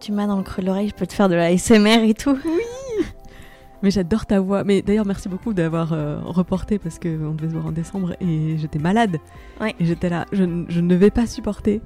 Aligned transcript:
Tu 0.00 0.12
m'as 0.12 0.26
dans 0.26 0.38
le 0.38 0.42
creux 0.42 0.62
de 0.62 0.66
l'oreille, 0.66 0.88
je 0.88 0.94
peux 0.94 1.06
te 1.06 1.12
faire 1.12 1.28
de 1.28 1.34
la 1.34 1.56
SMR 1.56 2.02
et 2.04 2.14
tout. 2.14 2.38
Mais 3.82 3.90
j'adore 3.90 4.24
ta 4.24 4.40
voix. 4.40 4.64
Mais 4.64 4.80
d'ailleurs, 4.80 5.04
merci 5.04 5.28
beaucoup 5.28 5.52
d'avoir 5.52 5.92
euh, 5.92 6.18
reporté 6.24 6.78
parce 6.78 6.98
qu'on 6.98 7.34
devait 7.34 7.48
se 7.48 7.54
voir 7.54 7.66
en 7.66 7.72
décembre 7.72 8.14
et 8.18 8.56
j'étais 8.56 8.78
malade. 8.78 9.18
Ouais. 9.60 9.74
Et 9.78 9.84
j'étais 9.84 10.08
là, 10.08 10.24
je, 10.32 10.44
ne 10.44 10.94
vais 10.94 11.10
pas 11.10 11.26
supporter 11.26 11.82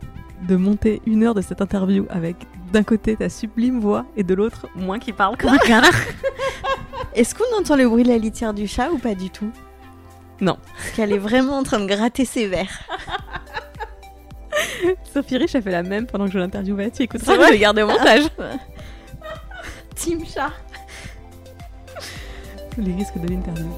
de 0.47 0.55
monter 0.55 1.03
une 1.07 1.25
heure 1.25 1.35
de 1.35 1.41
cette 1.41 1.61
interview 1.61 2.07
avec 2.09 2.37
d'un 2.73 2.85
côté 2.85 3.17
ta 3.17 3.29
sublime 3.29 3.81
voix 3.81 4.05
et 4.17 4.23
de 4.23 4.35
l'autre 4.35 4.69
moi 4.77 4.99
qui 5.01 5.13
parle 5.13 5.37
comme 5.37 5.51
un 5.51 5.59
canard. 5.59 5.91
Est-ce 7.15 7.35
qu'on 7.35 7.59
entend 7.59 7.75
le 7.75 7.89
bruit 7.89 8.05
de 8.05 8.09
la 8.09 8.19
litière 8.19 8.55
du 8.55 8.69
chat 8.69 8.91
ou 8.91 8.99
pas 8.99 9.15
du 9.15 9.31
tout? 9.31 9.51
Non. 10.41 10.57
Parce 10.77 10.91
qu'elle 10.93 11.13
est 11.13 11.19
vraiment 11.19 11.59
en 11.59 11.63
train 11.65 11.81
de 11.81 11.87
gratter 11.87 12.25
ses 12.25 12.47
verres. 12.47 12.83
Sophie 15.13 15.37
Rich 15.37 15.55
a 15.55 15.63
fait 15.63 15.71
la 15.71 15.83
même 15.83 16.07
pendant 16.07 16.27
que 16.27 16.33
je 16.33 16.39
l'interviewais. 16.39 16.91
Tu 16.91 17.03
écoutes 17.03 17.23
ça, 17.23 17.35
je 17.35 17.53
vais 17.53 17.59
garder 17.59 17.83
au 17.83 17.89
montage. 17.89 18.25
Team 19.95 20.25
chat. 20.27 20.53
Les 22.79 22.93
risques 22.93 23.19
de 23.19 23.29
l'interview. 23.29 23.71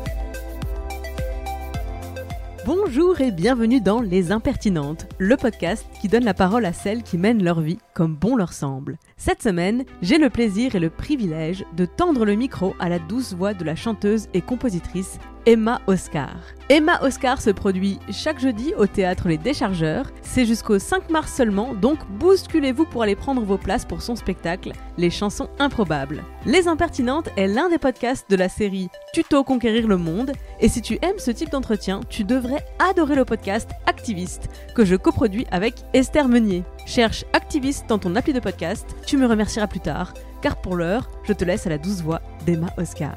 Bonjour 2.64 3.20
et 3.20 3.30
bienvenue 3.30 3.80
dans 3.80 4.00
Les 4.00 4.32
Impertinentes, 4.32 5.06
le 5.18 5.36
podcast 5.36 5.86
qui 6.00 6.08
donne 6.08 6.24
la 6.24 6.34
parole 6.34 6.64
à 6.64 6.72
celles 6.72 7.04
qui 7.04 7.16
mènent 7.16 7.44
leur 7.44 7.60
vie 7.60 7.78
comme 7.94 8.16
bon 8.16 8.34
leur 8.34 8.52
semble. 8.52 8.98
Cette 9.16 9.40
semaine, 9.40 9.84
j'ai 10.02 10.18
le 10.18 10.30
plaisir 10.30 10.74
et 10.74 10.80
le 10.80 10.90
privilège 10.90 11.64
de 11.76 11.84
tendre 11.84 12.24
le 12.24 12.34
micro 12.34 12.74
à 12.80 12.88
la 12.88 12.98
douce 12.98 13.34
voix 13.34 13.54
de 13.54 13.62
la 13.62 13.76
chanteuse 13.76 14.26
et 14.34 14.40
compositrice 14.40 15.20
Emma 15.48 15.80
Oscar. 15.86 16.34
Emma 16.68 16.98
Oscar 17.02 17.40
se 17.40 17.50
produit 17.50 18.00
chaque 18.10 18.40
jeudi 18.40 18.74
au 18.76 18.88
théâtre 18.88 19.28
Les 19.28 19.38
Déchargeurs. 19.38 20.10
C'est 20.20 20.44
jusqu'au 20.44 20.80
5 20.80 21.08
mars 21.08 21.32
seulement, 21.32 21.72
donc 21.72 22.00
bousculez-vous 22.18 22.84
pour 22.84 23.04
aller 23.04 23.14
prendre 23.14 23.42
vos 23.42 23.56
places 23.56 23.84
pour 23.84 24.02
son 24.02 24.16
spectacle, 24.16 24.72
Les 24.98 25.08
chansons 25.08 25.48
improbables. 25.60 26.24
Les 26.46 26.66
Impertinentes 26.66 27.28
est 27.36 27.46
l'un 27.46 27.68
des 27.68 27.78
podcasts 27.78 28.28
de 28.28 28.34
la 28.34 28.48
série 28.48 28.88
Tuto 29.12 29.44
Conquérir 29.44 29.86
le 29.86 29.96
Monde. 29.96 30.32
Et 30.58 30.68
si 30.68 30.82
tu 30.82 30.98
aimes 31.00 31.20
ce 31.20 31.30
type 31.30 31.50
d'entretien, 31.50 32.00
tu 32.08 32.24
devrais 32.24 32.66
adorer 32.80 33.14
le 33.14 33.24
podcast 33.24 33.70
Activiste, 33.86 34.48
que 34.74 34.84
je 34.84 34.96
coproduis 34.96 35.46
avec 35.52 35.76
Esther 35.92 36.26
Meunier. 36.26 36.64
Cherche 36.86 37.24
Activiste 37.32 37.86
dans 37.88 37.98
ton 37.98 38.16
appli 38.16 38.32
de 38.32 38.40
podcast, 38.40 38.96
tu 39.06 39.16
me 39.16 39.28
remercieras 39.28 39.68
plus 39.68 39.78
tard, 39.78 40.12
car 40.42 40.60
pour 40.60 40.74
l'heure, 40.74 41.08
je 41.22 41.32
te 41.32 41.44
laisse 41.44 41.68
à 41.68 41.70
la 41.70 41.78
douce 41.78 42.02
voix 42.02 42.20
d'Emma 42.44 42.70
Oscar. 42.78 43.14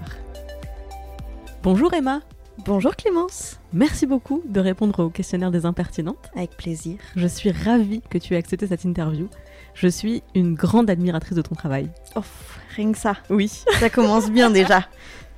Bonjour 1.64 1.94
Emma, 1.94 2.22
Bonjour 2.66 2.96
Clémence. 2.96 3.60
merci 3.72 4.06
beaucoup 4.06 4.42
de 4.46 4.60
répondre 4.60 5.06
au 5.06 5.10
questionnaire 5.10 5.50
des 5.52 5.66
impertinentes. 5.66 6.30
Avec 6.36 6.52
plaisir. 6.58 6.98
Je 7.16 7.28
suis 7.28 7.52
ravie 7.52 8.02
que 8.10 8.18
tu 8.18 8.34
aies 8.34 8.38
accepté 8.38 8.68
cette 8.68 8.84
interview. 8.84 9.30
Je 9.74 9.88
suis 9.88 10.24
une 10.36 10.56
grande 10.56 10.90
admiratrice 10.90 11.36
de 11.38 11.42
ton 11.42 11.56
travail. 11.56 11.90
Oh, 12.16 12.22
rien 12.76 12.92
que 12.92 12.98
ça. 12.98 13.16
Oui, 13.30 13.48
Ça 13.80 13.90
commence 13.90 14.30
bien 14.30 14.50
déjà. 14.50 14.86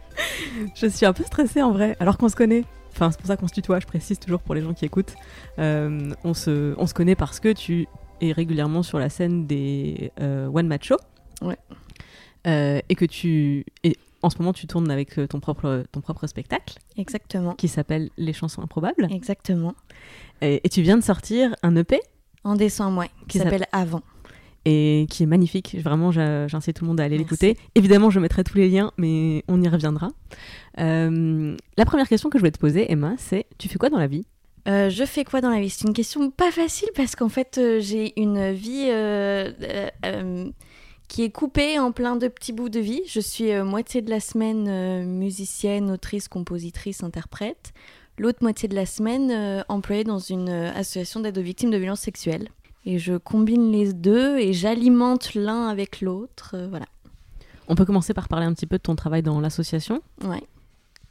je 0.76 0.88
suis 0.88 1.06
un 1.06 1.14
peu 1.14 1.24
stressée 1.24 1.62
en 1.62 1.72
vrai, 1.72 1.96
alors 2.00 2.18
qu'on 2.18 2.30
se 2.30 2.36
connaît. 2.36 2.64
Enfin, 2.92 3.12
c'est 3.12 3.20
pour 3.20 3.28
ça 3.28 3.38
qu'on 3.38 3.48
se 3.48 3.54
tutoie, 3.54 3.80
je 3.80 3.86
précise 3.88 4.18
toujours 4.20 4.42
pour 4.42 4.56
les 4.56 4.62
gens 4.62 4.74
qui 4.74 4.86
écoutent. 4.86 5.14
Euh, 5.60 6.12
on, 6.24 6.34
se, 6.34 6.74
on 6.78 6.88
se 6.88 6.94
connaît 6.94 7.16
parce 7.16 7.40
que 7.40 7.54
tu 7.54 7.88
es 8.20 8.32
régulièrement 8.32 8.84
sur 8.84 8.98
la 9.00 9.10
scène 9.10 9.46
des 9.48 10.12
euh, 10.20 10.48
One 10.48 10.68
Match 10.68 10.88
Show. 10.88 10.98
Ouais. 11.42 11.58
Euh, 12.48 12.80
et 12.90 12.96
que 12.96 13.06
tu. 13.06 13.66
Et 13.84 13.96
en 14.24 14.30
ce 14.30 14.38
moment, 14.40 14.54
tu 14.54 14.68
tournes 14.68 14.90
avec 14.92 15.18
euh, 15.18 15.28
ton 15.28 15.40
propre, 15.40 15.84
ton 15.92 16.02
propre 16.02 16.28
spectacle 16.28 16.76
Exactement. 16.98 17.54
qui 17.56 17.68
s'appelle 17.68 18.10
Les 18.18 18.34
chansons 18.34 18.62
improbables. 18.62 19.08
Exactement. 19.12 19.74
Et, 20.42 20.62
et 20.64 20.70
tu 20.70 20.82
viens 20.82 20.98
de 20.98 21.04
sortir 21.04 21.56
un 21.64 21.76
EP 21.76 22.00
En 22.44 22.56
décembre, 22.56 23.00
ouais. 23.00 23.10
Qui 23.22 23.26
Qui 23.28 23.38
s'appelle 23.40 23.66
Avant. 23.72 24.02
et 24.66 25.08
qui 25.10 25.24
est 25.24 25.28
magnifique. 25.28 25.76
Vraiment, 25.84 26.12
j'incite 26.12 26.76
tout 26.78 26.84
le 26.86 26.90
monde 26.90 27.00
à 27.00 27.04
aller 27.04 27.18
l'écouter. 27.18 27.58
Évidemment, 27.76 28.10
je 28.12 28.20
mettrai 28.20 28.44
tous 28.44 28.58
les 28.58 28.70
liens, 28.70 28.92
mais 28.98 29.44
on 29.48 29.62
y 29.62 29.68
reviendra. 29.68 30.10
Euh, 30.80 31.56
la 31.78 31.86
première 31.86 32.08
question 32.08 32.30
que 32.30 32.38
je 32.38 32.42
voulais 32.42 32.52
te 32.52 32.60
poser, 32.60 32.92
Emma, 32.92 33.14
c'est 33.18 33.46
tu 33.58 33.68
fais 33.68 33.78
quoi 33.78 33.90
dans 33.90 33.98
la 33.98 34.08
vie? 34.08 34.26
Euh, 34.68 34.92
je 34.92 35.04
fais 35.06 35.24
quoi 35.24 35.42
dans 35.42 35.50
la 35.50 35.60
vie? 35.60 35.72
C'est 35.72 35.88
une 35.88 35.94
question 35.94 36.30
pas 36.30 36.52
facile 36.52 36.90
parce 36.96 37.16
qu'en 37.16 37.30
fait, 37.30 37.58
euh, 37.58 37.80
j'ai 37.80 38.20
une 38.20 38.52
vie 38.52 38.90
euh, 38.92 39.52
euh, 39.64 39.90
euh, 40.06 40.52
qui 41.12 41.24
est 41.24 41.30
coupée 41.30 41.78
en 41.78 41.92
plein 41.92 42.16
de 42.16 42.30
petits 42.30 42.54
bouts 42.54 42.70
de 42.70 42.80
vie. 42.80 43.02
Je 43.06 43.20
suis 43.20 43.52
euh, 43.52 43.66
moitié 43.66 44.02
de 44.02 44.10
la 44.10 44.22
semaine 44.22 44.68
euh, 44.70 45.04
musicienne, 45.04 45.92
autrice, 45.92 46.30
compositrice, 46.30 47.04
interprète. 47.04 47.74
L'autre 48.18 48.40
moitié 48.42 48.70
de 48.70 48.76
la 48.76 48.86
semaine 48.86 49.30
euh, 49.30 49.62
employée 49.68 50.06
dans 50.06 50.20
une 50.20 50.48
association 50.48 51.20
d'aide 51.20 51.38
aux 51.38 51.42
victimes 51.42 51.70
de 51.70 51.76
violences 51.76 52.00
sexuelles. 52.00 52.48
Et 52.86 52.98
je 52.98 53.18
combine 53.18 53.74
les 53.74 53.92
deux 53.92 54.38
et 54.40 54.54
j'alimente 54.54 55.34
l'un 55.34 55.68
avec 55.68 56.00
l'autre. 56.00 56.56
voilà. 56.70 56.86
On 57.68 57.76
peut 57.76 57.84
commencer 57.86 58.14
par 58.14 58.30
parler 58.30 58.46
un 58.46 58.54
petit 58.54 58.66
peu 58.66 58.78
de 58.78 58.82
ton 58.82 58.96
travail 58.96 59.22
dans 59.22 59.40
l'association 59.42 60.02
Ouais. 60.24 60.42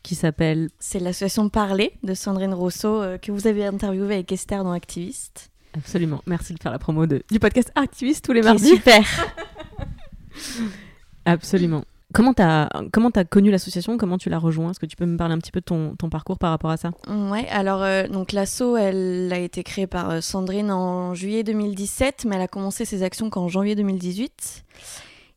qui 0.03 0.15
s'appelle 0.15 0.71
C'est 0.78 0.99
l'association 0.99 1.50
Parler 1.50 1.93
de 2.03 2.15
Sandrine 2.15 2.55
Rousseau 2.55 3.03
euh, 3.03 3.19
que 3.19 3.33
vous 3.33 3.47
avez 3.47 3.66
interviewée 3.66 4.15
avec 4.15 4.33
Esther 4.33 4.65
dans 4.65 4.72
Activiste. 4.72 5.50
absolument. 5.77 6.22
Merci 6.27 6.55
de 6.55 6.59
faire 6.62 6.72
la 6.72 6.78
promo 6.78 7.05
de, 7.06 7.22
du 7.31 7.39
podcast 7.39 7.71
Activiste 7.75 8.25
tous 8.25 8.33
les 8.33 8.41
mardis. 8.43 8.66
super. 8.66 9.05
Absolument. 11.24 11.84
Comment 12.12 12.34
comment 12.92 13.10
as 13.10 13.24
connu 13.24 13.50
l'association? 13.52 13.96
Comment 13.96 14.18
tu 14.18 14.30
l'as 14.30 14.38
rejoint? 14.38 14.70
Est-ce 14.70 14.80
que 14.80 14.86
tu 14.86 14.96
peux 14.96 15.06
me 15.06 15.16
parler 15.16 15.34
un 15.34 15.38
petit 15.38 15.52
peu 15.52 15.60
de 15.60 15.64
ton, 15.64 15.94
ton 15.96 16.10
parcours 16.10 16.38
par 16.38 16.50
rapport 16.50 16.70
à 16.70 16.76
ça? 16.76 16.91
Ouais, 17.08 17.46
alors 17.50 17.82
euh, 17.82 18.08
donc 18.08 18.32
l'asso, 18.32 18.76
elle 18.76 19.32
a 19.32 19.38
été 19.38 19.62
créée 19.62 19.86
par 19.86 20.10
euh, 20.10 20.20
Sandrine 20.20 20.72
en 20.72 21.14
juillet 21.14 21.44
2017, 21.44 22.24
mais 22.26 22.34
elle 22.34 22.42
a 22.42 22.48
commencé 22.48 22.84
ses 22.84 23.04
actions 23.04 23.30
qu'en 23.30 23.46
janvier 23.46 23.76
2018. 23.76 24.64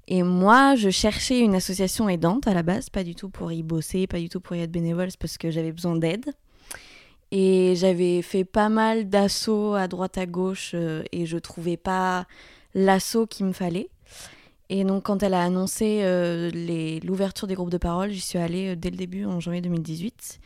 Et 0.07 0.23
moi, 0.23 0.75
je 0.75 0.89
cherchais 0.89 1.39
une 1.39 1.55
association 1.55 2.09
aidante 2.09 2.47
à 2.47 2.53
la 2.53 2.63
base, 2.63 2.89
pas 2.89 3.03
du 3.03 3.13
tout 3.13 3.29
pour 3.29 3.51
y 3.51 3.61
bosser, 3.61 4.07
pas 4.07 4.19
du 4.19 4.27
tout 4.27 4.39
pour 4.39 4.55
y 4.55 4.61
être 4.61 4.71
bénévole, 4.71 5.11
c'est 5.11 5.19
parce 5.19 5.37
que 5.37 5.51
j'avais 5.51 5.71
besoin 5.71 5.95
d'aide. 5.95 6.25
Et 7.31 7.75
j'avais 7.75 8.21
fait 8.21 8.43
pas 8.43 8.69
mal 8.69 9.09
d'assauts 9.09 9.75
à 9.75 9.87
droite 9.87 10.17
à 10.17 10.25
gauche 10.25 10.71
euh, 10.73 11.03
et 11.11 11.25
je 11.25 11.37
trouvais 11.37 11.77
pas 11.77 12.25
l'assaut 12.73 13.27
qu'il 13.27 13.45
me 13.45 13.53
fallait. 13.53 13.89
Et 14.69 14.83
donc, 14.85 15.03
quand 15.03 15.21
elle 15.23 15.33
a 15.33 15.43
annoncé 15.43 15.99
euh, 16.03 16.49
l'ouverture 17.03 17.47
des 17.47 17.55
groupes 17.55 17.69
de 17.69 17.77
parole, 17.77 18.11
j'y 18.11 18.21
suis 18.21 18.39
allée 18.39 18.69
euh, 18.69 18.75
dès 18.75 18.89
le 18.89 18.95
début, 18.95 19.25
en 19.25 19.39
janvier 19.39 19.61
2018. 19.61 20.39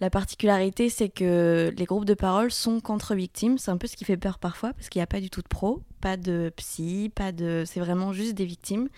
La 0.00 0.10
particularité, 0.10 0.88
c'est 0.88 1.08
que 1.08 1.72
les 1.76 1.84
groupes 1.84 2.04
de 2.04 2.14
parole 2.14 2.50
sont 2.50 2.80
contre 2.80 3.14
victimes. 3.14 3.58
C'est 3.58 3.70
un 3.70 3.78
peu 3.78 3.86
ce 3.86 3.96
qui 3.96 4.04
fait 4.04 4.16
peur 4.16 4.38
parfois, 4.38 4.72
parce 4.74 4.88
qu'il 4.88 5.00
n'y 5.00 5.04
a 5.04 5.08
pas 5.08 5.20
du 5.20 5.30
tout 5.30 5.42
de 5.42 5.48
pro, 5.48 5.82
pas 6.00 6.16
de 6.16 6.52
psy, 6.56 7.10
pas 7.14 7.32
de. 7.32 7.64
C'est 7.66 7.80
vraiment 7.80 8.12
juste 8.12 8.34
des 8.34 8.44
victimes. 8.44 8.88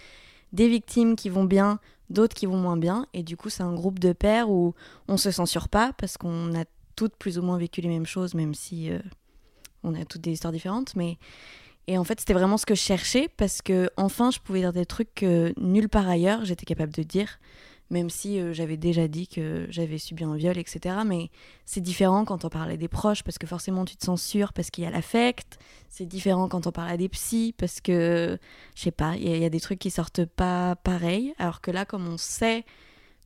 Des 0.53 0.69
victimes 0.69 1.17
qui 1.17 1.29
vont 1.29 1.45
bien, 1.45 1.79
d'autres 2.11 2.35
qui 2.35 2.47
vont 2.47 2.57
moins 2.57 2.77
bien. 2.77 3.07
Et 3.15 3.23
du 3.23 3.37
coup, 3.37 3.51
c'est 3.51 3.63
un 3.63 3.75
groupe 3.75 3.99
de 3.99 4.13
pairs 4.13 4.51
où 4.51 4.75
on 5.09 5.17
se 5.17 5.31
censure 5.31 5.69
pas, 5.69 5.93
parce 5.99 6.17
qu'on 6.17 6.55
a 6.55 6.65
toutes 6.97 7.17
plus 7.17 7.39
ou 7.39 7.43
moins 7.43 7.59
vécu 7.59 7.81
les 7.81 7.89
mêmes 7.89 8.07
choses, 8.07 8.35
même 8.35 8.55
si 8.55 8.91
euh, 8.91 8.99
on 9.83 9.95
a 9.95 10.05
toutes 10.05 10.23
des 10.23 10.33
histoires 10.33 10.53
différentes. 10.53 10.97
Mais 10.97 11.19
et 11.87 11.99
en 11.99 12.05
fait, 12.05 12.21
c'était 12.21 12.35
vraiment 12.35 12.57
ce 12.57 12.67
que 12.67 12.75
je 12.75 12.81
cherchais 12.81 13.29
parce 13.37 13.61
que 13.61 13.91
enfin, 13.97 14.31
je 14.31 14.39
pouvais 14.39 14.61
dire 14.61 14.73
des 14.73 14.87
trucs 14.87 15.15
que 15.15 15.53
nulle 15.59 15.89
part 15.89 16.09
ailleurs 16.09 16.45
j'étais 16.45 16.65
capable 16.65 16.93
de 16.93 17.03
dire, 17.03 17.39
même 17.91 18.09
si 18.09 18.41
euh, 18.41 18.55
j'avais 18.55 18.79
déjà 18.79 19.07
dit 19.07 19.29
que 19.29 19.67
j'avais 19.69 19.99
subi 19.99 20.25
un 20.25 20.35
viol, 20.37 20.57
etc. 20.57 20.97
Mais 21.07 21.31
c'est 21.67 21.83
différent 21.83 22.25
quand 22.25 22.45
on 22.45 22.49
parle 22.49 22.77
des 22.77 22.89
proches 22.89 23.23
parce 23.23 23.37
que 23.37 23.47
forcément 23.47 23.85
tu 23.85 23.97
te 23.97 24.05
censures 24.05 24.55
parce 24.55 24.71
qu'il 24.71 24.85
y 24.85 24.87
a 24.87 24.91
l'affect. 24.91 25.59
C'est 25.91 26.07
différent 26.07 26.49
quand 26.49 26.67
on 26.67 26.73
parle 26.73 26.91
à 26.91 26.97
des 26.97 27.11
psys 27.11 27.55
parce 27.57 27.81
que, 27.81 28.39
je 28.75 28.81
sais 28.81 28.91
pas, 28.91 29.17
il 29.17 29.29
y, 29.29 29.39
y 29.39 29.45
a 29.45 29.51
des 29.51 29.61
trucs 29.61 29.79
qui 29.79 29.91
sortent 29.91 30.25
pas 30.25 30.77
pareil. 30.77 31.35
Alors 31.39 31.61
que 31.61 31.71
là, 31.71 31.85
comme 31.85 32.09
on 32.09 32.17
sait 32.17 32.65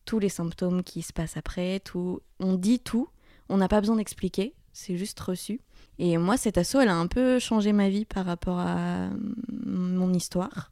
tous 0.05 0.19
les 0.19 0.29
symptômes 0.29 0.83
qui 0.83 1.03
se 1.03 1.13
passent 1.13 1.37
après, 1.37 1.81
tout, 1.81 2.21
on 2.41 2.55
dit 2.55 2.81
tout, 2.81 3.09
on 3.49 3.59
n'a 3.59 3.69
pas 3.69 3.81
besoin 3.81 3.97
d'expliquer, 3.97 4.55
c'est 4.73 4.97
juste 4.97 5.21
reçu. 5.21 5.61
Et 5.99 6.17
moi, 6.17 6.37
cette 6.37 6.59
asso, 6.59 6.77
elle 6.81 6.89
a 6.89 6.97
un 6.97 7.07
peu 7.07 7.39
changé 7.39 7.73
ma 7.73 7.89
vie 7.89 8.05
par 8.05 8.25
rapport 8.25 8.59
à 8.59 9.09
mm, 9.09 9.95
mon 9.95 10.13
histoire. 10.13 10.71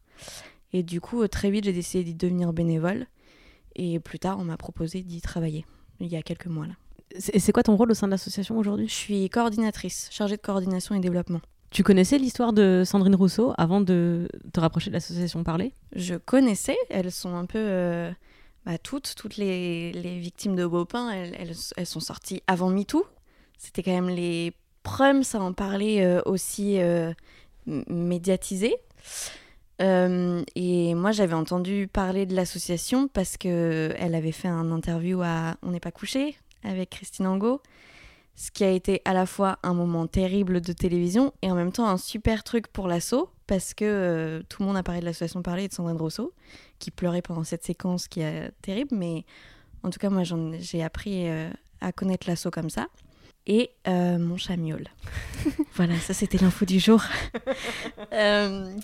Et 0.73 0.83
du 0.83 1.01
coup, 1.01 1.23
euh, 1.23 1.29
très 1.29 1.51
vite, 1.51 1.65
j'ai 1.65 1.73
décidé 1.73 2.05
d'y 2.05 2.15
devenir 2.15 2.53
bénévole. 2.53 3.07
Et 3.75 3.99
plus 4.01 4.19
tard, 4.19 4.39
on 4.39 4.45
m'a 4.45 4.57
proposé 4.57 5.03
d'y 5.03 5.21
travailler, 5.21 5.67
il 6.01 6.09
y 6.09 6.17
a 6.17 6.23
quelques 6.23 6.47
mois 6.47 6.67
là. 6.67 6.75
Et 7.33 7.39
c'est 7.39 7.53
quoi 7.53 7.63
ton 7.63 7.77
rôle 7.77 7.91
au 7.91 7.95
sein 7.95 8.07
de 8.07 8.11
l'association 8.11 8.59
aujourd'hui? 8.59 8.89
Je 8.89 8.95
suis 8.95 9.31
coordinatrice, 9.31 10.09
chargée 10.11 10.37
de 10.37 10.43
coordination 10.43 10.95
et 10.95 11.01
développement. 11.01 11.41
Tu 11.71 11.83
connaissais 11.83 12.19
l'histoire 12.19 12.53
de 12.53 12.83
Sandrine 12.85 13.15
Rousseau 13.15 13.53
avant 13.59 13.81
de 13.81 14.29
te 14.53 14.61
rapprocher 14.61 14.91
de 14.91 14.95
l'association 14.95 15.45
Parler? 15.45 15.73
Je 15.95 16.15
connaissais, 16.15 16.77
elles 16.91 17.13
sont 17.13 17.35
un 17.37 17.47
peu 17.47 17.59
euh, 17.59 18.11
bah, 18.65 18.79
toutes, 18.79 19.15
toutes 19.17 19.37
les, 19.37 19.93
les, 19.93 20.19
victimes 20.19 20.57
de 20.57 20.67
Beaupin, 20.67 21.11
elles, 21.11 21.35
elles, 21.39 21.55
elles, 21.77 21.87
sont 21.87 22.01
sorties 22.01 22.43
avant 22.47 22.71
MeToo. 22.71 23.05
C'était 23.59 23.83
quand 23.83 23.93
même 23.93 24.09
les 24.09 24.53
premiers 24.87 25.35
à 25.35 25.39
en 25.39 25.53
parler 25.53 26.01
euh, 26.01 26.23
aussi 26.27 26.81
euh, 26.81 27.13
médiatisé. 27.67 28.77
Euh, 29.83 30.43
et 30.55 30.95
moi, 30.95 31.11
j'avais 31.11 31.35
entendu 31.35 31.89
parler 31.93 32.25
de 32.25 32.35
l'association 32.35 33.09
parce 33.09 33.37
que 33.37 33.93
elle 33.99 34.15
avait 34.15 34.33
fait 34.33 34.49
un 34.49 34.71
interview 34.71 35.21
à 35.23 35.57
On 35.63 35.73
n'est 35.73 35.81
pas 35.81 35.91
couché 35.91 36.37
avec 36.63 36.91
Christine 36.91 37.27
Angot, 37.27 37.61
ce 38.37 38.51
qui 38.53 38.63
a 38.63 38.71
été 38.71 39.03
à 39.05 39.13
la 39.13 39.27
fois 39.27 39.59
un 39.65 39.75
moment 39.75 40.07
terrible 40.07 40.61
de 40.61 40.73
télévision 40.73 41.35
et 41.43 41.51
en 41.51 41.57
même 41.57 41.73
temps 41.73 41.89
un 41.89 41.99
super 41.99 42.45
truc 42.45 42.69
pour 42.69 42.87
l'assaut 42.87 43.29
parce 43.47 43.75
que 43.75 44.43
tout 44.49 44.63
le 44.63 44.67
monde 44.69 44.77
a 44.77 44.83
parlé 44.83 45.01
de 45.01 45.05
l'association 45.05 45.43
Parler 45.43 45.69
de 45.69 45.73
Sandrine 45.73 45.97
Rousseau 45.97 46.33
qui 46.79 46.91
pleurait 46.91 47.23
pendant 47.23 47.45
cette 47.45 47.65
séquence 47.65 48.09
qui 48.09 48.21
est 48.21 48.51
terrible, 48.63 48.97
mais 48.97 49.25
en 49.83 49.91
tout 49.91 49.99
cas, 49.99 50.11
moi, 50.11 50.23
j'ai 50.59 50.83
appris 50.83 51.29
à 51.81 51.93
connaître 51.93 52.29
l'assaut 52.29 52.51
comme 52.51 52.71
ça. 52.71 52.89
Et 53.47 53.71
euh, 53.87 54.19
mon 54.19 54.37
chat 54.37 54.57
miaule. 54.57 54.89
voilà, 55.75 55.97
ça 55.99 56.15
c'était 56.15 56.39
l'info 56.39 56.65
du 56.65 56.81
jour. 56.81 57.03
euh, 58.13 58.75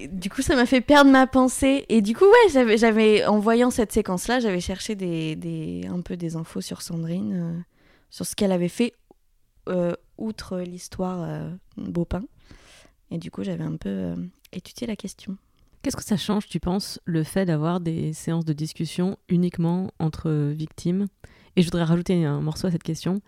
du 0.00 0.28
coup, 0.28 0.42
ça 0.42 0.56
m'a 0.56 0.66
fait 0.66 0.82
perdre 0.82 1.10
ma 1.10 1.26
pensée. 1.26 1.86
Et 1.88 2.02
du 2.02 2.14
coup, 2.14 2.24
ouais, 2.24 2.50
j'avais, 2.52 2.76
j'avais 2.76 3.24
en 3.24 3.38
voyant 3.38 3.70
cette 3.70 3.92
séquence-là, 3.92 4.40
j'avais 4.40 4.60
cherché 4.60 4.94
des, 4.94 5.36
des, 5.36 5.86
un 5.88 6.00
peu 6.02 6.16
des 6.16 6.36
infos 6.36 6.60
sur 6.60 6.82
Sandrine, 6.82 7.32
euh, 7.34 7.60
sur 8.10 8.26
ce 8.26 8.36
qu'elle 8.36 8.52
avait 8.52 8.68
fait, 8.68 8.92
euh, 9.68 9.94
outre 10.18 10.58
l'histoire 10.60 11.22
euh, 11.22 11.50
Beaupin. 11.76 12.22
Et 13.10 13.18
du 13.18 13.30
coup, 13.30 13.42
j'avais 13.42 13.64
un 13.64 13.76
peu 13.76 13.88
euh, 13.88 14.16
étudié 14.52 14.86
la 14.86 14.96
question. 14.96 15.36
Qu'est-ce 15.82 15.96
que 15.96 16.04
ça 16.04 16.16
change, 16.16 16.46
tu 16.46 16.60
penses, 16.60 17.00
le 17.04 17.22
fait 17.22 17.46
d'avoir 17.46 17.80
des 17.80 18.12
séances 18.12 18.44
de 18.44 18.52
discussion 18.52 19.18
uniquement 19.28 19.90
entre 19.98 20.30
victimes? 20.52 21.06
Et 21.54 21.62
je 21.62 21.66
voudrais 21.66 21.84
rajouter 21.84 22.24
un 22.24 22.40
morceau 22.40 22.66
à 22.66 22.70
cette 22.70 22.82
question. 22.82 23.20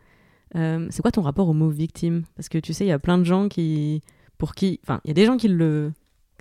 Euh, 0.56 0.86
c'est 0.90 1.02
quoi 1.02 1.10
ton 1.10 1.22
rapport 1.22 1.48
au 1.48 1.52
mot 1.52 1.68
victime? 1.68 2.24
Parce 2.36 2.48
que 2.48 2.58
tu 2.58 2.72
sais, 2.72 2.84
il 2.84 2.88
y 2.88 2.92
a 2.92 2.98
plein 2.98 3.18
de 3.18 3.24
gens 3.24 3.48
qui, 3.48 4.02
pour 4.38 4.54
qui, 4.54 4.80
enfin, 4.84 5.00
il 5.04 5.08
y 5.08 5.10
a 5.10 5.14
des 5.14 5.26
gens 5.26 5.36
qui 5.36 5.48
le 5.48 5.92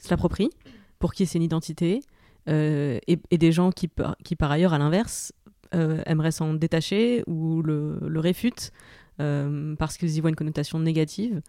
l'approprient, 0.10 0.52
pour 1.00 1.14
qui 1.14 1.26
c'est 1.26 1.38
une 1.38 1.44
identité, 1.44 2.02
euh, 2.48 3.00
et, 3.08 3.38
des 3.38 3.52
gens 3.52 3.72
qui, 3.72 3.90
qui 4.24 4.36
par 4.36 4.52
ailleurs, 4.52 4.74
à 4.74 4.78
l'inverse, 4.78 5.34
euh, 5.76 6.02
aimeraient 6.06 6.32
s'en 6.32 6.54
détacher 6.54 7.24
ou 7.28 7.62
le, 7.62 8.00
le 8.02 8.20
réfutent 8.20 8.72
parce 9.18 9.98
qu'ils 9.98 10.16
y 10.16 10.22
voient 10.22 10.30
une 10.30 10.36
connotation 10.36 10.80
négative. 10.80 11.42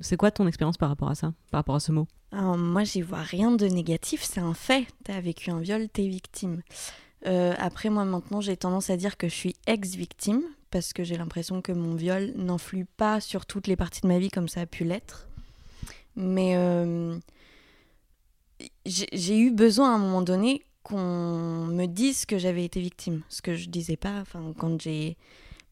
C'est 0.00 0.16
quoi 0.16 0.30
ton 0.30 0.46
expérience 0.46 0.78
par 0.78 0.88
rapport 0.88 1.10
à 1.10 1.16
ça, 1.16 1.34
par 1.50 1.58
rapport 1.58 1.74
à 1.74 1.80
ce 1.80 1.90
mot? 1.90 2.06
Alors, 2.30 2.56
Moi, 2.56 2.84
j'y 2.84 3.02
vois 3.02 3.22
rien 3.22 3.50
de 3.50 3.66
négatif, 3.66 4.22
c'est 4.22 4.40
un 4.40 4.54
fait. 4.54 4.86
T'as 5.02 5.20
vécu 5.20 5.50
un 5.50 5.58
viol, 5.58 5.88
t'es 5.88 6.06
victime. 6.06 6.62
Euh, 7.26 7.54
après, 7.58 7.90
moi, 7.90 8.04
maintenant, 8.04 8.40
j'ai 8.40 8.56
tendance 8.56 8.90
à 8.90 8.96
dire 8.96 9.16
que 9.16 9.28
je 9.28 9.34
suis 9.34 9.56
ex-victime, 9.66 10.42
parce 10.70 10.92
que 10.92 11.04
j'ai 11.04 11.16
l'impression 11.16 11.60
que 11.62 11.72
mon 11.72 11.94
viol 11.94 12.32
n'influe 12.36 12.86
pas 12.96 13.20
sur 13.20 13.46
toutes 13.46 13.66
les 13.66 13.76
parties 13.76 14.00
de 14.02 14.08
ma 14.08 14.18
vie 14.18 14.30
comme 14.30 14.48
ça 14.48 14.62
a 14.62 14.66
pu 14.66 14.84
l'être. 14.84 15.28
Mais 16.16 16.56
euh, 16.56 17.18
j'ai 18.86 19.38
eu 19.38 19.50
besoin 19.50 19.92
à 19.92 19.94
un 19.96 19.98
moment 19.98 20.22
donné 20.22 20.62
qu'on 20.82 21.66
me 21.66 21.86
dise 21.86 22.24
que 22.24 22.38
j'avais 22.38 22.64
été 22.64 22.80
victime, 22.80 23.22
ce 23.28 23.42
que 23.42 23.54
je 23.54 23.68
disais 23.68 23.96
pas. 23.96 24.20
Enfin, 24.20 24.52
quand 24.56 24.80
j'ai 24.80 25.16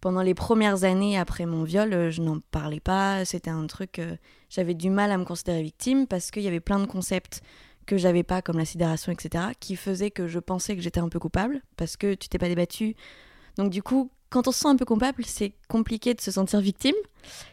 pendant 0.00 0.22
les 0.22 0.34
premières 0.34 0.84
années 0.84 1.18
après 1.18 1.44
mon 1.44 1.64
viol, 1.64 2.10
je 2.10 2.22
n'en 2.22 2.40
parlais 2.50 2.80
pas. 2.80 3.24
C'était 3.24 3.50
un 3.50 3.66
truc, 3.66 3.98
euh, 3.98 4.16
j'avais 4.48 4.74
du 4.74 4.90
mal 4.90 5.10
à 5.10 5.18
me 5.18 5.24
considérer 5.24 5.62
victime 5.62 6.06
parce 6.06 6.30
qu'il 6.30 6.42
y 6.42 6.48
avait 6.48 6.60
plein 6.60 6.78
de 6.78 6.86
concepts 6.86 7.42
que 7.88 7.96
j'avais 7.96 8.22
pas, 8.22 8.42
comme 8.42 8.58
la 8.58 8.66
sidération, 8.66 9.10
etc., 9.10 9.46
qui 9.58 9.74
faisaient 9.74 10.10
que 10.10 10.28
je 10.28 10.38
pensais 10.38 10.76
que 10.76 10.82
j'étais 10.82 11.00
un 11.00 11.08
peu 11.08 11.18
coupable 11.18 11.62
parce 11.76 11.96
que 11.96 12.14
tu 12.14 12.28
t'es 12.28 12.38
pas 12.38 12.48
débattu. 12.48 12.94
Donc 13.56 13.70
du 13.70 13.82
coup, 13.82 14.10
quand 14.28 14.46
on 14.46 14.52
se 14.52 14.60
sent 14.60 14.68
un 14.68 14.76
peu 14.76 14.84
coupable, 14.84 15.24
c'est 15.24 15.54
compliqué 15.68 16.12
de 16.12 16.20
se 16.20 16.30
sentir 16.30 16.60
victime. 16.60 16.94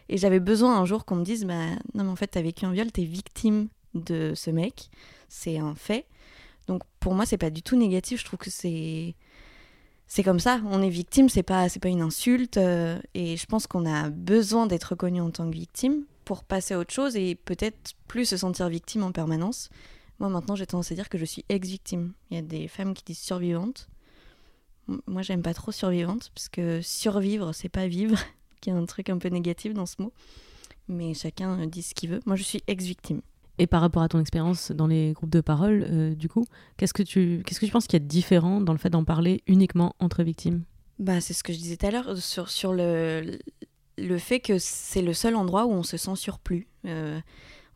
Et 0.10 0.18
j'avais 0.18 0.42
besoin 0.42 0.78
un 0.78 0.86
jour 0.86 1.06
qu'on 1.06 1.16
me 1.16 1.24
dise, 1.24 1.46
bah 1.46 1.70
non 1.94 2.04
mais 2.04 2.10
en 2.10 2.18
fait 2.18 2.28
t'as 2.28 2.42
vécu 2.42 2.66
un 2.66 2.74
viol, 2.74 2.92
t'es 2.92 3.06
victime 3.06 3.70
de 3.94 4.34
ce 4.36 4.52
mec, 4.52 4.90
c'est 5.30 5.58
un 5.58 5.74
fait. 5.74 6.06
Donc 6.68 6.82
pour 7.00 7.14
moi 7.14 7.26
c'est 7.26 7.38
pas 7.38 7.50
du 7.50 7.62
tout 7.64 7.78
négatif, 7.78 8.20
je 8.20 8.26
trouve 8.26 8.40
que 8.40 8.52
c'est 8.52 9.16
c'est 10.08 10.22
comme 10.22 10.40
ça, 10.40 10.60
on 10.70 10.82
est 10.84 10.90
victime, 10.90 11.30
c'est 11.30 11.44
pas 11.44 11.68
pas 11.82 11.90
une 11.90 12.02
insulte 12.02 12.58
euh, 12.58 13.00
et 13.14 13.38
je 13.38 13.46
pense 13.46 13.68
qu'on 13.68 13.86
a 13.86 14.10
besoin 14.10 14.68
d'être 14.68 14.90
reconnu 14.92 15.22
en 15.22 15.32
tant 15.32 15.50
que 15.50 15.56
victime 15.56 16.04
pour 16.26 16.44
passer 16.44 16.74
à 16.74 16.80
autre 16.80 16.94
chose 16.94 17.16
et 17.16 17.36
peut-être 17.36 17.94
plus 18.08 18.26
se 18.26 18.38
sentir 18.38 18.68
victime 18.68 19.04
en 19.04 19.14
permanence. 19.14 19.70
Moi 20.20 20.30
maintenant 20.30 20.56
j'ai 20.56 20.66
tendance 20.66 20.92
à 20.92 20.96
dire 20.96 21.10
que 21.10 21.18
je 21.18 21.26
suis 21.26 21.46
ex-victime. 21.50 22.14
Il 22.30 22.36
y 22.36 22.40
a 22.40 22.42
des 22.42 22.68
femmes 22.68 22.94
qui 22.94 23.04
disent 23.04 23.20
survivante. 23.20 23.90
Moi 25.08 25.22
j'aime 25.22 25.42
pas 25.42 25.54
trop 25.54 25.72
survivante 25.72 26.32
parce 26.34 26.50
que 26.50 26.82
survivre 26.82 27.54
c'est 27.54 27.70
pas 27.70 27.88
vivre, 27.88 28.18
qu'il 28.62 28.74
y 28.74 28.76
a 28.76 28.80
un 28.80 28.86
truc 28.86 29.10
un 29.10 29.18
peu 29.18 29.30
négatif 29.30 29.74
dans 29.74 29.86
ce 29.86 29.96
mot. 30.00 30.14
Mais 30.88 31.14
chacun 31.14 31.66
dit 31.68 31.82
ce 31.82 31.94
qu'il 31.94 32.10
veut. 32.10 32.20
Moi 32.26 32.36
je 32.36 32.44
suis 32.44 32.62
ex-victime. 32.68 33.22
Et 33.58 33.68
par 33.68 33.82
rapport 33.82 34.04
à 34.04 34.10
ton 34.10 34.20
expérience 34.20 34.72
dans 34.72 34.88
les 34.88 35.14
groupes 35.14 35.30
de 35.30 35.40
parole, 35.40 35.88
euh, 35.90 36.14
du 36.14 36.28
coup, 36.28 36.46
qu'est-ce 36.78 36.94
que 36.94 37.04
tu 37.04 37.42
qu'est-ce 37.46 37.60
que 37.60 37.66
tu 37.66 37.72
penses 37.72 37.88
qu'il 37.88 37.94
y 37.94 38.02
a 38.02 38.04
de 38.04 38.08
différent 38.08 38.60
dans 38.60 38.74
le 38.74 38.80
fait 38.80 38.90
d'en 38.90 39.06
parler 39.06 39.44
uniquement 39.48 39.96
entre 40.00 40.24
victimes? 40.24 40.64
Bah, 41.00 41.22
c'est 41.22 41.34
ce 41.34 41.44
que 41.44 41.54
je 41.54 41.58
disais 41.58 41.78
tout 41.78 41.86
à 41.86 41.92
l'heure 41.92 42.18
sur, 42.18 42.50
sur 42.50 42.74
le, 42.74 43.38
le 43.98 44.18
fait 44.18 44.40
que 44.40 44.58
c'est 44.60 45.02
le 45.02 45.14
seul 45.14 45.36
endroit 45.36 45.66
où 45.66 45.72
on 45.72 45.84
se 45.84 45.98
censure 45.98 46.40
plus. 46.40 46.68
Euh, 46.86 47.20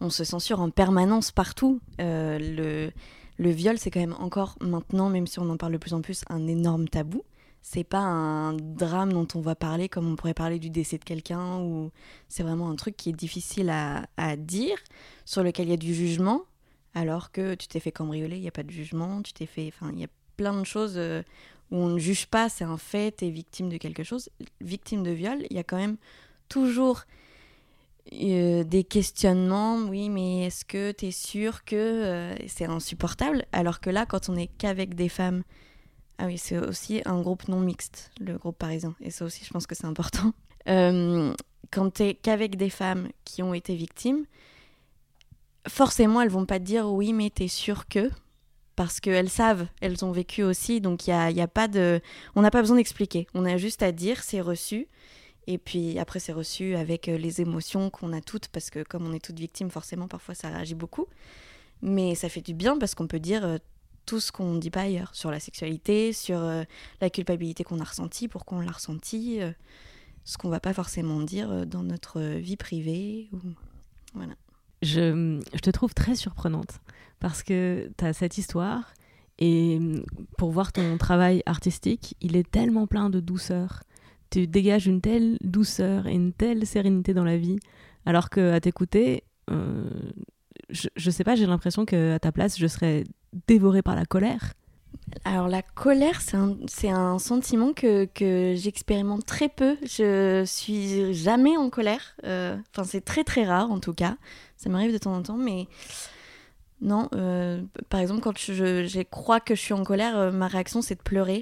on 0.01 0.09
se 0.09 0.23
censure 0.23 0.61
en 0.61 0.69
permanence 0.69 1.31
partout. 1.31 1.81
Euh, 1.99 2.39
le, 2.39 2.91
le 3.37 3.49
viol, 3.49 3.77
c'est 3.77 3.91
quand 3.91 3.99
même 3.99 4.15
encore 4.19 4.55
maintenant, 4.61 5.09
même 5.09 5.27
si 5.27 5.39
on 5.39 5.49
en 5.49 5.57
parle 5.57 5.73
de 5.73 5.77
plus 5.77 5.93
en 5.93 6.01
plus, 6.01 6.23
un 6.29 6.47
énorme 6.47 6.87
tabou 6.87 7.23
c'est 7.61 7.83
pas 7.83 7.99
un 7.99 8.53
drame 8.53 9.13
dont 9.13 9.27
on 9.35 9.41
va 9.41 9.55
parler 9.55 9.89
comme 9.89 10.09
on 10.11 10.15
pourrait 10.15 10.33
parler 10.33 10.59
du 10.59 10.69
décès 10.69 10.97
de 10.97 11.03
quelqu'un 11.03 11.59
ou 11.59 11.91
c'est 12.27 12.43
vraiment 12.43 12.69
un 12.69 12.75
truc 12.75 12.95
qui 12.95 13.09
est 13.09 13.13
difficile 13.13 13.69
à, 13.69 14.35
dire 14.37 14.77
sur 15.25 15.43
lequel 15.43 15.67
il 15.67 15.71
y 15.71 15.73
a 15.73 15.77
du 15.77 15.93
jugement 15.93 16.43
alors 16.93 17.31
que 17.31 17.55
tu 17.55 17.67
t'es 17.67 17.79
fait 17.79 17.91
cambrioler 17.91 18.37
il 18.37 18.41
n'y 18.41 18.47
a 18.47 18.51
pas 18.51 18.63
de 18.63 18.71
jugement 18.71 19.21
tu 19.21 19.33
t'es 19.33 19.45
fait 19.45 19.67
enfin 19.67 19.91
il 19.93 19.99
y 19.99 20.03
a 20.03 20.09
plein 20.37 20.59
de 20.59 20.65
choses 20.65 20.95
euh, 20.97 21.21
où 21.71 21.77
on 21.77 21.89
ne 21.89 21.99
juge 21.99 22.27
pas 22.27 22.49
c'est 22.49 22.63
un 22.63 22.77
fait 22.77 23.17
tu 23.17 23.25
es 23.25 23.29
victime 23.29 23.69
de 23.69 23.77
quelque 23.77 24.03
chose 24.03 24.29
victime 24.61 25.03
de 25.03 25.11
viol 25.11 25.45
il 25.49 25.55
y 25.55 25.59
a 25.59 25.63
quand 25.63 25.77
même 25.77 25.97
toujours 26.47 27.03
euh, 28.13 28.63
des 28.63 28.83
questionnements 28.83 29.77
oui 29.87 30.09
mais 30.09 30.45
est-ce 30.47 30.65
que 30.65 30.91
tu 30.91 31.07
es 31.07 31.11
sûr 31.11 31.63
que 31.63 31.75
euh, 31.75 32.35
c'est 32.47 32.65
insupportable? 32.65 33.45
Alors 33.51 33.79
que 33.79 33.89
là 33.89 34.05
quand 34.05 34.29
on 34.29 34.35
est 34.35 34.47
qu'avec 34.47 34.95
des 34.95 35.09
femmes 35.09 35.43
ah 36.19 36.25
oui, 36.25 36.37
c'est 36.37 36.57
aussi 36.57 37.01
un 37.05 37.21
groupe 37.21 37.47
non 37.47 37.61
mixte, 37.61 38.11
le 38.19 38.37
groupe 38.37 38.57
parisien. 38.57 38.93
Et 38.99 39.09
ça 39.09 39.23
aussi, 39.23 39.45
je 39.45 39.49
pense 39.51 39.65
que 39.65 39.75
c'est 39.75 39.87
important. 39.87 40.33
Euh, 40.67 41.33
quand 41.71 41.89
t'es 41.89 42.13
qu'avec 42.13 42.55
des 42.55 42.69
femmes 42.69 43.07
qui 43.23 43.41
ont 43.41 43.55
été 43.55 43.73
victimes, 43.73 44.25
forcément, 45.67 46.21
elles 46.21 46.29
vont 46.29 46.45
pas 46.45 46.59
te 46.59 46.65
dire 46.65 46.87
oui, 46.91 47.11
mais 47.13 47.31
t'es 47.31 47.47
sûr 47.47 47.87
que. 47.87 48.11
Parce 48.75 48.99
qu'elles 48.99 49.29
savent, 49.29 49.65
elles 49.81 50.03
ont 50.05 50.11
vécu 50.11 50.43
aussi. 50.43 50.79
Donc, 50.81 51.07
y 51.07 51.11
a, 51.11 51.31
y 51.31 51.41
a, 51.41 51.47
pas 51.47 51.67
de. 51.67 52.01
On 52.35 52.41
n'a 52.41 52.51
pas 52.51 52.59
besoin 52.59 52.75
d'expliquer. 52.75 53.25
On 53.33 53.45
a 53.45 53.57
juste 53.57 53.81
à 53.81 53.91
dire, 53.91 54.21
c'est 54.21 54.41
reçu. 54.41 54.87
Et 55.49 55.57
puis 55.57 55.99
après, 55.99 56.19
c'est 56.19 56.31
reçu 56.31 56.75
avec 56.75 57.07
les 57.07 57.41
émotions 57.41 57.89
qu'on 57.89 58.13
a 58.13 58.21
toutes. 58.21 58.47
Parce 58.47 58.69
que 58.69 58.83
comme 58.83 59.05
on 59.05 59.13
est 59.13 59.23
toutes 59.23 59.39
victimes, 59.39 59.69
forcément, 59.69 60.07
parfois, 60.07 60.35
ça 60.35 60.49
réagit 60.49 60.75
beaucoup. 60.75 61.07
Mais 61.81 62.15
ça 62.15 62.29
fait 62.29 62.41
du 62.41 62.53
bien 62.53 62.77
parce 62.77 62.93
qu'on 62.93 63.07
peut 63.07 63.19
dire 63.19 63.59
tout 64.09 64.19
ce 64.19 64.31
qu'on 64.31 64.53
ne 64.53 64.59
dit 64.59 64.71
pas 64.71 64.81
ailleurs, 64.81 65.13
sur 65.13 65.29
la 65.29 65.39
sexualité, 65.39 66.13
sur 66.13 66.39
euh, 66.39 66.63
la 66.99 67.11
culpabilité 67.11 67.63
qu'on 67.63 67.79
a 67.79 67.83
ressentie, 67.83 68.27
pourquoi 68.27 68.57
on 68.57 68.61
l'a 68.61 68.71
ressentie, 68.71 69.39
euh, 69.39 69.51
ce 70.23 70.35
qu'on 70.39 70.49
va 70.49 70.59
pas 70.59 70.73
forcément 70.73 71.19
dire 71.19 71.51
euh, 71.51 71.65
dans 71.65 71.83
notre 71.83 72.19
vie 72.19 72.57
privée. 72.57 73.29
Voilà. 74.15 74.33
Je, 74.81 75.39
je, 75.53 75.59
te 75.59 75.69
trouve 75.69 75.93
très 75.93 76.15
surprenante 76.15 76.79
parce 77.19 77.43
que 77.43 77.91
tu 77.99 78.03
as 78.03 78.13
cette 78.13 78.39
histoire 78.39 78.95
et 79.37 79.79
pour 80.39 80.49
voir 80.49 80.73
ton 80.73 80.97
travail 80.97 81.43
artistique, 81.45 82.15
il 82.19 82.35
est 82.35 82.49
tellement 82.49 82.87
plein 82.87 83.11
de 83.11 83.19
douceur. 83.19 83.83
Tu 84.29 84.47
dégages 84.47 84.87
une 84.87 85.01
telle 85.01 85.37
douceur 85.41 86.07
et 86.07 86.13
une 86.13 86.33
telle 86.33 86.65
sérénité 86.65 87.13
dans 87.13 87.23
la 87.23 87.37
vie, 87.37 87.57
alors 88.05 88.29
que 88.29 88.51
à 88.53 88.59
t'écouter, 88.59 89.23
euh, 89.49 89.89
je, 90.69 90.87
je 90.95 91.11
sais 91.11 91.23
pas, 91.23 91.35
j'ai 91.35 91.45
l'impression 91.45 91.85
que 91.85 92.13
à 92.13 92.19
ta 92.19 92.31
place, 92.31 92.57
je 92.57 92.67
serais 92.67 93.03
dévorée 93.47 93.81
par 93.81 93.95
la 93.95 94.05
colère 94.05 94.53
alors 95.25 95.47
la 95.47 95.61
colère, 95.61 96.21
c'est 96.21 96.37
un, 96.37 96.55
un, 96.95 97.19
sentiment 97.19 97.73
que, 97.73 98.05
que 98.05 98.53
j'expérimente 98.55 99.25
très 99.25 99.49
peu. 99.49 99.77
Je 99.83 100.43
suis 100.45 101.13
jamais 101.13 101.57
en 101.57 101.69
colère. 101.69 102.15
Euh, 102.25 102.57
enfin, 102.71 102.83
c'est 102.83 103.01
très 103.01 103.23
très 103.23 103.43
rare 103.43 103.71
en 103.71 103.79
tout 103.79 103.93
cas. 103.93 104.17
Ça 104.57 104.69
m'arrive 104.69 104.93
de 104.93 104.97
temps 104.97 105.15
en 105.15 105.21
temps, 105.23 105.37
mais 105.37 105.67
non. 106.81 107.09
Euh, 107.15 107.61
par 107.89 107.99
exemple, 107.99 108.21
quand 108.21 108.37
je, 108.37 108.85
je, 108.85 109.01
crois 109.01 109.39
que 109.39 109.55
je 109.55 109.61
suis 109.61 109.73
en 109.73 109.83
colère, 109.83 110.31
ma 110.31 110.47
réaction 110.47 110.81
c'est 110.81 110.95
de 110.95 111.01
pleurer. 111.01 111.41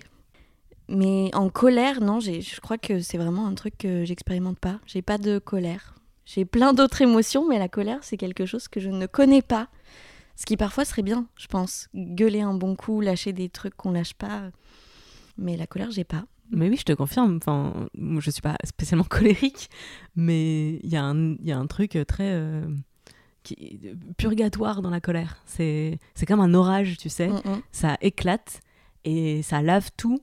Mais 0.90 1.30
en 1.34 1.50
colère, 1.50 2.02
non, 2.02 2.20
je 2.20 2.60
crois 2.62 2.78
que 2.78 3.00
c'est 3.00 3.18
vraiment 3.18 3.46
un 3.48 3.54
truc 3.56 3.78
que 3.78 4.06
j'expérimente 4.06 4.60
pas. 4.60 4.80
J'ai 4.86 5.02
pas 5.02 5.18
de 5.18 5.40
colère. 5.40 5.96
J'ai 6.26 6.46
plein 6.46 6.74
d'autres 6.74 7.02
émotions, 7.02 7.48
mais 7.48 7.58
la 7.60 7.70
colère, 7.70 8.00
c'est 8.02 8.18
quelque 8.18 8.46
chose 8.46 8.68
que 8.68 8.80
je 8.80 8.90
ne 8.90 9.06
connais 9.06 9.42
pas. 9.42 9.68
Ce 10.36 10.46
qui 10.46 10.56
parfois 10.58 10.86
serait 10.86 11.02
bien, 11.02 11.28
je 11.38 11.48
pense. 11.48 11.88
Gueuler 11.96 12.42
un 12.42 12.54
bon 12.54 12.76
coup, 12.76 13.02
lâcher 13.02 13.34
des 13.34 13.50
trucs 13.50 13.76
qu'on 13.76 13.92
lâche 13.92 14.14
pas. 14.14 14.44
Mais 15.38 15.58
la 15.58 15.68
colère, 15.68 15.90
j'ai 15.92 16.04
pas. 16.04 16.26
Mais 16.52 16.70
oui, 16.70 16.78
je 16.78 16.84
te 16.84 16.94
confirme. 16.94 17.38
Enfin, 17.38 17.88
je 18.20 18.30
suis 18.32 18.42
pas 18.42 18.56
spécialement 18.64 19.04
colérique, 19.10 19.70
mais 20.16 20.76
il 20.84 20.90
y, 20.90 20.96
a 20.96 21.04
un- 21.04 21.34
il 21.36 21.46
y 21.46 21.52
a 21.52 21.58
un 21.58 21.66
truc 21.68 21.98
très 22.08 22.32
euh, 22.34 22.66
purgatoire 24.18 24.82
dans 24.82 24.90
la 24.90 25.02
colère. 25.02 25.38
C'est 25.46 26.00
c'est 26.16 26.26
comme 26.26 26.40
un 26.40 26.54
orage, 26.54 26.98
tu 26.98 27.10
sais. 27.10 27.28
Mm, 27.30 27.42
mm. 27.46 27.62
Ça 27.72 27.98
éclate 28.02 28.62
et 29.06 29.42
ça 29.42 29.62
lave 29.62 29.90
tout. 29.98 30.20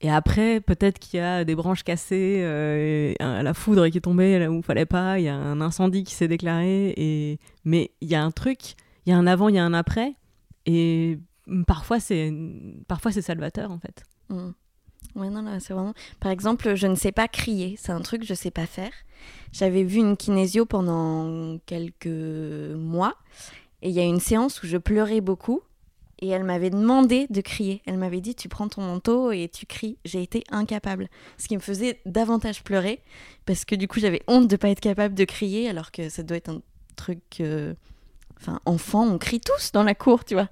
Et 0.00 0.10
après, 0.10 0.60
peut-être 0.60 0.98
qu'il 0.98 1.18
y 1.18 1.22
a 1.22 1.44
des 1.44 1.54
branches 1.54 1.82
cassées, 1.82 2.40
euh, 2.40 3.14
la 3.20 3.54
foudre 3.54 3.88
qui 3.88 3.98
est 3.98 4.02
tombée 4.02 4.38
là 4.38 4.50
où 4.50 4.56
il 4.56 4.62
fallait 4.62 4.86
pas, 4.86 5.18
il 5.18 5.24
y 5.24 5.28
a 5.28 5.34
un 5.34 5.60
incendie 5.60 6.04
qui 6.04 6.14
s'est 6.14 6.28
déclaré. 6.28 6.92
Et... 6.96 7.38
Mais 7.64 7.92
il 8.00 8.08
y 8.08 8.14
a 8.14 8.22
un 8.22 8.30
truc, 8.30 8.74
il 9.06 9.10
y 9.10 9.12
a 9.12 9.16
un 9.16 9.26
avant, 9.26 9.48
il 9.48 9.54
y 9.54 9.58
a 9.58 9.64
un 9.64 9.74
après. 9.74 10.14
Et 10.66 11.18
parfois, 11.66 12.00
c'est 12.00 12.32
parfois 12.88 13.12
salvateur, 13.12 13.70
en 13.70 13.78
fait. 13.78 14.02
Mm. 14.28 14.50
Ouais, 15.16 15.30
non, 15.30 15.42
là, 15.42 15.60
c'est 15.60 15.72
vraiment. 15.74 15.94
Par 16.20 16.32
exemple, 16.32 16.74
je 16.74 16.86
ne 16.86 16.94
sais 16.94 17.12
pas 17.12 17.28
crier. 17.28 17.76
C'est 17.78 17.92
un 17.92 18.00
truc 18.00 18.22
que 18.22 18.26
je 18.26 18.34
sais 18.34 18.50
pas 18.50 18.66
faire. 18.66 18.92
J'avais 19.52 19.84
vu 19.84 19.98
une 19.98 20.16
kinésio 20.16 20.66
pendant 20.66 21.58
quelques 21.66 22.06
mois. 22.06 23.14
Et 23.82 23.90
il 23.90 23.94
y 23.94 24.00
a 24.00 24.04
une 24.04 24.20
séance 24.20 24.62
où 24.62 24.66
je 24.66 24.76
pleurais 24.76 25.20
beaucoup. 25.20 25.62
Et 26.24 26.28
elle 26.28 26.42
m'avait 26.44 26.70
demandé 26.70 27.26
de 27.28 27.42
crier. 27.42 27.82
Elle 27.84 27.98
m'avait 27.98 28.22
dit 28.22 28.34
Tu 28.34 28.48
prends 28.48 28.66
ton 28.66 28.80
manteau 28.80 29.30
et 29.30 29.50
tu 29.52 29.66
cries. 29.66 29.98
J'ai 30.06 30.22
été 30.22 30.42
incapable. 30.50 31.10
Ce 31.36 31.48
qui 31.48 31.54
me 31.54 31.60
faisait 31.60 32.00
davantage 32.06 32.64
pleurer. 32.64 33.02
Parce 33.44 33.66
que 33.66 33.74
du 33.74 33.88
coup, 33.88 34.00
j'avais 34.00 34.22
honte 34.26 34.48
de 34.48 34.56
pas 34.56 34.70
être 34.70 34.80
capable 34.80 35.14
de 35.14 35.24
crier. 35.26 35.68
Alors 35.68 35.92
que 35.92 36.08
ça 36.08 36.22
doit 36.22 36.38
être 36.38 36.48
un 36.48 36.62
truc. 36.96 37.20
euh, 37.40 37.74
Enfin, 38.40 38.58
enfant, 38.64 39.06
on 39.06 39.18
crie 39.18 39.40
tous 39.40 39.70
dans 39.72 39.82
la 39.82 39.94
cour, 39.94 40.24
tu 40.24 40.32
vois. 40.34 40.48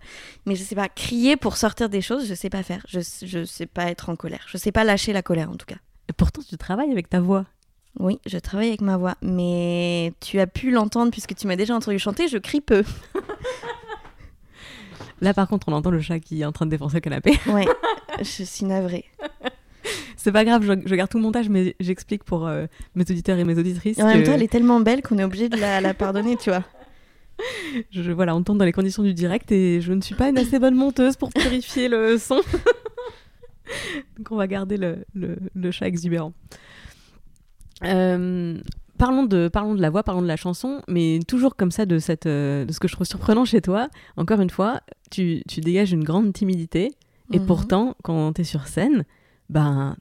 Mais 0.47 0.55
je 0.57 0.63
sais 0.63 0.75
pas, 0.75 0.89
crier 0.89 1.37
pour 1.37 1.57
sortir 1.57 1.89
des 1.89 2.01
choses, 2.03 2.27
je 2.27 2.35
sais 2.35 2.49
pas 2.51 2.63
faire. 2.63 2.85
Je, 2.89 3.01
je 3.01 3.45
sais 3.45 3.67
pas 3.67 3.91
être 3.91 4.09
en 4.11 4.17
colère. 4.17 4.45
Je 4.47 4.57
sais 4.59 4.73
pas 4.73 4.85
lâcher 4.85 5.13
la 5.15 5.23
colère, 5.23 5.51
en 5.51 5.57
tout 5.57 5.67
cas. 5.67 5.77
Et 6.09 6.13
pourtant, 6.13 6.43
tu 6.47 6.57
travailles 6.59 6.93
avec 6.93 7.09
ta 7.11 7.21
voix. 7.21 7.45
Oui, 7.99 8.19
je 8.25 8.39
travaille 8.39 8.69
avec 8.69 8.83
ma 8.83 8.97
voix. 8.99 9.17
Mais 9.21 10.13
tu 10.21 10.39
as 10.39 10.47
pu 10.47 10.71
l'entendre 10.71 11.11
puisque 11.11 11.35
tu 11.35 11.47
m'as 11.47 11.57
déjà 11.57 11.75
entendu 11.75 11.99
chanter, 11.99 12.29
je 12.29 12.39
crie 12.39 12.61
peu. 12.61 12.83
Là, 15.23 15.33
par 15.33 15.49
contre, 15.49 15.69
on 15.69 15.73
entend 15.73 15.91
le 15.91 16.01
chat 16.01 16.19
qui 16.21 16.43
est 16.43 16.45
en 16.45 16.53
train 16.53 16.67
de 16.67 16.71
défoncer 16.71 16.97
le 16.97 17.01
canapé. 17.01 17.39
Ouais, 17.47 17.65
je 18.19 18.43
suis 18.43 18.67
navrée. 18.67 19.05
C'est 20.17 20.33
pas 20.33 20.45
grave, 20.45 20.63
je, 20.65 20.73
je 20.85 20.95
garde 20.95 21.11
tout 21.11 21.17
le 21.19 21.23
montage, 21.23 21.49
mais 21.49 21.75
j'explique 21.81 22.23
pour 22.25 22.47
euh, 22.47 22.67
mes 22.95 23.03
auditeurs 23.03 23.39
et 23.39 23.45
mes 23.45 23.59
auditrices. 23.59 23.99
En 24.01 24.07
même 24.07 24.23
temps, 24.25 24.33
elle 24.35 24.43
est 24.43 24.51
tellement 24.53 24.81
belle 24.81 25.01
qu'on 25.03 25.19
est 25.19 25.25
obligé 25.25 25.49
de 25.49 25.57
la, 25.57 25.81
la 25.81 25.95
pardonner, 25.95 26.37
tu 26.37 26.51
vois. 26.51 26.63
je, 27.91 28.11
voilà, 28.13 28.37
on 28.37 28.43
tourne 28.43 28.59
dans 28.59 28.65
les 28.65 28.73
conditions 28.73 29.03
du 29.03 29.15
direct 29.15 29.51
et 29.53 29.81
je 29.81 29.93
ne 29.93 30.01
suis 30.01 30.15
pas 30.15 30.29
une 30.29 30.39
assez 30.39 30.59
bonne 30.59 30.75
monteuse 30.75 31.17
pour 31.17 31.31
purifier 31.31 31.89
le 31.89 32.19
son. 32.19 32.37
Donc, 34.19 34.31
on 34.31 34.37
va 34.37 34.47
garder 34.47 34.77
le, 34.77 35.05
le- 35.15 35.39
le 35.55 35.71
chat 35.71 35.87
exubérant. 35.89 36.33
Euh, 37.85 38.59
parlons, 38.99 39.25
de, 39.25 39.49
parlons 39.49 39.75
de 39.75 39.81
la 39.83 39.91
voix, 39.91 40.03
parlons 40.03 40.23
de 40.23 40.27
la 40.29 40.37
chanson, 40.37 40.83
mais 40.89 41.21
toujours 41.27 41.57
comme 41.57 41.71
ça, 41.71 41.87
de, 41.87 41.99
cette, 41.99 42.27
euh, 42.27 42.65
de 42.65 42.73
ce 42.73 42.79
que 42.81 42.87
je 42.89 42.93
trouve 42.95 43.07
surprenant 43.07 43.45
chez 43.45 43.61
toi. 43.61 43.89
Encore 44.17 44.41
une 44.41 44.51
fois, 44.51 44.81
tu, 45.13 45.43
tu 45.49 45.61
dégages 45.61 45.93
une 45.93 46.05
grande 46.05 46.33
timidité. 46.33 46.93
Et 47.33 47.39
Mhm. 47.39 47.47
pourtant, 47.47 47.97
quand 48.03 48.33
t'es 48.33 48.45
sur 48.45 48.67
scène, 48.67 49.05
ben, 49.49 49.97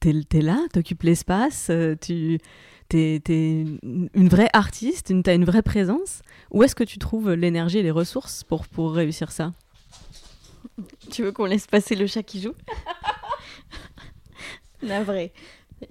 t'es 0.00 0.12
es 0.34 0.40
là, 0.40 0.58
t'occupes 0.72 1.02
l'espace, 1.02 1.68
euh, 1.70 1.94
tu 2.00 2.38
t'es 2.88 3.20
es 3.28 3.64
une 4.14 4.28
vraie 4.28 4.48
artiste, 4.52 5.10
une, 5.10 5.22
t'as 5.22 5.34
une 5.34 5.44
vraie 5.44 5.62
présence. 5.62 6.22
Où 6.50 6.62
est-ce 6.62 6.74
que 6.74 6.84
tu 6.84 6.98
trouves 6.98 7.32
l'énergie 7.32 7.78
et 7.78 7.82
les 7.82 7.90
ressources 7.90 8.44
pour, 8.44 8.66
pour 8.66 8.92
réussir 8.94 9.30
ça? 9.32 9.52
Tu 11.10 11.22
veux 11.22 11.32
qu'on 11.32 11.44
laisse 11.46 11.66
passer 11.66 11.94
le 11.96 12.06
chat 12.06 12.22
qui 12.22 12.40
joue? 12.42 12.54
Navré. 14.82 15.32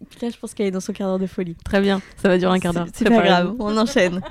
Puis 0.10 0.20
là, 0.22 0.30
je 0.30 0.38
pense 0.38 0.54
qu'elle 0.54 0.68
est 0.68 0.72
dans 0.72 0.80
son 0.80 0.94
quart 0.94 1.08
d'heure 1.08 1.20
de 1.20 1.28
folie. 1.28 1.56
Très 1.64 1.82
bien, 1.82 2.02
ça 2.18 2.28
va 2.30 2.38
durer 2.38 2.54
un 2.56 2.60
quart 2.60 2.74
d'heure. 2.74 2.88
C'est 2.94 3.06
pas 3.06 3.22
grave, 3.24 3.56
on 3.60 3.76
enchaîne. 3.78 4.22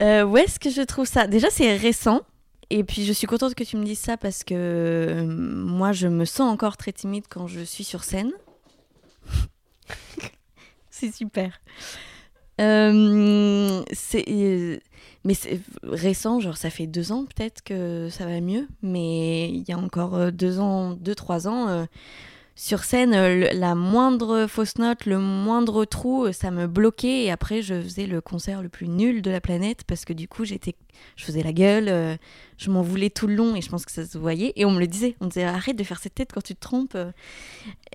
Euh, 0.00 0.24
où 0.24 0.36
est-ce 0.36 0.58
que 0.60 0.70
je 0.70 0.82
trouve 0.82 1.06
ça? 1.06 1.26
Déjà, 1.26 1.48
c'est 1.50 1.76
récent. 1.76 2.20
Et 2.70 2.84
puis, 2.84 3.04
je 3.04 3.12
suis 3.12 3.26
contente 3.26 3.54
que 3.54 3.64
tu 3.64 3.76
me 3.76 3.84
dises 3.84 4.00
ça 4.00 4.16
parce 4.16 4.42
que 4.44 4.54
euh, 4.54 5.24
moi, 5.26 5.92
je 5.92 6.08
me 6.08 6.24
sens 6.24 6.52
encore 6.52 6.76
très 6.76 6.92
timide 6.92 7.24
quand 7.28 7.46
je 7.46 7.60
suis 7.60 7.84
sur 7.84 8.04
scène. 8.04 8.32
c'est 10.90 11.12
super. 11.12 11.60
Euh, 12.60 13.82
c'est, 13.92 14.80
mais 15.24 15.34
c'est 15.34 15.60
récent, 15.82 16.40
genre 16.40 16.56
ça 16.56 16.70
fait 16.70 16.86
deux 16.86 17.12
ans 17.12 17.26
peut-être 17.26 17.62
que 17.62 18.08
ça 18.10 18.24
va 18.24 18.40
mieux. 18.40 18.66
Mais 18.82 19.48
il 19.50 19.68
y 19.68 19.72
a 19.72 19.78
encore 19.78 20.14
euh, 20.14 20.30
deux 20.30 20.58
ans, 20.58 20.92
deux, 20.92 21.14
trois 21.14 21.48
ans, 21.48 21.68
euh, 21.68 21.84
sur 22.58 22.84
scène, 22.84 23.12
euh, 23.12 23.50
la 23.52 23.74
moindre 23.74 24.46
fausse 24.46 24.78
note, 24.78 25.04
le 25.04 25.18
moindre 25.18 25.84
trou, 25.84 26.24
euh, 26.24 26.32
ça 26.32 26.50
me 26.50 26.66
bloquait. 26.66 27.24
Et 27.24 27.30
après, 27.30 27.60
je 27.60 27.82
faisais 27.82 28.06
le 28.06 28.22
concert 28.22 28.62
le 28.62 28.70
plus 28.70 28.88
nul 28.88 29.20
de 29.20 29.30
la 29.30 29.42
planète 29.42 29.84
parce 29.86 30.06
que 30.06 30.14
du 30.14 30.26
coup, 30.26 30.46
j'étais, 30.46 30.74
je 31.16 31.26
faisais 31.26 31.42
la 31.42 31.52
gueule, 31.52 31.88
euh, 31.90 32.16
je 32.56 32.70
m'en 32.70 32.80
voulais 32.80 33.10
tout 33.10 33.26
le 33.26 33.34
long 33.34 33.54
et 33.56 33.60
je 33.60 33.68
pense 33.68 33.84
que 33.84 33.92
ça 33.92 34.06
se 34.06 34.16
voyait. 34.16 34.54
Et 34.56 34.64
on 34.64 34.70
me 34.70 34.80
le 34.80 34.86
disait, 34.86 35.16
on 35.20 35.26
me 35.26 35.30
disait 35.30 35.44
arrête 35.44 35.76
de 35.76 35.84
faire 35.84 35.98
cette 35.98 36.14
tête 36.14 36.32
quand 36.32 36.42
tu 36.42 36.54
te 36.54 36.60
trompes. 36.60 36.96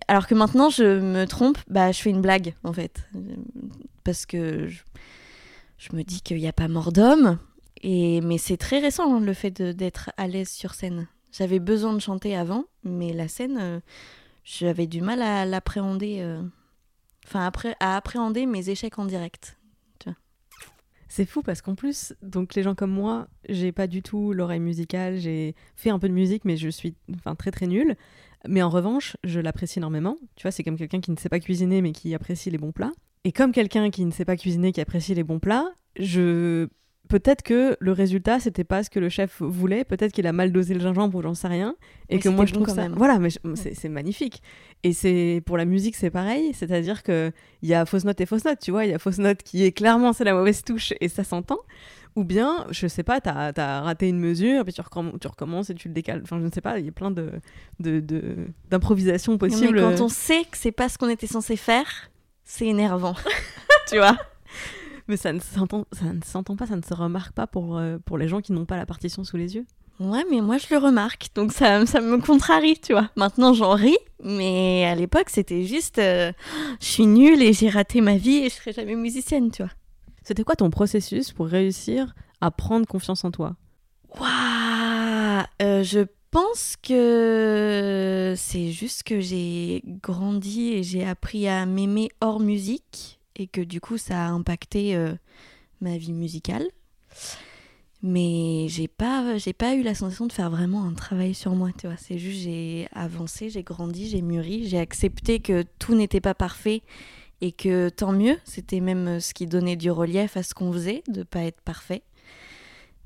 Alors 0.07 0.27
que 0.27 0.35
maintenant, 0.35 0.69
je 0.69 0.99
me 0.99 1.25
trompe, 1.25 1.57
bah, 1.67 1.91
je 1.91 1.99
fais 1.99 2.11
une 2.11 2.21
blague 2.21 2.53
en 2.63 2.71
fait, 2.71 3.03
parce 4.03 4.27
que 4.27 4.67
je, 4.67 5.89
me 5.91 6.03
dis 6.03 6.21
qu'il 6.21 6.37
n'y 6.37 6.47
a 6.47 6.53
pas 6.53 6.67
mort 6.67 6.91
d'homme. 6.91 7.39
Et 7.81 8.21
mais 8.21 8.37
c'est 8.37 8.57
très 8.57 8.77
récent 8.77 9.11
hein, 9.11 9.21
le 9.21 9.33
fait 9.33 9.59
d'être 9.59 10.11
à 10.17 10.27
l'aise 10.27 10.49
sur 10.49 10.75
scène. 10.75 11.07
J'avais 11.31 11.59
besoin 11.59 11.93
de 11.93 11.99
chanter 11.99 12.35
avant, 12.35 12.65
mais 12.83 13.11
la 13.11 13.27
scène, 13.27 13.81
j'avais 14.43 14.87
du 14.87 15.01
mal 15.01 15.21
à 15.21 15.45
l'appréhender. 15.45 16.17
euh, 16.21 16.41
Enfin, 17.27 17.45
après, 17.45 17.75
à 17.79 17.95
appréhender 17.97 18.45
mes 18.45 18.69
échecs 18.69 18.97
en 18.99 19.05
direct. 19.05 19.57
C'est 21.07 21.25
fou 21.25 21.41
parce 21.41 21.61
qu'en 21.61 21.75
plus, 21.75 22.13
donc 22.21 22.55
les 22.55 22.63
gens 22.63 22.73
comme 22.73 22.91
moi, 22.91 23.27
j'ai 23.49 23.73
pas 23.73 23.85
du 23.85 24.01
tout 24.01 24.31
l'oreille 24.31 24.61
musicale, 24.61 25.17
j'ai 25.17 25.55
fait 25.75 25.89
un 25.89 25.99
peu 25.99 26.07
de 26.07 26.13
musique, 26.13 26.45
mais 26.45 26.55
je 26.55 26.69
suis 26.69 26.95
enfin, 27.13 27.35
très 27.35 27.51
très 27.51 27.67
nulle. 27.67 27.97
Mais 28.47 28.61
en 28.61 28.69
revanche, 28.69 29.17
je 29.25 29.41
l'apprécie 29.41 29.79
énormément. 29.79 30.15
Tu 30.37 30.43
vois, 30.43 30.51
c'est 30.51 30.63
comme 30.63 30.77
quelqu'un 30.77 31.01
qui 31.01 31.11
ne 31.11 31.17
sait 31.17 31.27
pas 31.27 31.41
cuisiner, 31.41 31.81
mais 31.81 31.91
qui 31.91 32.15
apprécie 32.15 32.49
les 32.49 32.57
bons 32.57 32.71
plats. 32.71 32.93
Et 33.25 33.33
comme 33.33 33.51
quelqu'un 33.51 33.89
qui 33.89 34.05
ne 34.05 34.11
sait 34.11 34.23
pas 34.23 34.37
cuisiner, 34.37 34.71
qui 34.71 34.79
apprécie 34.79 35.13
les 35.13 35.25
bons 35.25 35.39
plats, 35.39 35.73
je 35.99 36.69
peut-être 37.09 37.41
que 37.43 37.75
le 37.79 37.91
résultat 37.91 38.39
c'était 38.39 38.63
pas 38.63 38.83
ce 38.83 38.89
que 38.89 38.99
le 38.99 39.09
chef 39.09 39.41
voulait, 39.41 39.83
peut-être 39.83 40.11
qu'il 40.13 40.25
a 40.27 40.31
mal 40.31 40.51
dosé 40.51 40.73
le 40.73 40.79
gingembre 40.79 41.17
ou 41.17 41.21
j'en 41.21 41.33
sais 41.33 41.47
rien, 41.47 41.75
et 42.09 42.15
Mais 42.15 42.21
que 42.21 42.29
moi 42.29 42.45
je 42.45 42.53
bon 42.53 42.61
trouve 42.63 42.75
ça. 42.75 42.81
même. 42.83 42.93
Voilà, 42.95 43.19
mais 43.19 43.29
je- 43.29 43.37
c'est 43.73 43.89
magnifique. 43.89 44.41
Et 44.83 44.93
c'est 44.93 45.41
pour 45.45 45.57
la 45.57 45.65
musique 45.65 45.95
c'est 45.95 46.09
pareil, 46.11 46.53
c'est-à-dire 46.53 47.03
que 47.03 47.31
il 47.61 47.69
y 47.69 47.73
a 47.73 47.85
fausse 47.85 48.05
note 48.05 48.19
et 48.21 48.25
fausse 48.25 48.45
note, 48.45 48.59
tu 48.59 48.71
vois, 48.71 48.85
il 48.85 48.91
y 48.91 48.93
a 48.93 48.99
fausse 48.99 49.17
note 49.17 49.43
qui 49.43 49.63
est 49.63 49.71
clairement 49.71 50.13
c'est 50.13 50.23
la 50.23 50.33
mauvaise 50.33 50.63
touche 50.63 50.93
et 51.01 51.09
ça 51.09 51.23
s'entend. 51.23 51.59
Ou 52.17 52.25
bien, 52.25 52.65
je 52.71 52.87
sais 52.87 53.03
pas, 53.03 53.21
t'as 53.21 53.53
as 53.55 53.81
raté 53.81 54.09
une 54.09 54.19
mesure, 54.19 54.65
puis 54.65 54.73
tu, 54.73 54.81
recomm- 54.81 55.17
tu 55.17 55.27
recommences 55.29 55.69
et 55.69 55.75
tu 55.75 55.87
le 55.87 55.93
décales. 55.93 56.19
Enfin, 56.23 56.39
je 56.41 56.45
ne 56.45 56.51
sais 56.51 56.59
pas, 56.59 56.77
il 56.77 56.85
y 56.85 56.89
a 56.89 56.91
plein 56.91 57.09
de 57.09 57.31
de- 57.79 58.01
de- 58.01 58.47
d'improvisations 58.69 59.31
Non, 59.31 59.39
mais 59.41 59.47
possibles. 59.49 59.79
quand 59.79 60.01
on 60.01 60.09
sait 60.09 60.41
que 60.43 60.57
c'est 60.57 60.73
pas 60.73 60.89
ce 60.89 60.97
qu'on 60.97 61.07
était 61.07 61.25
censé 61.27 61.55
faire, 61.55 62.09
c'est 62.43 62.67
énervant. 62.67 63.15
tu 63.89 63.95
vois? 63.97 64.17
Mais 65.07 65.17
ça 65.17 65.33
ne 65.33 65.39
s'entend 65.39 65.85
ça 65.91 66.13
ne 66.13 66.21
s'entend 66.23 66.55
pas, 66.55 66.67
ça 66.67 66.75
ne 66.75 66.81
se 66.81 66.93
remarque 66.93 67.33
pas 67.33 67.47
pour, 67.47 67.77
euh, 67.77 67.97
pour 68.05 68.17
les 68.17 68.27
gens 68.27 68.41
qui 68.41 68.53
n'ont 68.53 68.65
pas 68.65 68.77
la 68.77 68.85
partition 68.85 69.23
sous 69.23 69.37
les 69.37 69.55
yeux. 69.55 69.65
Ouais, 69.99 70.23
mais 70.31 70.41
moi 70.41 70.57
je 70.57 70.67
le 70.71 70.77
remarque, 70.77 71.27
donc 71.35 71.51
ça, 71.51 71.85
ça 71.85 72.01
me 72.01 72.17
contrarie, 72.17 72.79
tu 72.79 72.93
vois. 72.93 73.09
Maintenant 73.15 73.53
j'en 73.53 73.73
ris, 73.73 73.97
mais 74.23 74.85
à 74.85 74.95
l'époque 74.95 75.29
c'était 75.29 75.63
juste, 75.63 75.99
euh, 75.99 76.31
je 76.79 76.85
suis 76.85 77.05
nulle 77.05 77.41
et 77.43 77.53
j'ai 77.53 77.69
raté 77.69 78.01
ma 78.01 78.17
vie 78.17 78.37
et 78.37 78.49
je 78.49 78.55
serai 78.55 78.73
jamais 78.73 78.95
musicienne, 78.95 79.51
tu 79.51 79.61
vois. 79.61 79.71
C'était 80.23 80.43
quoi 80.43 80.55
ton 80.55 80.69
processus 80.69 81.31
pour 81.31 81.47
réussir 81.47 82.15
à 82.41 82.51
prendre 82.51 82.87
confiance 82.87 83.23
en 83.25 83.31
toi? 83.31 83.55
Waouh 84.19 85.43
Je 85.59 86.05
pense 86.31 86.77
que 86.81 88.33
c'est 88.37 88.71
juste 88.71 89.03
que 89.03 89.19
j'ai 89.19 89.83
grandi 89.85 90.73
et 90.73 90.83
j'ai 90.83 91.05
appris 91.05 91.47
à 91.47 91.65
m'aimer 91.65 92.09
hors 92.21 92.39
musique 92.39 93.20
et 93.35 93.47
que 93.47 93.61
du 93.61 93.81
coup 93.81 93.97
ça 93.97 94.25
a 94.25 94.29
impacté 94.29 94.95
euh, 94.95 95.13
ma 95.81 95.97
vie 95.97 96.13
musicale. 96.13 96.67
Mais 98.03 98.65
j'ai 98.67 98.87
pas, 98.87 99.37
j'ai 99.37 99.53
pas 99.53 99.75
eu 99.75 99.83
la 99.83 99.93
sensation 99.93 100.25
de 100.25 100.33
faire 100.33 100.49
vraiment 100.49 100.85
un 100.85 100.93
travail 100.93 101.35
sur 101.35 101.53
moi, 101.53 101.69
tu 101.77 101.85
vois. 101.85 101.97
C'est 101.97 102.17
juste 102.17 102.41
j'ai 102.41 102.87
avancé, 102.93 103.49
j'ai 103.49 103.61
grandi, 103.61 104.09
j'ai 104.09 104.23
mûri, 104.23 104.67
j'ai 104.67 104.79
accepté 104.79 105.39
que 105.39 105.63
tout 105.77 105.93
n'était 105.93 106.21
pas 106.21 106.33
parfait 106.33 106.81
et 107.41 107.51
que 107.51 107.89
tant 107.89 108.11
mieux. 108.11 108.37
C'était 108.43 108.79
même 108.79 109.19
ce 109.19 109.35
qui 109.35 109.45
donnait 109.45 109.75
du 109.75 109.91
relief 109.91 110.35
à 110.35 110.41
ce 110.41 110.55
qu'on 110.55 110.73
faisait, 110.73 111.03
de 111.09 111.21
pas 111.21 111.43
être 111.43 111.61
parfait. 111.61 112.01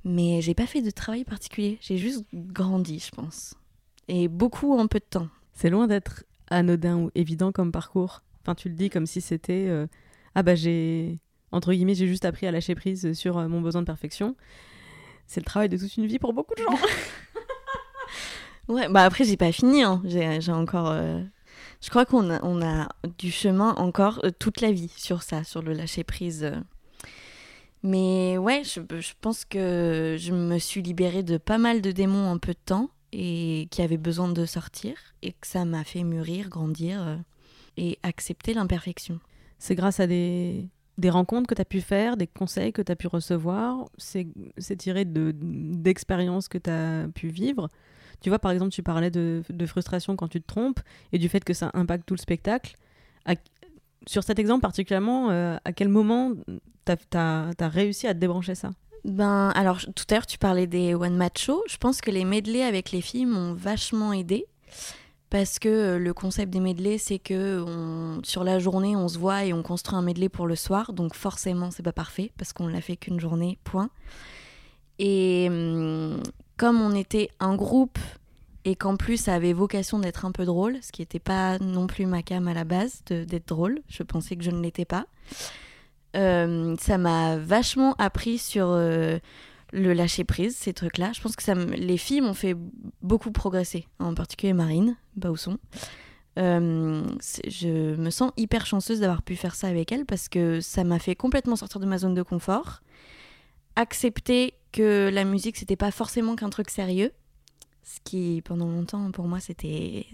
Mais 0.06 0.42
j'ai 0.42 0.54
pas 0.54 0.68
fait 0.68 0.82
de 0.82 0.92
travail 0.92 1.26
particulier. 1.26 1.78
J'ai 1.82 1.98
juste 1.98 2.24
grandi, 2.34 3.00
je 3.00 3.12
pense. 3.12 3.56
Et 4.08 4.28
beaucoup 4.30 4.78
en 4.78 4.88
peu 4.88 5.00
de 5.00 5.06
temps. 5.10 5.28
C'est 5.54 5.70
loin 5.70 5.88
d'être 5.88 6.24
anodin 6.50 6.98
ou 7.00 7.12
évident 7.16 7.52
comme 7.52 7.72
parcours. 7.72 8.22
Enfin, 8.42 8.56
tu 8.56 8.70
le 8.70 8.76
dis 8.76 8.90
comme 8.90 9.08
si 9.08 9.20
c'était 9.20 9.66
euh, 9.68 9.88
ah 10.36 10.44
bah 10.44 10.56
j'ai 10.56 11.20
entre 11.52 11.72
guillemets 11.74 11.96
j'ai 11.96 12.08
juste 12.08 12.26
appris 12.26 12.46
à 12.48 12.52
lâcher 12.52 12.76
prise 12.76 13.14
sur 13.14 13.38
euh, 13.38 13.48
mon 13.48 13.62
besoin 13.62 13.82
de 13.82 13.86
perfection. 13.88 14.36
C'est 15.28 15.40
le 15.40 15.46
travail 15.46 15.70
de 15.70 15.78
toute 15.78 15.96
une 15.98 16.06
vie 16.06 16.20
pour 16.20 16.34
beaucoup 16.34 16.54
de 16.56 16.62
gens. 16.64 16.78
Ouais, 18.68 18.90
bah 18.90 19.04
après, 19.04 19.24
j'ai 19.26 19.38
pas 19.38 19.52
fini. 19.52 19.84
hein. 19.84 20.02
J'ai 20.06 20.52
encore. 20.52 20.90
euh, 20.90 21.22
Je 21.82 21.90
crois 21.92 22.06
qu'on 22.06 22.32
a, 22.32 22.44
on 22.44 22.64
a 22.64 22.90
du 23.20 23.32
chemin 23.32 23.76
encore 23.76 24.20
euh, 24.24 24.32
toute 24.38 24.60
la 24.62 24.72
vie 24.72 24.92
sur 24.98 25.22
ça, 25.22 25.44
sur 25.44 25.62
le 25.62 25.74
lâcher 25.74 26.04
prise. 26.04 26.52
Mais 27.84 28.38
ouais, 28.40 28.64
je, 28.64 28.82
je 29.00 29.12
pense 29.22 29.46
que 29.46 30.16
je 30.20 30.34
me 30.34 30.58
suis 30.58 30.82
libérée 30.82 31.22
de 31.22 31.38
pas 31.38 31.60
mal 31.60 31.82
de 31.82 31.92
démons 31.92 32.28
en 32.28 32.40
peu 32.40 32.54
de 32.54 32.60
temps 32.66 32.90
et 33.12 33.68
qui 33.70 33.84
avaient 33.84 33.98
besoin 33.98 34.30
de 34.30 34.46
sortir 34.48 34.96
et 35.22 35.34
que 35.34 35.46
ça 35.46 35.64
m'a 35.66 35.84
fait 35.84 36.04
mûrir, 36.04 36.50
grandir 36.50 37.20
et 37.78 38.00
accepter 38.02 38.56
l'imperfection. 38.56 39.20
C'est 39.58 39.76
grâce 39.76 40.00
à 40.00 40.08
des, 40.08 40.68
des 40.98 41.10
rencontres 41.10 41.48
que 41.48 41.56
tu 41.56 41.62
as 41.62 41.66
pu 41.66 41.82
faire, 41.82 42.18
des 42.18 42.28
conseils 42.28 42.74
que 42.74 42.82
tu 42.82 42.92
as 42.92 42.96
pu 42.96 43.08
recevoir, 43.08 43.86
c'est 43.98 44.28
tiré 44.78 45.06
de- 45.06 45.34
d'expériences 45.36 46.48
que 46.48 46.58
tu 46.58 46.70
as 46.70 47.08
pu 47.14 47.28
vivre. 47.28 47.70
Tu 48.22 48.30
vois, 48.30 48.40
par 48.40 48.52
exemple, 48.52 48.72
tu 48.72 48.82
parlais 48.82 49.12
de, 49.12 49.44
de 49.50 49.66
frustration 49.66 50.16
quand 50.16 50.28
tu 50.28 50.42
te 50.42 50.48
trompes 50.48 50.80
et 51.12 51.18
du 51.18 51.30
fait 51.30 51.44
que 51.44 51.54
ça 51.54 51.72
impacte 51.74 52.06
tout 52.06 52.16
le 52.16 52.20
spectacle. 52.20 52.76
Sur 54.08 54.24
cet 54.24 54.38
exemple 54.40 54.62
particulièrement, 54.62 55.32
euh, 55.32 55.58
à 55.66 55.74
quel 55.74 55.90
moment 55.90 56.34
tu 56.86 57.18
as, 57.18 57.54
réussi 57.60 58.08
à 58.08 58.14
te 58.14 58.20
débrancher 58.20 58.56
ça? 58.56 58.72
Ben, 59.04 59.50
alors, 59.50 59.80
tout 59.80 60.06
à 60.10 60.14
l'heure, 60.16 60.26
tu 60.26 60.38
parlais 60.38 60.68
des 60.68 60.96
one-match 60.96 61.46
shows. 61.46 61.64
Je 61.68 61.78
pense 61.78 62.02
que 62.02 62.12
les 62.12 62.24
medleys 62.24 62.64
avec 62.64 62.92
les 62.92 63.02
filles 63.02 63.26
m'ont 63.26 63.54
vachement 63.54 64.14
aidé. 64.14 64.46
Parce 65.36 65.60
que 65.60 65.68
euh, 65.68 66.00
le 66.00 66.14
concept 66.14 66.54
des 66.54 66.62
medleys, 66.62 66.98
c'est 66.98 67.20
que 67.20 67.66
sur 68.24 68.46
la 68.46 68.58
journée, 68.58 68.96
on 68.96 69.10
se 69.10 69.18
voit 69.20 69.44
et 69.44 69.52
on 69.52 69.64
construit 69.64 69.98
un 69.98 70.02
medley 70.02 70.30
pour 70.30 70.48
le 70.48 70.56
soir. 70.56 70.94
Donc, 70.94 71.14
forcément, 71.14 71.72
c'est 71.72 71.84
pas 71.84 71.92
parfait 71.92 72.32
parce 72.38 72.54
qu'on 72.54 72.68
l'a 72.68 72.80
fait 72.80 72.96
qu'une 72.96 73.20
journée, 73.20 73.58
point. 73.66 73.90
Et 74.98 75.48
hum, 75.50 76.24
comme 76.56 76.80
on 76.80 76.96
était 76.96 77.32
un 77.42 77.54
groupe 77.54 78.00
et 78.64 78.78
qu'en 78.78 78.96
plus, 78.96 79.18
ça 79.18 79.34
avait 79.34 79.52
vocation 79.52 80.00
d'être 80.00 80.24
un 80.24 80.32
peu 80.32 80.46
drôle, 80.46 80.78
ce 80.82 80.94
qui 80.94 81.02
n'était 81.02 81.20
pas 81.20 81.60
non 81.60 81.86
plus 81.86 82.06
ma 82.06 82.24
cam 82.24 82.48
à 82.48 82.54
la 82.54 82.64
base, 82.64 83.04
d'être 83.10 83.50
drôle, 83.50 83.82
je 83.90 84.04
pensais 84.04 84.38
que 84.38 84.44
je 84.46 84.52
ne 84.52 84.62
l'étais 84.62 84.86
pas. 84.86 85.06
Euh, 86.16 86.78
ça 86.80 86.98
m'a 86.98 87.36
vachement 87.36 87.94
appris 87.98 88.38
sur 88.38 88.68
euh, 88.70 89.20
le 89.74 89.94
lâcher 89.94 90.24
prise, 90.24 90.56
ces 90.56 90.74
trucs-là. 90.74 91.12
Je 91.14 91.22
pense 91.22 91.36
que 91.36 91.44
ça 91.44 91.56
les 91.56 91.98
filles 91.98 92.22
m'ont 92.22 92.34
fait 92.34 92.56
beaucoup 93.02 93.32
progresser, 93.32 93.88
en 94.00 94.14
particulier 94.14 94.54
Marine 94.54 94.98
Bausson. 95.16 95.58
Euh, 96.38 97.04
je 97.48 97.96
me 97.96 98.10
sens 98.10 98.32
hyper 98.36 98.66
chanceuse 98.66 99.00
d'avoir 99.00 99.22
pu 99.22 99.36
faire 99.36 99.56
ça 99.56 99.68
avec 99.68 99.92
elle 99.92 100.06
parce 100.06 100.28
que 100.28 100.60
ça 100.60 100.84
m'a 100.84 101.00
fait 101.00 101.16
complètement 101.16 101.56
sortir 101.56 101.80
de 101.80 101.86
ma 101.86 101.98
zone 101.98 102.14
de 102.14 102.24
confort, 102.24 102.82
accepter 103.78 104.54
que 104.74 105.10
la 105.14 105.24
musique 105.24 105.56
c'était 105.56 105.78
pas 105.78 105.92
forcément 105.92 106.36
qu'un 106.36 106.50
truc 106.50 106.70
sérieux, 106.70 107.14
ce 107.84 108.00
qui 108.04 108.42
pendant 108.44 108.68
longtemps 108.68 109.12
pour 109.12 109.28
moi 109.28 109.40
c'était 109.40 110.06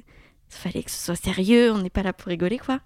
fallait 0.47 0.83
que 0.83 0.91
ce 0.91 1.05
soit 1.05 1.15
sérieux, 1.15 1.71
on 1.71 1.79
n'est 1.79 1.89
pas 1.89 2.03
là 2.03 2.13
pour 2.13 2.27
rigoler 2.27 2.59
quoi 2.59 2.81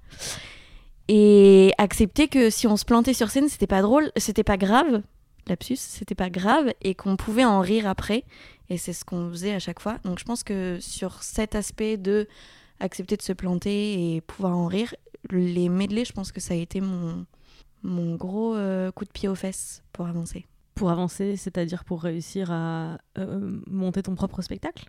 et 1.07 1.72
accepter 1.77 2.27
que 2.27 2.50
si 2.50 2.67
on 2.67 2.77
se 2.77 2.86
plantait 2.86 3.13
sur 3.13 3.29
scène, 3.29 3.48
c'était 3.48 3.67
pas 3.67 3.81
drôle, 3.81 4.12
c'était 4.17 4.43
pas 4.43 4.57
grave, 4.57 5.01
lapsus, 5.50 5.78
c'était 5.78 6.16
pas 6.16 6.30
grave, 6.30 6.74
et 6.82 6.96
qu'on 6.96 7.18
pouvait 7.18 7.46
en 7.46 7.60
rire 7.60 7.88
après. 7.88 8.24
Et 8.70 8.78
c'est 8.78 8.94
ce 8.94 9.06
qu'on 9.06 9.30
faisait 9.30 9.54
à 9.54 9.60
chaque 9.60 9.80
fois. 9.80 9.98
Donc 10.04 10.20
je 10.20 10.25
pense 10.25 10.44
que 10.44 10.80
sur 10.80 11.24
cet 11.24 11.56
aspect 11.56 11.98
de 11.98 12.28
accepter 12.80 13.16
de 13.18 13.22
se 13.22 13.34
planter 13.34 14.16
et 14.16 14.22
pouvoir 14.22 14.58
en 14.58 14.68
rire, 14.68 14.94
les 15.30 15.70
medley, 15.70 16.06
je 16.06 16.14
pense 16.14 16.32
que 16.32 16.40
ça 16.40 16.54
a 16.54 16.58
été 16.58 16.82
mon, 16.82 17.25
mon 17.84 18.16
gros 18.16 18.56
euh, 18.56 18.92
coup 18.92 19.06
de 19.06 19.12
pied 19.12 19.30
aux 19.30 19.36
fesses 19.36 19.84
pour 19.94 20.08
avancer. 20.08 20.46
Pour 20.74 20.90
avancer, 20.90 21.38
c'est-à-dire 21.38 21.86
pour 21.86 22.03
réussir 22.03 22.51
à 22.51 22.98
euh, 23.18 23.62
monter 23.68 24.03
ton 24.03 24.16
propre 24.16 24.42
spectacle? 24.42 24.86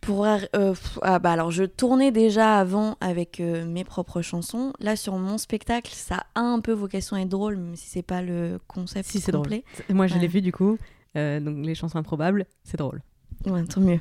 Pour 0.00 0.24
euh, 0.24 0.74
ah 1.02 1.18
bah 1.18 1.32
alors 1.32 1.50
je 1.50 1.64
tournais 1.64 2.12
déjà 2.12 2.58
avant 2.58 2.96
avec 3.00 3.40
euh, 3.40 3.66
mes 3.66 3.84
propres 3.84 4.22
chansons. 4.22 4.72
Là 4.80 4.96
sur 4.96 5.16
mon 5.16 5.38
spectacle, 5.38 5.92
ça 5.94 6.24
a 6.34 6.40
un 6.40 6.60
peu 6.60 6.72
vocation 6.72 7.16
à 7.16 7.20
être 7.20 7.28
drôle, 7.28 7.56
même 7.56 7.76
si 7.76 7.88
c'est 7.88 8.02
pas 8.02 8.22
le 8.22 8.58
concept 8.68 9.08
Si 9.08 9.20
c'est 9.20 9.32
drôle. 9.32 9.62
Moi, 9.90 10.06
je 10.06 10.16
l'ai 10.16 10.28
vu 10.28 10.40
du 10.40 10.52
coup. 10.52 10.78
Euh, 11.16 11.40
donc 11.40 11.64
les 11.64 11.74
chansons 11.74 11.98
improbables, 11.98 12.46
c'est 12.64 12.76
drôle. 12.76 13.02
Ouais, 13.46 13.64
tant 13.64 13.80
mieux. 13.80 14.00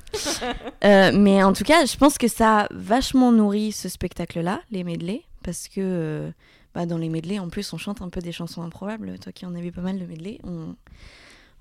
Mais 0.84 1.44
en 1.44 1.54
tout 1.54 1.64
cas, 1.64 1.86
je 1.86 1.98
pense 1.98 2.18
que 2.18 2.28
ça 2.28 2.62
a 2.62 2.68
vachement 2.72 3.32
nourri 3.32 3.72
ce 3.72 3.90
spectacle-là, 3.90 4.62
les 4.72 4.84
medleys, 4.84 5.24
parce 5.44 5.68
que 5.68 6.32
bah, 6.74 6.86
dans 6.86 6.98
les 6.98 7.10
medleys, 7.10 7.40
en 7.40 7.50
plus, 7.50 7.72
on 7.74 7.78
chante 7.78 8.02
un 8.02 8.10
peu 8.10 8.22
des 8.22 8.32
chansons 8.32 8.62
improbables. 8.62 9.18
Toi 9.20 9.32
qui 9.32 9.46
en 9.46 9.56
as 9.56 9.62
vu 9.62 9.72
pas 9.72 9.82
mal 9.82 10.00
de 10.00 10.06
medleys, 10.06 10.40
on, 10.44 10.76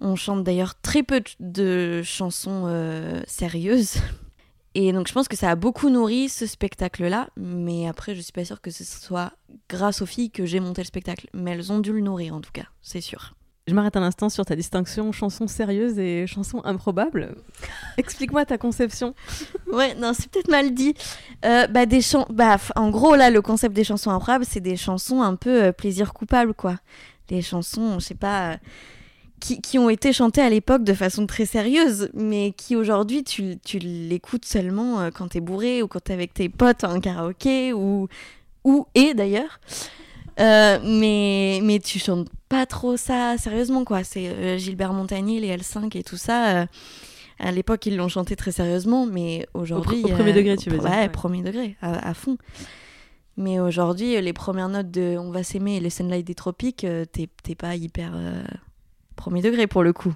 on 0.00 0.16
chante 0.16 0.44
d'ailleurs 0.44 0.74
très 0.80 1.02
peu 1.02 1.22
de 1.40 2.02
chansons 2.04 3.22
sérieuses. 3.26 3.96
Et 4.78 4.92
donc, 4.92 5.08
je 5.08 5.14
pense 5.14 5.26
que 5.26 5.36
ça 5.36 5.50
a 5.50 5.54
beaucoup 5.54 5.88
nourri 5.88 6.28
ce 6.28 6.44
spectacle-là, 6.44 7.30
mais 7.38 7.88
après, 7.88 8.14
je 8.14 8.20
suis 8.20 8.30
pas 8.30 8.44
sûre 8.44 8.60
que 8.60 8.70
ce 8.70 8.84
soit 8.84 9.32
grâce 9.70 10.02
aux 10.02 10.06
filles 10.06 10.30
que 10.30 10.44
j'ai 10.44 10.60
monté 10.60 10.82
le 10.82 10.86
spectacle. 10.86 11.28
Mais 11.32 11.52
elles 11.52 11.72
ont 11.72 11.78
dû 11.78 11.94
le 11.94 12.00
nourrir, 12.00 12.34
en 12.34 12.42
tout 12.42 12.50
cas, 12.52 12.66
c'est 12.82 13.00
sûr. 13.00 13.32
Je 13.66 13.72
m'arrête 13.72 13.96
un 13.96 14.02
instant 14.02 14.28
sur 14.28 14.44
ta 14.44 14.54
distinction 14.54 15.12
chansons 15.12 15.46
sérieuses 15.46 15.98
et 15.98 16.26
chansons 16.26 16.60
improbables. 16.62 17.36
Explique-moi 17.96 18.44
ta 18.44 18.58
conception. 18.58 19.14
Ouais, 19.72 19.94
non, 19.94 20.12
c'est 20.12 20.28
peut-être 20.28 20.50
mal 20.50 20.74
dit. 20.74 20.92
Euh, 21.46 21.66
bah, 21.68 21.86
des 21.86 22.02
chans... 22.02 22.26
bah, 22.28 22.58
en 22.74 22.90
gros, 22.90 23.14
là, 23.16 23.30
le 23.30 23.40
concept 23.40 23.74
des 23.74 23.82
chansons 23.82 24.10
improbables, 24.10 24.44
c'est 24.44 24.60
des 24.60 24.76
chansons 24.76 25.22
un 25.22 25.36
peu 25.36 25.64
euh, 25.64 25.72
plaisir 25.72 26.12
coupable, 26.12 26.52
quoi. 26.52 26.76
Des 27.28 27.40
chansons, 27.40 27.98
je 27.98 28.04
sais 28.04 28.14
pas, 28.14 28.50
euh, 28.50 28.56
qui, 29.40 29.60
qui 29.60 29.78
ont 29.78 29.90
été 29.90 30.12
chantées 30.12 30.40
à 30.40 30.48
l'époque 30.50 30.82
de 30.84 30.94
façon 30.94 31.26
très 31.26 31.46
sérieuse, 31.46 32.08
mais 32.14 32.52
qui 32.56 32.74
aujourd'hui, 32.76 33.22
tu, 33.24 33.58
tu 33.64 33.78
l'écoutes 33.78 34.44
seulement 34.44 35.00
euh, 35.00 35.10
quand 35.10 35.28
t'es 35.28 35.40
bourré 35.40 35.82
ou 35.82 35.88
quand 35.88 36.00
t'es 36.00 36.12
avec 36.12 36.32
tes 36.34 36.48
potes 36.48 36.84
en 36.84 37.00
karaoké 37.00 37.72
ou, 37.72 38.08
ou 38.64 38.86
et 38.94 39.14
d'ailleurs. 39.14 39.60
Euh, 40.38 40.78
mais, 40.84 41.60
mais 41.62 41.78
tu 41.78 41.98
chantes 41.98 42.28
pas 42.48 42.66
trop 42.66 42.96
ça 42.96 43.36
sérieusement, 43.38 43.84
quoi. 43.84 44.04
C'est 44.04 44.28
euh, 44.28 44.58
Gilbert 44.58 44.92
Montagnier, 44.92 45.40
les 45.40 45.56
L5 45.56 45.96
et 45.96 46.02
tout 46.02 46.16
ça. 46.18 46.48
euh, 46.62 46.66
à 47.38 47.52
l'époque, 47.52 47.84
ils 47.86 47.96
l'ont 47.96 48.08
chanté 48.08 48.34
très 48.36 48.52
sérieusement, 48.52 49.04
mais 49.06 49.46
aujourd'hui. 49.54 50.02
au 50.04 50.08
premier 50.08 50.32
degré, 50.32 50.56
tu 50.56 50.70
veux 50.70 50.78
dire, 50.78 50.88
Ouais, 50.90 50.96
ouais. 50.96 51.08
premier 51.08 51.42
degré, 51.42 51.76
à, 51.82 52.08
à 52.08 52.14
fond. 52.14 52.38
Mais 53.36 53.60
aujourd'hui, 53.60 54.20
les 54.22 54.32
premières 54.32 54.70
notes 54.70 54.90
de 54.90 55.16
On 55.18 55.30
va 55.30 55.42
s'aimer 55.42 55.76
et 55.76 55.80
les 55.80 55.90
Sunlight 55.90 56.26
des 56.26 56.34
Tropiques, 56.34 56.86
t'es 57.12 57.28
t'es 57.42 57.54
pas 57.54 57.76
hyper 57.76 58.12
premier 59.16 59.42
degré 59.42 59.66
pour 59.66 59.82
le 59.82 59.92
coup. 59.92 60.14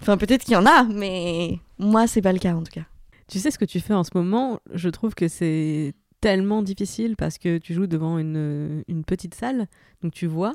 Enfin, 0.00 0.16
peut-être 0.16 0.44
qu'il 0.44 0.54
y 0.54 0.56
en 0.56 0.66
a, 0.66 0.82
mais 0.84 1.60
moi, 1.78 2.06
c'est 2.06 2.22
pas 2.22 2.32
le 2.32 2.38
cas 2.38 2.54
en 2.54 2.62
tout 2.62 2.72
cas. 2.72 2.86
Tu 3.28 3.38
sais 3.38 3.50
ce 3.50 3.58
que 3.58 3.64
tu 3.64 3.78
fais 3.80 3.94
en 3.94 4.02
ce 4.04 4.10
moment? 4.14 4.60
Je 4.72 4.88
trouve 4.88 5.14
que 5.14 5.28
c'est 5.28 5.94
tellement 6.20 6.62
difficile 6.62 7.16
parce 7.16 7.38
que 7.38 7.58
tu 7.58 7.72
joues 7.74 7.86
devant 7.86 8.18
une, 8.18 8.82
une 8.88 9.04
petite 9.04 9.34
salle, 9.34 9.68
donc 10.02 10.12
tu 10.12 10.26
vois 10.26 10.54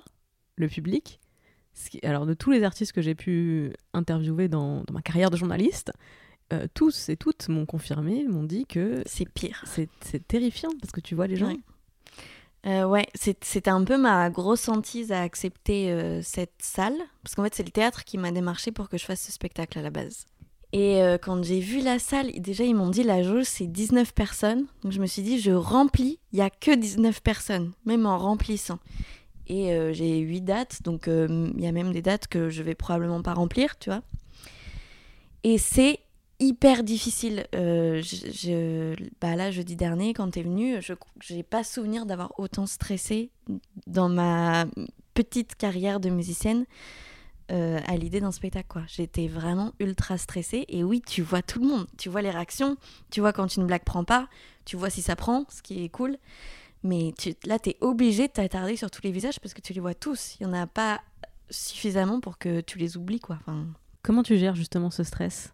le 0.58 0.67
public. 0.67 1.19
Alors 2.04 2.26
de 2.26 2.34
tous 2.34 2.52
les 2.52 2.63
artistes 2.63 2.91
que 2.91 3.02
j'ai 3.02 3.15
pu 3.15 3.71
interviewer 3.93 4.47
dans, 4.47 4.84
dans 4.84 4.93
ma 4.93 5.02
carrière 5.02 5.30
de 5.30 5.38
journaliste, 5.38 5.91
euh, 6.54 6.67
tous 6.73 7.10
et 7.10 7.17
toutes 7.17 7.50
m'ont 7.50 7.65
confirmé, 7.65 8.26
m'ont 8.28 8.43
dit 8.43 8.65
que 8.65 9.04
C'est 9.06 9.30
pire. 9.30 9.63
c'est 9.65 10.28
terrifiant 10.28 10.71
parce 10.82 10.91
que 10.91 11.02
tu 11.02 11.13
vois 11.15 11.28
les 11.28 11.36
gens. 11.36 11.54
Euh, 12.65 12.86
ouais, 12.86 13.08
c'était 13.13 13.70
un 13.70 13.84
peu 13.84 13.98
ma 13.98 14.30
grosse 14.30 14.67
hantise 14.67 15.12
à 15.12 15.22
accepter 15.22 15.91
euh, 15.91 16.22
cette 16.22 16.56
salle. 16.60 16.98
Parce 17.24 17.36
qu'en 17.36 17.43
fait, 17.43 17.56
c'est 17.56 17.63
le 17.63 17.72
théâtre 17.72 18.04
qui 18.04 18.17
m'a 18.17 18.32
démarché 18.32 18.72
pour 18.72 18.89
que 18.89 18.98
je 18.98 19.06
fasse 19.06 19.22
ce 19.22 19.32
spectacle 19.32 19.78
à 19.80 19.82
la 19.82 19.89
base. 19.89 20.26
Et 20.74 21.02
euh, 21.02 21.17
quand 21.17 21.43
j'ai 21.43 21.62
vu 21.62 21.80
la 21.80 21.98
salle, 21.98 22.32
déjà, 22.39 22.65
ils 22.65 22.76
m'ont 22.76 22.89
dit 22.89 23.04
la 23.04 23.24
jauge, 23.24 23.46
c'est 23.46 23.67
19 23.67 24.13
personnes. 24.13 24.65
Donc 24.84 24.91
je 24.91 25.00
me 25.00 25.06
suis 25.06 25.22
dit, 25.22 25.39
je 25.39 25.52
remplis, 25.52 26.20
il 26.34 26.39
y 26.39 26.41
a 26.41 26.50
que 26.50 26.76
19 26.76 27.22
personnes, 27.22 27.72
même 27.86 28.06
en 28.06 28.17
remplissant. 28.17 28.80
Et 29.48 29.72
euh, 29.72 29.93
j'ai 29.93 30.17
8 30.17 30.41
dates, 30.41 30.84
donc 30.84 31.08
il 31.08 31.62
y 31.62 31.67
a 31.67 31.72
même 31.72 31.93
des 31.93 32.02
dates 32.02 32.28
que 32.28 32.50
je 32.50 32.63
vais 32.63 32.76
probablement 32.76 33.22
pas 33.22 33.34
remplir, 33.34 33.80
tu 33.80 33.89
vois. 33.89 34.02
Et 35.46 35.58
c'est 35.58 36.00
hyper 36.39 36.84
difficile. 36.84 37.47
Euh, 37.56 38.02
je, 38.02 38.95
bah 39.21 39.36
là, 39.36 39.52
jeudi 39.52 39.76
dernier, 39.76 40.13
quand 40.13 40.32
t'es 40.32 40.43
venu, 40.43 40.82
je 40.82 40.93
j'ai 41.21 41.43
pas 41.43 41.63
souvenir 41.63 42.06
d'avoir 42.06 42.39
autant 42.39 42.65
stressé 42.65 43.32
dans 43.88 44.10
ma 44.10 44.65
petite 45.13 45.56
carrière 45.56 46.00
de 46.00 46.10
musicienne 46.10 46.65
euh, 47.52 47.80
à 47.88 47.97
l'idée 47.97 48.19
d'un 48.19 48.32
spectacle. 48.32 48.67
quoi. 48.67 48.84
J'étais 48.88 49.28
vraiment 49.28 49.73
ultra 49.80 50.17
stressée. 50.17 50.65
Et 50.67 50.84
oui, 50.84 51.02
tu 51.02 51.21
vois 51.21 51.41
tout 51.41 51.60
le 51.60 51.67
monde. 51.67 51.88
Tu 51.97 52.10
vois 52.10 52.21
les 52.21 52.30
réactions. 52.30 52.78
Tu 53.10 53.19
vois 53.19 53.34
quand 53.34 53.56
une 53.56 53.65
blague 53.65 53.84
prend 53.84 54.04
pas. 54.04 54.28
Tu 54.65 54.76
vois 54.76 54.89
si 54.89 55.02
ça 55.02 55.15
prend, 55.15 55.45
ce 55.50 55.62
qui 55.62 55.84
est 55.84 55.89
cool. 55.89 56.17
Mais 56.84 57.13
tu, 57.17 57.34
là, 57.45 57.58
t'es 57.58 57.78
obligé 57.82 58.28
de 58.28 58.34
t'attarder 58.34 58.76
sur 58.76 58.91
tous 58.91 59.02
les 59.04 59.12
visages 59.12 59.39
parce 59.39 59.54
que 59.54 59.62
tu 59.62 59.73
les 59.73 59.80
vois 59.80 59.95
tous. 59.95 60.38
Il 60.39 60.43
y 60.43 60.45
en 60.45 60.54
a 60.54 60.67
pas 60.67 61.02
suffisamment 61.50 62.19
pour 62.19 62.38
que 62.38 62.62
tu 62.62 62.78
les 62.78 62.97
oublies, 62.97 63.19
quoi. 63.19 63.39
Comment 64.04 64.23
tu 64.23 64.38
gères 64.38 64.56
justement 64.56 64.91
ce 64.91 65.04
stress? 65.04 65.54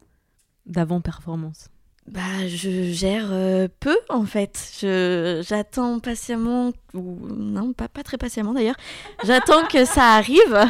D'avant-performance 0.65 1.69
Bah, 2.07 2.47
je 2.47 2.91
gère 2.91 3.29
euh, 3.31 3.67
peu 3.79 3.97
en 4.09 4.25
fait. 4.25 4.71
Je, 4.79 5.43
j'attends 5.47 5.99
patiemment, 5.99 6.71
ou 6.93 7.17
non, 7.27 7.73
pas, 7.73 7.87
pas 7.87 8.03
très 8.03 8.17
patiemment 8.17 8.53
d'ailleurs. 8.53 8.77
J'attends 9.23 9.65
que 9.65 9.85
ça 9.85 10.13
arrive. 10.13 10.65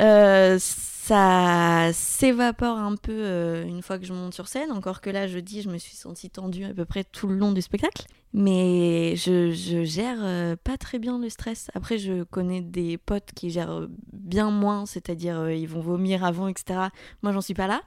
Euh, 0.00 0.58
ça 0.58 1.90
s'évapore 1.92 2.78
un 2.78 2.96
peu 2.96 3.12
euh, 3.12 3.64
une 3.64 3.82
fois 3.82 3.98
que 3.98 4.04
je 4.04 4.12
monte 4.12 4.34
sur 4.34 4.48
scène. 4.48 4.70
Encore 4.72 5.00
que 5.00 5.10
là, 5.10 5.26
jeudi, 5.26 5.62
je 5.62 5.68
me 5.68 5.78
suis 5.78 5.96
sentie 5.96 6.30
tendue 6.30 6.64
à 6.64 6.74
peu 6.74 6.84
près 6.84 7.04
tout 7.04 7.26
le 7.26 7.36
long 7.36 7.52
du 7.52 7.62
spectacle. 7.62 8.06
Mais 8.32 9.14
je, 9.16 9.50
je 9.52 9.84
gère 9.84 10.56
pas 10.64 10.78
très 10.78 10.98
bien 10.98 11.18
le 11.18 11.28
stress. 11.28 11.70
Après, 11.74 11.98
je 11.98 12.22
connais 12.22 12.62
des 12.62 12.96
potes 12.96 13.30
qui 13.34 13.50
gèrent 13.50 13.86
bien 14.12 14.50
moins, 14.50 14.86
c'est-à-dire 14.86 15.50
ils 15.50 15.68
vont 15.68 15.82
vomir 15.82 16.24
avant, 16.24 16.48
etc. 16.48 16.88
Moi, 17.22 17.32
j'en 17.32 17.42
suis 17.42 17.52
pas 17.52 17.66
là. 17.66 17.82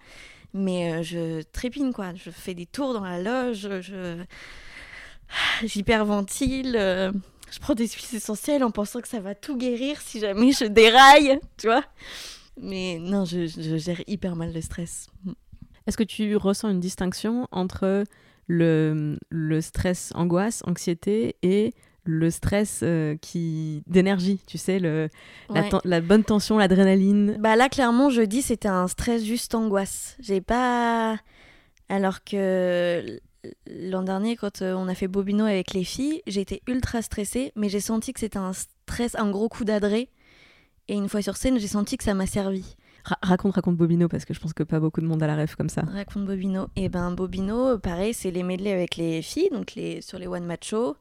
Mais 0.54 0.94
euh, 0.94 1.04
je 1.04 1.42
trépigne, 1.42 1.92
quoi. 1.92 2.14
Je 2.16 2.30
fais 2.30 2.54
des 2.54 2.66
tours 2.66 2.94
dans 2.94 3.04
la 3.04 3.22
loge, 3.22 3.68
je... 3.82 4.24
j'hyperventile. 5.64 6.76
euh, 6.78 7.12
Je 7.52 7.60
prends 7.60 7.74
des 7.76 7.88
huiles 7.88 8.16
essentielles 8.18 8.64
en 8.64 8.72
pensant 8.72 9.02
que 9.02 9.08
ça 9.08 9.20
va 9.20 9.36
tout 9.36 9.58
guérir 9.58 10.02
si 10.02 10.20
jamais 10.20 10.52
je 10.52 10.66
déraille, 10.66 11.40
tu 11.58 11.68
vois. 11.68 11.84
Mais 12.62 13.00
non, 13.00 13.26
je, 13.26 13.48
je 13.48 13.78
gère 13.78 14.02
hyper 14.08 14.36
mal 14.36 14.54
le 14.54 14.62
stress. 14.62 15.08
Est-ce 15.88 15.98
que 15.98 16.04
tu 16.04 16.36
ressens 16.38 16.70
une 16.70 16.80
distinction 16.80 17.48
entre 17.52 18.04
le, 18.48 19.18
le 19.30 19.62
stress, 19.62 20.12
angoisse, 20.16 20.62
anxiété 20.66 21.36
et 21.42 21.74
le 22.06 22.30
stress 22.30 22.82
euh, 22.84 23.16
qui 23.22 23.84
d'énergie, 23.88 24.40
tu 24.48 24.58
sais, 24.58 24.80
le, 24.80 25.10
la, 25.50 25.62
Ouais. 25.62 25.70
ten- 25.70 25.82
la 25.84 26.02
bonne 26.02 26.24
tension, 26.24 26.58
l'adrénaline 26.58 27.38
Bah 27.40 27.56
là, 27.56 27.68
clairement, 27.70 28.10
jeudi, 28.10 28.42
c'était 28.42 28.68
un 28.68 28.88
stress 28.88 29.24
juste 29.24 29.54
angoisse. 29.56 30.16
J'ai 30.20 30.42
pas. 30.42 31.18
Alors 31.90 32.24
que 32.24 33.20
l'an 33.68 34.02
dernier, 34.04 34.36
quand 34.36 34.62
euh, 34.62 34.74
on 34.74 34.88
a 34.88 34.96
fait 34.96 35.08
Bobino 35.08 35.46
avec 35.46 35.74
les 35.74 35.84
filles, 35.84 36.22
j'étais 36.26 36.62
ultra 36.68 37.02
stressée, 37.02 37.52
mais 37.56 37.70
j'ai 37.70 37.80
senti 37.80 38.12
que 38.14 38.20
c'était 38.20 38.38
un 38.40 38.54
stress, 38.54 39.16
un 39.16 39.30
gros 39.30 39.50
coup 39.50 39.66
d'adré. 39.66 40.10
Et 40.88 40.96
une 40.96 41.10
fois 41.10 41.22
sur 41.22 41.38
scène, 41.38 41.60
j'ai 41.60 41.68
senti 41.68 41.98
que 41.98 42.04
ça 42.04 42.14
m'a 42.14 42.26
servi. 42.28 42.76
Ra- 43.04 43.20
raconte, 43.22 43.54
raconte 43.54 43.78
Bobino, 43.78 44.08
parce 44.08 44.26
que 44.26 44.34
je 44.34 44.40
pense 44.40 44.54
que 44.54 44.64
pas 44.64 44.80
beaucoup 44.80 45.00
de 45.02 45.06
monde 45.06 45.22
a 45.22 45.28
la 45.28 45.36
rêve 45.36 45.56
comme 45.56 45.70
ça. 45.70 45.82
Raconte 45.82 46.26
Bobino. 46.26 46.68
Et 46.76 46.90
ben 46.90 47.12
Bobino, 47.12 47.78
pareil, 47.78 48.16
c'est 48.16 48.32
les 48.32 48.42
medley 48.42 48.72
avec 48.72 48.96
les 48.96 49.22
filles, 49.22 49.50
donc 49.52 49.76
les, 49.76 50.02
sur 50.02 50.18
les 50.18 50.26
One 50.26 50.46
Match 50.46 50.70
Show. 50.70 50.96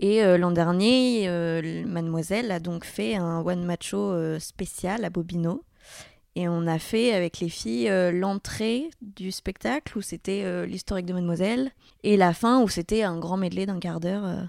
Et 0.00 0.22
euh, 0.22 0.36
l'an 0.38 0.50
dernier, 0.50 1.28
euh, 1.28 1.84
Mademoiselle 1.86 2.50
a 2.50 2.58
donc 2.60 2.84
fait 2.84 3.14
un 3.14 3.40
One 3.40 3.64
Match 3.64 3.88
Show 3.90 4.12
euh, 4.12 4.38
spécial 4.38 5.04
à 5.04 5.10
Bobino. 5.10 5.62
Et 6.36 6.48
on 6.48 6.66
a 6.66 6.80
fait 6.80 7.14
avec 7.14 7.38
les 7.38 7.48
filles 7.48 7.88
euh, 7.88 8.10
l'entrée 8.10 8.90
du 9.02 9.30
spectacle 9.30 9.96
où 9.96 10.02
c'était 10.02 10.42
euh, 10.44 10.66
l'historique 10.66 11.06
de 11.06 11.12
Mademoiselle 11.12 11.70
et 12.02 12.16
la 12.16 12.34
fin 12.34 12.60
où 12.60 12.68
c'était 12.68 13.04
un 13.04 13.18
grand 13.18 13.36
medley 13.36 13.66
d'un 13.66 13.78
quart 13.78 14.00
d'heure. 14.00 14.24
euh. 14.24 14.42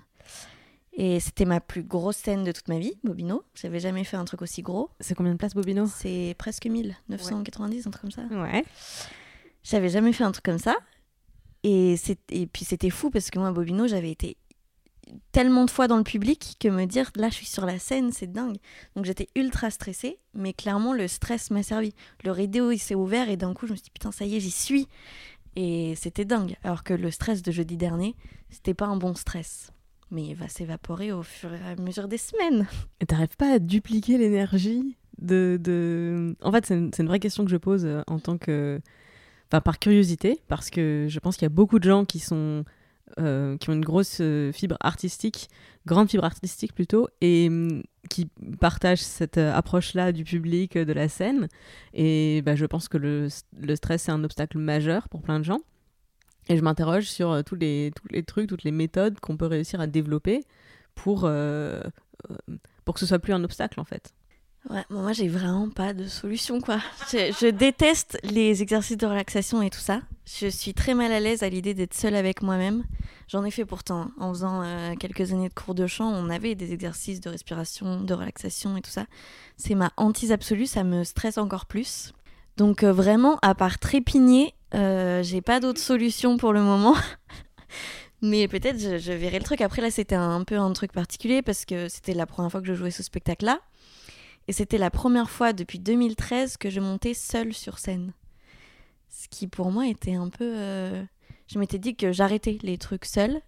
Et 0.98 1.20
c'était 1.20 1.46
ma 1.46 1.60
plus 1.60 1.84
grosse 1.84 2.16
scène 2.16 2.44
de 2.46 2.52
toute 2.54 2.70
ma 2.70 2.80
vie, 2.80 2.94
Bobino. 3.04 3.44
J'avais 3.54 3.80
jamais 3.82 4.04
fait 4.06 4.16
un 4.18 4.24
truc 4.26 4.42
aussi 4.42 4.62
gros. 4.62 4.90
C'est 5.02 5.14
combien 5.14 5.34
de 5.34 5.38
places, 5.38 5.54
Bobino? 5.54 5.86
C'est 5.88 6.34
presque 6.38 6.66
1000, 6.66 6.96
990, 7.10 7.86
un 7.86 7.92
truc 7.92 8.02
comme 8.02 8.12
ça. 8.12 8.24
Ouais. 8.32 8.64
J'avais 9.62 9.90
jamais 9.90 10.14
fait 10.14 10.24
un 10.24 10.32
truc 10.32 10.46
comme 10.46 10.58
ça. 10.58 10.76
Et 11.64 11.98
puis 12.54 12.64
c'était 12.64 12.90
fou 12.90 13.10
parce 13.10 13.30
que 13.30 13.40
moi, 13.40 13.52
Bobino, 13.52 13.88
j'avais 13.88 14.12
été 14.12 14.38
tellement 15.32 15.66
de 15.66 15.72
fois 15.72 15.88
dans 15.88 15.98
le 15.98 16.04
public 16.04 16.56
que 16.60 16.68
me 16.68 16.86
dire 16.86 17.12
là, 17.16 17.30
je 17.30 17.36
suis 17.36 17.46
sur 17.46 17.66
la 17.66 17.80
scène, 17.80 18.12
c'est 18.12 18.32
dingue. 18.32 18.58
Donc 18.96 19.06
j'étais 19.06 19.28
ultra 19.36 19.70
stressée, 19.70 20.20
mais 20.34 20.54
clairement, 20.54 20.94
le 20.94 21.08
stress 21.08 21.52
m'a 21.52 21.64
servi. 21.64 21.94
Le 22.24 22.32
rideau, 22.32 22.72
il 22.72 22.80
s'est 22.80 22.96
ouvert 22.96 23.30
et 23.30 23.38
d'un 23.38 23.54
coup, 23.54 23.68
je 23.68 23.72
me 23.72 23.76
suis 23.76 23.84
dit 23.84 23.92
putain, 23.92 24.12
ça 24.12 24.26
y 24.26 24.36
est, 24.36 24.40
j'y 24.40 24.52
suis. 24.52 24.88
Et 25.56 25.96
c'était 25.96 26.26
dingue. 26.26 26.56
Alors 26.64 26.84
que 26.84 26.94
le 26.94 27.12
stress 27.12 27.42
de 27.42 27.52
jeudi 27.52 27.78
dernier, 27.78 28.16
c'était 28.50 28.74
pas 28.74 28.86
un 28.86 28.98
bon 28.98 29.16
stress. 29.16 29.72
Mais 30.12 30.28
il 30.28 30.36
va 30.36 30.48
s'évaporer 30.48 31.12
au 31.12 31.24
fur 31.24 31.54
et 31.54 31.62
à 31.62 31.76
mesure 31.76 32.08
des 32.08 32.18
semaines. 32.18 32.68
Et 33.00 33.06
t'arrives 33.06 33.36
pas 33.38 33.54
à 33.54 33.60
dupliquer 33.60 34.18
l'énergie 34.18 34.98
de, 35.18 35.58
de... 35.62 36.36
En 36.42 36.52
fait, 36.52 36.66
c'est 36.66 36.76
une, 36.76 36.92
une 36.98 37.08
vraie 37.08 37.20
question 37.20 37.46
que 37.46 37.52
je 37.52 37.58
pose 37.58 37.86
euh, 37.86 38.02
en 38.08 38.20
tant 38.20 38.38
que... 38.38 38.80
Enfin, 39.52 39.62
par 39.62 39.80
curiosité, 39.80 40.42
parce 40.48 40.70
que 40.70 41.06
je 41.08 41.20
pense 41.20 41.38
qu'il 41.38 41.46
y 41.46 41.48
a 41.48 41.50
beaucoup 41.50 41.80
de 41.80 41.90
gens 41.90 42.06
qui 42.06 42.20
sont... 42.20 42.66
euh, 43.20 43.56
qui 43.58 43.70
ont 43.70 43.74
une 43.74 43.86
grosse 43.86 44.18
euh, 44.20 44.52
fibre 44.52 44.78
artistique, 44.80 45.48
grande 45.86 46.10
fibre 46.10 46.26
artistique 46.26 46.74
plutôt, 46.74 47.08
et 47.22 47.48
hum, 47.48 47.84
qui 48.10 48.28
partagent 48.60 49.02
cette 49.04 49.38
euh, 49.38 49.54
approche-là 49.54 50.12
du 50.12 50.24
public, 50.24 50.78
de 50.78 50.92
la 50.92 51.08
scène. 51.08 51.48
Et 51.94 52.42
bah, 52.42 52.56
je 52.56 52.66
pense 52.66 52.88
que 52.90 52.98
le, 52.98 53.28
le 53.60 53.76
stress, 53.76 54.04
c'est 54.04 54.12
un 54.12 54.24
obstacle 54.24 54.58
majeur 54.58 55.08
pour 55.08 55.22
plein 55.22 55.40
de 55.40 55.46
gens. 55.46 55.60
Et 56.50 56.58
je 56.58 56.62
m'interroge 56.62 57.06
sur 57.06 57.44
tous, 57.44 57.56
les, 57.56 57.92
tous 57.96 58.08
les 58.10 58.24
trucs, 58.24 58.50
toutes 58.50 58.64
les 58.64 58.72
méthodes 58.72 59.20
qu'on 59.20 59.38
peut 59.38 59.48
réussir 59.48 59.80
à 59.80 59.88
développer 59.88 60.44
pour, 60.94 61.22
pour 62.86 62.94
que 62.94 63.00
ce 63.00 63.06
soit 63.06 63.18
plus 63.18 63.34
un 63.34 63.44
obstacle, 63.44 63.80
en 63.80 63.84
fait. 63.84 64.14
Ouais, 64.70 64.84
moi 64.90 65.14
j'ai 65.14 65.28
vraiment 65.28 65.70
pas 65.70 65.94
de 65.94 66.08
solution 66.08 66.60
quoi. 66.60 66.80
Je, 67.12 67.32
je 67.40 67.48
déteste 67.48 68.18
les 68.24 68.62
exercices 68.64 68.98
de 68.98 69.06
relaxation 69.06 69.62
et 69.62 69.70
tout 69.70 69.80
ça. 69.80 70.02
Je 70.26 70.48
suis 70.48 70.74
très 70.74 70.96
mal 70.96 71.12
à 71.12 71.20
l'aise 71.20 71.44
à 71.44 71.50
l'idée 71.50 71.76
d'être 71.76 71.94
seule 71.94 72.16
avec 72.16 72.42
moi-même. 72.42 72.84
J'en 73.28 73.44
ai 73.44 73.52
fait 73.52 73.66
pourtant 73.66 74.02
hein. 74.02 74.12
en 74.20 74.34
faisant 74.34 74.64
euh, 74.64 74.96
quelques 74.96 75.32
années 75.34 75.50
de 75.50 75.54
cours 75.54 75.76
de 75.76 75.86
chant, 75.86 76.12
on 76.12 76.30
avait 76.30 76.56
des 76.56 76.74
exercices 76.74 77.22
de 77.22 77.30
respiration, 77.30 78.02
de 78.02 78.14
relaxation 78.14 78.76
et 78.78 78.82
tout 78.82 78.90
ça. 78.90 79.06
C'est 79.58 79.76
ma 79.76 79.92
hantise 79.98 80.32
absolue, 80.32 80.66
ça 80.66 80.84
me 80.84 81.04
stresse 81.04 81.38
encore 81.38 81.66
plus. 81.66 82.14
Donc 82.58 82.84
euh, 82.84 82.92
vraiment, 82.92 83.38
à 83.42 83.54
part 83.54 83.78
trépigner, 83.78 84.54
euh, 84.74 85.22
j'ai 85.22 85.42
pas 85.42 85.60
d'autre 85.60 85.80
solution 85.80 86.38
pour 86.38 86.54
le 86.54 86.62
moment. 86.62 86.96
Mais 88.22 88.48
peut-être 88.48 88.80
je, 88.80 88.98
je 88.98 89.12
verrai 89.12 89.38
le 89.40 89.46
truc. 89.46 89.62
Après 89.62 89.82
là, 89.82 89.92
c'était 89.92 90.16
un, 90.16 90.44
peu 90.44 90.58
un 90.58 90.72
truc 90.74 90.92
particulier 90.92 91.42
parce 91.42 91.66
que 91.66 91.90
c'était 91.90 92.14
la 92.14 92.26
première 92.26 92.52
fois 92.52 92.62
que 92.62 92.68
je 92.68 92.74
jouais 92.74 92.92
ce 92.92 93.04
spectacle-là. 93.04 93.60
Et 94.48 94.54
c'était 94.54 94.78
la 94.78 94.92
première 94.92 95.30
fois 95.30 95.54
depuis 95.54 95.80
2013 95.80 96.58
que 96.58 96.70
je 96.70 96.80
montais 96.80 97.14
seule 97.14 97.54
sur 97.54 97.80
scène. 97.80 98.14
Ce 99.10 99.28
qui 99.28 99.48
pour 99.48 99.72
moi 99.72 99.88
était 99.88 100.14
un 100.16 100.30
peu... 100.30 100.54
euh, 100.56 101.04
Je 101.48 101.58
m'étais 101.60 101.80
dit 101.80 101.96
que 101.96 102.12
j'arrêtais 102.12 102.58
les 102.62 102.78
trucs 102.78 103.06
seule. 103.06 103.42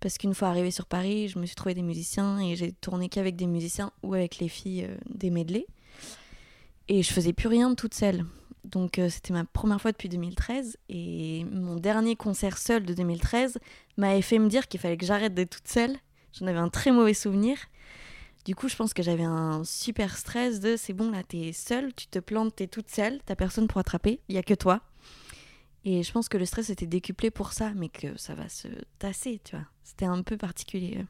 Parce 0.00 0.16
qu'une 0.16 0.34
fois 0.34 0.48
arrivée 0.48 0.70
sur 0.70 0.86
Paris, 0.86 1.28
je 1.28 1.38
me 1.38 1.44
suis 1.44 1.54
trouvé 1.54 1.74
des 1.74 1.82
musiciens 1.82 2.38
et 2.40 2.56
j'ai 2.56 2.72
tourné 2.72 3.10
qu'avec 3.10 3.36
des 3.36 3.46
musiciens 3.46 3.92
ou 4.02 4.14
avec 4.14 4.38
les 4.38 4.48
filles 4.48 4.86
euh, 4.88 4.96
des 5.10 5.28
medley. 5.28 5.66
Et 6.88 7.02
je 7.02 7.12
faisais 7.12 7.34
plus 7.34 7.48
rien 7.48 7.74
toute 7.74 7.94
seule. 7.94 8.24
Donc 8.64 8.98
euh, 8.98 9.10
c'était 9.10 9.34
ma 9.34 9.44
première 9.44 9.80
fois 9.80 9.92
depuis 9.92 10.08
2013. 10.08 10.78
Et 10.88 11.44
mon 11.50 11.76
dernier 11.76 12.16
concert 12.16 12.56
seul 12.56 12.84
de 12.84 12.94
2013 12.94 13.58
m'avait 13.98 14.22
fait 14.22 14.38
me 14.38 14.48
dire 14.48 14.68
qu'il 14.68 14.80
fallait 14.80 14.96
que 14.96 15.04
j'arrête 15.04 15.34
d'être 15.34 15.50
toute 15.58 15.68
seule. 15.68 15.96
J'en 16.32 16.46
avais 16.46 16.58
un 16.58 16.70
très 16.70 16.92
mauvais 16.92 17.14
souvenir. 17.14 17.58
Du 18.44 18.54
coup, 18.54 18.68
je 18.68 18.76
pense 18.76 18.94
que 18.94 19.02
j'avais 19.02 19.24
un 19.24 19.64
super 19.64 20.16
stress 20.16 20.60
de 20.60 20.76
c'est 20.76 20.94
bon, 20.94 21.10
là, 21.10 21.22
t'es 21.22 21.52
seule, 21.52 21.92
tu 21.94 22.06
te 22.06 22.18
plantes, 22.18 22.56
t'es 22.56 22.66
toute 22.66 22.88
seule, 22.88 23.18
t'as 23.26 23.36
personne 23.36 23.68
pour 23.68 23.78
attraper, 23.78 24.20
il 24.28 24.34
y 24.34 24.38
a 24.38 24.42
que 24.42 24.54
toi. 24.54 24.80
Et 25.84 26.02
je 26.02 26.12
pense 26.12 26.28
que 26.28 26.38
le 26.38 26.44
stress 26.44 26.70
était 26.70 26.86
décuplé 26.86 27.30
pour 27.30 27.52
ça, 27.52 27.72
mais 27.74 27.88
que 27.88 28.18
ça 28.18 28.34
va 28.34 28.48
se 28.48 28.68
tasser, 28.98 29.40
tu 29.44 29.56
vois. 29.56 29.66
C'était 29.82 30.06
un 30.06 30.22
peu 30.22 30.36
particulier. 30.36 31.04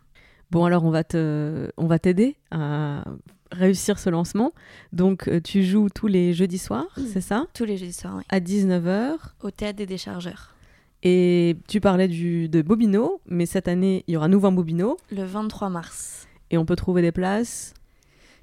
Bon, 0.50 0.64
alors 0.64 0.84
on 0.84 0.90
va 0.90 1.04
te, 1.04 1.70
on 1.76 1.86
va 1.86 1.98
t'aider 1.98 2.36
à 2.50 3.04
réussir 3.52 3.98
ce 3.98 4.10
lancement. 4.10 4.52
Donc, 4.92 5.28
euh, 5.28 5.40
tu 5.40 5.62
joues 5.64 5.88
tous 5.88 6.06
les 6.06 6.32
jeudis 6.32 6.58
soirs, 6.58 6.88
c'est 7.12 7.20
ça? 7.20 7.46
Tous 7.54 7.64
les 7.64 7.76
jeudis 7.76 7.92
soirs, 7.92 8.16
oui. 8.16 8.22
À 8.28 8.40
19h. 8.40 9.16
Au 9.42 9.50
théâtre 9.50 9.76
des 9.76 9.86
déchargeurs. 9.86 10.54
Et 11.02 11.56
tu 11.68 11.80
parlais 11.80 12.08
du, 12.08 12.48
de 12.48 12.62
Bobino, 12.62 13.20
mais 13.26 13.46
cette 13.46 13.68
année, 13.68 14.04
il 14.06 14.14
y 14.14 14.16
aura 14.16 14.28
nouveau 14.28 14.48
un 14.48 14.52
Bobino. 14.52 14.96
Le 15.10 15.24
23 15.24 15.68
mars. 15.68 16.28
Et 16.50 16.58
on 16.58 16.64
peut 16.64 16.76
trouver 16.76 17.02
des 17.02 17.12
places. 17.12 17.74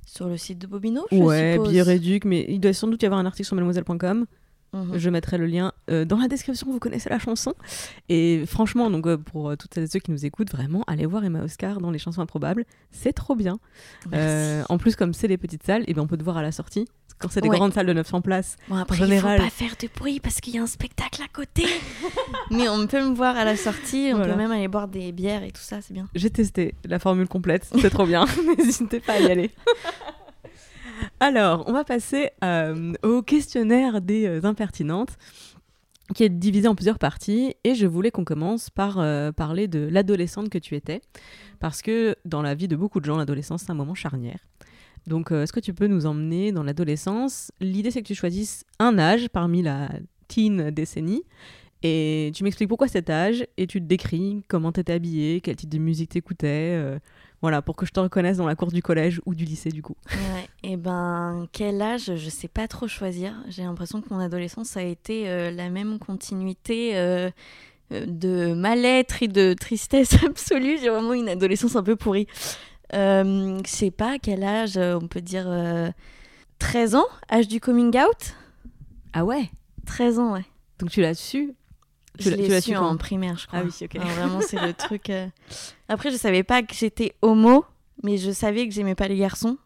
Sur 0.06 0.28
le 0.30 0.38
site 0.38 0.60
de 0.60 0.67
Bobino, 0.67 1.06
je 1.12 1.17
Ouais, 1.17 1.54
suppose. 1.56 1.70
billets 1.70 1.82
réduits, 1.82 2.22
mais 2.24 2.46
il 2.48 2.60
doit 2.62 2.72
sans 2.72 2.88
doute 2.88 3.04
y 3.04 3.06
avoir 3.06 3.20
un 3.20 3.26
article 3.26 3.46
sur 3.46 3.56
mademoiselle.com. 3.56 4.26
Mhm. 4.74 4.98
Je 4.98 5.10
mettrai 5.10 5.38
le 5.38 5.46
lien 5.46 5.72
euh, 5.90 6.04
dans 6.06 6.18
la 6.18 6.28
description, 6.28 6.68
vous 6.72 6.80
connaissez 6.80 7.10
la 7.10 7.20
chanson. 7.20 7.54
Et 8.10 8.44
franchement, 8.46 8.90
donc 8.92 9.08
euh, 9.08 9.18
pour 9.18 9.50
euh, 9.50 9.56
toutes 9.56 9.74
celles 9.74 9.86
et 9.86 9.88
ceux 9.88 10.00
qui 10.00 10.12
nous 10.12 10.26
écoutent, 10.26 10.52
vraiment, 10.52 10.84
allez 10.88 11.06
voir 11.06 11.24
Emma 11.24 11.42
Oscar 11.42 11.80
dans 11.80 11.90
les 11.92 12.00
chansons 12.00 12.22
improbables, 12.22 12.66
c'est 12.92 13.14
trop 13.14 13.36
bien. 13.36 13.60
En 14.70 14.78
plus, 14.78 14.96
comme 14.96 15.14
c'est 15.14 15.28
les 15.28 15.38
petites 15.38 15.64
salles, 15.64 15.84
et 15.88 15.94
ben 15.94 16.02
on 16.02 16.08
peut 16.08 16.18
te 16.18 16.24
voir 16.24 16.38
à 16.38 16.42
la 16.42 16.52
sortie. 16.52 16.86
Quand 17.20 17.30
c'est 17.32 17.42
des 17.42 17.50
Ouais. 17.50 17.56
grandes 17.58 17.74
salles 17.74 17.88
de 17.88 17.94
900 17.94 18.22
places, 18.22 18.58
Bon, 18.70 18.76
après, 18.76 18.96
En 19.02 19.06
général- 19.06 19.38
il 19.38 19.40
faut 19.40 19.46
pas 19.46 19.50
faire 19.50 19.76
de 19.82 19.88
bruit 19.98 20.20
parce 20.20 20.40
qu'il 20.40 20.54
y 20.54 20.60
a 20.60 20.62
un 20.62 20.68
spectacle 20.68 21.20
à 21.24 21.28
côté. 21.28 21.66
Mais 22.52 22.70
on 22.70 22.86
peut 22.86 23.02
me 23.04 23.16
voir 23.16 23.36
à 23.36 23.44
la 23.44 23.56
sortie, 23.56 24.12
on 24.14 24.18
Voilà. 24.18 24.34
peut 24.34 24.38
même 24.40 24.52
aller 24.52 24.68
boire 24.68 24.88
des 24.88 25.12
bières 25.12 25.42
et 25.44 25.50
tout 25.50 25.62
ça, 25.62 25.82
c'est 25.82 25.94
bien. 25.96 26.08
j'ai 26.14 26.30
testé 26.30 26.76
la 26.86 27.00
formule 27.00 27.28
complète, 27.28 27.68
c'est 27.82 27.90
trop 27.90 28.06
bien. 28.06 28.26
N'hésitez 28.60 29.00
pas 29.00 29.14
à 29.14 29.20
y 29.22 29.32
aller. 29.32 29.50
Alors, 31.20 31.64
on 31.66 31.74
va 31.74 31.84
passer 31.84 32.30
euh, 32.44 32.94
au 33.02 33.24
questionnaire 33.24 34.02
des 34.02 34.28
euh, 34.28 34.46
impertinentes, 34.46 35.18
qui 36.14 36.24
est 36.24 36.30
divisé 36.30 36.68
en 36.68 36.76
plusieurs 36.76 37.00
parties. 37.00 37.56
Et 37.64 37.74
je 37.74 37.88
voulais 37.88 38.12
qu'on 38.12 38.24
commence 38.24 38.70
par 38.70 39.00
euh, 39.00 39.32
parler 39.32 39.68
de 39.68 39.80
l'adolescente 39.80 40.50
que 40.50 40.60
tu 40.60 40.76
étais, 40.76 41.02
parce 41.60 41.82
que 41.82 42.16
dans 42.26 42.44
la 42.44 42.54
vie 42.54 42.68
de 42.68 42.76
beaucoup 42.76 43.00
de 43.00 43.06
gens, 43.06 43.18
l'adolescence, 43.18 43.64
c'est 43.64 43.72
un 43.72 43.76
moment 43.76 43.96
charnière. 43.96 44.40
Donc, 45.08 45.32
est-ce 45.32 45.54
que 45.54 45.60
tu 45.60 45.74
peux 45.74 45.88
nous 45.88 46.06
emmener 46.06 46.52
dans 46.52 46.64
l'adolescence? 46.64 47.52
L'idée, 47.62 47.92
c'est 47.92 48.02
que 48.02 48.08
tu 48.08 48.16
choisisses 48.16 48.66
un 48.78 49.00
âge 49.00 49.30
parmi 49.30 49.62
la 49.64 49.90
teen 50.28 50.70
décennie 50.70 51.24
Et 51.84 52.32
tu 52.34 52.44
m'expliques 52.44 52.70
pourquoi 52.70 52.88
cet 52.88 53.10
âge 53.10 53.46
et 53.58 53.68
tu 53.68 53.80
te 53.80 53.86
décris 53.86 54.44
comment 54.48 54.72
t'étais 54.72 54.94
habillée, 54.94 55.42
quel 55.42 55.56
type 55.56 55.70
de 55.70 55.78
musique 55.78 56.10
t'écoutais. 56.10 56.76
euh, 56.76 56.98
voilà, 57.42 57.62
pour 57.62 57.76
que 57.76 57.86
je 57.86 57.92
te 57.92 58.00
reconnaisse 58.00 58.38
dans 58.38 58.48
la 58.48 58.56
cour 58.56 58.72
du 58.72 58.82
collège 58.82 59.22
ou 59.28 59.36
du 59.36 59.46
lycée 59.46 59.70
du 59.70 59.84
coup. 59.84 59.96
Ouais, 60.10 60.50
et 60.63 60.76
ben, 60.76 61.48
quel 61.52 61.80
âge 61.84 62.16
Je 62.16 62.30
sais 62.30 62.48
pas 62.48 62.68
trop 62.68 62.88
choisir. 62.88 63.36
J'ai 63.48 63.62
l'impression 63.62 64.02
que 64.02 64.12
mon 64.12 64.20
adolescence 64.20 64.76
a 64.76 64.82
été 64.82 65.30
euh, 65.30 65.52
la 65.52 65.70
même 65.70 66.00
continuité 66.00 66.98
euh, 66.98 67.30
de 67.92 68.54
mal-être 68.54 69.22
et 69.22 69.28
de 69.28 69.54
tristesse 69.54 70.24
absolue. 70.26 70.80
J'ai 70.82 70.90
vraiment 70.90 71.13
une 71.13 71.30
adolescence 71.30 71.76
un 71.76 71.84
peu 71.84 71.96
pourrie. 71.96 72.28
Je 72.92 73.62
sais 73.66 73.92
pas 73.92 74.18
quel 74.18 74.44
âge, 74.44 74.78
on 74.78 75.08
peut 75.08 75.22
dire 75.22 75.46
euh, 75.48 75.90
13 76.60 76.96
ans, 76.96 77.08
âge 77.32 77.48
du 77.48 77.60
coming 77.60 77.96
out? 77.98 78.36
Ah 79.13 79.26
ouais? 79.26 79.50
13 79.86 80.20
ans, 80.20 80.34
ouais. 80.34 80.46
Donc 80.80 80.90
tu 80.90 81.02
l'as 81.02 81.13
su 81.13 81.54
Tu 82.18 82.30
Je 82.30 82.36
l'as- 82.36 82.62
su 82.62 82.76
en 82.76 82.98
primaire, 82.98 83.38
je 83.38 83.48
crois. 83.48 83.60
Ah 83.60 83.64
oui, 83.66 83.72
ok. 83.82 83.96
Alors, 83.96 84.08
vraiment, 84.10 84.42
c'est 84.42 84.60
le 84.60 84.74
truc. 84.74 85.10
euh. 85.10 85.28
Après, 85.90 86.12
je 86.12 86.18
savais 86.18 86.44
pas 86.44 86.64
que 86.64 86.74
j'étais 86.76 87.16
homo, 87.22 87.66
mais 88.04 88.18
je 88.18 88.32
savais 88.32 88.68
que 88.68 88.74
j'aimais 88.74 88.96
pas 88.96 89.08
les 89.08 89.18
garçons. 89.18 89.58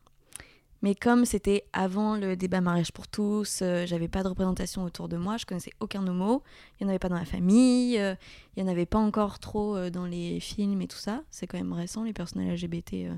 Mais 0.84 0.96
comme 0.96 1.26
c'était 1.26 1.64
avant 1.74 2.16
le 2.16 2.36
débat 2.36 2.60
mariage 2.60 2.92
pour 2.92 3.08
tous, 3.08 3.60
euh, 3.62 3.86
j'avais 3.86 4.08
pas 4.08 4.24
de 4.24 4.30
représentation 4.30 4.84
autour 4.84 5.08
de 5.10 5.16
moi, 5.16 5.38
je 5.38 5.46
connaissais 5.46 5.70
aucun 5.80 6.08
homo, 6.08 6.42
il 6.80 6.84
y 6.84 6.86
en 6.88 6.90
avait 6.90 6.98
pas 6.98 7.08
dans 7.10 7.20
la 7.20 7.26
famille, 7.26 8.00
euh, 8.00 8.16
il 8.58 8.64
y 8.64 8.66
en 8.66 8.68
avait 8.68 8.88
pas 8.88 8.98
encore 8.98 9.38
trop 9.38 9.76
euh, 9.78 9.92
dans 9.92 10.06
les 10.08 10.40
films 10.40 10.82
et 10.82 10.88
tout 10.88 10.98
ça. 10.98 11.22
C'est 11.30 11.46
quand 11.46 11.60
même 11.60 11.72
récent, 11.74 12.04
les 12.04 12.14
personnages 12.14 12.64
LGBT. 12.64 13.12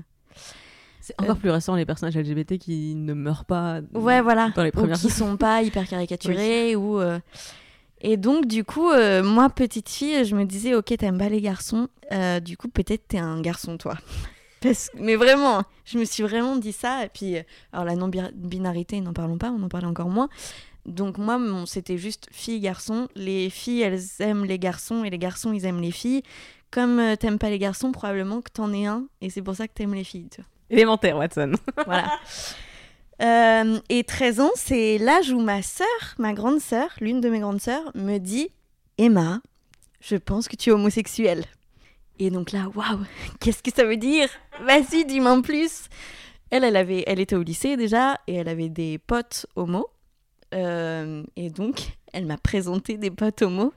C'est 1.00 1.14
encore 1.20 1.38
plus 1.38 1.48
récent 1.50 1.74
les 1.74 1.86
personnages 1.86 2.16
LGBT 2.18 2.58
qui 2.58 2.94
ne 2.96 3.14
meurent 3.14 3.46
pas 3.46 3.80
Ouais, 3.94 4.20
voilà. 4.20 4.50
dans 4.54 4.62
les 4.62 4.68
Ou 4.68 4.72
premières 4.72 4.98
qui 4.98 5.08
sont 5.08 5.36
pas 5.38 5.62
hyper 5.62 5.88
caricaturés 5.88 6.76
ou. 6.76 6.98
Et 8.06 8.18
donc, 8.18 8.44
du 8.44 8.64
coup, 8.64 8.90
euh, 8.90 9.22
moi, 9.22 9.48
petite 9.48 9.88
fille, 9.88 10.26
je 10.26 10.36
me 10.36 10.44
disais, 10.44 10.74
ok, 10.74 10.94
t'aimes 10.98 11.16
pas 11.16 11.30
les 11.30 11.40
garçons, 11.40 11.88
euh, 12.12 12.38
du 12.38 12.58
coup, 12.58 12.68
peut-être 12.68 13.08
t'es 13.08 13.16
un 13.16 13.40
garçon, 13.40 13.78
toi. 13.78 13.96
Parce... 14.60 14.90
Mais 14.94 15.16
vraiment, 15.16 15.62
je 15.86 15.98
me 15.98 16.04
suis 16.04 16.22
vraiment 16.22 16.56
dit 16.56 16.72
ça. 16.72 17.06
Et 17.06 17.08
puis, 17.08 17.38
euh, 17.38 17.42
alors 17.72 17.86
la 17.86 17.96
non-binarité, 17.96 19.00
n'en 19.00 19.14
parlons 19.14 19.38
pas, 19.38 19.50
on 19.50 19.62
en 19.62 19.70
parlait 19.70 19.86
encore 19.86 20.10
moins. 20.10 20.28
Donc, 20.84 21.16
moi, 21.16 21.40
c'était 21.64 21.96
juste 21.96 22.28
fille-garçon. 22.30 23.08
Les 23.16 23.48
filles, 23.48 23.80
elles 23.80 24.02
aiment 24.18 24.44
les 24.44 24.58
garçons 24.58 25.02
et 25.02 25.08
les 25.08 25.18
garçons, 25.18 25.54
ils 25.54 25.64
aiment 25.64 25.80
les 25.80 25.90
filles. 25.90 26.22
Comme 26.70 26.98
euh, 26.98 27.16
t'aimes 27.16 27.38
pas 27.38 27.48
les 27.48 27.58
garçons, 27.58 27.90
probablement 27.90 28.42
que 28.42 28.50
t'en 28.52 28.70
es 28.74 28.84
un 28.84 29.06
et 29.22 29.30
c'est 29.30 29.40
pour 29.40 29.54
ça 29.54 29.66
que 29.66 29.72
t'aimes 29.72 29.94
les 29.94 30.04
filles, 30.04 30.28
tu 30.30 30.42
vois. 30.42 30.50
Élémentaire, 30.68 31.16
Watson. 31.16 31.52
Voilà. 31.86 32.18
Euh, 33.22 33.78
et 33.88 34.04
13 34.04 34.40
ans, 34.40 34.50
c'est 34.56 34.98
l'âge 34.98 35.30
où 35.30 35.40
ma 35.40 35.62
sœur, 35.62 35.86
ma 36.18 36.32
grande 36.32 36.60
sœur, 36.60 36.88
l'une 37.00 37.20
de 37.20 37.28
mes 37.28 37.40
grandes 37.40 37.60
sœurs, 37.60 37.90
me 37.94 38.18
dit 38.18 38.48
Emma, 38.98 39.40
je 40.00 40.16
pense 40.16 40.48
que 40.48 40.56
tu 40.56 40.70
es 40.70 40.72
homosexuelle. 40.72 41.44
Et 42.18 42.30
donc 42.30 42.52
là, 42.52 42.68
waouh, 42.74 43.04
qu'est-ce 43.40 43.62
que 43.62 43.72
ça 43.74 43.84
veut 43.84 43.96
dire? 43.96 44.28
Vas-y, 44.62 45.04
dis-moi 45.04 45.32
en 45.32 45.42
plus. 45.42 45.84
Elle, 46.50 46.64
elle, 46.64 46.76
avait, 46.76 47.04
elle 47.06 47.20
était 47.20 47.36
au 47.36 47.42
lycée 47.42 47.76
déjà 47.76 48.20
et 48.26 48.34
elle 48.34 48.48
avait 48.48 48.68
des 48.68 48.98
potes 48.98 49.46
homo. 49.56 49.88
Euh, 50.54 51.24
et 51.36 51.50
donc, 51.50 51.96
elle 52.12 52.26
m'a 52.26 52.36
présenté 52.36 52.96
des 52.96 53.10
potes 53.10 53.42
homo 53.42 53.72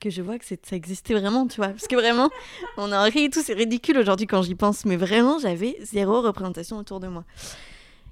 que 0.00 0.10
je 0.10 0.22
vois 0.22 0.38
que 0.38 0.44
ça 0.44 0.76
existait 0.76 1.14
vraiment, 1.14 1.46
tu 1.46 1.56
vois. 1.56 1.68
Parce 1.68 1.88
que 1.88 1.96
vraiment, 1.96 2.30
on 2.76 2.92
en 2.92 3.02
rit 3.04 3.24
et 3.24 3.30
tout, 3.30 3.42
c'est 3.42 3.54
ridicule 3.54 3.98
aujourd'hui 3.98 4.26
quand 4.26 4.42
j'y 4.42 4.54
pense, 4.54 4.84
mais 4.84 4.96
vraiment, 4.96 5.38
j'avais 5.38 5.76
zéro 5.82 6.22
représentation 6.22 6.78
autour 6.78 7.00
de 7.00 7.08
moi. 7.08 7.24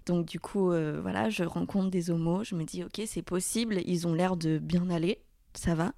Donc 0.07 0.27
du 0.27 0.39
coup, 0.41 0.71
euh, 0.71 1.01
voilà, 1.03 1.31
je 1.31 1.43
rencontre 1.43 1.91
des 1.91 2.11
homos, 2.11 2.45
je 2.45 2.55
me 2.55 2.65
dis, 2.65 2.85
ok, 2.85 3.03
c'est 3.07 3.23
possible, 3.23 3.81
ils 3.87 4.07
ont 4.07 4.15
l'air 4.15 4.37
de 4.37 4.59
bien 4.59 4.89
aller, 4.91 5.19
ça 5.55 5.75
va. 5.75 5.93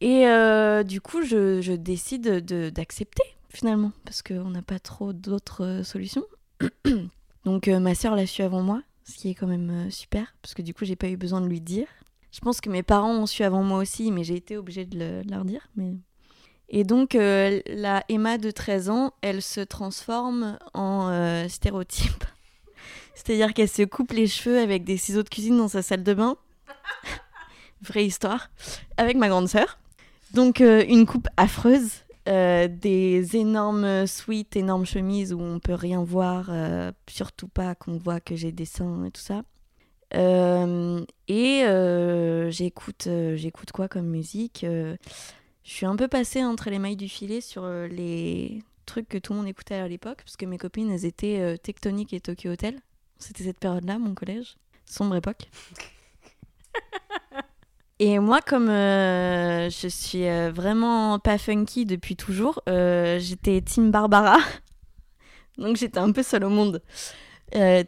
Et 0.00 0.26
euh, 0.26 0.82
du 0.82 1.00
coup, 1.00 1.22
je, 1.22 1.74
décide 1.74 2.44
de- 2.44 2.70
d'accepter, 2.70 3.22
finalement, 3.50 3.92
parce 4.04 4.22
qu'on 4.22 4.50
n'a 4.50 4.62
pas 4.62 4.78
trop 4.78 5.12
d'autres 5.12 5.64
euh, 5.64 5.82
solutions. 5.82 6.24
Donc 7.44 7.68
ma 7.68 7.94
sœur 7.94 8.16
l'a 8.16 8.26
su 8.26 8.42
avant 8.42 8.62
moi, 8.62 8.82
ce 9.04 9.14
qui 9.16 9.30
est 9.30 9.34
quand 9.34 9.46
même 9.46 9.90
super, 9.90 10.34
parce 10.42 10.54
que 10.54 10.62
du 10.62 10.74
coup, 10.74 10.84
j'ai 10.84 10.96
pas 10.96 11.08
eu 11.08 11.16
besoin 11.16 11.40
de 11.40 11.46
lui 11.46 11.60
dire. 11.60 11.86
Je 12.32 12.40
pense 12.40 12.60
que 12.60 12.68
mes 12.68 12.82
parents 12.82 13.14
ont 13.14 13.26
su 13.26 13.44
avant 13.44 13.62
moi 13.62 13.78
aussi, 13.78 14.10
mais 14.10 14.24
j'ai 14.24 14.34
été 14.36 14.56
obligée 14.56 14.84
de, 14.84 14.98
le- 14.98 15.24
de 15.24 15.30
leur 15.30 15.44
dire. 15.44 15.68
Et 16.68 16.82
donc, 16.84 17.14
la 17.14 18.02
Emma 18.08 18.36
de 18.38 18.50
13 18.50 18.90
ans, 18.90 19.12
elle 19.22 19.42
se 19.42 19.60
transforme 19.60 20.58
en 20.74 21.46
stéréotype. 21.48 22.24
C'est-à-dire 23.16 23.54
qu'elle 23.54 23.68
se 23.68 23.82
coupe 23.82 24.12
les 24.12 24.26
cheveux 24.26 24.60
avec 24.60 24.84
des 24.84 24.98
ciseaux 24.98 25.22
de 25.22 25.28
cuisine 25.28 25.56
dans 25.56 25.68
sa 25.68 25.80
salle 25.82 26.04
de 26.04 26.14
bain. 26.14 26.36
Vraie 27.80 28.04
histoire. 28.04 28.50
Avec 28.98 29.16
ma 29.16 29.28
grande 29.28 29.48
sœur. 29.48 29.78
Donc, 30.34 30.60
euh, 30.60 30.84
une 30.86 31.06
coupe 31.06 31.26
affreuse. 31.36 32.04
euh, 32.28 32.66
des 32.68 33.36
énormes 33.36 34.04
suites, 34.08 34.56
énormes 34.56 34.84
chemises 34.84 35.32
où 35.32 35.40
on 35.40 35.60
peut 35.60 35.74
rien 35.74 36.02
voir, 36.02 36.48
euh, 36.50 36.90
surtout 37.08 37.46
pas 37.46 37.76
qu'on 37.76 37.98
voit 37.98 38.18
que 38.18 38.34
j'ai 38.34 38.50
des 38.50 38.64
seins 38.64 39.04
et 39.04 39.12
tout 39.12 39.20
ça. 39.20 39.42
Et 41.28 41.62
j'écoute, 42.50 43.08
j'écoute 43.34 43.70
quoi 43.72 43.86
comme 43.88 44.08
musique 44.08 44.66
Je 44.66 44.96
suis 45.62 45.86
un 45.86 45.94
peu 45.94 46.08
passée 46.08 46.44
entre 46.44 46.68
les 46.68 46.80
mailles 46.80 46.96
du 46.96 47.08
filet 47.08 47.40
sur 47.40 47.64
les 47.64 48.60
trucs 48.86 49.08
que 49.08 49.18
tout 49.18 49.32
le 49.32 49.38
monde 49.38 49.48
écoutait 49.48 49.76
à 49.76 49.86
l'époque, 49.86 50.18
parce 50.18 50.36
que 50.36 50.46
mes 50.46 50.58
copines, 50.58 50.90
elles 50.90 51.04
étaient 51.04 51.56
Tectonic 51.58 52.12
et 52.12 52.20
Tokyo 52.20 52.50
Hotel. 52.50 52.80
C'était 53.18 53.44
cette 53.44 53.58
période-là, 53.58 53.98
mon 53.98 54.14
collège. 54.14 54.56
Sombre 54.84 55.16
époque. 55.16 55.48
Et 57.98 58.18
moi, 58.18 58.42
comme 58.42 58.68
euh, 58.68 59.70
je 59.70 59.88
suis 59.88 60.26
euh, 60.26 60.52
vraiment 60.52 61.18
pas 61.18 61.38
funky 61.38 61.86
depuis 61.86 62.14
toujours, 62.14 62.62
euh, 62.68 63.18
j'étais 63.18 63.62
Team 63.62 63.90
Barbara. 63.90 64.36
Donc 65.58 65.76
j'étais 65.76 65.98
un 65.98 66.12
peu 66.12 66.22
seule 66.22 66.44
au 66.44 66.50
monde. 66.50 66.82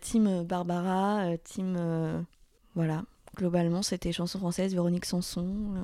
Team 0.01 0.45
Barbara, 0.45 1.37
team. 1.45 2.25
voilà. 2.75 3.03
Globalement, 3.37 3.83
c'était 3.83 4.13
chanson 4.13 4.39
française, 4.39 4.73
Véronique 4.73 5.05
Sanson. 5.05 5.75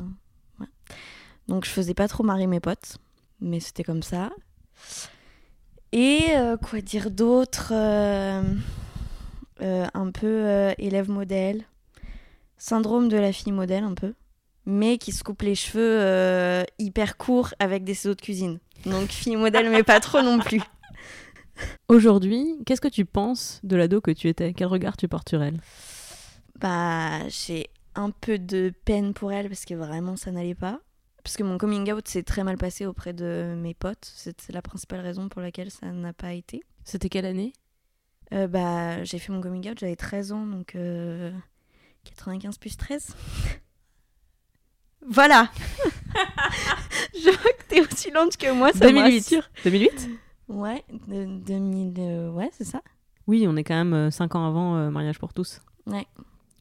Donc 1.48 1.66
je 1.66 1.70
faisais 1.70 1.92
pas 1.92 2.08
trop 2.08 2.22
marrer 2.22 2.46
mes 2.46 2.60
potes, 2.60 2.96
mais 3.40 3.60
c'était 3.60 3.84
comme 3.84 4.02
ça. 4.02 4.30
Et 5.92 6.32
quoi 6.62 6.80
dire 6.80 7.10
d'autre 7.10 7.74
Un 9.60 10.10
peu 10.10 10.26
euh, 10.26 10.72
élève 10.78 11.10
modèle. 11.10 11.64
Syndrome 12.56 13.08
de 13.08 13.16
la 13.16 13.32
fille 13.32 13.52
modèle, 13.52 13.84
un 13.84 13.94
peu. 13.94 14.14
Mais 14.66 14.98
qui 14.98 15.12
se 15.12 15.22
coupe 15.22 15.42
les 15.42 15.54
cheveux 15.54 16.00
euh, 16.00 16.64
hyper 16.78 17.16
courts 17.16 17.54
avec 17.58 17.84
des 17.84 17.94
ciseaux 17.94 18.14
de 18.14 18.20
cuisine. 18.20 18.58
Donc 18.86 19.08
fille 19.10 19.36
modèle, 19.36 19.70
mais 19.70 19.82
pas 19.82 20.00
trop 20.00 20.22
non 20.22 20.38
plus. 20.38 20.62
Aujourd'hui, 21.88 22.58
qu'est-ce 22.66 22.80
que 22.80 22.88
tu 22.88 23.04
penses 23.04 23.60
de 23.62 23.76
l'ado 23.76 24.00
que 24.00 24.10
tu 24.10 24.28
étais? 24.28 24.54
Quel 24.54 24.66
regard 24.66 24.96
tu 24.96 25.06
portes 25.06 25.28
sur 25.28 25.42
elle? 25.42 25.60
Bah, 26.58 27.28
j'ai 27.28 27.68
un 27.94 28.10
peu 28.10 28.38
de 28.38 28.72
peine 28.84 29.14
pour 29.14 29.32
elle 29.32 29.48
parce 29.48 29.64
que 29.64 29.74
vraiment 29.74 30.16
ça 30.16 30.32
n'allait 30.32 30.54
pas. 30.54 30.80
Parce 31.22 31.36
que 31.36 31.42
mon 31.42 31.56
coming 31.56 31.90
out 31.92 32.06
s'est 32.06 32.22
très 32.22 32.44
mal 32.44 32.58
passé 32.58 32.86
auprès 32.86 33.12
de 33.12 33.54
mes 33.56 33.72
potes. 33.72 34.12
C'est 34.14 34.52
la 34.52 34.62
principale 34.62 35.00
raison 35.00 35.28
pour 35.28 35.40
laquelle 35.40 35.70
ça 35.70 35.90
n'a 35.90 36.12
pas 36.12 36.34
été. 36.34 36.62
C'était 36.84 37.08
quelle 37.08 37.24
année? 37.24 37.54
Euh, 38.32 38.46
bah, 38.46 39.04
j'ai 39.04 39.18
fait 39.18 39.32
mon 39.32 39.40
coming 39.40 39.68
out, 39.70 39.78
j'avais 39.78 39.96
13 39.96 40.32
ans, 40.32 40.46
donc 40.46 40.74
euh, 40.74 41.30
95 42.04 42.58
plus 42.58 42.76
13. 42.76 43.14
voilà 45.06 45.48
Je 47.14 47.24
vois 47.30 47.52
que 47.52 47.64
t'es 47.68 47.80
aussi 47.80 48.10
lente 48.10 48.36
que 48.36 48.50
moi, 48.52 48.72
ça 48.72 48.86
me 48.86 48.92
2008. 48.92 49.14
rassure. 49.18 49.50
2008 49.64 50.08
Ouais, 50.48 50.84
de- 51.08 51.38
2000, 51.38 51.94
euh, 51.98 52.30
ouais, 52.30 52.50
c'est 52.52 52.64
ça. 52.64 52.82
Oui, 53.26 53.46
on 53.48 53.56
est 53.56 53.64
quand 53.64 53.82
même 53.82 54.10
5 54.10 54.34
ans 54.34 54.46
avant 54.46 54.76
euh, 54.76 54.90
Mariage 54.90 55.18
pour 55.18 55.32
tous. 55.32 55.60
Ouais. 55.86 56.06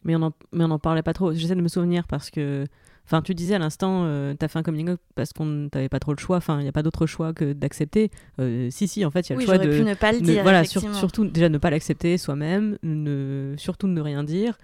Mais 0.06 0.15
on 0.15 0.21
en, 0.21 0.32
mais 0.52 0.63
on 0.63 0.71
en 0.71 0.80
parlait 0.80 1.02
pas 1.04 1.13
trop. 1.13 1.34
J'essaie 1.34 1.56
de 1.56 1.62
me 1.62 1.67
souvenir 1.67 2.08
parce 2.08 2.30
que. 2.30 2.65
Enfin, 3.06 3.22
tu 3.22 3.36
disais 3.36 3.56
à 3.56 3.60
l'instant, 3.60 4.04
euh, 4.06 4.34
t'as 4.34 4.48
fait 4.48 4.60
un 4.60 4.63
coming 4.63 4.89
out 4.92 5.00
parce 5.16 5.34
qu'on 5.34 5.68
t'avait 5.70 5.89
pas 5.89 6.00
trop 6.00 6.13
le 6.13 6.18
choix. 6.20 6.38
Enfin, 6.38 6.60
il 6.60 6.63
n'y 6.63 6.70
a 6.70 6.72
pas 6.72 6.84
d'autre 6.84 7.06
choix 7.06 7.34
que 7.34 7.52
d'accepter. 7.54 8.12
Euh, 8.39 8.70
si, 8.72 8.88
si, 8.88 9.04
en 9.04 9.12
fait, 9.12 9.28
il 9.28 9.32
y 9.32 9.34
a 9.34 9.38
Oui, 9.38 9.44
le 9.44 9.46
choix 9.48 9.58
de. 9.58 9.70
pu 9.78 9.84
ne 9.84 9.94
pas 9.94 10.12
le 10.13 10.20
ne- 10.20 10.24
dire. 10.24 10.44
voilà, 10.44 10.63
sur- 10.63 10.82
surtout 10.96 11.26
déjà 11.26 11.50
ne 11.50 11.58
pas 11.58 11.70
l'accepter 11.70 12.18
soi-même, 12.18 12.78
ne, 12.82 13.56
surtout 13.58 13.88
ne 13.88 14.00
rien 14.00 14.24
dire. 14.24 14.58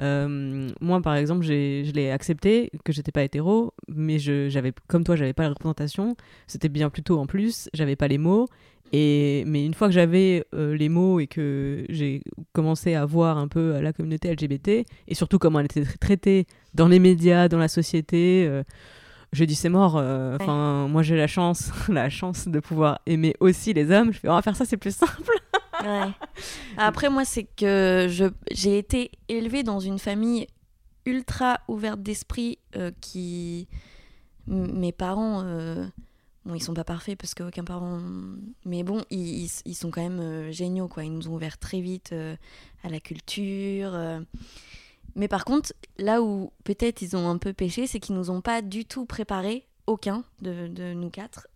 Euh, 0.00 0.68
moi, 0.80 1.00
par 1.00 1.14
exemple, 1.16 1.44
je 1.44 1.52
l'ai 1.92 2.10
accepté 2.10 2.70
que 2.84 2.92
j'étais 2.92 3.12
pas 3.12 3.22
hétéro, 3.22 3.72
mais 3.88 4.18
je, 4.18 4.48
j'avais, 4.48 4.72
comme 4.88 5.04
toi, 5.04 5.16
j'avais 5.16 5.32
pas 5.32 5.44
la 5.44 5.50
représentation. 5.50 6.16
C'était 6.46 6.68
bien 6.68 6.90
plus 6.90 7.02
tôt 7.02 7.18
en 7.18 7.26
plus, 7.26 7.68
j'avais 7.74 7.96
pas 7.96 8.08
les 8.08 8.18
mots. 8.18 8.48
Et, 8.92 9.44
mais 9.46 9.64
une 9.64 9.74
fois 9.74 9.88
que 9.88 9.94
j'avais 9.94 10.44
euh, 10.54 10.76
les 10.76 10.88
mots 10.88 11.18
et 11.18 11.26
que 11.26 11.84
j'ai 11.88 12.22
commencé 12.52 12.94
à 12.94 13.04
voir 13.04 13.38
un 13.38 13.48
peu 13.48 13.80
la 13.80 13.92
communauté 13.92 14.30
LGBT 14.32 14.84
et 15.08 15.14
surtout 15.14 15.38
comment 15.38 15.58
elle 15.58 15.64
était 15.66 15.82
tra- 15.82 15.98
traitée 15.98 16.46
dans 16.74 16.86
les 16.86 16.98
médias, 17.00 17.48
dans 17.48 17.58
la 17.58 17.66
société, 17.68 18.44
euh, 18.46 18.62
j'ai 19.32 19.46
dit 19.46 19.54
c'est 19.56 19.68
mort. 19.70 19.96
euh, 19.96 20.36
Enfin, 20.40 20.86
moi 20.88 21.02
j'ai 21.02 21.16
la 21.16 21.26
chance, 21.26 21.72
la 21.88 22.08
chance 22.10 22.46
de 22.46 22.60
pouvoir 22.60 23.00
aimer 23.06 23.34
aussi 23.40 23.72
les 23.72 23.90
hommes. 23.90 24.12
Je 24.12 24.18
fais 24.20 24.28
on 24.28 24.34
va 24.34 24.42
faire 24.42 24.54
ça, 24.54 24.64
c'est 24.64 24.76
plus 24.76 24.94
simple. 24.94 25.32
Après, 26.76 27.10
moi, 27.10 27.24
c'est 27.24 27.44
que 27.44 28.08
j'ai 28.50 28.78
été 28.78 29.10
élevée 29.28 29.62
dans 29.62 29.80
une 29.80 29.98
famille 29.98 30.46
ultra 31.06 31.60
ouverte 31.68 32.02
d'esprit 32.02 32.58
euh, 32.76 32.90
qui. 33.00 33.68
Mes 34.46 34.92
parents. 34.92 35.42
euh, 35.44 35.86
Bon, 36.46 36.54
ils 36.54 36.62
sont 36.62 36.74
pas 36.74 36.84
parfaits 36.84 37.16
parce 37.18 37.32
qu'aucun 37.34 37.64
parent. 37.64 37.98
Mais 38.66 38.82
bon, 38.82 39.02
ils, 39.08 39.44
ils- 39.64 39.74
sont 39.74 39.90
quand 39.90 40.02
même 40.02 40.20
euh, 40.20 40.52
géniaux, 40.52 40.88
quoi. 40.88 41.02
Ils 41.04 41.12
nous 41.14 41.28
ont 41.28 41.34
ouvert 41.36 41.56
très 41.56 41.80
vite 41.80 42.10
euh, 42.12 42.36
à 42.82 42.90
la 42.90 43.00
culture. 43.00 43.98
Mais 45.16 45.28
par 45.28 45.44
contre, 45.46 45.72
là 45.96 46.20
où 46.22 46.52
peut-être 46.64 47.00
ils 47.02 47.16
ont 47.16 47.30
un 47.30 47.38
peu 47.38 47.52
péché, 47.54 47.86
c'est 47.86 47.98
qu'ils 48.00 48.16
nous 48.16 48.30
ont 48.30 48.40
pas 48.42 48.60
du 48.60 48.84
tout 48.84 49.06
préparé, 49.06 49.64
aucun 49.86 50.24
de, 50.42 50.66
de 50.68 50.92
nous 50.92 51.08
quatre, 51.08 51.46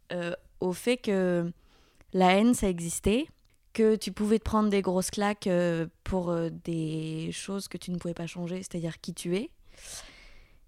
au 0.60 0.72
fait 0.72 0.96
que 0.96 1.50
la 2.14 2.32
haine, 2.38 2.54
ça 2.54 2.68
existait, 2.68 3.26
que 3.72 3.96
tu 3.96 4.12
pouvais 4.12 4.38
te 4.38 4.44
prendre 4.44 4.68
des 4.70 4.83
grosses 4.83 5.11
claques 5.11 5.46
euh, 5.46 5.87
pour 6.04 6.31
euh, 6.31 6.50
des 6.64 7.31
choses 7.33 7.68
que 7.68 7.76
tu 7.78 7.90
ne 7.90 7.98
pouvais 7.98 8.14
pas 8.14 8.26
changer, 8.26 8.57
c'est-à-dire 8.59 9.00
qui 9.00 9.14
tu 9.14 9.37
es. 9.37 9.50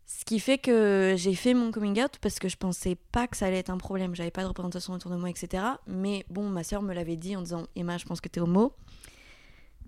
Ce 0.06 0.24
qui 0.24 0.40
fait 0.40 0.58
que 0.58 1.14
j'ai 1.16 1.34
fait 1.34 1.54
mon 1.54 1.70
coming 1.70 2.02
out 2.02 2.18
parce 2.20 2.38
que 2.38 2.48
je 2.48 2.56
pensais 2.56 2.96
pas 3.12 3.26
que 3.28 3.36
ça 3.36 3.46
allait 3.46 3.58
être 3.58 3.70
un 3.70 3.78
problème. 3.78 4.14
J'avais 4.14 4.30
pas 4.32 4.42
de 4.42 4.48
représentation 4.48 4.92
autour 4.92 5.10
de 5.10 5.16
moi, 5.16 5.30
etc. 5.30 5.62
Mais 5.86 6.24
bon, 6.28 6.48
ma 6.48 6.64
soeur 6.64 6.82
me 6.82 6.92
l'avait 6.92 7.16
dit 7.16 7.36
en 7.36 7.42
disant 7.42 7.66
Emma, 7.76 7.96
je 7.96 8.04
pense 8.06 8.20
que 8.20 8.28
t'es 8.28 8.40
homo. 8.40 8.72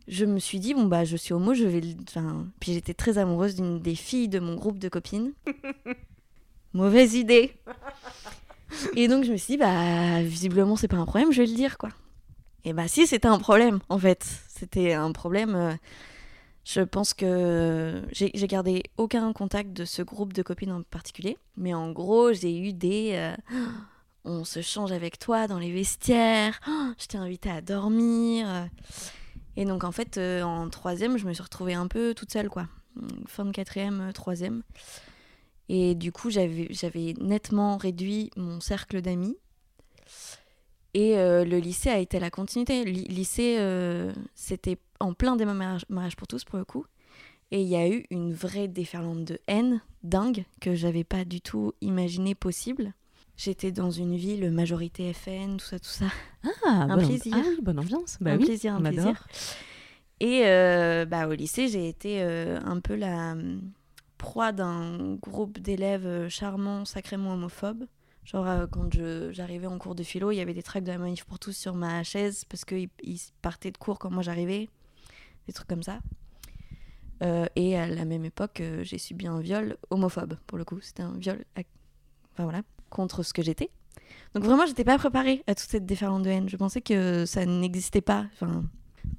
Je 0.09 0.25
me 0.25 0.38
suis 0.40 0.59
dit, 0.59 0.75
bon, 0.75 0.87
bah, 0.87 1.05
je 1.05 1.16
suis 1.16 1.33
homo, 1.33 1.55
je 1.55 1.64
vais. 1.64 1.81
le- 1.81 1.94
Enfin... 2.09 2.46
Puis 2.61 2.72
j'étais 2.72 2.94
très 2.94 3.18
amoureuse 3.18 3.55
d'une 3.57 3.79
des 3.81 3.94
filles 3.94 4.29
de 4.29 4.38
mon 4.40 4.55
groupe 4.57 4.79
de 4.79 4.88
copines. 4.88 5.33
Mauvaise 6.72 7.14
idée. 7.14 7.53
Et 8.96 9.07
donc 9.09 9.25
je 9.25 9.33
me 9.33 9.37
suis 9.37 9.55
dit, 9.55 9.59
bah, 9.59 10.22
visiblement, 10.22 10.77
c'est 10.77 10.88
pas 10.88 10.96
un 10.96 11.05
problème, 11.05 11.31
je 11.33 11.42
vais 11.42 11.46
le 11.48 11.55
dire, 11.55 11.79
quoi. 11.79 11.90
Et 12.64 12.72
bah, 12.72 12.88
si, 12.88 13.07
c'était 13.07 13.29
un 13.29 13.38
problème, 13.38 13.81
en 13.88 13.98
fait. 13.98 14.25
C'était 14.48 14.92
un 14.92 15.12
problème. 15.12 15.55
euh, 15.55 15.75
Je 16.64 16.81
pense 16.83 17.12
que 17.14 18.03
j'ai 18.12 18.31
gardé 18.46 18.85
aucun 18.96 19.33
contact 19.33 19.72
de 19.72 19.85
ce 19.85 20.03
groupe 20.03 20.33
de 20.33 20.42
copines 20.42 20.72
en 20.72 20.83
particulier. 20.83 21.37
Mais 21.57 21.75
en 21.75 21.90
gros, 21.90 22.33
j'ai 22.33 22.57
eu 22.59 22.72
des. 22.72 23.11
euh, 23.14 23.35
on 24.25 24.44
se 24.44 24.62
change 24.62 24.92
avec 24.92 25.18
toi 25.18 25.48
dans 25.48 25.59
les 25.59 25.72
vestiaires. 25.72 26.61
Je 26.98 27.07
t'ai 27.07 27.18
invité 27.18 27.51
à 27.51 27.61
dormir. 27.61 28.48
euh. 28.48 28.64
Et 29.57 29.64
donc, 29.64 29.85
en 29.85 29.92
fait, 29.92 30.18
en 30.18 30.70
troisième, 30.70 31.18
je 31.18 31.27
me 31.27 31.35
suis 31.35 31.42
retrouvée 31.42 31.75
un 31.75 31.87
peu 31.87 32.14
toute 32.14 32.33
seule, 32.33 32.48
quoi. 32.48 32.68
Fin 33.27 33.44
de 33.44 33.51
quatrième, 33.51 34.11
troisième. 34.14 34.62
Et 35.68 35.94
du 35.94 36.11
coup, 36.11 36.31
j'avais 36.31 37.14
nettement 37.20 37.77
réduit 37.77 38.31
mon 38.37 38.61
cercle 38.61 39.03
d'amis. 39.03 39.37
Et 40.94 41.16
euh, 41.18 41.44
le 41.44 41.59
lycée 41.59 41.88
a 41.90 41.98
été 41.98 42.18
la 42.20 42.31
continuité. 42.31 42.85
Le 42.85 42.90
lycée, 42.90 43.57
euh, 43.59 44.12
c'était 44.35 44.78
en 45.00 45.14
plein 45.14 45.37
démarrage 45.37 45.85
mariage 45.88 46.16
pour 46.16 46.26
tous, 46.26 46.44
pour 46.44 46.59
le 46.59 46.64
coup. 46.64 46.85
Et 47.50 47.62
il 47.62 47.68
y 47.68 47.76
a 47.76 47.88
eu 47.88 48.05
une 48.11 48.33
vraie 48.33 48.68
déferlante 48.68 49.24
de 49.24 49.38
haine 49.46 49.81
dingue 50.02 50.44
que 50.61 50.74
j'avais 50.74 51.05
pas 51.05 51.24
du 51.24 51.40
tout 51.40 51.72
imaginé 51.81 52.35
possible. 52.35 52.92
J'étais 53.37 53.72
dans 53.72 53.90
une 53.90 54.16
ville 54.16 54.50
majorité 54.50 55.12
FN, 55.12 55.57
tout 55.57 55.64
ça, 55.66 55.78
tout 55.78 55.88
ça. 55.88 56.07
Ah, 56.66 56.70
Un 56.90 56.96
bonne- 56.96 57.07
plaisir. 57.09 57.35
Ah 57.37 57.42
bonne 57.62 57.78
ambiance. 57.78 58.18
Bah 58.20 58.33
un 58.33 58.38
oui, 58.38 58.44
plaisir, 58.44 58.74
un 58.74 58.81
on 58.83 58.85
adore. 58.85 59.02
plaisir. 59.05 59.26
Et 60.20 60.42
euh, 60.46 61.05
bah, 61.07 61.26
au 61.26 61.33
lycée, 61.33 61.68
j'ai 61.68 61.88
été 61.88 62.22
un 62.22 62.81
peu 62.81 62.94
la 62.94 63.33
hum, 63.33 63.61
proie 64.18 64.52
d'un 64.52 65.14
groupe 65.16 65.59
d'élèves 65.59 66.28
charmants, 66.28 66.85
sacrément 66.85 67.33
homophobes. 67.33 67.87
Genre, 68.24 68.46
euh, 68.46 68.66
quand 68.70 68.88
j'arrivais 69.32 69.66
en 69.66 69.78
cours 69.78 69.94
de 69.94 70.02
philo, 70.02 70.30
il 70.30 70.37
y 70.37 70.40
avait 70.40 70.54
des 70.54 70.62
tracts 70.62 70.87
de 70.87 70.92
la 70.92 70.98
manif 70.98 71.24
pour 71.24 71.38
tous 71.38 71.52
sur 71.52 71.74
ma 71.74 72.02
chaise 72.04 72.44
parce 72.48 72.64
qu'ils 72.64 72.88
ils 73.02 73.20
partaient 73.42 73.72
de 73.72 73.78
cours 73.78 73.98
quand 73.98 74.11
moi 74.11 74.22
j'arrivais. 74.22 74.68
Des 75.46 75.52
trucs 75.52 75.68
comme 75.68 75.82
ça. 75.82 75.98
Euh, 77.22 77.46
et 77.56 77.76
à 77.76 77.87
la 77.87 78.04
même 78.04 78.24
époque, 78.24 78.61
euh, 78.61 78.82
j'ai 78.85 78.98
subi 78.98 79.26
un 79.26 79.40
viol 79.40 79.76
homophobe, 79.90 80.37
pour 80.46 80.58
le 80.58 80.64
coup. 80.64 80.80
C'était 80.80 81.02
un 81.02 81.16
viol 81.16 81.44
enfin, 81.56 82.44
voilà, 82.44 82.62
contre 82.90 83.22
ce 83.22 83.32
que 83.32 83.42
j'étais. 83.42 83.70
Donc 84.35 84.44
vraiment, 84.44 84.66
j'étais 84.66 84.85
pas 84.85 84.98
préparée 84.98 85.42
à 85.46 85.54
toute 85.54 85.68
cette 85.68 85.87
déferlante 85.87 86.22
de 86.22 86.30
haine. 86.30 86.48
Je 86.48 86.56
pensais 86.56 86.80
que 86.80 87.24
ça 87.26 87.44
n'existait 87.44 88.00
pas. 88.00 88.26
Enfin, 88.35 88.64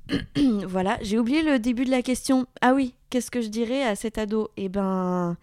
voilà, 0.67 0.97
j'ai 1.01 1.17
oublié 1.17 1.43
le 1.43 1.59
début 1.59 1.85
de 1.85 1.91
la 1.91 2.01
question. 2.01 2.45
Ah 2.61 2.73
oui, 2.73 2.93
qu'est-ce 3.09 3.31
que 3.31 3.41
je 3.41 3.49
dirais 3.49 3.83
à 3.83 3.95
cet 3.95 4.17
ado? 4.17 4.49
Eh 4.57 4.69
ben, 4.69 5.37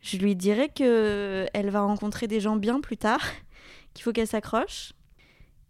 je 0.00 0.16
lui 0.18 0.36
dirais 0.36 0.68
que 0.68 1.46
elle 1.52 1.70
va 1.70 1.82
rencontrer 1.82 2.26
des 2.28 2.40
gens 2.40 2.56
bien 2.56 2.80
plus 2.80 2.96
tard, 2.96 3.20
qu'il 3.94 4.02
faut 4.04 4.12
qu'elle 4.12 4.26
s'accroche, 4.26 4.92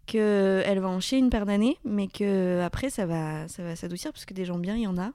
que 0.05 0.61
elle 0.65 0.79
va 0.79 0.89
en 0.89 0.99
chier 0.99 1.17
une 1.17 1.29
paire 1.29 1.45
d'années, 1.45 1.77
mais 1.83 2.07
que 2.07 2.61
après 2.61 2.89
ça 2.89 3.05
va, 3.05 3.47
ça 3.47 3.63
va 3.63 3.75
s'adoucir 3.75 4.11
parce 4.11 4.25
que 4.25 4.33
des 4.33 4.45
gens 4.45 4.59
bien, 4.59 4.75
il 4.75 4.83
y 4.83 4.87
en 4.87 4.97
a. 4.97 5.11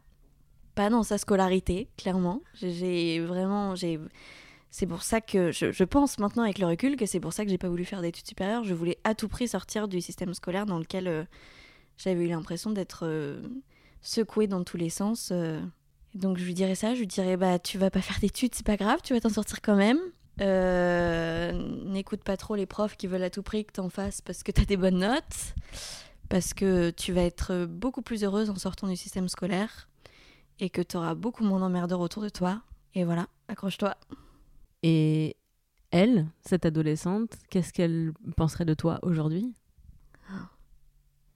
Pas 0.75 0.89
dans 0.89 1.03
sa 1.03 1.19
scolarité, 1.19 1.89
clairement. 1.99 2.41
J'ai 2.55 3.21
vraiment, 3.21 3.75
j'ai 3.75 4.01
c'est 4.71 4.87
pour 4.87 5.03
ça 5.03 5.21
que 5.21 5.53
je, 5.53 5.71
je 5.71 5.85
pense 5.85 6.19
maintenant 6.19 6.45
avec 6.45 6.59
le 6.59 6.67
recul 6.67 6.97
que 6.97 7.05
c'est 7.05 7.21
pour 7.21 7.35
ça 7.35 7.45
que 7.45 7.51
j'ai 7.51 7.59
pas 7.59 7.69
voulu 7.69 7.85
faire 7.85 8.01
d'études 8.01 8.27
supérieures. 8.27 8.65
Je 8.65 8.73
voulais 8.73 8.97
à 9.05 9.15
tout 9.15 9.29
prix 9.29 9.47
sortir 9.47 9.87
du 9.87 10.01
système 10.01 10.33
scolaire 10.33 10.65
dans 10.65 10.79
lequel 10.79 11.09
euh, 11.09 11.25
j'avais 11.99 12.25
eu 12.25 12.29
l'impression 12.29 12.71
d'être 12.71 13.01
euh, 13.07 13.43
secouée 14.01 14.47
dans 14.47 14.65
tous 14.65 14.79
les 14.79 14.89
sens. 14.89 15.29
euh. 15.31 15.61
Donc 16.15 16.39
je 16.39 16.45
lui 16.45 16.55
dirais 16.55 16.75
ça, 16.75 16.95
je 16.95 17.01
lui 17.01 17.07
dirais 17.07 17.37
bah 17.37 17.59
tu 17.59 17.79
vas 17.79 17.91
pas 17.91 18.03
faire 18.03 18.19
d'études, 18.21 18.55
c'est 18.55 18.67
pas 18.67 18.77
grave, 18.77 19.01
tu 19.03 19.15
vas 19.15 19.21
t'en 19.21 19.31
sortir 19.31 19.61
quand 19.63 19.77
même. 19.77 19.99
Euh, 20.41 21.53
N'écoute 21.85 22.23
pas 22.25 22.37
trop 22.37 22.55
les 22.55 22.67
profs 22.67 22.97
qui 22.97 23.07
veulent 23.07 23.23
à 23.23 23.31
tout 23.31 23.43
prix 23.43 23.65
que 23.65 23.73
t'en 23.73 23.89
fasses 23.89 24.21
parce 24.21 24.43
que 24.43 24.53
t'as 24.53 24.65
des 24.65 24.77
bonnes 24.77 24.99
notes, 24.99 25.55
parce 26.29 26.55
que 26.55 26.91
tu 26.91 27.13
vas 27.13 27.23
être 27.23 27.67
beaucoup 27.67 28.03
plus 28.03 28.25
heureuse 28.25 28.51
en 28.51 28.57
sortant 28.57 28.89
du 28.89 28.97
système 28.97 29.29
scolaire 29.29 29.89
et 30.61 30.71
que 30.71 30.83
t'auras 30.83 31.15
beaucoup 31.15 31.45
moins 31.45 31.61
d'emmerdeurs 31.61 32.01
autour 32.01 32.23
de 32.23 32.29
toi. 32.29 32.63
Et 32.95 33.05
voilà, 33.05 33.27
accroche-toi. 33.49 33.97
Et 34.83 35.37
elle, 35.91 36.27
cette 36.47 36.67
adolescente, 36.67 37.31
qu'est-ce 37.51 37.73
qu'elle 37.73 38.13
penserait 38.37 38.65
de 38.65 38.75
toi 38.75 38.99
aujourd'hui? 39.03 39.55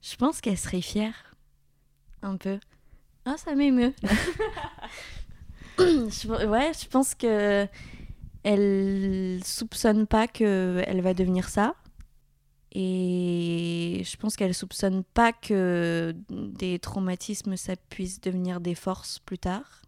Je 0.01 0.15
pense 0.15 0.41
qu'elle 0.41 0.57
serait 0.57 0.81
fière. 0.81 1.35
Un 2.21 2.37
peu. 2.37 2.59
Ah, 3.29 3.35
ça 3.37 3.53
m'émeut. 3.55 3.93
Je- 5.79 6.45
ouais, 6.47 6.71
je 6.73 6.87
pense 6.87 7.13
que 7.13 7.67
elle 8.43 9.41
soupçonne 9.45 10.07
pas 10.07 10.27
que 10.27 10.81
elle 10.87 11.01
va 11.01 11.13
devenir 11.13 11.49
ça. 11.49 11.75
Et 12.71 14.03
je 14.05 14.17
pense 14.17 14.35
qu'elle 14.35 14.53
soupçonne 14.53 15.03
pas 15.03 15.33
que 15.33 16.15
des 16.29 16.79
traumatismes, 16.79 17.57
ça 17.57 17.75
puisse 17.89 18.21
devenir 18.21 18.59
des 18.59 18.75
forces 18.75 19.19
plus 19.19 19.37
tard. 19.39 19.81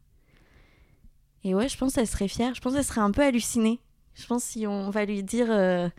Et 1.44 1.56
ouais, 1.56 1.70
je 1.70 1.78
pense 1.78 1.94
qu'elle 1.94 2.08
serait 2.08 2.28
fière. 2.28 2.54
Je 2.56 2.62
pense 2.62 2.74
qu'elle 2.74 2.84
serait 2.84 3.02
un 3.02 3.12
peu 3.12 3.22
hallucinée. 3.24 3.80
Je 4.16 4.26
pense 4.28 4.44
si 4.44 4.68
on 4.68 4.90
va 4.90 5.06
lui 5.06 5.24
dire 5.24 5.48
euh, 5.50 5.90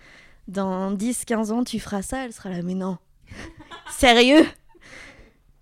dans 0.48 0.92
10-15 0.92 1.50
ans, 1.53 1.64
tu 1.64 1.81
feras 1.81 2.03
ça, 2.03 2.24
elle 2.24 2.33
sera 2.33 2.50
là, 2.50 2.62
mais 2.62 2.74
non. 2.74 2.98
Sérieux? 3.90 4.44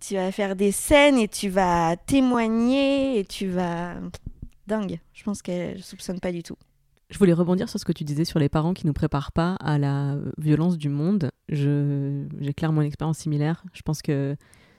Tu 0.09 0.15
vas 0.15 0.33
faire 0.33 0.57
des 0.57 0.73
scènes 0.73 1.19
et 1.19 1.29
tu 1.29 1.51
vas 1.51 1.95
témoigner 1.99 3.19
et 3.19 3.27
tu 3.27 3.47
vas... 3.47 3.97
Dingue. 4.67 5.01
Je 5.13 5.23
pense 5.23 5.43
qu'elle 5.43 5.83
soupçonne 5.83 6.19
pas 6.19 6.33
du 6.33 6.43
tout. 6.43 6.57
Je 7.11 7.19
voulais 7.19 7.35
rebondir 7.35 7.69
sur 7.69 7.79
ce 7.79 7.85
que 7.85 7.93
tu 7.93 8.05
disais 8.05 8.25
sur 8.25 8.39
les 8.39 8.49
parents 8.49 8.73
qui 8.73 8.87
nous 8.87 8.95
préparent 8.95 9.33
pas 9.33 9.57
à 9.61 9.77
la 9.77 10.17
violence 10.39 10.79
du 10.79 10.89
monde. 10.89 11.31
J'ai 11.51 12.55
clairement 12.57 12.81
une 12.81 12.87
expérience 12.87 13.19
similaire. 13.19 13.63
Je 13.75 13.83
pense 13.83 14.01
que 14.01 14.35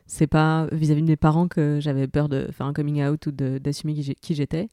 c'est 0.07 0.25
pas 0.25 0.67
vis-à-vis 0.71 1.03
de 1.03 1.07
mes 1.07 1.15
parents 1.15 1.47
que 1.47 1.77
j'avais 1.79 2.07
peur 2.07 2.27
de 2.27 2.47
faire 2.51 2.65
un 2.65 2.73
coming 2.73 3.03
out 3.03 3.27
ou 3.27 3.31
d'assumer 3.31 3.93
qui, 3.93 4.33
j'étais. 4.33 4.67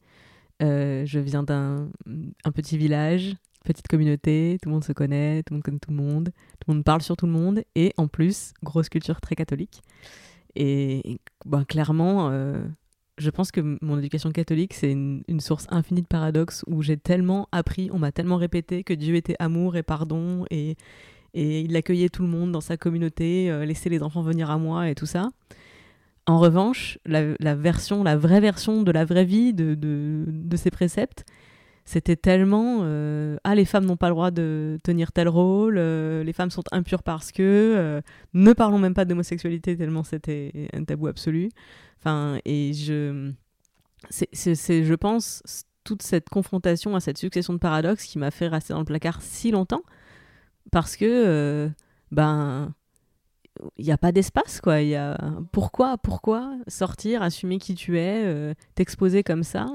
Euh, 0.62 1.05
je 1.05 1.19
viens 1.19 1.42
d'un 1.42 1.90
un 2.45 2.51
petit 2.51 2.79
village, 2.79 3.37
petite 3.62 3.88
communauté, 3.88 4.57
tout 4.62 4.71
le 4.71 4.73
monde 4.73 4.85
se 4.85 4.92
connaît, 4.92 5.42
tout 5.42 5.53
le 5.53 5.57
monde 5.57 5.64
connaît 5.64 5.79
tout 5.81 5.90
le 5.90 5.97
monde, 5.97 6.31
tout 6.61 6.71
le 6.71 6.75
monde 6.77 6.85
parle 6.85 7.03
sur 7.03 7.14
tout 7.14 7.27
le 7.27 7.33
monde, 7.33 7.62
et 7.75 7.92
en 7.99 8.09
plus, 8.09 8.55
grosse 8.62 8.88
culture 8.88 9.21
très 9.21 9.35
catholique. 9.35 9.83
Et 10.57 11.21
ben, 11.45 11.64
clairement, 11.64 12.31
euh, 12.31 12.64
je 13.19 13.31
pense 13.31 13.51
que 13.51 13.79
mon 13.83 13.99
éducation 13.99 14.33
catholique, 14.33 14.73
c'est 14.73 14.90
une, 14.90 15.23
source 15.38 15.66
infinie 15.71 16.01
de 16.01 16.07
paradoxes 16.07 16.64
où 16.66 16.83
j'ai 16.83 16.97
tellement 16.97 17.46
appris, 17.52 17.90
on 17.92 17.98
m'a 17.98 18.11
tellement 18.11 18.37
répété 18.37 18.83
que 18.83 18.94
Dieu 18.94 19.17
était 19.17 19.37
amour 19.38 19.77
et 19.77 19.83
pardon 19.83 20.46
et, 20.50 20.77
et 21.35 21.61
il 21.61 21.77
accueillait 21.77 22.09
tout 22.09 22.23
le 22.23 22.29
monde 22.29 22.52
dans 22.52 22.63
sa 22.63 22.79
communauté, 22.79 23.50
euh, 23.50 23.67
laissait 23.67 23.90
les 23.90 24.02
enfants 24.02 24.23
venir 24.23 24.50
à 24.50 24.57
moi 24.57 24.88
et 24.88 24.94
tout 24.94 25.07
ça. 25.07 25.29
En 26.27 26.38
revanche, 26.38 26.98
la, 27.04 27.35
la 27.38 27.54
version, 27.54 28.02
la 28.02 28.17
vraie 28.17 28.40
version 28.40 28.83
de 28.83 28.90
la 28.90 29.04
vraie 29.04 29.27
vie 29.27 29.52
de, 29.52 29.75
de, 29.75 30.25
de 30.27 30.57
ces 30.57 30.71
préceptes, 30.71 31.27
c'était 31.87 32.17
tellement 32.17 32.81
euh, 32.83 33.37
ah 33.45 33.55
les 33.55 33.65
femmes 33.65 33.87
n'ont 33.87 33.97
pas 33.97 34.09
le 34.09 34.15
droit 34.15 34.33
de 34.33 34.77
tenir 34.83 35.13
tel 35.13 35.29
rôle, 35.29 35.77
euh, 35.79 36.25
les 36.25 36.33
femmes 36.33 36.51
sont 36.51 36.65
impures 36.73 37.05
parce 37.05 37.31
que 37.31 37.43
euh, 37.43 38.01
ne 38.35 38.53
parlons 38.53 38.79
même 38.79 38.93
pas 38.93 39.05
d'homosexualité 39.05 39.77
tellement 39.77 40.03
c'était 40.03 40.69
un 40.73 40.83
tabou 40.83 41.07
absolu. 41.07 41.49
Enfin 42.01 42.41
et 42.45 42.73
je 42.75 43.31
c'est 44.11 44.85
je 44.85 44.95
pense 44.95 45.43
toute 45.85 46.03
cette 46.03 46.29
confrontation 46.29 46.97
à 46.97 47.01
cette 47.01 47.19
succession 47.19 47.53
de 47.53 47.59
paradoxes 47.59 48.05
qui 48.05 48.19
m'a 48.19 48.33
fait 48.33 48.49
rester 48.49 48.73
dans 48.73 48.81
le 48.81 48.85
placard 48.85 49.23
si 49.23 49.53
longtemps 49.53 49.83
parce 50.73 50.97
que 50.97 51.71
ben 52.11 52.75
il 53.79 53.85
n'y 53.85 53.93
a 53.93 53.99
pas 53.99 54.11
d'espace 54.11 54.61
quoi 54.61 54.83
y 54.83 54.97
a 54.97 55.17
pourquoi 55.53 55.99
pourquoi 55.99 56.57
sortir 56.67 57.23
assumer 57.23 57.59
qui 57.59 57.77
tu 57.77 58.01
es 58.01 58.55
t'exposer 58.75 59.23
comme 59.23 59.45
ça 59.45 59.69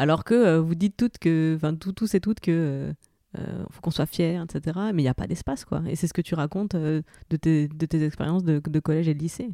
Alors 0.00 0.24
que 0.24 0.32
euh, 0.32 0.60
vous 0.62 0.74
dites 0.74 0.96
toutes 0.96 1.18
que, 1.18 1.52
enfin 1.56 1.74
tout, 1.74 1.92
tous 1.92 2.14
et 2.14 2.20
toutes 2.20 2.40
que 2.40 2.50
euh, 2.50 2.92
euh, 3.38 3.64
faut 3.70 3.82
qu'on 3.82 3.90
soit 3.90 4.06
fiers, 4.06 4.40
etc. 4.42 4.78
Mais 4.94 5.02
il 5.02 5.04
n'y 5.04 5.10
a 5.10 5.14
pas 5.14 5.26
d'espace, 5.26 5.66
quoi. 5.66 5.82
Et 5.86 5.94
c'est 5.94 6.06
ce 6.06 6.14
que 6.14 6.22
tu 6.22 6.34
racontes 6.34 6.74
de, 6.74 7.02
tes, 7.38 7.68
de 7.68 7.84
tes 7.84 8.02
expériences 8.02 8.42
de, 8.42 8.80
collège 8.80 9.08
et 9.08 9.14
de 9.14 9.18
lycée. 9.18 9.50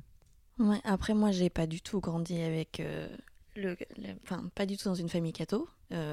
Ouais, 0.61 0.80
après, 0.84 1.14
moi, 1.14 1.32
j'ai 1.32 1.51
pas 1.51 1.66
du 1.66 1.80
tout 1.80 1.99
grandi 1.99 2.40
avec. 2.40 2.80
le, 3.57 3.76
Enfin, 4.22 4.44
pas 4.55 4.66
du 4.66 4.76
tout 4.76 4.88
dans 4.88 4.94
une 4.94 5.09
famille 5.09 5.32
catho. 5.32 5.66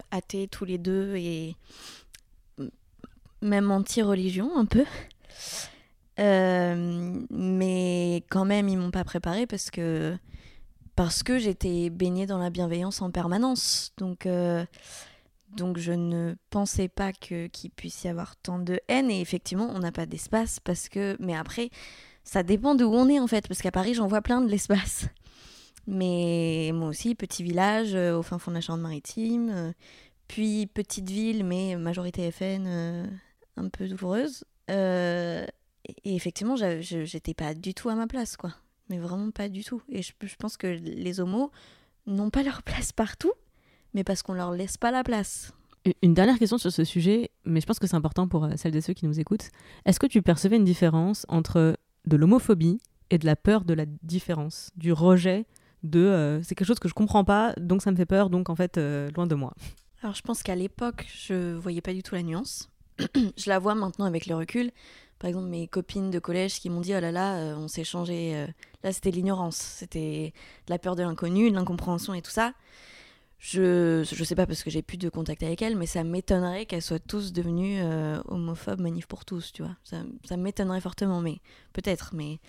Athées 0.10 0.48
tous 0.48 0.66
les 0.66 0.80
deux 0.80 1.16
et. 1.16 1.56
Même 3.44 3.70
anti-religion, 3.70 4.58
un 4.58 4.66
peu. 4.66 4.86
Mais 7.30 8.24
quand 8.32 8.46
même, 8.46 8.68
ils 8.68 8.80
m'ont 8.80 8.90
pas 8.90 9.04
préparé 9.04 9.46
parce 9.46 9.70
que. 9.70 10.18
Parce 10.96 11.24
que 11.24 11.40
j'étais 11.40 11.90
baignée 11.90 12.26
dans 12.26 12.38
la 12.38 12.50
bienveillance 12.50 13.02
en 13.02 13.12
permanence. 13.12 13.92
Donc. 13.98 14.26
euh, 14.26 14.66
Donc 15.56 15.78
je 15.78 15.92
ne 15.92 16.36
pensais 16.50 16.88
pas 16.88 17.14
que 17.14 17.46
qu'il 17.48 17.70
puisse 17.70 18.04
y 18.04 18.08
avoir 18.08 18.36
tant 18.38 18.58
de 18.58 18.80
haine 18.88 19.12
et 19.12 19.22
effectivement 19.22 19.70
on 19.76 19.80
n'a 19.80 19.92
pas 19.92 20.08
d'espace 20.08 20.60
parce 20.60 20.90
que 20.90 21.16
mais 21.20 21.36
après 21.36 21.70
ça 22.24 22.42
dépend 22.42 22.74
de 22.74 22.84
où 22.84 22.92
on 22.94 23.08
est 23.08 23.20
en 23.20 23.28
fait 23.28 23.48
parce 23.48 23.62
qu'à 23.62 23.70
Paris 23.72 23.94
j'en 23.94 24.08
vois 24.08 24.22
plein 24.24 24.42
de 24.42 24.50
l'espace. 24.50 25.06
Mais 25.88 26.72
moi 26.74 26.88
aussi 26.90 27.14
petit 27.14 27.44
village 27.44 27.94
euh, 27.94 28.18
au 28.18 28.24
fin 28.24 28.40
fond 28.40 28.50
de 28.52 28.56
la 28.56 28.62
Charente-Maritime, 28.62 29.50
euh, 29.54 29.74
puis 30.28 30.66
petite 30.66 31.10
ville 31.10 31.44
mais 31.44 31.76
majorité 31.76 32.32
FN 32.32 32.66
un 33.58 33.70
peu 33.70 33.88
douloureuse. 33.88 34.46
Et, 34.70 35.46
effectivement 36.16 36.56
j'étais 36.56 37.34
pas 37.36 37.54
du 37.54 37.74
tout 37.74 37.90
à 37.90 37.96
ma 37.96 38.08
place 38.08 38.38
quoi, 38.38 38.52
mais 38.94 39.00
vraiment 39.00 39.32
pas 39.32 39.50
du 39.50 39.64
tout. 39.64 39.82
Et 39.90 40.02
je, 40.04 40.12
je 40.22 40.36
pense 40.36 40.56
que 40.58 40.68
les 40.68 41.20
homos 41.20 41.50
n'ont 42.06 42.30
pas 42.30 42.44
leur 42.44 42.62
place 42.64 42.92
partout 42.92 43.34
mais 43.96 44.04
parce 44.04 44.24
qu'on 44.24 44.34
leur 44.34 44.52
laisse 44.52 44.78
pas 44.78 44.90
la 44.92 45.04
place. 45.04 45.52
Une- 45.86 45.94
Une 46.02 46.14
dernière 46.16 46.40
question 46.40 46.58
sur 46.58 46.72
ce 46.72 46.84
sujet, 46.84 47.30
mais 47.46 47.62
je 47.62 47.66
pense 47.68 47.78
que 47.80 47.86
c'est 47.88 47.96
important 47.96 48.28
pour 48.28 48.46
euh, 48.46 48.52
celles 48.56 48.76
et 48.76 48.82
ceux 48.82 48.94
qui 48.94 49.06
nous 49.06 49.20
écoutent. 49.20 49.50
Est-ce 49.86 50.00
que 50.00 50.08
tu 50.08 50.22
percevais 50.24 50.56
une 50.56 50.64
différence 50.64 51.26
entre 51.30 51.78
de 52.08 52.16
l'homophobie 52.18 52.80
et 53.12 53.18
de 53.20 53.26
la 53.28 53.36
peur 53.36 53.64
de 53.66 53.74
la 53.76 53.86
différence, 54.02 54.72
du 54.78 54.92
rejet 54.94 55.46
de 55.84 56.00
euh, 56.00 56.42
c'est 56.42 56.56
quelque 56.56 56.66
chose 56.68 56.80
que 56.80 56.88
je 56.90 56.94
comprends 56.96 57.24
pas, 57.24 57.54
donc 57.58 57.82
ça 57.84 57.92
me 57.92 57.96
fait 57.96 58.06
peur, 58.08 58.30
donc 58.32 58.50
en 58.50 58.56
fait 58.56 58.78
euh, 58.80 59.10
loin 59.16 59.28
de 59.28 59.36
moi. 59.36 59.54
Alors 60.02 60.16
je 60.16 60.22
pense 60.24 60.42
qu'à 60.42 60.56
l'époque, 60.56 61.06
je 61.28 61.54
voyais 61.54 61.82
pas 61.82 61.94
du 61.94 62.02
tout 62.02 62.16
la 62.16 62.24
nuance. 62.24 62.70
je 63.38 63.48
la 63.50 63.60
vois 63.60 63.76
maintenant 63.76 64.06
avec 64.06 64.26
le 64.26 64.36
recul. 64.36 64.72
Par 65.24 65.30
exemple, 65.30 65.48
mes 65.48 65.70
copines 65.70 66.12
de 66.12 66.20
collège 66.20 66.60
qui 66.60 66.70
m'ont 66.70 66.82
dit 66.82 66.94
oh 66.94 67.00
là 67.00 67.10
là, 67.10 67.38
euh, 67.38 67.56
on 67.56 67.70
s'est 67.70 67.86
changé. 67.86 68.36
euh, 68.36 68.46
Là, 68.84 68.92
c'était 68.92 69.10
l'ignorance, 69.10 69.56
c'était 69.56 70.34
la 70.68 70.78
peur 70.78 70.98
de 70.98 71.02
l'inconnu, 71.02 71.50
l'incompréhension 71.50 72.14
et 72.14 72.22
tout 72.22 72.30
ça. 72.30 72.52
Je 73.40 74.04
je 74.04 74.24
sais 74.26 74.36
pas 74.36 74.46
parce 74.46 74.64
que 74.64 74.70
j'ai 74.70 74.82
plus 74.82 74.98
de 74.98 75.08
contact 75.08 75.42
avec 75.42 75.62
elles, 75.62 75.78
mais 75.78 75.86
ça 75.86 76.04
m'étonnerait 76.04 76.66
qu'elles 76.66 76.82
soient 76.82 77.00
tous 77.00 77.32
devenues 77.32 77.80
euh, 77.82 78.22
homophobes, 78.28 78.82
manif 78.82 79.08
pour 79.08 79.24
tous, 79.24 79.54
tu 79.54 79.64
vois. 79.64 79.78
Ça, 79.86 80.04
ça 80.26 80.36
m'étonnerait 80.36 80.82
fortement, 80.82 81.22
mais 81.22 81.40
peut-être, 81.72 82.14
mais 82.14 82.40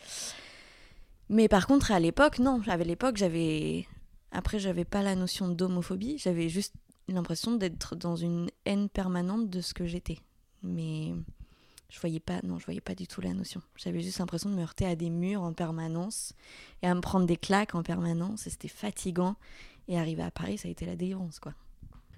mais 1.28 1.46
par 1.46 1.68
contre 1.68 1.92
à 1.92 2.00
l'époque, 2.00 2.40
non. 2.40 2.60
À 2.66 2.76
l'époque, 2.76 3.16
j'avais 3.16 3.86
après 4.32 4.58
j'avais 4.58 4.84
pas 4.84 5.02
la 5.02 5.14
notion 5.14 5.46
d'homophobie, 5.48 6.18
j'avais 6.18 6.48
juste 6.48 6.74
l'impression 7.06 7.54
d'être 7.54 7.94
dans 7.94 8.16
une 8.16 8.50
haine 8.64 8.88
permanente 8.88 9.48
de 9.48 9.60
ce 9.60 9.74
que 9.74 9.86
j'étais. 9.86 10.18
Mais 10.64 11.12
je 11.94 12.00
voyais 12.00 12.18
pas, 12.18 12.40
non, 12.42 12.58
je 12.58 12.64
voyais 12.64 12.80
pas 12.80 12.96
du 12.96 13.06
tout 13.06 13.20
la 13.20 13.32
notion. 13.32 13.62
J'avais 13.76 14.00
juste 14.00 14.18
l'impression 14.18 14.50
de 14.50 14.56
me 14.56 14.62
heurter 14.62 14.84
à 14.84 14.96
des 14.96 15.10
murs 15.10 15.42
en 15.42 15.52
permanence 15.52 16.32
et 16.82 16.88
à 16.88 16.94
me 16.94 17.00
prendre 17.00 17.24
des 17.24 17.36
claques 17.36 17.76
en 17.76 17.84
permanence. 17.84 18.48
Et 18.48 18.50
c'était 18.50 18.68
fatigant. 18.68 19.36
Et 19.86 19.96
arriver 19.96 20.22
à 20.22 20.32
Paris, 20.32 20.58
ça 20.58 20.66
a 20.66 20.70
été 20.72 20.86
la 20.86 20.96
délivrance, 20.96 21.38
quoi. 21.38 21.52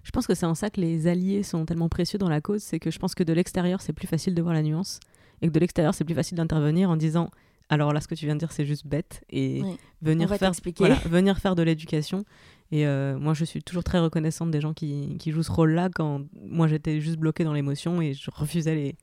Je 0.03 0.13
pense 0.13 0.27
que 0.27 0.35
c'est 0.35 0.47
en 0.47 0.55
ça 0.55 0.71
que 0.71 0.81
les 0.81 1.09
alliés 1.09 1.43
sont 1.43 1.67
tellement 1.67 1.89
précieux 1.89 2.19
dans 2.19 2.29
la 2.29 2.41
cause, 2.41 2.63
c'est 2.63 2.79
que 2.79 2.93
je 2.93 2.99
pense 2.99 3.15
que 3.17 3.25
de 3.25 3.33
l'extérieur 3.33 3.81
c'est 3.81 3.93
plus 3.93 4.07
facile 4.07 4.37
de 4.37 4.41
voir 4.41 4.55
la 4.55 4.63
nuance 4.63 5.01
et 5.43 5.49
que 5.49 5.53
de 5.53 5.59
l'extérieur 5.59 5.95
c'est 5.95 6.05
plus 6.05 6.15
facile 6.15 6.39
d'intervenir 6.39 6.89
en 6.89 6.97
disant 6.97 7.29
alors 7.69 7.93
là 7.93 8.01
ce 8.01 8.07
que 8.07 8.15
tu 8.15 8.25
viens 8.25 8.37
de 8.37 8.39
dire 8.39 8.53
c'est 8.53 8.65
juste 8.65 8.87
bête 8.87 9.25
et 9.31 9.65
venir 10.03 10.33
faire 10.37 10.53
voilà, 10.77 10.95
venir 11.07 11.39
faire 11.39 11.57
de 11.57 11.65
l'éducation 11.65 12.25
et 12.71 12.87
euh, 12.87 13.19
moi 13.19 13.35
je 13.35 13.45
suis 13.45 13.65
toujours 13.65 13.83
très 13.83 13.99
reconnaissante 13.99 14.53
des 14.53 14.61
gens 14.61 14.75
qui, 14.75 15.17
qui 15.19 15.33
jouent 15.33 15.43
ce 15.43 15.51
rôle-là 15.51 15.89
quand 15.93 16.23
moi 16.41 16.69
j'étais 16.69 17.01
juste 17.01 17.17
bloquée 17.17 17.43
dans 17.43 17.53
l'émotion 17.53 18.01
et 18.01 18.15
je 18.15 18.31
refusais 18.31 18.77
les, 18.77 18.97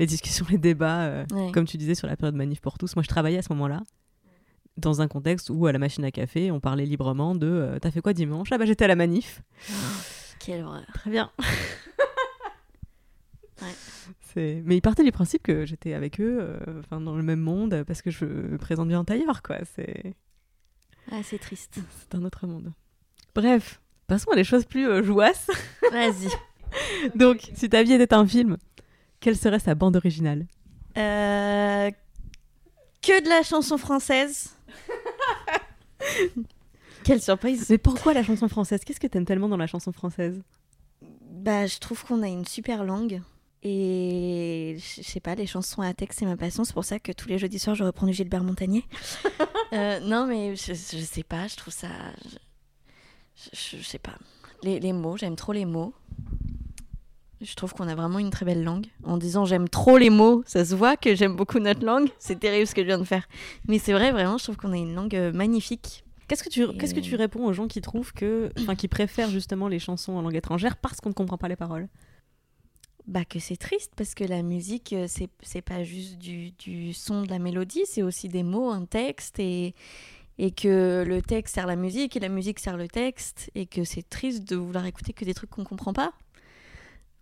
les 0.00 0.06
discussions, 0.06 0.44
les 0.50 0.58
débats 0.58 1.02
euh, 1.02 1.24
Ouais. 1.30 1.52
comme 1.52 1.66
tu 1.66 1.76
disais 1.76 1.94
sur 1.94 2.08
la 2.08 2.16
période 2.16 2.34
manif 2.34 2.60
pour 2.60 2.76
tous. 2.78 2.96
Moi 2.96 3.02
je 3.04 3.08
travaillais 3.08 3.38
à 3.38 3.42
ce 3.42 3.52
moment-là 3.52 3.82
dans 4.76 5.00
un 5.02 5.08
contexte 5.08 5.50
où 5.50 5.66
à 5.66 5.72
la 5.72 5.78
machine 5.78 6.04
à 6.04 6.10
café 6.10 6.50
on 6.50 6.58
parlait 6.58 6.86
librement 6.86 7.34
de 7.34 7.46
euh, 7.46 7.78
t'as 7.78 7.90
fait 7.90 8.00
quoi 8.00 8.12
dimanche? 8.14 8.48
Ah 8.50 8.58
bah 8.58 8.64
j'étais 8.66 8.84
à 8.84 8.88
la 8.88 8.96
manif 8.96 9.42
Quelle 10.40 10.64
horreur. 10.64 10.86
Très 10.94 11.10
bien. 11.10 11.30
Ouais. 14.36 14.62
Mais 14.64 14.76
ils 14.76 14.80
partaient 14.80 15.04
du 15.04 15.12
principe 15.12 15.42
que 15.42 15.66
j'étais 15.66 15.92
avec 15.92 16.20
eux, 16.20 16.38
euh, 16.40 16.82
dans 16.98 17.16
le 17.16 17.22
même 17.22 17.40
monde, 17.40 17.84
parce 17.86 18.00
que 18.00 18.10
je 18.10 18.24
me 18.24 18.58
présente 18.58 18.88
bien 18.88 19.00
en 19.00 19.04
tailleur, 19.04 19.42
quoi. 19.42 19.56
C'est 19.76 20.14
Ah, 21.10 21.16
c'est 21.22 21.38
triste. 21.38 21.78
c'est 22.00 22.14
un 22.14 22.24
autre 22.24 22.46
monde. 22.46 22.72
Bref, 23.34 23.80
passons 24.06 24.30
à 24.30 24.36
des 24.36 24.44
choses 24.44 24.64
plus 24.64 24.88
euh, 24.88 25.02
jouasses. 25.02 25.50
Vas-y. 25.92 26.28
Donc, 27.16 27.50
si 27.54 27.68
ta 27.68 27.82
vie 27.82 27.92
était 27.92 28.14
un 28.14 28.26
film, 28.26 28.56
quelle 29.20 29.36
serait 29.36 29.58
sa 29.58 29.74
bande 29.74 29.96
originale 29.96 30.46
Euh, 30.96 31.90
Que 33.02 33.22
de 33.22 33.28
la 33.28 33.42
chanson 33.42 33.76
française. 33.78 34.56
Quelle 37.04 37.20
surprise. 37.22 37.66
Mais 37.70 37.78
pourquoi 37.78 38.12
la 38.14 38.22
chanson 38.22 38.48
française? 38.48 38.80
Qu'est-ce 38.84 39.00
que 39.00 39.06
t'aimes 39.06 39.24
tellement 39.24 39.48
dans 39.48 39.56
la 39.56 39.66
chanson 39.66 39.92
française? 39.92 40.42
Bah, 41.30 41.66
je 41.66 41.78
trouve 41.78 42.04
qu'on 42.04 42.22
a 42.22 42.28
une 42.28 42.44
super 42.44 42.84
langue. 42.84 43.22
Et 43.62 44.76
je 44.78 45.02
sais 45.02 45.20
pas, 45.20 45.34
les 45.34 45.46
chansons 45.46 45.82
à 45.82 45.92
texte, 45.94 46.20
c'est 46.20 46.26
ma 46.26 46.36
passion. 46.36 46.64
C'est 46.64 46.72
pour 46.72 46.84
ça 46.84 46.98
que 46.98 47.12
tous 47.12 47.28
les 47.28 47.38
jeudis 47.38 47.58
soirs, 47.58 47.76
je 47.76 47.84
reprends 47.84 48.06
du 48.06 48.12
Gilbert 48.12 48.44
Montagnier. 48.44 48.84
Euh, 49.72 50.00
non, 50.00 50.26
mais 50.26 50.56
je, 50.56 50.72
je 50.74 50.98
sais 51.04 51.22
pas, 51.22 51.46
je 51.46 51.54
trouve 51.54 51.72
ça. 51.72 51.86
Je, 53.36 53.50
je- 53.52 53.76
je 53.76 53.82
sais 53.84 54.00
pas. 54.00 54.16
Les, 54.64 54.80
les 54.80 54.92
mots, 54.92 55.16
j'aime 55.16 55.36
trop 55.36 55.52
les 55.52 55.64
mots. 55.64 55.94
Je 57.40 57.54
trouve 57.54 57.72
qu'on 57.72 57.88
a 57.88 57.94
vraiment 57.94 58.18
une 58.18 58.30
très 58.30 58.44
belle 58.44 58.62
langue. 58.64 58.86
En 59.02 59.16
disant 59.16 59.44
j'aime 59.46 59.68
trop 59.68 59.96
les 59.96 60.10
mots, 60.10 60.42
ça 60.46 60.64
se 60.64 60.74
voit 60.74 60.96
que 60.96 61.14
j'aime 61.14 61.36
beaucoup 61.36 61.58
notre 61.58 61.84
langue. 61.86 62.10
C'est 62.18 62.38
terrible 62.38 62.66
ce 62.66 62.74
que 62.74 62.82
je 62.82 62.86
viens 62.86 62.98
de 62.98 63.04
faire. 63.04 63.26
Mais 63.66 63.78
c'est 63.78 63.92
vrai, 63.94 64.12
vraiment, 64.12 64.36
je 64.36 64.44
trouve 64.44 64.56
qu'on 64.58 64.72
a 64.72 64.76
une 64.76 64.94
langue 64.94 65.16
euh, 65.16 65.32
magnifique. 65.32 66.04
Qu'est-ce 66.28 66.42
que 66.44 66.50
tu 66.50 66.62
Et- 66.64 66.76
qu'est-ce 66.76 66.94
que 66.94 67.00
tu 67.00 67.16
réponds 67.16 67.46
aux 67.46 67.52
gens 67.54 67.66
qui 67.66 67.80
trouvent 67.80 68.12
que 68.12 68.52
enfin 68.58 68.74
qui 68.74 68.88
préfèrent 68.88 69.30
justement 69.30 69.68
les 69.68 69.78
chansons 69.78 70.12
en 70.12 70.22
langue 70.22 70.36
étrangère 70.36 70.76
parce 70.76 71.00
qu'on 71.00 71.08
ne 71.08 71.14
comprend 71.14 71.38
pas 71.38 71.48
les 71.48 71.56
paroles? 71.56 71.88
Bah 73.06 73.24
que 73.24 73.38
c'est 73.40 73.56
triste 73.56 73.92
parce 73.96 74.14
que 74.14 74.22
la 74.24 74.42
musique 74.42 74.92
euh, 74.92 75.06
c'est 75.08 75.30
c'est 75.42 75.62
pas 75.62 75.82
juste 75.82 76.18
du, 76.18 76.52
du 76.52 76.92
son 76.92 77.22
de 77.22 77.28
la 77.30 77.38
mélodie, 77.38 77.82
c'est 77.86 78.02
aussi 78.02 78.28
des 78.28 78.42
mots, 78.44 78.70
un 78.70 78.84
texte 78.84 79.38
et 79.40 79.74
et 80.38 80.52
que 80.52 81.04
le 81.06 81.20
texte 81.20 81.54
sert 81.56 81.66
la 81.66 81.76
musique 81.76 82.16
et 82.16 82.20
la 82.20 82.28
musique 82.28 82.60
sert 82.60 82.76
le 82.76 82.86
texte 82.88 83.50
et 83.54 83.66
que 83.66 83.84
c'est 83.84 84.08
triste 84.08 84.48
de 84.48 84.56
vouloir 84.56 84.86
écouter 84.86 85.12
que 85.12 85.24
des 85.24 85.34
trucs 85.34 85.50
qu'on 85.50 85.64
comprend 85.64 85.92
pas. 85.92 86.12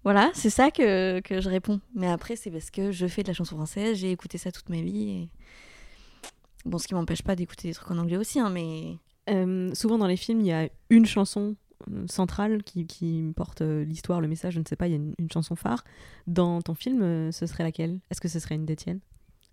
Voilà, 0.09 0.30
c'est 0.32 0.48
ça 0.48 0.70
que, 0.70 1.20
que 1.20 1.42
je 1.42 1.50
réponds. 1.50 1.82
Mais 1.94 2.09
après 2.09 2.34
c'est 2.34 2.50
parce 2.50 2.70
que 2.70 2.92
je 2.92 3.06
fais 3.06 3.22
de 3.22 3.28
la 3.28 3.34
chanson 3.34 3.56
française, 3.56 3.98
j'ai 3.98 4.11
écouté 4.11 4.38
ça 4.38 4.50
toute 4.50 4.70
ma 4.70 4.80
vie 4.80 5.28
bon 6.64 6.78
ce 6.78 6.88
qui 6.88 6.94
m'empêche 6.94 7.22
pas 7.22 7.36
d'écouter 7.36 7.68
des 7.68 7.74
trucs 7.74 7.90
en 7.90 7.98
anglais 7.98 8.16
aussi 8.16 8.40
hein, 8.40 8.48
mais 8.48 8.96
souvent 9.74 9.98
dans 9.98 10.06
les 10.06 10.16
films, 10.16 10.40
il 10.40 10.46
y 10.46 10.52
a 10.52 10.70
une 10.88 11.04
chanson 11.04 11.56
euh, 11.92 12.06
centrale 12.09 12.62
qui, 12.62 12.86
qui 12.86 13.32
porte 13.36 13.61
euh, 13.61 13.84
l'histoire, 13.84 14.20
le 14.22 14.28
message, 14.28 14.54
je 14.54 14.61
ne 14.61 14.64
sais 14.66 14.76
pas, 14.76 14.88
il 14.88 14.92
y 14.92 14.96
a 14.96 14.98
une, 14.98 15.30
chanson 15.30 15.54
phare. 15.56 15.84
Dans 16.26 16.61
ton 16.62 16.74
film, 16.74 17.02
euh, 17.02 17.30
ce 17.30 17.46
serait 17.46 17.62
laquelle? 17.64 18.00
Est-ce 18.11 18.20
que 18.20 18.28
ce 18.28 18.38
serait 18.38 18.54
une 18.54 18.64
des 18.64 18.76
tiennes 18.76 19.00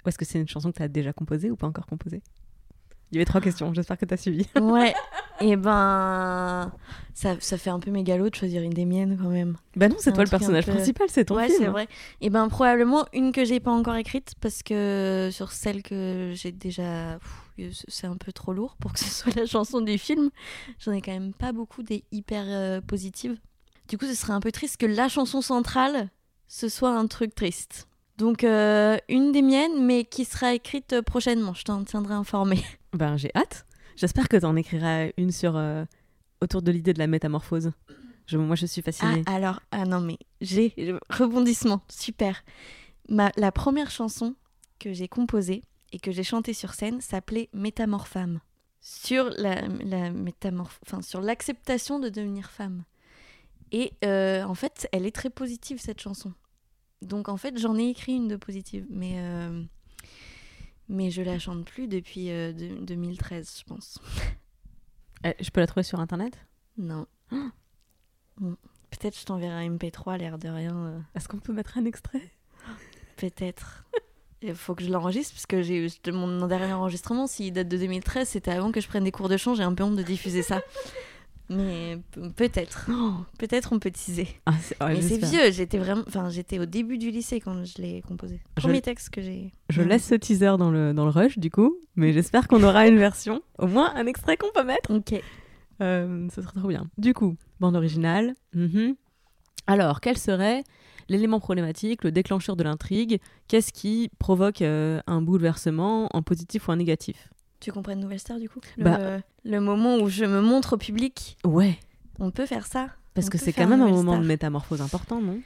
Ou 0.05 0.09
est-ce 0.09 0.17
que 0.17 0.25
c'est 0.25 0.39
une 0.39 0.47
chanson 0.47 0.71
que 0.71 0.77
tu 0.77 0.83
as 0.83 0.87
déjà 0.87 1.13
composée 1.13 1.51
ou 1.51 1.55
pas 1.55 1.67
encore 1.67 1.85
composée? 1.85 2.23
Il 3.11 3.15
y 3.15 3.17
avait 3.17 3.25
trois 3.25 3.41
questions, 3.41 3.73
j'espère 3.73 3.97
que 3.97 4.05
tu 4.05 4.13
as 4.13 4.17
suivi. 4.17 4.47
ouais. 4.61 4.93
et 5.39 5.55
ben 5.55 6.71
ça, 7.13 7.35
ça 7.39 7.57
fait 7.57 7.69
un 7.69 7.79
peu 7.79 7.91
mégalo 7.91 8.29
de 8.29 8.35
choisir 8.35 8.61
une 8.61 8.73
des 8.73 8.85
miennes 8.85 9.17
quand 9.21 9.29
même. 9.29 9.57
bah 9.75 9.87
non, 9.87 9.95
c'est 9.99 10.11
toi 10.11 10.23
le 10.23 10.29
personnage 10.29 10.65
peu- 10.65 10.73
principal, 10.73 11.07
c'est 11.09 11.25
ton 11.25 11.35
ouais, 11.35 11.47
film. 11.47 11.57
c'est 11.59 11.67
vrai. 11.67 11.87
Et 12.21 12.29
ben 12.29 12.47
probablement 12.49 13.05
une 13.13 13.31
que 13.31 13.45
j'ai 13.45 13.59
pas 13.59 13.71
encore 13.71 13.95
écrite 13.95 14.33
parce 14.41 14.63
que 14.63 15.29
sur 15.31 15.51
celle 15.51 15.81
que 15.83 16.33
j'ai 16.35 16.51
déjà, 16.51 17.19
pff, 17.57 17.85
c'est 17.87 18.07
un 18.07 18.17
peu 18.17 18.31
trop 18.31 18.53
lourd 18.53 18.75
pour 18.79 18.91
que 18.91 18.99
ce 18.99 19.09
soit 19.09 19.35
la 19.35 19.45
chanson 19.45 19.81
du 19.81 19.97
film. 19.97 20.29
J'en 20.79 20.91
ai 20.91 21.01
quand 21.01 21.13
même 21.13 21.33
pas 21.33 21.51
beaucoup 21.51 21.83
des 21.83 22.03
hyper 22.11 22.43
euh, 22.47 22.81
positives. 22.81 23.37
Du 23.87 23.97
coup, 23.97 24.05
ce 24.05 24.15
serait 24.15 24.33
un 24.33 24.39
peu 24.39 24.51
triste 24.51 24.77
que 24.77 24.85
la 24.87 25.07
chanson 25.07 25.41
centrale 25.41 26.09
ce 26.47 26.69
soit 26.69 26.91
un 26.91 27.07
truc 27.07 27.35
triste. 27.35 27.87
Donc 28.17 28.43
euh, 28.43 28.97
une 29.09 29.31
des 29.31 29.41
miennes, 29.41 29.83
mais 29.85 30.05
qui 30.05 30.25
sera 30.25 30.53
écrite 30.53 30.93
euh, 30.93 31.01
prochainement. 31.01 31.53
Je 31.53 31.63
t'en 31.63 31.83
tiendrai 31.83 32.13
informé. 32.13 32.63
Ben 32.95 33.17
j'ai 33.17 33.31
hâte. 33.35 33.65
J'espère 33.95 34.27
que 34.27 34.37
tu 34.37 34.45
en 34.45 34.55
écriras 34.55 35.07
une 35.17 35.31
sur 35.31 35.55
euh, 35.55 35.85
autour 36.41 36.61
de 36.61 36.71
l'idée 36.71 36.93
de 36.93 36.99
la 36.99 37.07
métamorphose. 37.07 37.71
Moi, 38.33 38.55
je 38.55 38.65
suis 38.65 38.81
Ah, 38.81 38.91
fascinée. 38.91 39.23
alors, 39.27 39.59
ah 39.71 39.85
non, 39.85 40.01
mais 40.01 40.17
j'ai 40.41 40.73
rebondissement, 41.09 41.81
super. 41.89 42.43
La 43.07 43.51
première 43.51 43.91
chanson 43.91 44.35
que 44.79 44.93
j'ai 44.93 45.07
composée 45.07 45.63
et 45.91 45.99
que 45.99 46.11
j'ai 46.11 46.23
chantée 46.23 46.53
sur 46.53 46.73
scène 46.73 47.01
s'appelait 47.01 47.49
Métamorphame. 47.53 48.39
Sur 48.81 49.29
la, 49.37 49.61
la 49.67 50.09
l'acceptation 51.21 51.99
de 51.99 52.09
devenir 52.09 52.49
femme. 52.49 52.83
Et 53.71 53.93
euh, 54.03 54.43
en 54.43 54.55
fait, 54.55 54.87
elle 54.91 55.05
est 55.05 55.15
très 55.15 55.29
positive, 55.29 55.79
cette 55.79 56.01
chanson. 56.01 56.33
Donc 57.01 57.29
en 57.29 57.37
fait, 57.37 57.57
j'en 57.59 57.77
ai 57.77 57.89
écrit 57.89 58.13
une 58.15 58.27
de 58.27 58.35
positive, 58.35 58.85
mais, 58.89 59.15
euh, 59.17 59.63
mais 60.89 61.09
je 61.11 61.21
la 61.21 61.39
chante 61.39 61.65
plus 61.65 61.87
depuis 61.87 62.29
euh, 62.31 62.51
de- 62.53 62.83
2013, 62.85 63.57
je 63.59 63.63
pense. 63.63 63.99
Eh, 65.23 65.33
Je 65.39 65.49
peux 65.49 65.59
la 65.59 65.65
trouver 65.65 65.83
sur 65.83 65.99
internet? 65.99 66.37
Non. 66.77 67.07
Peut-être 68.91 69.19
je 69.19 69.25
t'enverrai 69.25 69.65
un 69.65 69.69
MP3, 69.75 70.17
l'air 70.17 70.37
de 70.37 70.49
rien. 70.49 70.75
euh, 70.75 70.99
Est-ce 71.15 71.27
qu'on 71.27 71.39
peut 71.39 71.53
mettre 71.53 71.77
un 71.77 71.85
extrait? 71.85 72.31
Peut-être. 73.17 73.85
Il 74.41 74.53
faut 74.53 74.75
que 74.75 74.83
je 74.83 74.91
l'enregistre 74.91 75.33
parce 75.33 75.45
que 75.47 75.63
j'ai 75.63 75.87
mon 76.11 76.45
dernier 76.47 76.73
enregistrement, 76.73 77.25
s'il 77.25 77.53
date 77.53 77.67
de 77.69 77.77
2013, 77.77 78.27
c'était 78.27 78.51
avant 78.51 78.71
que 78.71 78.79
je 78.81 78.87
prenne 78.87 79.03
des 79.05 79.11
cours 79.11 79.29
de 79.29 79.37
chant. 79.37 79.55
J'ai 79.55 79.63
un 79.63 79.73
peu 79.73 79.83
honte 79.83 79.95
de 79.95 80.03
diffuser 80.03 80.43
ça. 80.43 80.61
Mais 81.49 81.99
pe- 82.11 82.29
peut-être. 82.29 82.89
Peut-être 83.37 83.71
on 83.73 83.79
peut 83.79 83.91
teaser. 83.91 84.27
Ah, 84.47 84.53
ouais, 84.81 84.93
Mais 84.95 85.01
c'est 85.01 85.17
vieux. 85.23 85.51
J'étais 85.51 85.77
vraiment. 85.77 86.03
Enfin, 86.07 86.29
j'étais 86.29 86.57
au 86.59 86.65
début 86.65 86.97
du 86.97 87.11
lycée 87.11 87.39
quand 87.39 87.63
je 87.65 87.81
l'ai 87.81 88.01
composé. 88.01 88.41
Je- 88.57 88.61
Premier 88.63 88.81
texte 88.81 89.09
que 89.11 89.21
j'ai. 89.21 89.51
Je 89.69 89.81
laisse 89.81 90.05
ce 90.05 90.15
teaser 90.15 90.57
dans 90.57 90.71
le, 90.71 90.93
dans 90.93 91.03
le 91.05 91.11
rush, 91.11 91.37
du 91.37 91.51
coup, 91.51 91.77
mais 91.95 92.13
j'espère 92.13 92.47
qu'on 92.47 92.63
aura 92.63 92.87
une 92.87 92.97
version, 92.97 93.41
au 93.59 93.67
moins 93.67 93.93
un 93.95 94.07
extrait 94.07 94.37
qu'on 94.37 94.51
peut 94.53 94.63
mettre. 94.63 94.91
Ok. 94.91 95.13
Euh, 95.81 96.27
ce 96.33 96.41
serait 96.41 96.57
trop 96.59 96.69
bien. 96.69 96.87
Du 96.97 97.13
coup, 97.13 97.35
bande 97.59 97.75
originale. 97.75 98.33
mhm. 98.53 98.95
Alors, 99.67 99.99
quel 99.99 100.17
serait 100.17 100.63
l'élément 101.09 101.39
problématique, 101.39 102.03
le 102.03 102.11
déclencheur 102.11 102.55
de 102.55 102.63
l'intrigue? 102.63 103.19
Qu'est-ce 103.47 103.73
qui 103.73 104.09
provoque 104.19 104.61
euh, 104.61 104.99
un 105.07 105.21
bouleversement 105.21 106.07
en 106.15 106.21
positif 106.21 106.67
ou 106.67 106.71
en 106.71 106.75
négatif? 106.75 107.29
Tu 107.65 107.71
comprends 107.71 107.93
une 107.93 107.99
nouvelle 107.99 108.19
star 108.19 108.37
du 108.39 108.47
coup 108.47 108.59
le, 108.77 108.83
Bah- 108.83 109.19
le 109.43 109.59
moment 109.59 109.97
où 109.97 110.07
je 110.07 110.23
me 110.23 110.39
montre 110.39 110.73
au 110.73 110.77
public, 110.77 111.35
Ouais, 111.43 111.79
on 112.19 112.29
peut 112.29 112.45
faire 112.45 112.67
ça. 112.67 112.89
parce 113.15 113.25
On 113.25 113.29
que 113.31 113.37
c'est 113.39 113.53
quand 113.53 113.67
même 113.67 113.81
un 113.81 113.89
moment 113.89 114.19
de 114.19 114.25
métamorphose 114.27 114.81
important, 114.81 115.19
non? 115.19 115.39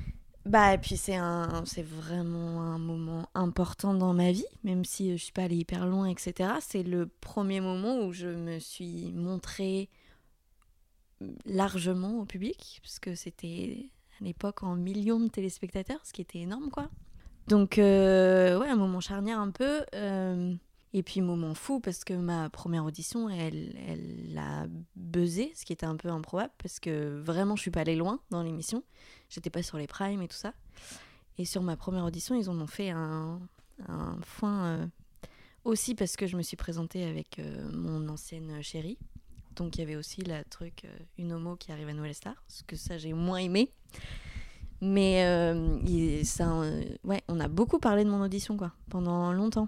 Bah, 0.45 0.73
et 0.73 0.77
puis 0.77 0.97
c'est 0.97 1.15
un, 1.15 1.63
c'est 1.65 1.81
vraiment 1.85 2.61
un 2.61 2.77
moment 2.77 3.29
important 3.35 3.93
dans 3.93 4.13
ma 4.13 4.31
vie, 4.33 4.43
même 4.65 4.83
si 4.83 5.11
euh, 5.11 5.17
je 5.17 5.23
suis 5.23 5.31
pas 5.31 5.43
allée 5.43 5.55
hyper 5.55 5.85
loin, 5.87 6.07
etc. 6.07 6.49
C'est 6.59 6.83
le 6.83 7.05
premier 7.07 7.61
moment 7.61 8.01
où 8.01 8.11
je 8.11 8.27
me 8.27 8.59
suis 8.59 9.13
montrée 9.13 9.89
largement 11.45 12.19
au 12.19 12.25
public, 12.25 12.79
parce 12.81 12.99
que 12.99 13.15
c'était 13.15 13.89
à 14.19 14.23
l'époque 14.23 14.63
en 14.63 14.75
millions 14.75 15.19
de 15.19 15.27
téléspectateurs, 15.29 15.99
ce 16.03 16.13
qui 16.13 16.21
était 16.21 16.39
énorme, 16.39 16.69
quoi. 16.69 16.89
Donc, 17.47 17.77
euh, 17.77 18.59
ouais, 18.59 18.67
un 18.69 18.75
moment 18.75 18.99
charnière 18.99 19.39
un 19.39 19.51
peu. 19.51 19.83
euh, 19.95 20.53
et 20.93 21.03
puis, 21.03 21.21
moment 21.21 21.53
fou, 21.53 21.79
parce 21.79 22.03
que 22.03 22.13
ma 22.13 22.49
première 22.49 22.83
audition, 22.83 23.29
elle, 23.29 23.75
elle 23.87 24.37
a 24.37 24.65
buzzé, 24.95 25.51
ce 25.55 25.63
qui 25.63 25.73
était 25.73 25.85
un 25.85 25.95
peu 25.95 26.09
improbable, 26.09 26.51
parce 26.57 26.79
que 26.79 27.19
vraiment, 27.21 27.55
je 27.55 27.61
suis 27.61 27.71
pas 27.71 27.81
allée 27.81 27.95
loin 27.95 28.19
dans 28.31 28.41
l'émission. 28.41 28.83
J'étais 29.29 29.51
pas 29.51 29.61
sur 29.61 29.77
les 29.77 29.87
primes 29.87 30.21
et 30.21 30.27
tout 30.27 30.37
ça. 30.37 30.53
Et 31.37 31.45
sur 31.45 31.61
ma 31.61 31.77
première 31.77 32.05
audition, 32.05 32.35
ils 32.35 32.49
en 32.49 32.59
ont 32.59 32.67
fait 32.67 32.89
un, 32.89 33.39
un 33.87 34.17
foin 34.21 34.65
euh, 34.65 34.87
aussi 35.63 35.95
parce 35.95 36.15
que 36.15 36.27
je 36.27 36.35
me 36.35 36.41
suis 36.41 36.57
présentée 36.57 37.05
avec 37.05 37.39
euh, 37.39 37.69
mon 37.71 38.07
ancienne 38.09 38.61
chérie. 38.61 38.97
Donc 39.55 39.75
il 39.75 39.79
y 39.79 39.83
avait 39.83 39.95
aussi 39.95 40.21
la 40.21 40.43
truc, 40.43 40.85
euh, 40.85 40.97
une 41.17 41.33
homo 41.33 41.55
qui 41.55 41.71
arrive 41.71 41.89
à 41.89 41.93
Nouvelle 41.93 42.13
Star, 42.15 42.35
ce 42.47 42.63
que 42.63 42.75
ça 42.75 42.97
j'ai 42.97 43.13
moins 43.13 43.37
aimé. 43.37 43.71
Mais 44.81 45.25
euh, 45.25 46.23
ça, 46.23 46.61
ouais, 47.03 47.21
on 47.27 47.39
a 47.39 47.47
beaucoup 47.49 47.79
parlé 47.79 48.05
de 48.05 48.09
mon 48.09 48.21
audition 48.21 48.55
quoi, 48.55 48.71
pendant 48.89 49.33
longtemps. 49.33 49.67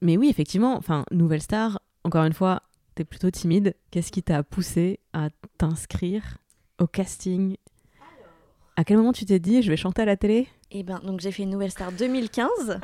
Mais 0.00 0.16
oui, 0.16 0.28
effectivement, 0.28 0.76
enfin, 0.76 1.04
nouvelle 1.10 1.42
star, 1.42 1.80
encore 2.04 2.24
une 2.24 2.32
fois, 2.32 2.62
t'es 2.94 3.04
plutôt 3.04 3.30
timide. 3.30 3.74
Qu'est-ce 3.90 4.12
qui 4.12 4.22
t'a 4.22 4.42
poussé 4.42 5.00
à 5.12 5.30
t'inscrire 5.58 6.38
au 6.78 6.86
casting? 6.86 7.56
À 8.76 8.84
quel 8.84 8.98
moment 8.98 9.12
tu 9.12 9.24
t'es 9.24 9.38
dit, 9.38 9.62
je 9.62 9.70
vais 9.70 9.76
chanter 9.76 10.02
à 10.02 10.04
la 10.04 10.16
télé? 10.16 10.48
Et 10.70 10.82
ben 10.82 11.00
donc 11.00 11.20
j'ai 11.20 11.32
fait 11.32 11.46
Nouvelle 11.46 11.70
Star 11.70 11.92
2015. 11.92 12.80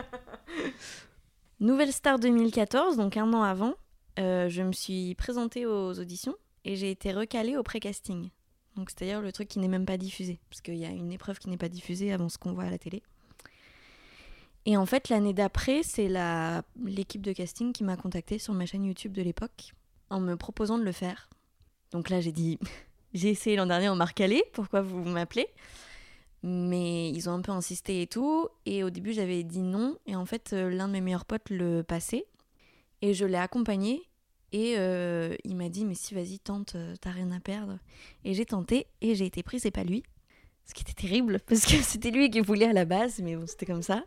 Nouvelle 1.61 1.93
Star 1.93 2.19
2014, 2.19 2.97
donc 2.97 3.17
un 3.17 3.33
an 3.33 3.43
avant, 3.43 3.75
euh, 4.19 4.49
je 4.49 4.63
me 4.63 4.73
suis 4.73 5.15
présentée 5.15 5.67
aux 5.67 5.99
auditions 5.99 6.35
et 6.65 6.77
j'ai 6.77 6.91
été 6.91 7.13
recalée 7.13 7.57
au 7.57 7.63
pré-casting. 7.63 8.31
Donc 8.77 8.91
c'est-à-dire 8.91 9.21
le 9.21 9.33
truc 9.33 9.49
qui 9.49 9.59
n'est 9.59 9.69
même 9.69 9.85
pas 9.85 9.99
diffusé, 9.99 10.41
parce 10.49 10.61
qu'il 10.61 10.77
y 10.77 10.85
a 10.85 10.91
une 10.91 11.13
épreuve 11.13 11.39
qui 11.39 11.51
n'est 11.51 11.59
pas 11.59 11.69
diffusée 11.69 12.13
avant 12.13 12.29
ce 12.29 12.39
qu'on 12.39 12.53
voit 12.53 12.65
à 12.65 12.71
la 12.71 12.79
télé. 12.79 13.03
Et 14.65 14.77
en 14.77 14.87
fait, 14.87 15.09
l'année 15.09 15.33
d'après, 15.33 15.83
c'est 15.83 16.09
la 16.09 16.63
l'équipe 16.85 17.23
de 17.23 17.33
casting 17.33 17.73
qui 17.73 17.83
m'a 17.85 17.97
contactée 17.97 18.39
sur 18.39 18.55
ma 18.55 18.67
chaîne 18.67 18.85
YouTube 18.85 19.13
de 19.13 19.23
l'époque 19.23 19.73
en 20.11 20.21
me 20.21 20.37
proposant 20.37 20.79
de 20.79 20.85
le 20.85 20.93
faire. 20.93 21.29
Donc 21.91 22.11
là, 22.11 22.21
j'ai 22.21 22.33
dit, 22.33 22.59
j'ai 23.15 23.31
essayé 23.31 23.57
l'an 23.57 23.67
dernier, 23.67 23.89
on 23.89 23.97
m'a 23.97 24.05
recalé, 24.05 24.45
pourquoi 24.53 24.83
vous 24.83 25.05
m'appelez? 25.05 25.49
Mais 26.45 27.11
ils 27.11 27.29
ont 27.29 27.33
un 27.33 27.41
peu 27.41 27.53
insisté 27.53 28.03
et 28.03 28.07
tout. 28.07 28.49
Et 28.67 28.83
au 28.83 28.91
début, 28.91 29.13
j'avais 29.13 29.45
dit 29.45 29.63
non. 29.63 29.97
Et 30.07 30.17
en 30.17 30.27
fait, 30.27 30.53
euh, 30.53 30.71
l'un 30.71 30.89
de 30.89 30.93
mes 30.93 31.01
meilleurs 31.01 31.25
potes 31.25 31.51
le 31.51 31.83
passait. 31.83 32.27
Et 33.01 33.15
je 33.15 33.25
l'ai 33.25 33.37
accompagné. 33.37 34.03
Et 34.51 34.75
euh, 34.77 35.37
il 35.45 35.57
m'a 35.57 35.69
dit, 35.69 35.85
mais 35.85 35.95
si, 35.95 36.15
vas-y, 36.15 36.39
tente, 36.41 36.75
euh, 36.75 36.95
t'as 37.01 37.11
rien 37.11 37.31
à 37.31 37.39
perdre. 37.39 37.79
Et 38.25 38.35
j'ai 38.35 38.45
tenté. 38.45 38.87
Et 39.01 39.15
j'ai 39.15 39.27
été 39.27 39.45
prise 39.45 39.67
et 39.67 39.71
pas 39.71 39.85
lui. 39.85 40.03
Ce 40.65 40.75
qui 40.75 40.83
était 40.83 40.93
terrible. 40.93 41.41
Parce 41.47 41.67
que 41.67 41.77
c'était 41.83 42.11
lui 42.11 42.31
qui 42.31 42.41
voulait 42.41 42.69
à 42.69 42.73
la 42.73 42.85
base. 42.85 43.21
Mais 43.23 43.37
bon, 43.37 43.47
c'était 43.47 43.67
comme 43.67 43.83
ça. 43.83 44.05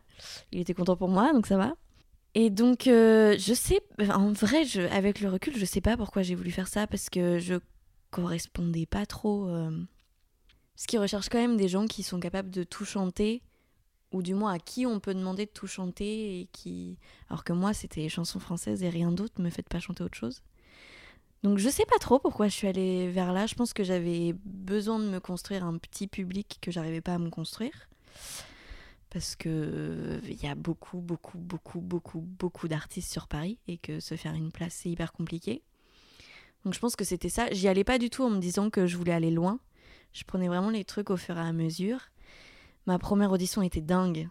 Il 0.52 0.60
était 0.60 0.74
content 0.74 0.96
pour 0.96 1.10
moi, 1.10 1.34
donc 1.34 1.48
ça 1.48 1.58
va. 1.58 1.76
Et 2.34 2.50
donc, 2.50 2.88
euh, 2.88 3.36
je 3.40 3.54
sais, 3.54 3.80
en 4.10 4.32
vrai, 4.34 4.66
je, 4.66 4.82
avec 4.82 5.22
le 5.22 5.30
recul, 5.30 5.56
je 5.58 5.66
sais 5.66 5.82
pas 5.82 5.96
pourquoi 5.96 6.22
j'ai 6.22 6.36
voulu 6.36 6.52
faire 6.52 6.68
ça. 6.68 6.88
Parce 6.88 7.10
que 7.10 7.40
je 7.40 7.56
correspondais 8.12 8.86
pas 8.86 9.06
trop. 9.06 9.48
euh, 9.48 9.86
parce 10.76 10.88
qu'ils 10.88 11.00
recherchent 11.00 11.30
quand 11.30 11.40
même 11.40 11.58
des 11.58 11.70
gens 11.70 11.86
qui 11.88 12.04
sont 12.04 12.20
capables 12.20 12.50
de 12.50 12.64
tout 12.64 12.84
chanter, 12.84 13.42
ou 14.12 14.22
du 14.22 14.34
moins 14.34 14.54
à 14.54 14.60
qui 14.60 14.86
on 14.86 15.00
peut 15.00 15.14
demander 15.14 15.46
de 15.46 15.52
tout 15.52 15.68
chanter, 15.68 16.42
et 16.42 16.48
qui... 16.52 16.98
alors 17.30 17.44
que 17.46 17.54
moi 17.54 17.74
c'était 17.74 18.10
chansons 18.10 18.40
françaises 18.40 18.84
et 18.84 18.90
rien 18.90 19.12
d'autre, 19.12 19.42
me 19.42 19.50
faites 19.50 19.70
pas 19.70 19.80
chanter 19.80 20.04
autre 20.04 20.18
chose. 20.18 20.42
Donc 21.46 21.60
je 21.60 21.70
sais 21.70 21.86
pas 21.86 22.00
trop 22.00 22.18
pourquoi 22.18 22.48
je 22.48 22.56
suis 22.56 22.68
allée 22.68 23.08
vers 23.08 23.32
là, 23.32 23.46
je 23.46 23.54
pense 23.54 23.72
que 23.72 23.84
j'avais 23.84 24.34
besoin 24.46 24.98
de 24.98 25.06
me 25.06 25.20
construire 25.20 25.64
un 25.64 25.78
petit 25.78 26.08
public 26.08 26.58
que 26.60 26.72
j'arrivais 26.72 27.02
pas 27.02 27.14
à 27.14 27.20
me 27.20 27.30
construire. 27.30 27.88
Parce 29.12 29.36
que 29.36 30.20
il 30.28 30.44
y 30.44 30.48
a 30.48 30.56
beaucoup, 30.56 31.02
beaucoup, 31.02 31.38
beaucoup, 31.38 31.82
beaucoup, 31.82 32.22
beaucoup 32.22 32.68
d'artistes 32.68 33.12
sur 33.12 33.28
Paris 33.28 33.60
et 33.68 33.78
que 33.78 34.00
se 34.00 34.16
faire 34.16 34.34
une 34.34 34.52
place 34.52 34.74
c'est 34.74 34.90
hyper 34.90 35.14
compliqué. 35.14 35.62
Donc 36.64 36.74
je 36.74 36.80
pense 36.80 36.96
que 36.96 37.06
c'était 37.06 37.30
ça. 37.30 37.46
J'y 37.52 37.68
allais 37.68 37.84
pas 37.84 38.00
du 38.00 38.10
tout 38.10 38.24
en 38.24 38.32
me 38.32 38.40
disant 38.40 38.72
que 38.72 38.88
je 38.88 38.98
voulais 38.98 39.14
aller 39.14 39.30
loin. 39.30 39.60
Je 40.14 40.24
prenais 40.24 40.48
vraiment 40.48 40.72
les 40.72 40.84
trucs 40.84 41.12
au 41.12 41.18
fur 41.18 41.38
et 41.38 41.42
à 41.42 41.54
mesure. 41.54 42.00
Ma 42.88 42.98
première 42.98 43.32
audition 43.32 43.62
était 43.62 43.82
dingue. 43.82 44.30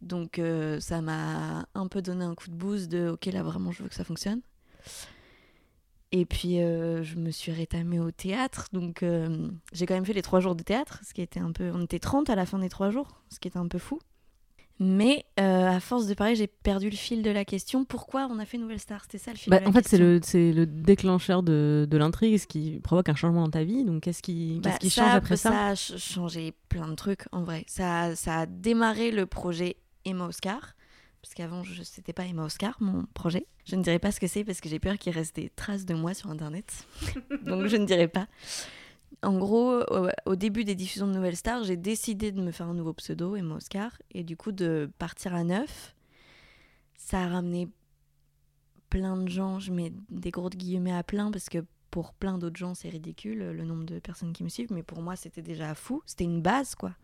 Donc 0.00 0.40
euh, 0.40 0.80
ça 0.80 1.00
m'a 1.00 1.68
un 1.76 1.86
peu 1.86 2.02
donné 2.02 2.24
un 2.24 2.34
coup 2.34 2.48
de 2.48 2.56
boost 2.56 2.88
de 2.88 3.10
ok 3.10 3.26
là 3.26 3.44
vraiment 3.44 3.70
je 3.70 3.84
veux 3.84 3.88
que 3.88 3.94
ça 3.94 4.02
fonctionne. 4.02 4.40
Et 6.12 6.24
puis 6.24 6.60
euh, 6.60 7.02
je 7.02 7.16
me 7.16 7.30
suis 7.30 7.52
rétamée 7.52 7.98
au 8.00 8.10
théâtre. 8.10 8.66
Donc 8.72 9.02
euh, 9.02 9.48
j'ai 9.72 9.86
quand 9.86 9.94
même 9.94 10.06
fait 10.06 10.12
les 10.12 10.22
trois 10.22 10.40
jours 10.40 10.54
de 10.54 10.62
théâtre, 10.62 11.00
ce 11.06 11.12
qui 11.14 11.20
était 11.22 11.40
un 11.40 11.52
peu... 11.52 11.70
On 11.74 11.82
était 11.82 11.98
30 11.98 12.30
à 12.30 12.34
la 12.36 12.46
fin 12.46 12.58
des 12.58 12.68
trois 12.68 12.90
jours, 12.90 13.22
ce 13.28 13.38
qui 13.40 13.48
était 13.48 13.58
un 13.58 13.68
peu 13.68 13.78
fou. 13.78 13.98
Mais 14.78 15.24
euh, 15.40 15.68
à 15.70 15.80
force 15.80 16.06
de 16.06 16.12
parler, 16.12 16.34
j'ai 16.36 16.46
perdu 16.46 16.90
le 16.90 16.96
fil 16.96 17.22
de 17.22 17.30
la 17.30 17.46
question. 17.46 17.86
Pourquoi 17.86 18.28
on 18.30 18.38
a 18.38 18.44
fait 18.44 18.58
Nouvelle 18.58 18.78
Star? 18.78 19.00
C'était 19.04 19.16
ça 19.16 19.30
le 19.32 19.38
fil 19.38 19.50
Bah, 19.50 19.58
de 19.58 19.64
la 19.64 19.70
En 19.70 19.72
fait, 19.72 19.88
c'est 19.88 19.96
le, 19.96 20.20
le 20.52 20.66
déclencheur 20.66 21.42
de, 21.42 21.86
de 21.90 21.96
l'intrigue, 21.96 22.36
ce 22.38 22.46
qui 22.46 22.78
provoque 22.80 23.08
un 23.08 23.14
changement 23.14 23.42
dans 23.44 23.50
ta 23.50 23.64
vie. 23.64 23.84
Donc, 23.84 24.02
qu'est-ce 24.02 24.20
qui, 24.22 24.60
qu'est-ce 24.62 24.74
Bah, 24.74 24.78
qui 24.78 24.90
ça, 24.90 25.02
change 25.06 25.14
après 25.14 25.36
ça, 25.38 25.50
Ça 25.50 25.66
a 25.68 25.76
ch- 25.76 25.98
changé 25.98 26.52
plein 26.68 26.88
de 26.88 26.94
trucs 26.94 27.22
en 27.32 27.42
vrai. 27.42 27.64
Ça, 27.68 28.14
ça 28.16 28.40
a 28.40 28.46
démarré 28.46 29.10
le 29.12 29.24
projet 29.24 29.76
Emma 30.04 30.26
Oscar. 30.26 30.74
Parce 31.26 31.34
qu'avant, 31.34 31.64
je 31.64 31.82
c'était 31.82 32.12
pas 32.12 32.24
Emma 32.24 32.44
Oscar, 32.44 32.76
mon 32.78 33.04
projet. 33.12 33.48
Je 33.64 33.74
ne 33.74 33.82
dirai 33.82 33.98
pas 33.98 34.12
ce 34.12 34.20
que 34.20 34.28
c'est 34.28 34.44
parce 34.44 34.60
que 34.60 34.68
j'ai 34.68 34.78
peur 34.78 34.96
qu'il 34.96 35.12
reste 35.12 35.34
des 35.34 35.50
traces 35.50 35.84
de 35.84 35.92
moi 35.92 36.14
sur 36.14 36.30
Internet. 36.30 36.86
Donc 37.42 37.66
je 37.66 37.76
ne 37.76 37.84
dirai 37.84 38.06
pas. 38.06 38.28
En 39.24 39.36
gros, 39.36 39.82
au, 40.24 40.36
début 40.36 40.62
des 40.62 40.76
diffusions 40.76 41.08
de 41.08 41.12
Nouvelle 41.12 41.34
Star, 41.34 41.64
j'ai 41.64 41.76
décidé 41.76 42.30
de 42.30 42.40
me 42.40 42.52
faire 42.52 42.68
un 42.68 42.74
nouveau 42.74 42.92
pseudo, 42.92 43.34
Emma 43.34 43.56
Oscar, 43.56 43.90
et 44.12 44.22
du 44.22 44.36
coup 44.36 44.52
de 44.52 44.88
partir 45.00 45.34
à 45.34 45.42
neuf. 45.42 45.96
Ça 46.94 47.22
a 47.22 47.26
ramené 47.26 47.68
plein 48.88 49.16
de 49.16 49.28
gens, 49.28 49.58
je 49.58 49.72
mets 49.72 49.92
des 50.08 50.30
gros 50.30 50.48
guillemets 50.48 50.94
à 50.94 51.02
plein 51.02 51.32
parce 51.32 51.48
que 51.48 51.64
pour 51.90 52.14
plein 52.14 52.38
d'autres 52.38 52.56
gens 52.56 52.74
c'est 52.74 52.88
ridicule 52.88 53.50
le 53.50 53.64
nombre 53.64 53.84
de 53.84 53.98
personnes 53.98 54.32
qui 54.32 54.44
me 54.44 54.48
suivent, 54.48 54.72
mais 54.72 54.84
pour 54.84 55.02
moi 55.02 55.16
c'était 55.16 55.42
déjà 55.42 55.74
fou, 55.74 56.04
c'était 56.06 56.24
une 56.24 56.40
base 56.40 56.76
quoi. 56.76 56.94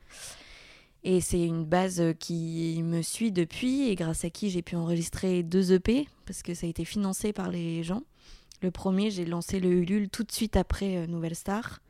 Et 1.04 1.20
c'est 1.20 1.44
une 1.44 1.64
base 1.64 2.00
euh, 2.00 2.12
qui 2.12 2.80
me 2.84 3.02
suit 3.02 3.32
depuis 3.32 3.88
et 3.88 3.96
grâce 3.96 4.24
à 4.24 4.30
qui 4.30 4.50
j'ai 4.50 4.62
pu 4.62 4.76
enregistrer 4.76 5.42
deux 5.42 5.72
EP 5.72 6.06
parce 6.26 6.42
que 6.42 6.54
ça 6.54 6.66
a 6.66 6.70
été 6.70 6.84
financé 6.84 7.32
par 7.32 7.50
les 7.50 7.82
gens. 7.82 8.02
Le 8.60 8.70
premier, 8.70 9.10
j'ai 9.10 9.24
lancé 9.24 9.58
le 9.58 9.70
Ulule 9.70 10.08
tout 10.08 10.22
de 10.22 10.30
suite 10.30 10.56
après 10.56 10.96
euh, 10.96 11.06
Nouvelle 11.08 11.34
Star. 11.34 11.80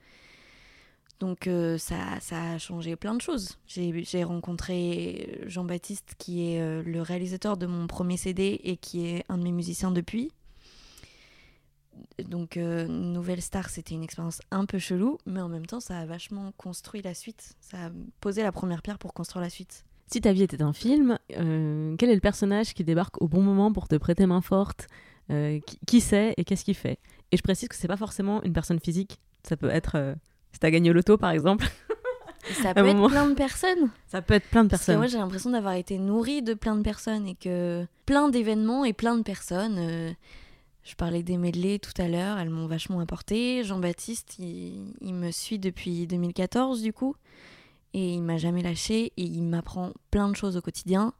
Donc 1.20 1.46
euh, 1.46 1.76
ça, 1.76 1.96
a 2.30 2.58
changé 2.58 2.96
plein 2.96 3.14
de 3.14 3.20
choses. 3.20 3.58
J'ai 3.66 4.24
rencontré 4.24 5.40
Jean-Baptiste 5.46 6.14
qui 6.18 6.48
est 6.48 6.82
le 6.82 7.00
réalisateur 7.00 7.56
de 7.56 7.66
mon 7.66 7.86
premier 7.86 8.16
CD 8.16 8.60
et 8.64 8.76
qui 8.76 9.06
est 9.06 9.24
un 9.28 9.38
de 9.38 9.44
mes 9.44 9.52
musiciens 9.52 9.92
depuis. 9.92 10.32
Donc, 12.24 12.56
euh, 12.56 12.86
Nouvelle 12.86 13.42
Star, 13.42 13.68
c'était 13.68 13.94
une 13.94 14.02
expérience 14.02 14.40
un 14.50 14.64
peu 14.64 14.78
chelou, 14.78 15.18
mais 15.26 15.40
en 15.40 15.48
même 15.48 15.66
temps, 15.66 15.80
ça 15.80 15.98
a 15.98 16.06
vachement 16.06 16.52
construit 16.56 17.02
la 17.02 17.14
suite. 17.14 17.54
Ça 17.60 17.86
a 17.86 17.90
posé 18.20 18.42
la 18.42 18.52
première 18.52 18.82
pierre 18.82 18.98
pour 18.98 19.14
construire 19.14 19.42
la 19.42 19.50
suite. 19.50 19.84
Si 20.06 20.20
ta 20.20 20.32
vie 20.32 20.42
était 20.42 20.62
un 20.62 20.72
film, 20.72 21.18
euh, 21.36 21.94
quel 21.98 22.10
est 22.10 22.14
le 22.14 22.20
personnage 22.20 22.74
qui 22.74 22.84
débarque 22.84 23.20
au 23.22 23.28
bon 23.28 23.42
moment 23.42 23.72
pour 23.72 23.88
te 23.88 23.96
prêter 23.96 24.26
main 24.26 24.42
forte 24.42 24.86
euh, 25.30 25.58
Qui, 25.60 25.78
qui 25.86 26.00
c'est 26.00 26.34
et 26.36 26.44
qu'est-ce 26.44 26.64
qu'il 26.64 26.74
fait? 26.74 26.98
Et 27.30 27.36
je 27.36 27.42
précise 27.42 27.68
que 27.68 27.76
c'est 27.76 27.88
pas 27.88 27.96
forcément 27.96 28.42
une 28.42 28.52
personne 28.52 28.78
physique. 28.78 29.18
Ça 29.42 29.56
peut 29.56 29.70
être 29.70 30.14
si 30.52 30.58
t'as 30.58 30.70
gagné 30.70 30.90
au 30.90 30.92
loto 30.92 31.16
par 31.16 31.30
exemple. 31.30 31.66
Ça 32.62 32.74
peut 32.74 32.86
être 32.86 33.08
plein 33.08 33.28
de 33.28 33.34
personnes. 33.34 33.90
Ça 34.06 34.20
peut 34.20 34.34
être 34.34 34.48
plein 34.48 34.64
de 34.64 34.68
Parce 34.68 34.82
que 34.82 34.86
personnes. 34.86 34.98
moi, 34.98 35.06
j'ai 35.06 35.18
l'impression 35.18 35.50
d'avoir 35.50 35.74
été 35.74 35.98
nourrie 35.98 36.42
de 36.42 36.52
plein 36.52 36.76
de 36.76 36.82
personnes 36.82 37.26
et 37.26 37.34
que 37.34 37.86
plein 38.04 38.28
d'événements 38.28 38.84
et 38.84 38.92
plein 38.92 39.16
de 39.16 39.22
personnes. 39.22 40.14
Je 40.84 40.94
parlais 40.96 41.22
des 41.22 41.36
medley 41.36 41.78
tout 41.78 41.92
à 42.00 42.08
l'heure, 42.08 42.38
elles 42.38 42.50
m'ont 42.50 42.66
vachement 42.66 43.00
apporté. 43.00 43.62
Jean-Baptiste, 43.62 44.38
il, 44.38 45.14
me 45.14 45.30
suit 45.30 45.58
depuis 45.58 46.06
2014 46.06 46.82
du 46.82 46.92
coup. 46.92 47.14
Et 47.94 48.14
il 48.14 48.22
m'a 48.22 48.38
jamais 48.38 48.62
lâché 48.62 49.12
et 49.16 49.22
il 49.22 49.42
m'apprend 49.42 49.92
plein 50.10 50.28
de 50.28 50.34
choses 50.34 50.56
au 50.56 50.60
quotidien. 50.60 51.12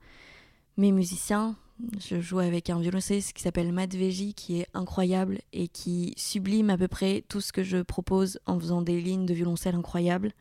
Mes 0.79 0.91
musiciens, 0.91 1.55
je 1.99 2.19
joue 2.21 2.39
avec 2.39 2.71
un 2.71 2.81
violoncelliste 2.81 3.35
qui 3.35 3.43
s'appelle 3.43 3.73
Matt 3.73 3.91
qui 3.91 4.61
est 4.61 4.67
incroyable 4.73 5.41
et 5.53 5.69
qui 5.69 6.15
sublime 6.17 6.71
à 6.71 6.79
peu 6.79 6.89
près 6.89 7.25
tout 7.29 7.41
ce 7.41 7.53
que 7.53 7.63
je 7.63 7.83
propose 7.83 8.41
en 8.47 8.59
faisant 8.59 8.83
des 8.83 9.01
lignes 9.01 9.27
de 9.27 9.35
violoncelle 9.35 9.75
incroyables. 9.75 10.33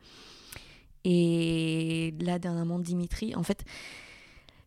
Et 1.04 2.14
là, 2.20 2.38
dernièrement, 2.38 2.78
Dimitri. 2.78 3.34
En 3.34 3.42
fait, 3.42 3.64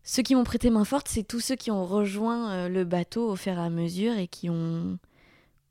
ceux 0.08 0.22
qui 0.22 0.36
m'ont 0.36 0.44
prêté 0.44 0.70
main 0.70 0.84
forte, 0.84 1.08
c'est 1.08 1.24
tous 1.24 1.40
ceux 1.40 1.56
qui 1.56 1.72
ont 1.72 1.84
rejoint 1.84 2.52
euh, 2.52 2.68
le 2.68 2.84
bateau 2.84 3.28
au 3.28 3.34
fur 3.34 3.54
et 3.54 3.60
à 3.60 3.70
mesure 3.70 4.16
et 4.16 4.28
qui 4.28 4.48
ont 4.48 5.00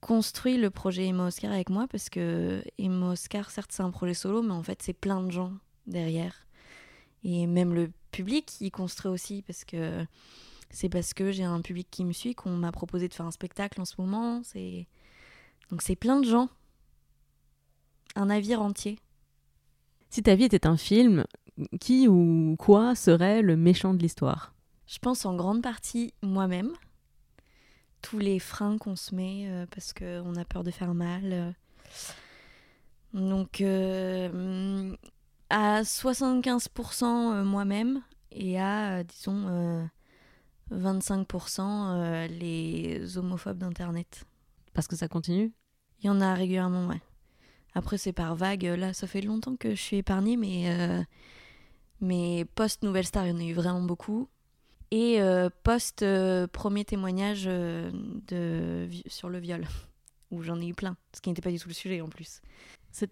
construit 0.01 0.57
le 0.57 0.69
projet 0.69 1.07
Emma 1.07 1.27
Oscar 1.27 1.53
avec 1.53 1.69
moi 1.69 1.87
parce 1.89 2.09
que 2.09 2.61
Emma 2.77 3.13
Oscar, 3.13 3.49
certes, 3.49 3.71
c'est 3.71 3.81
un 3.81 3.91
projet 3.91 4.13
solo, 4.13 4.41
mais 4.41 4.51
en 4.51 4.61
fait, 4.61 4.81
c'est 4.83 4.93
plein 4.93 5.23
de 5.23 5.31
gens 5.31 5.53
derrière. 5.87 6.45
Et 7.23 7.47
même 7.47 7.73
le 7.73 7.89
public, 8.11 8.59
il 8.59 8.71
construit 8.71 9.09
aussi 9.09 9.41
parce 9.41 9.63
que 9.63 10.05
c'est 10.69 10.89
parce 10.89 11.13
que 11.13 11.31
j'ai 11.31 11.45
un 11.45 11.61
public 11.61 11.87
qui 11.89 12.03
me 12.03 12.11
suit 12.11 12.35
qu'on 12.35 12.57
m'a 12.57 12.73
proposé 12.73 13.07
de 13.07 13.13
faire 13.13 13.25
un 13.25 13.31
spectacle 13.31 13.79
en 13.79 13.85
ce 13.85 13.95
moment. 13.97 14.41
Donc 15.69 15.81
c'est 15.81 15.95
plein 15.95 16.19
de 16.19 16.25
gens, 16.25 16.49
un 18.15 18.25
navire 18.25 18.61
entier. 18.61 18.99
Si 20.09 20.21
ta 20.21 20.35
vie 20.35 20.43
était 20.43 20.67
un 20.67 20.77
film, 20.77 21.25
qui 21.79 22.07
ou 22.07 22.55
quoi 22.57 22.95
serait 22.95 23.41
le 23.41 23.55
méchant 23.55 23.93
de 23.93 23.99
l'histoire? 24.01 24.53
Je 24.87 24.99
pense 24.99 25.25
en 25.25 25.35
grande 25.35 25.61
partie 25.61 26.13
moi-même. 26.21 26.71
Tous 28.01 28.19
les 28.19 28.39
freins 28.39 28.77
qu'on 28.77 28.95
se 28.95 29.15
met 29.15 29.45
euh, 29.47 29.65
parce 29.73 29.93
qu'on 29.93 30.35
a 30.35 30.45
peur 30.45 30.63
de 30.63 30.71
faire 30.71 30.93
mal. 30.93 31.21
euh. 31.31 31.51
Donc, 33.13 33.61
euh, 33.61 34.95
à 35.49 35.83
75% 35.83 37.43
moi-même 37.43 38.01
et 38.31 38.59
à, 38.59 38.97
euh, 38.97 39.03
disons, 39.03 39.47
euh, 39.47 39.83
25% 40.71 41.61
euh, 41.61 42.27
les 42.27 43.17
homophobes 43.17 43.57
d'Internet. 43.57 44.25
Parce 44.73 44.87
que 44.87 44.95
ça 44.95 45.07
continue? 45.07 45.53
Il 46.01 46.07
y 46.07 46.09
en 46.09 46.19
a 46.19 46.33
régulièrement, 46.33 46.87
ouais. 46.87 47.01
Après, 47.73 47.97
c'est 47.97 48.13
par 48.13 48.35
vague. 48.35 48.63
Là, 48.63 48.93
ça 48.93 49.07
fait 49.07 49.21
longtemps 49.21 49.55
que 49.55 49.71
je 49.71 49.81
suis 49.81 49.97
épargnée, 49.97 50.35
mais, 50.37 50.69
euh, 50.69 51.01
mais 52.01 52.45
post-Nouvelle 52.55 53.05
Star, 53.05 53.25
il 53.25 53.29
y 53.29 53.35
en 53.35 53.39
a 53.39 53.43
eu 53.43 53.53
vraiment 53.53 53.81
beaucoup. 53.81 54.27
Et 54.91 55.21
euh, 55.21 55.49
post-premier 55.63 56.85
témoignage 56.85 57.45
euh, 57.47 57.91
de, 58.27 58.85
vi- 58.89 59.03
sur 59.09 59.29
le 59.29 59.39
viol, 59.39 59.65
où 60.31 60.41
j'en 60.43 60.59
ai 60.61 60.67
eu 60.67 60.73
plein, 60.73 60.95
ce 61.15 61.21
qui 61.21 61.29
n'était 61.29 61.41
pas 61.41 61.51
du 61.51 61.59
tout 61.59 61.67
le 61.67 61.73
sujet 61.73 62.01
en 62.01 62.09
plus. 62.09 62.41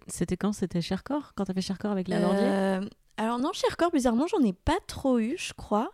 C'était 0.08 0.38
quand? 0.38 0.54
C'était 0.54 0.80
Chercorps 0.82 1.34
Quand 1.36 1.44
t'as 1.46 1.54
fait 1.54 1.62
Chercorps 1.62 1.92
avec 1.92 2.08
la 2.08 2.20
Euh, 2.30 2.90
alors 3.18 3.38
non, 3.40 3.52
chez 3.54 3.68
Record, 3.70 3.92
bizarrement, 3.92 4.28
j'en 4.28 4.42
ai 4.42 4.54
pas 4.54 4.78
trop 4.88 5.20
eu, 5.20 5.36
je 5.38 5.54
crois. 5.54 5.92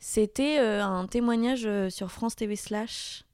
C'était 0.00 0.58
euh, 0.58 0.82
un 0.84 1.06
témoignage 1.06 1.66
euh, 1.66 1.88
sur 1.88 2.10
France 2.10 2.34
TV 2.36 2.56
slash 2.56 3.24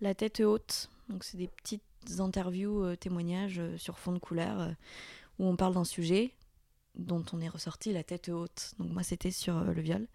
La 0.00 0.14
tête 0.14 0.40
haute. 0.40 0.88
Donc 1.08 1.24
c'est 1.24 1.36
des 1.36 1.48
petites 1.48 1.82
interviews, 2.20 2.82
euh, 2.84 2.96
témoignages 2.96 3.58
euh, 3.58 3.76
sur 3.76 3.98
fond 3.98 4.12
de 4.12 4.18
couleur 4.18 4.60
euh, 4.60 4.70
où 5.38 5.46
on 5.46 5.56
parle 5.56 5.74
d'un 5.74 5.84
sujet 5.84 6.32
dont 6.98 7.24
on 7.32 7.40
est 7.40 7.48
ressorti 7.48 7.92
la 7.92 8.02
tête 8.02 8.28
haute. 8.28 8.74
Donc 8.78 8.90
moi 8.90 9.02
c'était 9.02 9.30
sur 9.30 9.56
euh, 9.56 9.72
le 9.72 9.80
viol. 9.80 10.06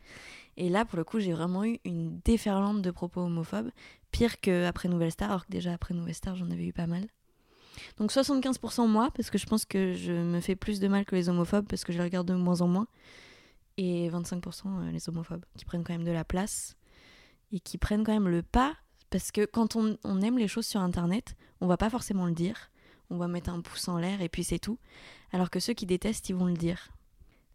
Et 0.57 0.69
là 0.69 0.85
pour 0.85 0.97
le 0.97 1.03
coup 1.03 1.19
j'ai 1.19 1.33
vraiment 1.33 1.65
eu 1.65 1.79
une 1.85 2.19
déferlante 2.19 2.81
de 2.81 2.91
propos 2.91 3.21
homophobes, 3.21 3.71
pire 4.11 4.39
qu'après 4.39 4.89
Nouvelle 4.89 5.11
Star, 5.11 5.29
alors 5.29 5.45
que 5.45 5.51
déjà 5.51 5.73
après 5.73 5.93
Nouvelle 5.93 6.15
Star 6.15 6.35
j'en 6.35 6.49
avais 6.51 6.65
eu 6.65 6.73
pas 6.73 6.87
mal. 6.87 7.07
Donc 7.97 8.11
75% 8.11 8.87
moi, 8.87 9.09
parce 9.15 9.29
que 9.29 9.37
je 9.37 9.45
pense 9.45 9.65
que 9.65 9.93
je 9.93 10.11
me 10.11 10.39
fais 10.39 10.55
plus 10.55 10.79
de 10.79 10.87
mal 10.87 11.05
que 11.05 11.15
les 11.15 11.29
homophobes, 11.29 11.65
parce 11.67 11.83
que 11.83 11.93
je 11.93 12.01
regarde 12.01 12.27
de 12.27 12.33
moins 12.33 12.61
en 12.61 12.67
moins. 12.67 12.87
Et 13.77 14.09
25% 14.09 14.61
euh, 14.65 14.91
les 14.91 15.09
homophobes, 15.09 15.45
qui 15.57 15.65
prennent 15.65 15.83
quand 15.83 15.93
même 15.93 16.03
de 16.03 16.11
la 16.11 16.23
place 16.23 16.75
et 17.51 17.59
qui 17.59 17.77
prennent 17.77 18.03
quand 18.03 18.13
même 18.13 18.29
le 18.29 18.43
pas, 18.43 18.75
parce 19.09 19.31
que 19.31 19.45
quand 19.45 19.75
on, 19.75 19.97
on 20.03 20.21
aime 20.21 20.37
les 20.37 20.47
choses 20.47 20.65
sur 20.65 20.81
Internet, 20.81 21.35
on 21.61 21.67
va 21.67 21.77
pas 21.77 21.89
forcément 21.89 22.25
le 22.25 22.33
dire. 22.33 22.71
On 23.09 23.17
va 23.17 23.27
mettre 23.27 23.49
un 23.49 23.61
pouce 23.61 23.87
en 23.87 23.97
l'air 23.97 24.21
et 24.21 24.29
puis 24.29 24.43
c'est 24.43 24.59
tout. 24.59 24.77
Alors 25.31 25.49
que 25.49 25.59
ceux 25.59 25.73
qui 25.73 25.85
détestent, 25.85 26.29
ils 26.29 26.35
vont 26.35 26.45
le 26.45 26.53
dire. 26.53 26.91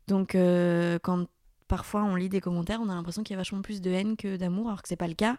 Donc 0.07 0.35
euh, 0.35 0.99
quand 1.03 1.27
parfois 1.69 2.03
on 2.05 2.17
lit 2.17 2.29
des 2.29 2.41
commentaires, 2.41 2.81
on 2.83 2.89
a 2.89 2.95
l'impression 2.95 3.23
qu'il 3.23 3.35
y 3.35 3.37
a 3.37 3.39
vachement 3.39 3.63
plus 3.63 3.81
de 3.81 3.91
haine 3.91 4.17
que 4.17 4.37
d'amour, 4.37 4.69
alors 4.69 4.83
que 4.83 4.89
c'est 4.89 4.97
pas 4.97 5.09
le 5.09 5.15
cas. 5.15 5.37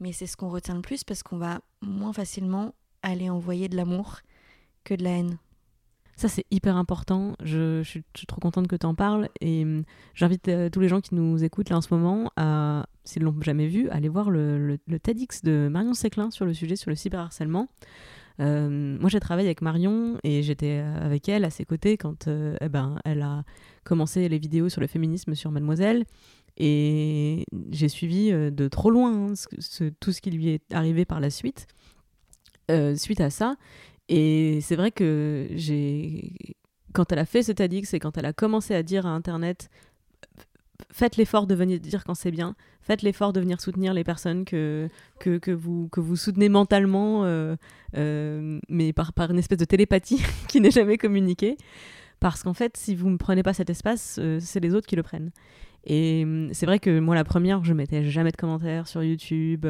Mais 0.00 0.12
c'est 0.12 0.26
ce 0.26 0.36
qu'on 0.36 0.48
retient 0.48 0.74
le 0.74 0.82
plus 0.82 1.04
parce 1.04 1.22
qu'on 1.22 1.38
va 1.38 1.60
moins 1.80 2.12
facilement 2.12 2.74
aller 3.02 3.30
envoyer 3.30 3.68
de 3.68 3.76
l'amour 3.76 4.18
que 4.84 4.94
de 4.94 5.04
la 5.04 5.10
haine. 5.10 5.38
Ça, 6.16 6.26
c'est 6.26 6.44
hyper 6.50 6.76
important. 6.76 7.36
Je, 7.40 7.82
suis, 7.84 8.02
trop 8.26 8.40
contente 8.40 8.66
que 8.66 8.74
tu 8.74 8.86
en 8.86 8.94
parles. 8.96 9.28
Et 9.40 9.62
hum, 9.62 9.84
j'invite 10.14 10.48
euh, 10.48 10.68
tous 10.68 10.80
les 10.80 10.88
gens 10.88 11.00
qui 11.00 11.14
nous 11.14 11.44
écoutent 11.44 11.70
là 11.70 11.76
en 11.76 11.80
ce 11.80 11.94
moment 11.94 12.32
à, 12.36 12.86
s'ils 13.04 13.22
l'ont 13.22 13.40
jamais 13.40 13.68
vu, 13.68 13.88
à 13.88 13.94
aller 13.94 14.08
voir 14.08 14.30
le 14.30 14.78
TEDx 15.00 15.42
de 15.42 15.68
Marion 15.70 15.94
Séclin 15.94 16.32
sur 16.32 16.44
le 16.44 16.54
sujet, 16.54 16.74
sur 16.74 16.90
le 16.90 16.96
cyberharcèlement. 16.96 17.68
Euh, 18.40 18.98
moi, 19.00 19.08
j'ai 19.08 19.20
travaillé 19.20 19.48
avec 19.48 19.62
Marion 19.62 20.18
et 20.22 20.42
j'étais 20.42 20.80
euh, 20.82 21.04
avec 21.04 21.28
elle 21.28 21.44
à 21.44 21.50
ses 21.50 21.64
côtés 21.64 21.96
quand 21.96 22.28
euh, 22.28 22.56
eh 22.60 22.68
ben, 22.68 23.00
elle 23.04 23.22
a 23.22 23.44
commencé 23.84 24.28
les 24.28 24.38
vidéos 24.38 24.68
sur 24.68 24.80
le 24.80 24.86
féminisme 24.86 25.34
sur 25.34 25.50
Mademoiselle. 25.50 26.04
Et 26.56 27.44
j'ai 27.70 27.88
suivi 27.88 28.32
de 28.32 28.68
trop 28.68 28.90
loin 28.90 29.30
hein, 29.30 29.34
tout 30.00 30.12
ce 30.12 30.20
qui 30.20 30.30
lui 30.32 30.48
est 30.48 30.74
arrivé 30.74 31.04
par 31.04 31.20
la 31.20 31.30
suite, 31.30 31.68
suite 32.96 33.20
à 33.20 33.30
ça. 33.30 33.54
Et 34.08 34.60
c'est 34.60 34.74
vrai 34.74 34.90
que 34.90 35.46
j'ai. 35.52 36.32
Quand 36.94 37.12
elle 37.12 37.20
a 37.20 37.26
fait 37.26 37.44
ce 37.44 37.52
TEDx 37.52 37.94
et 37.94 38.00
quand 38.00 38.18
elle 38.18 38.24
a 38.24 38.32
commencé 38.32 38.74
à 38.74 38.82
dire 38.82 39.06
à 39.06 39.10
Internet 39.10 39.70
faites 40.90 41.16
l'effort 41.16 41.46
de 41.46 41.54
venir 41.54 41.80
dire 41.80 42.04
quand 42.04 42.14
c'est 42.14 42.30
bien, 42.30 42.54
faites 42.82 43.02
l'effort 43.02 43.32
de 43.32 43.40
venir 43.40 43.60
soutenir 43.60 43.94
les 43.94 44.04
personnes 44.04 44.44
que, 44.44 44.88
que, 45.18 45.50
vous, 45.50 45.88
que 45.88 46.00
vous 46.00 46.16
soutenez 46.16 46.48
mentalement, 46.48 47.24
euh, 47.24 47.56
euh, 47.96 48.60
mais 48.68 48.92
par, 48.92 49.12
par 49.12 49.30
une 49.30 49.38
espèce 49.38 49.58
de 49.58 49.64
télépathie 49.64 50.22
qui 50.48 50.60
n'est 50.60 50.70
jamais 50.70 50.98
communiquée. 50.98 51.56
Parce 52.20 52.42
qu'en 52.42 52.54
fait, 52.54 52.76
si 52.76 52.94
vous 52.96 53.10
ne 53.10 53.16
prenez 53.16 53.42
pas 53.42 53.54
cet 53.54 53.70
espace, 53.70 54.18
euh, 54.20 54.38
c'est 54.40 54.60
les 54.60 54.74
autres 54.74 54.86
qui 54.86 54.96
le 54.96 55.02
prennent. 55.02 55.30
Et 55.84 56.22
hum, 56.24 56.48
c'est 56.52 56.66
vrai 56.66 56.78
que 56.78 56.98
moi, 56.98 57.14
la 57.14 57.24
première, 57.24 57.62
je 57.64 57.72
mettais 57.72 58.04
jamais 58.04 58.30
de 58.30 58.36
commentaires 58.36 58.88
sur 58.88 59.02
YouTube. 59.02 59.66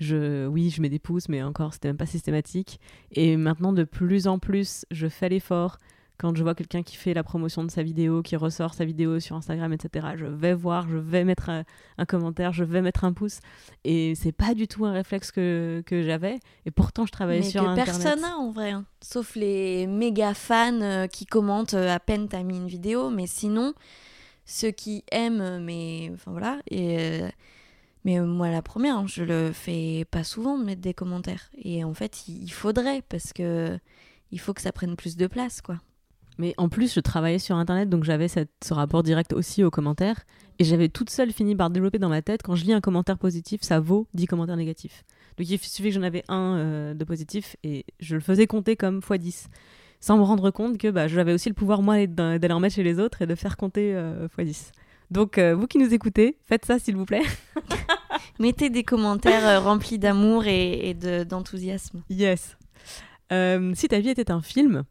je, 0.00 0.46
oui, 0.46 0.70
je 0.70 0.82
mets 0.82 0.88
des 0.88 0.98
pouces, 0.98 1.28
mais 1.28 1.42
encore, 1.42 1.74
c'était 1.74 1.88
même 1.88 1.96
pas 1.96 2.06
systématique. 2.06 2.80
Et 3.12 3.36
maintenant, 3.36 3.72
de 3.72 3.84
plus 3.84 4.26
en 4.26 4.38
plus, 4.38 4.86
je 4.90 5.08
fais 5.08 5.28
l'effort. 5.28 5.78
Quand 6.18 6.36
je 6.36 6.42
vois 6.42 6.54
quelqu'un 6.56 6.82
qui 6.82 6.96
fait 6.96 7.14
la 7.14 7.22
promotion 7.22 7.62
de 7.62 7.70
sa 7.70 7.82
vidéo, 7.84 8.22
qui 8.22 8.34
ressort 8.34 8.74
sa 8.74 8.84
vidéo 8.84 9.20
sur 9.20 9.36
Instagram, 9.36 9.72
etc., 9.72 10.08
je 10.16 10.24
vais 10.26 10.52
voir, 10.52 10.88
je 10.88 10.96
vais 10.96 11.22
mettre 11.22 11.48
un, 11.48 11.62
un 11.96 12.04
commentaire, 12.06 12.52
je 12.52 12.64
vais 12.64 12.82
mettre 12.82 13.04
un 13.04 13.12
pouce. 13.12 13.38
Et 13.84 14.14
c'est 14.16 14.32
pas 14.32 14.54
du 14.54 14.66
tout 14.66 14.84
un 14.84 14.92
réflexe 14.92 15.30
que, 15.30 15.80
que 15.86 16.02
j'avais. 16.02 16.40
Et 16.66 16.72
pourtant, 16.72 17.06
je 17.06 17.12
travaillais 17.12 17.42
Mais 17.42 17.48
sur 17.48 17.62
que 17.62 17.68
Internet. 17.68 17.94
personne 18.02 18.20
n'a 18.22 18.36
en 18.36 18.50
vrai. 18.50 18.72
hein. 18.72 18.84
Sauf 19.00 19.36
les 19.36 19.86
méga 19.86 20.34
fans 20.34 20.80
euh, 20.80 21.06
qui 21.06 21.24
commentent 21.24 21.74
euh, 21.74 21.94
à 21.94 22.00
peine 22.00 22.26
t'as 22.28 22.42
mis 22.42 22.56
une 22.56 22.66
vidéo. 22.66 23.10
Mais 23.10 23.28
sinon, 23.28 23.72
ceux 24.44 24.72
qui 24.72 25.04
aiment, 25.12 25.40
euh, 25.40 25.60
mais 25.60 26.10
enfin 26.14 26.32
voilà. 26.32 26.58
Et, 26.68 27.20
mais 28.04 28.18
moi, 28.20 28.50
la 28.50 28.62
première, 28.62 28.96
hein, 28.98 29.06
je 29.06 29.22
le 29.22 29.52
fais 29.52 30.04
pas 30.10 30.24
souvent 30.24 30.58
de 30.58 30.64
mettre 30.64 30.80
des 30.80 30.94
commentaires. 30.94 31.48
Et 31.62 31.84
en 31.84 31.94
fait, 31.94 32.26
il 32.26 32.42
il 32.42 32.52
faudrait 32.52 33.02
parce 33.08 33.32
que 33.32 33.78
il 34.32 34.40
faut 34.40 34.52
que 34.52 34.60
ça 34.62 34.72
prenne 34.72 34.96
plus 34.96 35.16
de 35.16 35.26
place, 35.28 35.60
quoi. 35.62 35.76
Mais 36.38 36.54
en 36.56 36.68
plus, 36.68 36.94
je 36.94 37.00
travaillais 37.00 37.38
sur 37.40 37.56
Internet, 37.56 37.88
donc 37.90 38.04
j'avais 38.04 38.28
ce 38.28 38.72
rapport 38.74 39.02
direct 39.02 39.32
aussi 39.32 39.64
aux 39.64 39.70
commentaires. 39.70 40.20
Et 40.60 40.64
j'avais 40.64 40.88
toute 40.88 41.10
seule 41.10 41.32
fini 41.32 41.54
par 41.56 41.70
développer 41.70 41.98
dans 41.98 42.08
ma 42.08 42.22
tête, 42.22 42.42
quand 42.42 42.54
je 42.54 42.64
lis 42.64 42.72
un 42.72 42.80
commentaire 42.80 43.18
positif, 43.18 43.60
ça 43.62 43.80
vaut 43.80 44.06
10 44.14 44.26
commentaires 44.26 44.56
négatifs. 44.56 45.04
Donc 45.36 45.48
il 45.48 45.58
suffit 45.58 45.88
que 45.88 45.94
j'en 45.94 46.02
avais 46.02 46.24
un 46.28 46.56
euh, 46.56 46.94
de 46.94 47.04
positif, 47.04 47.56
et 47.62 47.84
je 48.00 48.14
le 48.16 48.20
faisais 48.20 48.46
compter 48.46 48.76
comme 48.76 48.98
x 48.98 49.18
10. 49.20 49.48
Sans 50.00 50.16
me 50.16 50.22
rendre 50.22 50.50
compte 50.50 50.78
que 50.78 50.88
bah, 50.88 51.08
j'avais 51.08 51.32
aussi 51.32 51.48
le 51.48 51.54
pouvoir, 51.56 51.82
moi, 51.82 52.06
d'aller 52.06 52.52
en 52.52 52.60
mettre 52.60 52.76
chez 52.76 52.82
les 52.84 52.98
autres 53.00 53.22
et 53.22 53.26
de 53.26 53.34
faire 53.34 53.56
compter 53.56 53.94
euh, 53.94 54.26
x 54.38 54.44
10. 54.44 54.72
Donc, 55.10 55.38
euh, 55.38 55.54
vous 55.54 55.66
qui 55.66 55.78
nous 55.78 55.92
écoutez, 55.94 56.36
faites 56.46 56.64
ça 56.66 56.78
s'il 56.78 56.96
vous 56.96 57.04
plaît. 57.06 57.22
Mettez 58.40 58.70
des 58.70 58.84
commentaires 58.84 59.46
euh, 59.46 59.58
remplis 59.60 59.98
d'amour 59.98 60.44
et, 60.46 60.90
et 60.90 60.94
de- 60.94 61.24
d'enthousiasme. 61.24 62.02
Yes. 62.10 62.56
Si 63.30 63.88
ta 63.88 64.00
vie 64.00 64.08
était 64.08 64.30
un 64.30 64.40
film, 64.40 64.84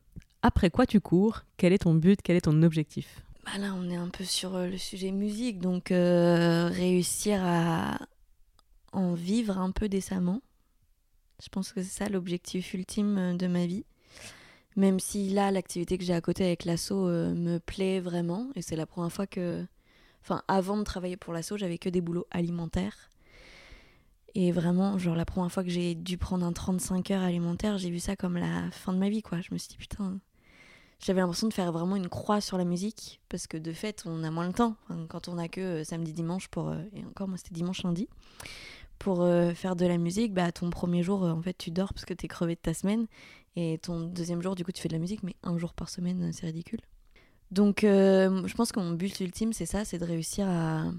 après 0.48 0.70
quoi 0.70 0.86
tu 0.86 1.02
cours 1.02 1.44
Quel 1.58 1.74
est 1.74 1.80
ton 1.80 1.94
but 1.94 2.22
Quel 2.24 2.38
est 2.38 2.42
ton 2.42 2.64
objectif? 2.64 3.22
Bah 3.46 3.58
là, 3.60 3.74
on 3.78 3.90
est 3.90 3.98
un 3.98 4.08
peu 4.08 4.24
sur 4.24 4.56
euh, 4.56 4.68
le 4.68 4.78
sujet 4.78 5.12
musique, 5.12 5.60
donc 5.60 5.92
euh, 5.92 6.70
réussir 6.70 7.42
à 7.44 8.00
en 8.94 9.14
vivre 9.14 9.58
un 9.58 9.72
peu 9.72 9.90
décemment. 9.90 10.42
Je 11.44 11.50
pense 11.50 11.74
que 11.74 11.84
c'est 11.84 12.04
ça 12.06 12.10
l'objectif 12.10 12.74
ultime 12.74 13.18
euh, 13.18 13.34
de 13.34 13.48
ma 13.48 13.66
vie. 13.66 13.84
Même 14.78 15.02
si 15.02 15.30
là, 15.32 15.52
l'activité 15.52 15.98
que 15.98 16.06
j'ai 16.06 16.14
à 16.14 16.22
côté 16.22 16.46
avec 16.46 16.64
l'asso 16.64 16.94
me 16.94 17.58
plaît 17.58 18.00
vraiment, 18.00 18.50
et 18.56 18.62
c'est 18.62 18.76
la 18.76 18.86
première 18.86 19.12
fois 19.12 19.28
que. 19.28 19.66
Enfin, 20.22 20.44
avant 20.48 20.78
de 20.78 20.84
travailler 20.84 21.18
pour 21.18 21.34
l'asso, 21.34 21.58
j'avais 21.58 21.78
que 21.78 21.90
des 21.90 22.00
boulots 22.00 22.28
alimentaires. 22.32 23.10
Et 24.34 24.52
vraiment, 24.52 24.98
genre, 24.98 25.16
la 25.16 25.26
première 25.26 25.52
fois 25.52 25.64
que 25.64 25.70
j'ai 25.70 25.96
dû 25.96 26.18
prendre 26.18 26.46
un 26.46 26.54
35 26.54 27.12
heures 27.12 27.24
alimentaire, 27.24 27.78
j'ai 27.78 27.90
vu 27.90 28.00
ça 28.00 28.16
comme 28.16 28.38
la 28.38 28.70
fin 28.72 28.94
de 28.94 29.00
ma 29.00 29.10
vie, 29.10 29.24
quoi. 29.24 29.42
Je 29.42 29.52
me 29.52 29.58
suis 29.58 29.70
dit, 29.70 29.78
putain, 29.78 30.20
j'avais 31.00 31.22
l'impression 31.22 31.48
de 31.48 31.54
faire 31.54 31.72
vraiment 31.72 31.96
une 31.96 32.10
croix 32.10 32.42
sur 32.42 32.58
la 32.58 32.66
musique 32.66 33.22
parce 33.30 33.48
que 33.48 33.58
de 33.58 33.72
fait 33.72 34.04
on 34.06 34.24
a 34.24 34.32
moins 34.32 34.48
le 34.48 34.54
temps 34.54 34.76
Enfin, 34.84 35.06
quand 35.08 35.28
on 35.28 35.38
a 35.38 35.48
que 35.48 35.62
euh, 35.62 35.84
samedi 35.84 36.14
dimanche 36.14 36.48
pour 36.48 36.70
euh, 36.70 36.82
et 36.94 37.06
encore 37.06 37.28
moi 37.28 37.38
c'était 37.38 37.54
dimanche 37.54 37.84
lundi 37.84 38.08
pour 38.98 39.22
euh, 39.22 39.54
faire 39.54 39.76
de 39.76 39.86
la 39.86 39.98
musique 39.98 40.34
bah 40.34 40.52
ton 40.52 40.70
premier 40.70 41.04
jour 41.04 41.24
en 41.24 41.42
fait 41.42 41.58
tu 41.58 41.72
dors 41.72 41.94
parce 41.94 42.06
que 42.06 42.14
t'es 42.14 42.28
crevé 42.28 42.56
de 42.56 42.60
ta 42.60 42.74
semaine 42.74 43.08
et 43.56 43.78
ton 43.78 44.02
deuxième 44.02 44.42
jour 44.42 44.56
du 44.56 44.66
coup 44.66 44.72
tu 44.72 44.82
fais 44.82 44.90
de 44.90 44.94
la 44.94 45.00
musique 45.00 45.24
mais 45.24 45.36
un 45.44 45.58
jour 45.58 45.74
par 45.74 45.90
semaine 45.90 46.32
c'est 46.34 46.48
ridicule. 46.48 46.82
Donc 47.52 47.80
je 47.84 48.54
pense 48.56 48.72
que 48.72 48.80
mon 48.80 48.92
but 48.92 49.20
ultime 49.20 49.54
c'est 49.54 49.66
ça 49.66 49.86
c'est 49.86 50.00
de 50.00 50.06
réussir 50.06 50.48
à 50.50 50.92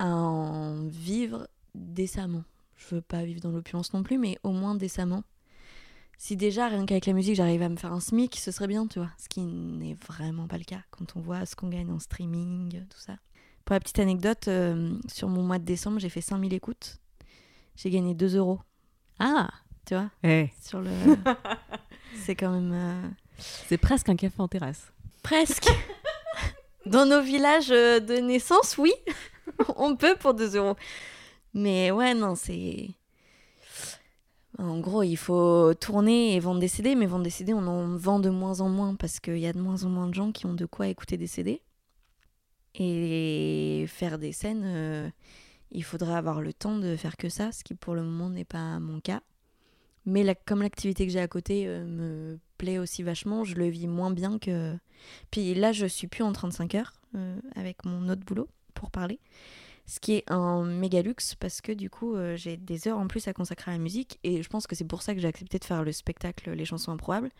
à 0.00 0.06
en 0.06 0.86
vivre 0.86 1.48
décemment. 1.74 2.44
Je 2.76 2.96
veux 2.96 3.00
pas 3.00 3.24
vivre 3.24 3.40
dans 3.40 3.50
l'opulence 3.50 3.92
non 3.92 4.02
plus 4.02 4.18
mais 4.18 4.38
au 4.42 4.50
moins 4.50 4.74
décemment 4.74 5.22
si 6.18 6.36
déjà, 6.36 6.66
rien 6.68 6.84
qu'avec 6.84 7.06
la 7.06 7.12
musique, 7.14 7.36
j'arrive 7.36 7.62
à 7.62 7.68
me 7.68 7.76
faire 7.76 7.92
un 7.92 8.00
SMIC, 8.00 8.36
ce 8.36 8.50
serait 8.50 8.66
bien, 8.66 8.86
tu 8.86 8.98
vois. 8.98 9.10
Ce 9.18 9.28
qui 9.28 9.40
n'est 9.42 9.96
vraiment 10.06 10.46
pas 10.48 10.58
le 10.58 10.64
cas 10.64 10.80
quand 10.90 11.14
on 11.16 11.20
voit 11.20 11.46
ce 11.46 11.54
qu'on 11.56 11.68
gagne 11.68 11.90
en 11.90 11.98
streaming, 12.00 12.84
tout 12.90 12.98
ça. 12.98 13.14
Pour 13.64 13.74
la 13.74 13.80
petite 13.80 13.98
anecdote, 14.00 14.48
euh, 14.48 14.98
sur 15.08 15.28
mon 15.28 15.42
mois 15.42 15.58
de 15.58 15.64
décembre, 15.64 15.98
j'ai 16.00 16.08
fait 16.08 16.20
5000 16.20 16.52
écoutes. 16.54 16.98
J'ai 17.76 17.90
gagné 17.90 18.14
2 18.14 18.36
euros, 18.36 18.60
Ah 19.18 19.48
tu 19.86 19.94
vois. 19.94 20.10
Eh, 20.22 20.50
Sur 20.60 20.80
le. 20.80 20.90
C'est 22.24 22.34
quand 22.34 22.50
même. 22.50 22.72
euh, 22.74 23.08
C'est 23.38 23.78
presque 23.78 24.08
un 24.08 24.16
café 24.16 24.34
en 24.40 24.48
terrasse. 24.48 24.92
Presque. 25.22 25.68
Dans 26.86 27.06
nos 27.06 27.22
villages 27.22 27.70
euh, 27.70 28.00
de 28.00 28.14
naissance, 28.16 28.76
oui, 28.78 28.92
on 29.76 29.94
peut 29.96 30.16
pour 30.18 30.34
2 30.34 30.56
euros. 30.56 30.76
Mais 31.54 31.90
ouais, 31.90 32.12
non, 32.14 32.34
c'est. 32.34 32.90
En 34.58 34.80
gros, 34.80 35.04
il 35.04 35.16
faut 35.16 35.72
tourner 35.74 36.34
et 36.34 36.40
vendre 36.40 36.58
des 36.58 36.68
CD, 36.68 36.96
mais 36.96 37.06
vendre 37.06 37.22
des 37.22 37.30
CD, 37.30 37.54
on 37.54 37.66
en 37.66 37.96
vend 37.96 38.18
de 38.18 38.28
moins 38.28 38.60
en 38.60 38.68
moins 38.68 38.96
parce 38.96 39.20
qu'il 39.20 39.38
y 39.38 39.46
a 39.46 39.52
de 39.52 39.60
moins 39.60 39.84
en 39.84 39.88
moins 39.88 40.08
de 40.08 40.14
gens 40.14 40.32
qui 40.32 40.46
ont 40.46 40.54
de 40.54 40.66
quoi 40.66 40.88
écouter 40.88 41.16
des 41.16 41.28
CD. 41.28 41.62
Et 42.74 43.86
faire 43.88 44.18
des 44.18 44.32
scènes, 44.32 44.64
euh, 44.64 45.08
il 45.70 45.84
faudrait 45.84 46.14
avoir 46.14 46.40
le 46.40 46.52
temps 46.52 46.76
de 46.76 46.96
faire 46.96 47.16
que 47.16 47.28
ça, 47.28 47.52
ce 47.52 47.62
qui 47.62 47.74
pour 47.74 47.94
le 47.94 48.02
moment 48.02 48.30
n'est 48.30 48.44
pas 48.44 48.80
mon 48.80 49.00
cas. 49.00 49.22
Mais 50.06 50.24
comme 50.46 50.62
l'activité 50.62 51.06
que 51.06 51.12
j'ai 51.12 51.20
à 51.20 51.28
côté 51.28 51.64
euh, 51.66 51.84
me 51.84 52.38
plaît 52.56 52.78
aussi 52.78 53.02
vachement, 53.02 53.44
je 53.44 53.54
le 53.54 53.68
vis 53.68 53.86
moins 53.86 54.10
bien 54.10 54.38
que. 54.38 54.76
Puis 55.30 55.54
là, 55.54 55.70
je 55.70 55.86
suis 55.86 56.08
plus 56.08 56.24
en 56.24 56.32
35 56.32 56.74
heures 56.74 56.94
euh, 57.14 57.38
avec 57.54 57.84
mon 57.84 58.08
autre 58.08 58.24
boulot 58.24 58.48
pour 58.74 58.90
parler. 58.90 59.20
Ce 59.88 60.00
qui 60.00 60.12
est 60.12 60.30
un 60.30 60.64
méga 60.64 61.00
luxe 61.00 61.34
parce 61.34 61.62
que 61.62 61.72
du 61.72 61.88
coup, 61.88 62.14
euh, 62.14 62.36
j'ai 62.36 62.58
des 62.58 62.88
heures 62.88 62.98
en 62.98 63.08
plus 63.08 63.26
à 63.26 63.32
consacrer 63.32 63.70
à 63.70 63.74
la 63.74 63.80
musique. 63.80 64.20
Et 64.22 64.42
je 64.42 64.48
pense 64.50 64.66
que 64.66 64.76
c'est 64.76 64.84
pour 64.84 65.00
ça 65.00 65.14
que 65.14 65.20
j'ai 65.20 65.28
accepté 65.28 65.58
de 65.58 65.64
faire 65.64 65.82
le 65.82 65.92
spectacle 65.92 66.50
Les 66.52 66.66
chansons 66.66 66.92
improbables. 66.92 67.30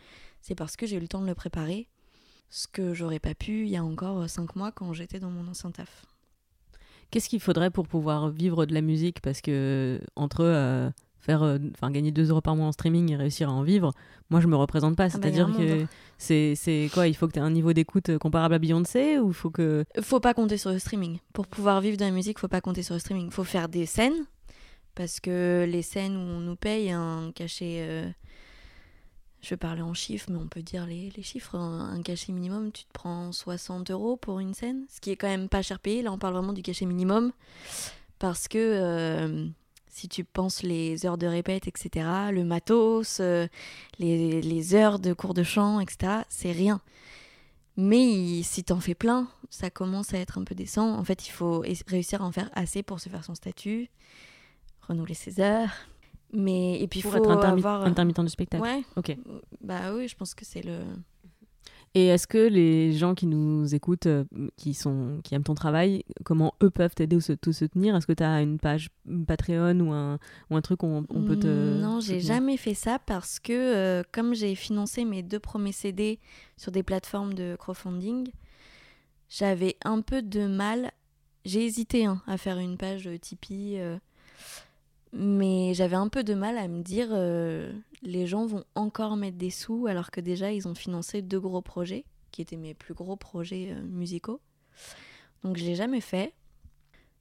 C'est 0.41 0.55
parce 0.55 0.75
que 0.75 0.87
j'ai 0.87 0.97
eu 0.97 1.01
le 1.01 1.09
temps 1.09 1.21
de 1.21 1.27
le 1.27 1.35
préparer. 1.35 1.89
Ce 2.49 2.67
que 2.67 2.95
j'aurais 2.95 3.19
pas 3.19 3.35
pu 3.35 3.65
il 3.65 3.69
y 3.69 3.77
a 3.77 3.85
encore 3.85 4.31
5 4.31 4.57
mois 4.57 4.73
quand 4.73 4.95
j'étais 4.95 5.21
dans 5.21 5.31
mon 5.31 5.47
ancien 5.47 5.71
taf. 5.71 6.07
Qu'est-ce 7.11 7.29
qu'il 7.29 7.41
faudrait 7.41 7.71
pour 7.71 7.87
pouvoir 7.87 8.31
vivre 8.31 8.65
de 8.65 8.73
la 8.73 8.81
musique? 8.81 9.21
Parce 9.21 9.43
que 9.43 10.01
entre 10.17 10.43
euh, 10.43 10.91
faire, 11.29 11.43
euh, 11.43 11.59
enfin 11.75 11.91
gagner 11.91 12.11
2 12.11 12.31
euros 12.31 12.41
par 12.41 12.57
mois 12.57 12.67
en 12.67 12.73
streaming 12.73 13.13
et 13.13 13.17
réussir 13.17 13.51
à 13.51 13.53
en 13.53 13.63
vivre, 13.63 13.93
moi 14.31 14.41
je 14.41 14.47
me 14.47 14.57
représente 14.57 14.97
pas. 14.97 15.05
Ah 15.05 15.09
bah, 15.09 15.13
C'est-à-dire 15.21 15.55
que 15.55 15.83
hein. 15.83 15.89
c'est 16.17 16.55
c'est 16.57 16.89
quoi 16.95 17.07
Il 17.07 17.15
faut 17.15 17.27
que 17.27 17.33
tu 17.33 17.39
aies 17.39 17.43
un 17.43 17.51
niveau 17.51 17.75
d'écoute 17.75 18.09
euh, 18.09 18.19
comparable 18.19 18.55
à 18.55 18.59
Beyoncé 18.59 19.19
ou 19.19 19.33
faut 19.35 19.51
que 19.51 19.85
Faut 20.01 20.21
pas 20.21 20.33
compter 20.33 20.57
sur 20.57 20.71
le 20.71 20.79
streaming. 20.79 21.19
Pour 21.35 21.47
pouvoir 21.47 21.83
vivre 21.83 21.99
de 21.99 22.05
la 22.05 22.11
musique, 22.11 22.39
faut 22.39 22.49
pas 22.49 22.63
compter 22.63 22.83
sur 22.83 22.95
le 22.95 23.01
streaming. 23.01 23.31
Faut 23.31 23.45
faire 23.45 23.69
des 23.69 23.85
scènes 23.85 24.25
parce 24.95 25.21
que 25.21 25.67
les 25.69 25.83
scènes 25.83 26.17
où 26.17 26.21
on 26.21 26.41
nous 26.41 26.57
paye 26.57 26.91
un 26.91 27.31
cachet. 27.35 27.87
euh, 27.89 28.09
je 29.41 29.51
vais 29.51 29.57
parler 29.57 29.83
en 29.83 29.95
chiffres, 29.95 30.29
mais 30.33 30.39
on 30.39 30.49
peut 30.49 30.63
dire 30.63 30.85
les, 30.87 31.13
les 31.17 31.23
chiffres. 31.23 31.55
Un, 31.55 31.91
un 31.95 32.03
cachet 32.03 32.33
minimum, 32.33 32.73
tu 32.73 32.85
te 32.85 32.93
prends 32.93 33.31
60 33.31 33.91
euros 33.93 34.17
pour 34.17 34.41
une 34.41 34.55
scène, 34.55 34.87
ce 34.89 35.01
qui 35.01 35.11
est 35.11 35.17
quand 35.17 35.29
même 35.29 35.49
pas 35.49 35.63
cher 35.63 35.79
payé. 35.79 36.03
Là, 36.03 36.11
on 36.11 36.19
parle 36.19 36.35
vraiment 36.35 36.53
du 36.53 36.63
cachet 36.63 36.87
minimum 36.87 37.33
parce 38.19 38.49
que 38.49 38.59
euh, 38.59 39.47
si 39.99 40.09
tu 40.09 40.23
penses 40.25 40.63
les 40.63 41.05
heures 41.07 41.19
de 41.19 41.27
répète, 41.27 41.67
etc., 41.67 42.07
le 42.33 42.45
matos, 42.45 43.19
euh, 43.21 43.49
les, 43.99 44.41
les 44.41 44.75
heures 44.75 44.99
de 44.99 45.13
cours 45.13 45.35
de 45.35 45.43
chant, 45.43 45.81
etc., 45.81 46.23
c'est 46.29 46.53
rien. 46.53 46.81
Mais 47.77 48.05
il- 48.05 48.45
si 48.45 48.65
t'en 48.65 48.81
fais 48.81 48.95
plein, 48.95 49.29
ça 49.51 49.71
commence 49.71 50.15
à 50.15 50.19
être 50.19 50.39
un 50.39 50.45
peu 50.45 50.55
décent. 50.55 50.97
En 50.99 51.05
fait, 51.05 51.27
il 51.27 51.31
faut 51.31 51.65
réussir 51.87 52.23
à 52.23 52.27
en 52.27 52.33
faire 52.33 52.51
assez 52.55 52.83
pour 52.83 53.01
se 53.01 53.09
faire 53.09 53.25
son 53.25 53.35
statut, 53.35 53.89
renouveler 54.81 55.15
ses 55.15 55.41
heures. 55.41 55.71
Mais 56.33 56.79
et 56.81 56.87
puis 56.89 57.01
il 57.01 57.03
pour 57.03 57.13
faut 57.13 57.19
être 57.19 57.31
intermi- 57.31 57.59
avoir 57.59 57.85
intermittent 57.85 58.21
du 58.21 58.29
spectacle 58.29 58.63
Ouais. 58.63 58.83
Ok. 58.97 59.17
Bah 59.63 59.95
oui, 59.95 60.09
je 60.09 60.15
pense 60.17 60.35
que 60.35 60.45
c'est 60.45 60.63
le 60.63 60.81
Et 61.95 62.07
est-ce 62.07 62.27
que 62.27 62.39
les 62.39 62.93
gens 62.93 63.15
qui 63.15 63.27
nous 63.27 63.75
écoutent, 63.75 64.07
euh, 64.07 64.25
qui, 64.57 64.75
sont, 64.75 65.21
qui 65.25 65.35
aiment 65.35 65.43
ton 65.43 65.55
travail, 65.55 66.05
comment 66.25 66.55
eux 66.63 66.71
peuvent 66.71 66.95
t'aider 66.95 67.17
ou 67.17 67.21
se, 67.21 67.33
te 67.33 67.51
soutenir? 67.51 67.97
Est-ce 67.97 68.07
que 68.07 68.13
tu 68.13 68.23
as 68.23 68.43
une 68.43 68.59
page 68.59 68.91
Patreon 69.27 69.81
ou 69.81 69.93
un, 69.93 70.19
ou 70.51 70.57
un 70.57 70.61
truc 70.61 70.83
où 70.83 70.87
on, 70.87 71.05
on 71.09 71.25
peut 71.25 71.39
te. 71.39 71.47
Non, 71.81 72.01
j'ai 72.01 72.21
jamais 72.21 72.57
fait 72.57 72.75
ça 72.75 72.99
parce 72.99 73.41
que 73.41 73.53
euh, 73.53 74.03
comme 74.13 74.35
j'ai 74.35 74.55
financé 74.55 75.05
mes 75.05 75.23
deux 75.23 75.41
premiers 75.41 75.73
CD 75.73 76.21
sur 76.57 76.73
des 76.73 76.83
plateformes 76.83 77.35
de 77.35 77.57
crowdfunding, 77.59 78.29
j'avais 79.29 79.77
un 79.85 80.01
peu 80.01 80.23
de 80.23 80.47
mal. 80.47 80.93
J'ai 81.45 81.65
hésité 81.65 82.05
hein, 82.05 82.21
à 82.27 82.37
faire 82.37 82.59
une 82.59 82.77
page 82.77 83.07
euh, 83.07 83.19
Tipeee, 83.19 83.79
euh, 83.79 83.97
mais 85.13 85.75
j'avais 85.75 85.97
un 85.97 86.09
peu 86.09 86.23
de 86.23 86.35
mal 86.35 86.59
à 86.59 86.69
me 86.69 86.83
dire 86.83 87.09
euh, 87.13 87.73
les 88.03 88.27
gens 88.27 88.47
vont 88.47 88.65
encore 88.75 89.17
mettre 89.17 89.39
des 89.39 89.51
sous 89.51 89.87
alors 89.87 90.11
que 90.11 90.21
déjà 90.21 90.53
ils 90.53 90.69
ont 90.69 90.75
financé 90.75 91.23
deux 91.23 91.41
gros 91.41 91.63
projets 91.63 92.05
qui 92.31 92.43
étaient 92.43 92.57
mes 92.57 92.75
plus 92.75 92.95
gros 92.95 93.17
projets 93.17 93.73
euh, 93.73 93.83
musicaux. 93.83 94.41
Donc 95.43 95.57
je 95.57 95.65
l'ai 95.65 95.75
jamais 95.75 96.01
fait. 96.01 96.35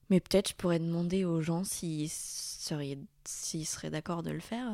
Mais 0.10 0.20
peut-être 0.20 0.50
je 0.50 0.56
pourrais 0.56 0.80
demander 0.80 1.26
aux 1.26 1.42
gens 1.42 1.64
s'ils 1.64 2.10
seraient, 2.10 2.98
seraient 3.26 3.90
d'accord 3.90 4.24
de 4.24 4.32
le 4.32 4.40
faire. 4.40 4.72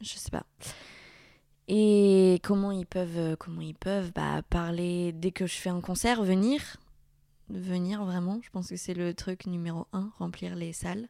Je 0.00 0.14
sais 0.14 0.30
pas. 0.30 0.44
Et 1.66 2.38
comment 2.42 2.72
ils 2.72 2.86
peuvent, 2.86 3.36
comment 3.36 3.62
ils 3.62 3.74
peuvent 3.74 4.12
bah, 4.14 4.42
parler 4.48 5.12
dès 5.12 5.32
que 5.32 5.46
je 5.46 5.54
fais 5.54 5.70
un 5.70 5.80
concert, 5.80 6.22
venir. 6.22 6.76
Venir 7.48 8.04
vraiment. 8.04 8.38
Je 8.42 8.50
pense 8.50 8.68
que 8.68 8.76
c'est 8.76 8.92
le 8.92 9.14
truc 9.14 9.46
numéro 9.46 9.86
un, 9.94 10.10
remplir 10.18 10.56
les 10.56 10.74
salles. 10.74 11.08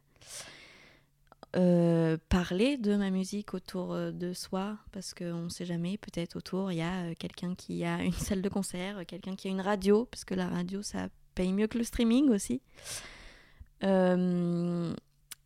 Euh, 1.55 2.17
parler 2.29 2.77
de 2.77 2.95
ma 2.95 3.09
musique 3.09 3.55
autour 3.55 3.93
euh, 3.93 4.11
de 4.11 4.33
soi 4.33 4.77
parce 4.91 5.15
qu'on 5.15 5.45
ne 5.45 5.49
sait 5.49 5.65
jamais 5.65 5.97
peut-être 5.97 6.35
autour 6.35 6.71
il 6.71 6.75
y 6.75 6.81
a 6.81 7.05
euh, 7.05 7.15
quelqu'un 7.17 7.55
qui 7.55 7.83
a 7.83 8.03
une 8.03 8.13
salle 8.13 8.43
de 8.43 8.49
concert 8.49 9.03
quelqu'un 9.07 9.35
qui 9.35 9.47
a 9.47 9.51
une 9.51 9.61
radio 9.61 10.05
parce 10.05 10.25
que 10.25 10.35
la 10.35 10.47
radio 10.47 10.83
ça 10.83 11.09
paye 11.33 11.51
mieux 11.51 11.65
que 11.65 11.79
le 11.79 11.83
streaming 11.83 12.29
aussi. 12.29 12.61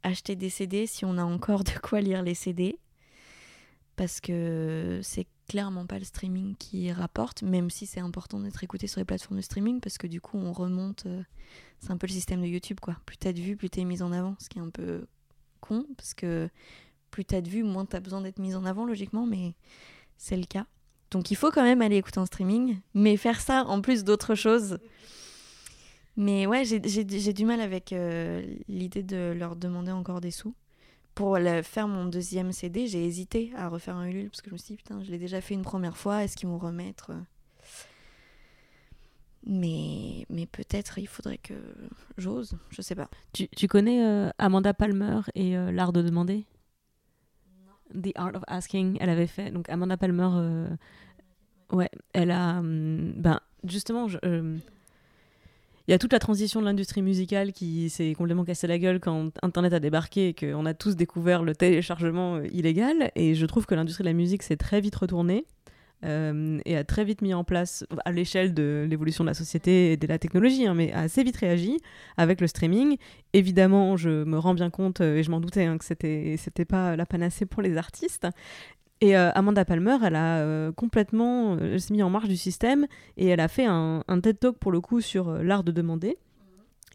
Acheter 0.05 0.35
des 0.35 0.49
CD 0.49 0.87
si 0.87 1.05
on 1.05 1.17
a 1.17 1.23
encore 1.23 1.63
de 1.63 1.79
quoi 1.81 2.01
lire 2.01 2.21
les 2.21 2.33
CD 2.33 2.77
parce 3.95 4.19
que 4.19 4.99
c'est 5.03 5.27
clairement 5.47 5.85
pas 5.85 5.99
le 5.99 6.05
streaming 6.05 6.57
qui 6.57 6.91
rapporte 6.91 7.43
même 7.43 7.69
si 7.69 7.85
c'est 7.85 8.01
important 8.01 8.41
d'être 8.41 8.61
écouté 8.61 8.87
sur 8.87 8.99
les 8.99 9.05
plateformes 9.05 9.37
de 9.37 9.41
streaming 9.41 9.79
parce 9.79 9.97
que 9.97 10.07
du 10.07 10.19
coup 10.19 10.37
on 10.37 10.51
remonte 10.51 11.07
c'est 11.79 11.91
un 11.91 11.97
peu 11.97 12.07
le 12.07 12.13
système 12.13 12.41
de 12.41 12.47
YouTube 12.47 12.81
quoi. 12.81 12.97
Plus 13.05 13.15
t'as 13.15 13.31
vues 13.31 13.55
plus 13.55 13.69
t'es 13.69 13.85
mise 13.85 14.01
en 14.01 14.11
avant 14.11 14.35
ce 14.41 14.49
qui 14.49 14.59
est 14.59 14.61
un 14.61 14.69
peu 14.69 15.05
parce 15.97 16.13
que 16.13 16.49
plus 17.11 17.25
t'as 17.25 17.41
de 17.41 17.49
vues, 17.49 17.63
moins 17.63 17.85
t'as 17.85 17.99
besoin 17.99 18.21
d'être 18.21 18.39
mise 18.39 18.55
en 18.55 18.65
avant 18.65 18.85
logiquement, 18.85 19.25
mais 19.25 19.53
c'est 20.17 20.37
le 20.37 20.45
cas. 20.45 20.65
Donc 21.11 21.29
il 21.31 21.35
faut 21.35 21.51
quand 21.51 21.63
même 21.63 21.81
aller 21.81 21.97
écouter 21.97 22.19
en 22.19 22.25
streaming, 22.25 22.79
mais 22.93 23.17
faire 23.17 23.39
ça 23.39 23.65
en 23.65 23.81
plus 23.81 24.03
d'autres 24.03 24.35
choses. 24.35 24.79
Mais 26.15 26.45
ouais, 26.45 26.63
j'ai- 26.65 27.33
du 27.33 27.45
mal 27.45 27.59
avec 27.61 27.91
euh, 27.93 28.43
l'idée 28.67 29.03
de 29.03 29.33
leur 29.37 29.55
demander 29.55 29.91
encore 29.91 30.21
des 30.21 30.31
sous. 30.31 30.53
Pour 31.15 31.37
faire 31.63 31.87
mon 31.87 32.05
deuxième 32.05 32.51
CD, 32.51 32.87
j'ai 32.87 33.05
hésité 33.05 33.51
à 33.55 33.69
refaire 33.69 33.95
un 33.95 34.07
Ulule 34.07 34.29
parce 34.29 34.41
que 34.41 34.49
je 34.49 34.53
me 34.53 34.57
suis 34.57 34.69
dit, 34.73 34.77
putain, 34.77 35.03
je 35.03 35.11
l'ai 35.11 35.19
déjà 35.19 35.41
fait 35.41 35.53
une 35.53 35.61
première 35.61 35.95
fois, 35.97 36.23
est-ce 36.23 36.35
qu'ils 36.35 36.49
vont 36.49 36.57
remettre 36.57 37.11
Mais, 39.45 40.25
mais 40.29 40.45
peut-être 40.45 40.99
il 40.99 41.07
faudrait 41.07 41.37
que 41.37 41.53
j'ose, 42.17 42.55
je 42.69 42.81
sais 42.81 42.95
pas. 42.95 43.09
Tu, 43.33 43.49
tu 43.49 43.67
connais 43.67 44.05
euh, 44.05 44.29
Amanda 44.37 44.73
Palmer 44.73 45.19
et 45.35 45.57
euh, 45.57 45.71
l'art 45.71 45.91
de 45.91 46.01
demander? 46.01 46.45
The 47.93 48.11
Art 48.15 48.35
of 48.35 48.43
Asking, 48.47 48.97
elle 49.01 49.09
avait 49.09 49.27
fait. 49.27 49.51
Donc 49.51 49.69
Amanda 49.69 49.97
Palmer, 49.97 50.29
euh, 50.33 50.67
ouais, 51.71 51.89
elle 52.13 52.31
a. 52.31 52.59
hum, 52.59 53.13
ben, 53.17 53.41
justement, 53.65 54.07
je, 54.07 54.17
il 55.87 55.91
y 55.91 55.93
a 55.93 55.99
toute 55.99 56.13
la 56.13 56.19
transition 56.19 56.61
de 56.61 56.65
l'industrie 56.65 57.01
musicale 57.01 57.51
qui 57.51 57.89
s'est 57.89 58.13
complètement 58.13 58.45
cassée 58.45 58.67
la 58.67 58.79
gueule 58.79 59.01
quand 59.01 59.31
Internet 59.41 59.73
a 59.73 59.81
débarqué 59.81 60.29
et 60.29 60.33
qu'on 60.33 60.65
a 60.65 60.73
tous 60.73 60.95
découvert 60.95 61.43
le 61.43 61.53
téléchargement 61.53 62.39
illégal. 62.41 63.11
Et 63.15 63.35
je 63.35 63.45
trouve 63.45 63.65
que 63.65 63.75
l'industrie 63.75 64.03
de 64.03 64.09
la 64.09 64.13
musique 64.13 64.43
s'est 64.43 64.55
très 64.55 64.79
vite 64.79 64.95
retournée. 64.95 65.45
Euh, 66.03 66.59
et 66.65 66.75
a 66.75 66.83
très 66.83 67.05
vite 67.05 67.21
mis 67.21 67.33
en 67.33 67.43
place, 67.43 67.85
à 68.05 68.11
l'échelle 68.11 68.53
de 68.53 68.85
l'évolution 68.89 69.23
de 69.23 69.29
la 69.29 69.33
société 69.33 69.93
et 69.93 69.97
de 69.97 70.07
la 70.07 70.19
technologie, 70.19 70.67
hein, 70.67 70.73
mais 70.73 70.91
a 70.91 71.01
assez 71.01 71.23
vite 71.23 71.37
réagi 71.37 71.79
avec 72.17 72.41
le 72.41 72.47
streaming. 72.47 72.97
Évidemment, 73.33 73.97
je 73.97 74.23
me 74.23 74.37
rends 74.37 74.53
bien 74.53 74.69
compte, 74.69 75.01
euh, 75.01 75.17
et 75.17 75.23
je 75.23 75.31
m'en 75.31 75.39
doutais, 75.39 75.65
hein, 75.65 75.77
que 75.77 75.85
c'était 75.85 76.35
c'était 76.37 76.65
pas 76.65 76.95
la 76.95 77.05
panacée 77.05 77.45
pour 77.45 77.61
les 77.61 77.77
artistes. 77.77 78.27
Et 79.01 79.17
euh, 79.17 79.31
Amanda 79.33 79.65
Palmer, 79.65 79.97
elle 80.03 80.15
a 80.15 80.71
complètement 80.73 81.57
elle 81.57 81.81
s'est 81.81 81.93
mis 81.93 82.03
en 82.03 82.09
marche 82.09 82.29
du 82.29 82.37
système 82.37 82.87
et 83.17 83.27
elle 83.27 83.41
a 83.41 83.49
fait 83.49 83.65
un, 83.65 84.03
TED 84.21 84.39
Talk 84.39 84.57
pour 84.57 84.71
le 84.71 84.79
coup 84.79 85.01
sur 85.01 85.43
l'art 85.43 85.63
de 85.63 85.71
demander. 85.71 86.17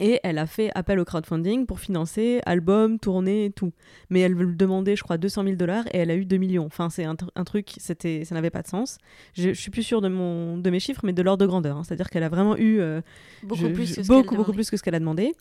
Et 0.01 0.21
elle 0.23 0.39
a 0.39 0.47
fait 0.47 0.71
appel 0.77 0.99
au 1.01 1.05
crowdfunding 1.05 1.67
pour 1.67 1.81
financer 1.81 2.41
albums, 2.47 2.99
tournées 3.01 3.47
et 3.47 3.51
tout. 3.51 3.73
Mais 4.11 4.21
elle 4.21 4.35
demander, 4.57 4.95
je 4.95 5.03
crois, 5.03 5.19
200 5.19 5.43
000 5.43 5.57
dollars 5.57 5.85
et 5.93 5.99
elle 5.99 6.11
a 6.11 6.15
eu 6.15 6.25
2 6.25 6.37
millions. 6.37 6.67
Enfin, 6.67 6.89
c'est 6.89 7.05
un, 7.05 7.15
tr- 7.15 7.29
un 7.35 7.45
truc, 7.45 7.73
c'était, 7.79 8.25
ça 8.25 8.35
n'avait 8.37 8.51
pas 8.51 8.63
de 8.63 8.69
sens. 8.69 8.99
Je, 9.35 9.49
je 9.49 9.61
suis 9.61 9.71
plus 9.73 9.83
sûre 9.83 10.01
de, 10.01 10.09
mon, 10.09 10.57
de 10.59 10.71
mes 10.71 10.79
chiffres, 10.81 11.01
mais 11.05 11.13
de 11.13 11.23
l'ordre 11.23 11.43
de 11.43 11.47
grandeur. 11.47 11.77
hein. 11.79 11.83
C'est-à-dire 11.85 12.11
qu'elle 12.11 12.23
a 12.23 12.29
vraiment 12.29 12.57
eu 12.57 12.79
euh, 12.81 13.01
Beaucoup 13.43 13.63
je- 13.63 13.67
plus 13.69 13.87
je- 13.87 13.95
que 13.97 14.03
ce 14.05 14.09
beaucoup, 14.09 14.35
demandait. 14.37 14.53
plus 14.53 14.71
que 14.71 14.77
ce 14.77 14.83
qu'elle 14.83 14.95
a 14.95 15.01
demandé. 15.01 15.33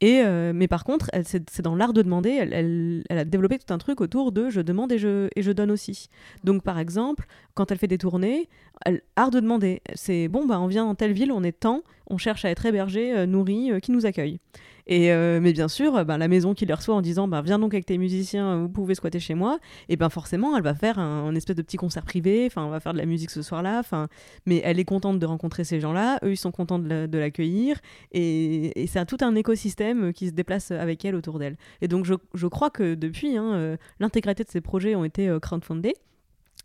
Et, 0.00 0.20
euh, 0.24 0.52
mais 0.54 0.68
par 0.68 0.84
contre, 0.84 1.10
c'est 1.24 1.60
dans 1.62 1.74
l'art 1.74 1.92
de 1.92 2.02
demander, 2.02 2.30
elle, 2.30 2.52
elle- 2.52 3.04
elle 3.10 3.18
a 3.18 3.24
développé 3.24 3.58
tout 3.58 3.72
un 3.72 3.78
truc 3.78 4.00
autour 4.00 4.32
de 4.32 4.48
je 4.50 4.60
demande 4.60 4.92
et 4.92 4.98
je, 4.98 5.28
et 5.36 5.42
je 5.42 5.50
donne 5.52 5.70
aussi. 5.70 6.08
Donc 6.44 6.62
par 6.62 6.78
exemple, 6.78 7.26
quand 7.54 7.70
elle 7.72 7.78
fait 7.78 7.86
des 7.88 7.98
tournées, 7.98 8.48
elle, 8.84 9.02
art 9.16 9.30
de 9.30 9.40
demander, 9.40 9.82
c'est 9.94 10.28
bon, 10.28 10.46
bah, 10.46 10.60
on 10.60 10.66
vient 10.66 10.84
dans 10.84 10.94
telle 10.96 11.12
ville, 11.12 11.30
on 11.32 11.42
est 11.44 11.52
temps, 11.52 11.82
on 12.08 12.18
cherche 12.18 12.44
à 12.44 12.50
être 12.50 12.64
hébergé, 12.66 13.16
euh, 13.16 13.26
nourri, 13.26 13.70
euh, 13.70 13.80
qui 13.80 13.92
nous 13.92 14.06
accueille. 14.06 14.38
Et 14.86 15.12
euh, 15.12 15.40
mais 15.40 15.54
bien 15.54 15.68
sûr, 15.68 16.04
ben, 16.04 16.18
la 16.18 16.28
maison 16.28 16.52
qui 16.52 16.66
les 16.66 16.74
reçoit 16.74 16.94
en 16.94 17.00
disant 17.00 17.26
bah, 17.26 17.40
viens 17.40 17.58
donc 17.58 17.72
avec 17.72 17.86
tes 17.86 17.96
musiciens, 17.96 18.58
vous 18.58 18.68
pouvez 18.68 18.94
squatter 18.94 19.18
chez 19.18 19.34
moi, 19.34 19.58
et 19.88 19.96
ben 19.96 20.10
forcément 20.10 20.54
elle 20.58 20.62
va 20.62 20.74
faire 20.74 20.98
un, 20.98 21.34
espèce 21.34 21.56
de 21.56 21.62
petit 21.62 21.78
concert 21.78 22.04
privé, 22.04 22.44
enfin 22.46 22.64
on 22.64 22.68
va 22.68 22.80
faire 22.80 22.92
de 22.92 22.98
la 22.98 23.06
musique 23.06 23.30
ce 23.30 23.40
soir-là, 23.40 23.78
enfin 23.78 24.08
mais 24.44 24.60
elle 24.62 24.78
est 24.78 24.84
contente 24.84 25.18
de 25.18 25.24
rencontrer 25.24 25.64
ces 25.64 25.80
gens-là, 25.80 26.18
eux 26.22 26.32
ils 26.32 26.36
sont 26.36 26.50
contents 26.50 26.78
de 26.78 26.86
la- 26.86 27.06
de 27.06 27.16
l'accueillir, 27.16 27.78
et, 28.12 28.82
et 28.82 28.86
c'est 28.86 29.06
tout 29.06 29.16
un 29.22 29.34
écosystème 29.36 30.12
qui 30.12 30.28
se 30.28 30.32
déplace 30.32 30.70
avec 30.70 31.02
elle 31.06 31.14
autour 31.14 31.38
d'elle. 31.38 31.56
Et 31.80 31.88
donc 31.88 32.04
je, 32.04 32.46
crois 32.46 32.68
que 32.68 32.94
depuis, 32.94 33.38
hein, 33.38 33.78
l'intégralité 34.00 34.44
de 34.44 34.50
ces 34.50 34.60
projets 34.60 34.94
ont 34.94 35.04
été 35.04 35.34
crowdfundés. 35.40 35.94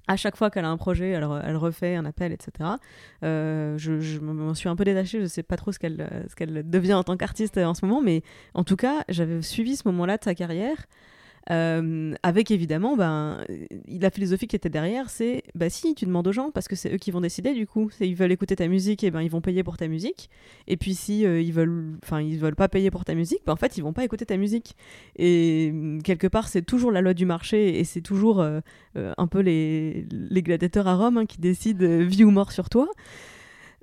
À 0.10 0.18
chaque 0.18 0.36
fois 0.36 0.49
qu'elle 0.49 0.66
a 0.66 0.70
un 0.70 0.78
projet, 0.78 1.10
elle, 1.12 1.28
elle 1.45 1.55
refait 1.55 1.95
un 1.95 2.03
appel, 2.03 2.34
etc. 2.34 2.72
Euh, 3.24 3.78
je 3.78 3.99
je 4.01 4.20
m'en 4.20 4.55
suis 4.55 4.68
un 4.68 4.76
peu 4.76 4.84
détachée, 4.84 5.22
je 5.22 5.28
sais 5.28 5.43
pas 5.43 5.55
trop 5.55 5.72
ce 5.72 5.78
qu'elle 5.80 6.26
ce 6.28 6.36
qu'elle 6.36 6.68
devient 6.70 6.95
en 6.95 7.03
tant 7.03 7.16
qu'artiste 7.16 7.57
euh, 7.57 7.66
en 7.66 7.76
ce 7.76 7.86
moment, 7.86 8.01
mais 8.01 8.24
en 8.55 8.64
tout 8.64 8.76
cas, 8.76 9.03
j'avais 9.07 9.41
suivi 9.41 9.76
ce 9.76 9.88
moment-là 9.88 10.18
de 10.18 10.24
sa 10.24 10.34
carrière. 10.34 10.88
Euh, 11.52 12.14
avec 12.22 12.52
évidemment 12.52 12.96
ben, 12.96 13.44
euh, 13.50 13.66
la 13.88 14.10
philosophie 14.12 14.48
qui 14.48 14.56
était 14.56 14.70
derrière, 14.70 15.10
c'est 15.10 15.44
bah 15.56 15.70
si 15.70 15.96
tu 15.96 16.06
demandes 16.06 16.28
aux 16.28 16.32
gens 16.32 16.52
parce 16.52 16.68
que 16.68 16.76
c'est 16.76 16.94
eux 16.94 16.98
qui 16.98 17.12
vont 17.12 17.22
décider 17.22 17.54
du 17.54 17.66
coup. 17.66 17.90
Ils 18.00 18.16
veulent 18.16 18.32
écouter 18.32 18.56
ta 18.56 18.68
musique 18.68 19.04
ben 19.12 19.22
ils 19.22 19.32
vont 19.32 19.42
payer 19.42 19.64
pour 19.64 19.78
ta 19.78 19.88
musique. 19.88 20.30
Et 20.68 20.78
puis 20.78 20.94
si 20.94 21.26
euh, 21.26 21.42
ils 21.42 21.54
veulent, 21.54 21.98
ils 22.22 22.38
veulent 22.38 22.56
pas 22.56 22.70
payer 22.70 22.92
pour 22.92 23.06
ta 23.06 23.16
musique, 23.16 23.42
ben, 23.46 23.54
en 23.54 23.56
fait 23.56 23.78
ils 23.78 23.82
vont 23.82 23.94
pas 23.94 24.04
écouter 24.04 24.26
ta 24.26 24.38
musique. 24.38 24.76
Et 25.18 25.70
hum, 25.72 26.02
quelque 26.04 26.28
part 26.28 26.48
c'est 26.48 26.62
toujours 26.62 26.92
la 26.92 27.02
loi 27.02 27.14
du 27.14 27.26
marché 27.26 27.80
et 27.80 27.84
c'est 27.84 28.02
toujours 28.02 28.42
un 28.96 29.28
peu 29.28 29.40
les, 29.40 30.06
gladiateurs 30.34 30.88
à 30.88 30.96
Rome 30.96 31.18
hein, 31.18 31.26
qui 31.26 31.40
décident 31.40 31.86
vie 32.06 32.24
ou 32.24 32.32
mort 32.32 32.52
sur 32.52 32.70
toi. 32.70 32.90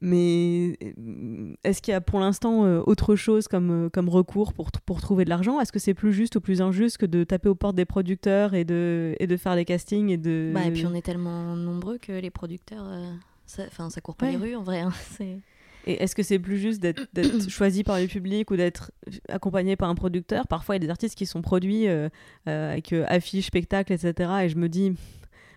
Mais 0.03 0.77
euh, 0.83 1.55
est-ce 1.65 1.81
qu'il 1.81 1.93
y 1.93 1.95
a 1.95 2.01
pour 2.01 2.21
l'instant 2.21 2.65
euh, 2.65 2.83
autre 2.87 3.17
chose 3.17 3.49
comme, 3.49 3.87
euh, 3.87 3.89
comme 3.89 4.09
recours 4.09 4.53
pour, 4.53 4.71
pour 4.73 5.01
trouver 5.01 5.25
de 5.25 5.31
l'argent? 5.31 5.61
Est-ce 5.61 5.73
que 5.73 5.79
c'est 5.79 5.95
plus 5.95 6.13
juste 6.13 6.37
ou 6.37 6.41
plus 6.41 6.61
injuste 6.61 6.99
que 6.99 7.07
de 7.07 7.25
taper 7.25 7.49
aux 7.49 7.55
portes 7.55 7.77
des 7.77 7.87
producteurs 7.87 8.55
et 8.55 8.65
de, 8.65 9.15
et 9.21 9.27
de 9.27 9.37
faire 9.37 9.55
des 9.57 9.65
castings 9.65 10.11
et 10.11 10.17
de... 10.19 10.53
Bah, 10.55 10.65
et 10.67 10.71
puis 10.71 10.87
on 10.87 10.95
est 10.95 11.03
tellement 11.03 11.57
nombreux 11.57 11.99
que 11.99 12.13
les 12.13 12.31
producteurs, 12.31 12.85
euh, 12.87 13.11
ça, 13.47 13.63
enfin, 13.69 13.89
ça 13.91 14.01
court 14.01 14.17
pas 14.17 14.27
Ouais. 14.27 14.33
les 14.33 14.37
rues 14.39 14.55
en 14.57 14.63
vrai. 14.63 14.81
hein, 14.81 14.93
c'est- 15.17 15.39
Et 15.87 16.03
est-ce 16.03 16.15
que 16.15 16.23
c'est 16.23 16.39
plus 16.41 16.59
juste 16.59 16.81
d'être 16.83 17.07
d'être 17.15 17.49
choisi 17.49 17.83
par 17.85 17.99
le 17.99 18.07
public 18.07 18.51
ou 18.51 18.57
d'être 18.57 18.91
accompagné 19.31 19.77
par 19.77 19.89
un 19.89 19.95
producteur? 19.95 20.47
Parfois, 20.47 20.75
il 20.77 20.83
y 20.83 20.85
a 20.85 20.87
des 20.87 20.91
artistes 20.91 21.15
qui 21.17 21.27
sont 21.27 21.41
produits 21.43 21.89
euh, 21.89 22.09
euh, 22.49 22.73
avec 22.73 22.93
euh, 22.93 23.05
affiches, 23.09 23.47
spectacles, 23.47 23.93
etc. 23.95 24.31
Et 24.45 24.49
je 24.51 24.57
me 24.57 24.69
dis, 24.69 24.93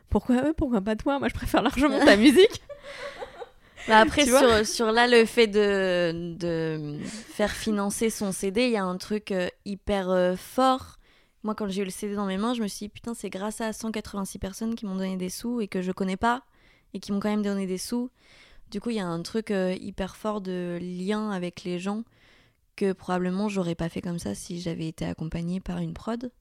pourquoi 0.10 0.48
eux? 0.48 0.54
Pourquoi 0.56 0.82
pas 0.82 0.96
toi? 0.96 1.20
Moi, 1.20 1.28
je 1.28 1.34
préfère 1.34 1.62
largement 1.62 2.00
ta 2.06 2.16
musique. 2.26 2.62
Bah, 3.90 4.00
après, 4.02 4.26
sur, 4.26 4.66
sur 4.66 4.92
là, 4.92 5.08
le 5.08 5.26
fait 5.26 5.48
de, 5.48 6.36
de 6.38 6.98
faire 7.04 7.52
financer 7.52 8.10
son 8.10 8.32
CD, 8.32 8.66
il 8.66 8.72
y 8.72 8.78
a 8.78 8.86
un 8.86 8.98
truc 8.98 9.32
euh, 9.32 9.50
hyper 9.66 10.10
euh, 10.10 10.36
fort. 10.36 10.98
Moi, 11.44 11.56
quand 11.56 11.68
j'ai 11.68 11.82
eu 11.82 11.86
le 11.86 11.92
CD 11.92 12.16
dans 12.16 12.26
mes 12.26 12.38
mains, 12.38 12.54
je 12.54 12.62
me 12.62 12.68
suis 12.68 12.86
dit, 12.86 12.90
putain, 12.90 13.14
c'est 13.14 13.30
grâce 13.30 13.62
à 13.62 13.74
186 13.74 14.40
personnes 14.40 14.76
qui 14.76 14.86
m'ont 14.86 14.96
donné 14.96 15.18
des 15.18 15.30
sous 15.30 15.62
et 15.62 15.68
que 15.68 15.82
je 15.82 15.92
connais 15.92 16.18
pas 16.18 16.44
et 16.94 17.00
qui 17.00 17.12
m'ont 17.12 17.20
quand 17.20 17.30
même 17.30 17.44
donné 17.44 17.66
des 17.66 17.78
sous. 17.78 18.10
Du 18.72 18.80
coup, 18.80 18.92
il 18.92 18.98
y 18.98 19.00
a 19.00 19.08
un 19.08 19.22
truc 19.22 19.52
euh, 19.52 19.76
hyper 19.80 20.16
fort 20.16 20.42
de 20.42 20.78
lien 20.82 21.32
avec 21.32 21.64
les 21.64 21.80
gens 21.80 22.04
que 22.76 22.94
probablement 22.94 23.50
j'aurais 23.50 23.76
pas 23.76 23.90
fait 23.90 24.02
comme 24.02 24.20
ça 24.20 24.36
si 24.36 24.62
j'avais 24.62 24.88
été 24.88 25.06
accompagnée 25.06 25.60
par 25.60 25.80
une 25.80 25.94
prod. 25.94 26.32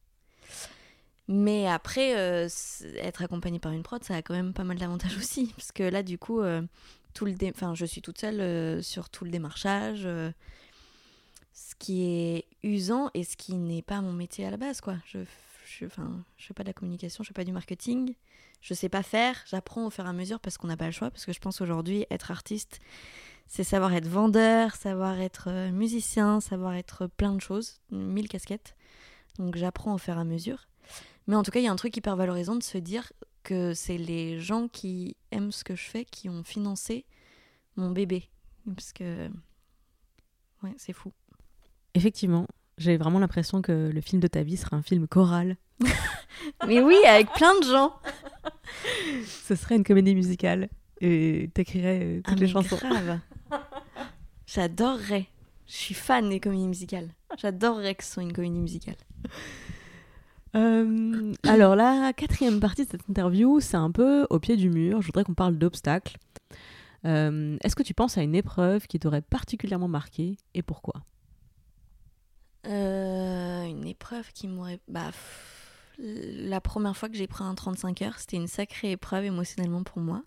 Mais 1.27 1.69
après, 1.69 2.17
euh, 2.17 2.49
être 2.97 3.23
accompagnée 3.23 3.59
par 3.59 3.73
une 3.73 3.83
prod, 3.83 4.03
ça 4.03 4.17
a 4.17 4.23
quand 4.23 4.35
même 4.35 4.55
pas 4.55 4.65
mal 4.65 4.79
d'avantages 4.79 5.17
aussi. 5.19 5.53
Parce 5.57 5.73
que 5.73 5.83
là, 5.83 6.03
du 6.03 6.19
coup, 6.19 6.41
euh, 6.41 6.63
tout 7.15 7.25
le 7.25 7.35
enfin, 7.49 7.75
je 7.75 7.85
suis 7.85 8.03
toute 8.03 8.19
seule 8.19 8.41
euh, 8.41 8.83
sur 8.83 9.11
tout 9.11 9.25
le 9.25 9.31
démarchage. 9.31 10.03
euh, 10.05 10.31
ce 11.53 11.75
qui 11.75 12.05
est 12.05 12.47
usant 12.63 13.11
et 13.15 13.25
ce 13.25 13.37
qui 13.37 13.55
n'est 13.55 13.83
pas 13.83 14.01
mon 14.01 14.13
métier 14.13 14.47
à 14.47 14.51
la 14.51 14.57
base, 14.57 14.81
quoi. 14.81 14.97
Je, 15.07 15.19
je, 15.67 15.87
enfin, 15.87 16.25
je 16.37 16.47
fais 16.47 16.55
pas 16.55 16.63
de 16.63 16.69
la 16.69 16.73
communication, 16.73 17.25
je 17.25 17.29
fais 17.29 17.35
pas 17.35 17.45
du 17.45 17.53
marketing. 17.53 18.15
Je 18.61 18.75
sais 18.75 18.89
pas 18.89 19.03
faire, 19.05 19.37
j'apprends 19.47 19.87
au 19.87 19.91
fur 19.91 20.05
et 20.05 20.09
à 20.09 20.13
mesure 20.13 20.41
parce 20.41 20.59
qu'on 20.59 20.67
n'a 20.67 20.77
pas 20.77 20.87
le 20.87 20.93
choix. 20.93 21.11
Parce 21.11 21.27
que 21.27 21.33
je 21.33 21.39
pense 21.39 21.61
aujourd'hui, 21.61 22.07
être 22.11 22.31
artiste, 22.31 22.81
c'est 23.47 23.65
savoir 23.65 23.93
être 23.95 24.09
vendeur, 24.09 24.75
savoir 24.75 25.21
être 25.21 25.49
euh, 25.49 25.71
musicien, 25.71 26.41
savoir 26.41 26.75
être 26.75 27.07
plein 27.07 27.35
de 27.35 27.41
choses, 27.41 27.81
mille 27.91 28.29
casquettes. 28.29 28.75
Donc 29.39 29.57
j'apprends 29.57 29.95
au 29.95 29.99
fur 29.99 30.17
et 30.17 30.21
à 30.21 30.25
mesure. 30.25 30.67
Mais 31.27 31.37
en 31.37 31.43
tout 31.43 31.51
cas, 31.51 31.61
il 31.61 31.65
y 31.65 31.69
a 31.69 31.73
un 31.73 31.77
truc 31.77 31.97
hyper 31.97 32.17
valorisant 32.17 32.57
de 32.57 32.63
se 32.63 32.79
dire 32.79 33.13
que 33.49 33.73
c'est 33.73 33.97
les 33.97 34.41
gens 34.41 34.69
qui 34.69 35.17
aiment 35.31 35.53
ce 35.53 35.65
que 35.65 35.75
je 35.75 35.85
fais 35.85 36.05
qui 36.05 36.29
ont 36.29 36.45
financé 36.45 37.07
mon 37.77 37.91
bébé. 37.91 38.29
Parce 38.77 38.93
que. 38.93 39.29
Ouais, 40.63 40.75
c'est 40.77 40.93
fou. 40.93 41.13
Effectivement, 41.95 42.47
j'ai 42.77 42.99
vraiment 42.99 43.19
l'impression 43.19 43.63
que 43.63 43.91
le 43.91 44.01
film 44.03 44.21
de 44.21 44.27
ta 44.27 44.43
vie 44.43 44.59
sera 44.59 44.77
un 44.77 44.83
film 44.83 45.09
choral. 45.09 45.57
Mais 46.67 46.81
oui, 46.81 46.97
avec 47.07 47.33
plein 47.33 47.59
de 47.61 47.65
gens. 47.65 47.95
Ce 49.47 49.55
serait 49.55 49.77
une 49.77 49.85
comédie 49.85 50.15
musicale 50.15 50.69
et 51.01 51.49
t'écrirais 51.55 52.01
euh, 52.03 52.17
toutes 52.23 52.35
Ah, 52.37 52.41
les 52.41 52.49
chansons. 52.49 52.77
grave. 52.77 53.21
J'adorerais. 54.47 55.27
Je 55.67 55.73
suis 55.75 55.95
fan 55.95 56.29
des 56.29 56.41
comédies 56.41 56.69
musicales. 56.69 57.09
J'adorerais 57.39 57.95
que 57.95 58.05
ce 58.05 58.13
soit 58.13 58.23
une 58.23 58.33
comédie 58.35 58.61
musicale. 58.61 58.97
Euh, 60.57 61.35
alors 61.45 61.77
la 61.77 62.13
quatrième 62.13 62.61
partie 62.61 62.85
de 62.85 62.91
cette 62.91 63.09
interview, 63.09 63.61
c'est 63.61 63.77
un 63.77 63.91
peu 63.91 64.27
au 64.31 64.39
pied 64.39 64.57
du 64.57 64.71
mur. 64.71 65.03
Je 65.03 65.07
voudrais 65.07 65.25
qu'on 65.25 65.35
parle 65.35 65.59
d'obstacles. 65.59 66.17
Euh, 67.05 67.57
Est-ce 67.63 67.77
que 67.77 67.83
tu 67.83 67.95
penses 67.95 68.19
à 68.19 68.23
une 68.23 68.35
épreuve 68.35 68.87
qui 68.87 68.99
t'aurait 68.99 69.23
particulièrement 69.23 69.89
marqué 69.89 70.37
et 70.55 70.63
pourquoi? 70.63 71.03
Euh, 72.67 73.65
une 73.65 73.87
épreuve 73.87 74.33
qui 74.33 74.49
m'aurait. 74.49 74.81
Bah, 74.89 75.11
la 75.99 76.61
première 76.61 76.97
fois 76.97 77.09
que 77.09 77.17
j'ai 77.17 77.27
pris 77.27 77.45
un 77.45 77.55
35 77.55 78.03
heures, 78.03 78.19
c'était 78.19 78.37
une 78.37 78.49
sacrée 78.49 78.93
épreuve 78.93 79.25
émotionnellement 79.25 79.83
pour 79.83 80.01
moi. 80.01 80.23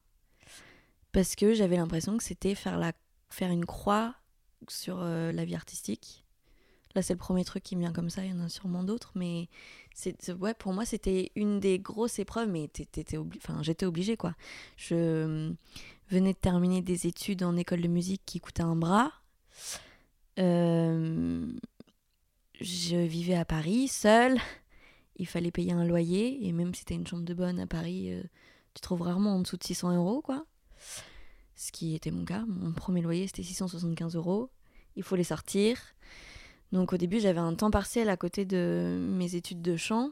Parce 1.11 1.35
que 1.35 1.53
j'avais 1.53 1.77
l'impression 1.77 2.17
que 2.17 2.23
c'était 2.23 2.55
faire, 2.55 2.77
la... 2.77 2.93
faire 3.29 3.51
une 3.51 3.65
croix 3.65 4.15
sur 4.69 5.03
la 5.03 5.45
vie 5.45 5.55
artistique. 5.55 6.20
Là, 6.95 7.01
c'est 7.01 7.13
le 7.13 7.19
premier 7.19 7.45
truc 7.45 7.63
qui 7.63 7.75
me 7.75 7.81
vient 7.81 7.93
comme 7.93 8.09
ça, 8.09 8.25
il 8.25 8.31
y 8.31 8.33
en 8.33 8.41
a 8.41 8.49
sûrement 8.49 8.83
d'autres, 8.83 9.11
mais 9.15 9.47
c'est, 9.93 10.31
ouais, 10.33 10.53
pour 10.53 10.73
moi, 10.73 10.85
c'était 10.85 11.31
une 11.35 11.59
des 11.59 11.79
grosses 11.79 12.19
épreuves, 12.19 12.49
mais 12.49 12.69
j'étais 13.61 13.85
obligée, 13.85 14.17
quoi. 14.17 14.35
Je 14.77 14.95
euh, 14.95 15.51
venais 16.09 16.33
de 16.33 16.37
terminer 16.37 16.81
des 16.81 17.07
études 17.07 17.43
en 17.43 17.55
école 17.55 17.81
de 17.81 17.87
musique 17.87 18.21
qui 18.25 18.39
coûtaient 18.39 18.63
un 18.63 18.75
bras. 18.75 19.13
Je 22.61 22.95
vivais 22.95 23.35
à 23.35 23.43
Paris, 23.45 23.87
seule. 23.87 24.37
Il 25.15 25.25
fallait 25.25 25.51
payer 25.51 25.71
un 25.71 25.83
loyer. 25.83 26.47
Et 26.47 26.51
même 26.51 26.75
si 26.75 26.85
t'as 26.85 26.93
une 26.93 27.07
chambre 27.07 27.23
de 27.23 27.33
bonne 27.33 27.59
à 27.59 27.65
Paris, 27.65 28.13
euh, 28.13 28.21
tu 28.75 28.81
trouves 28.81 29.01
rarement 29.01 29.35
en 29.35 29.39
dessous 29.39 29.57
de 29.57 29.63
600 29.63 29.95
euros, 29.95 30.21
quoi. 30.21 30.45
ce 31.55 31.71
qui 31.71 31.95
était 31.95 32.11
mon 32.11 32.23
cas. 32.23 32.43
Mon 32.47 32.71
premier 32.71 33.01
loyer, 33.01 33.25
c'était 33.25 33.43
675 33.43 34.15
euros. 34.15 34.51
Il 34.95 35.03
faut 35.03 35.15
les 35.15 35.23
sortir. 35.23 35.79
Donc 36.71 36.93
au 36.93 36.97
début, 36.97 37.19
j'avais 37.19 37.39
un 37.39 37.53
temps 37.53 37.71
partiel 37.71 38.09
à 38.09 38.17
côté 38.17 38.45
de 38.45 38.97
mes 38.99 39.35
études 39.35 39.61
de 39.61 39.75
chant. 39.75 40.11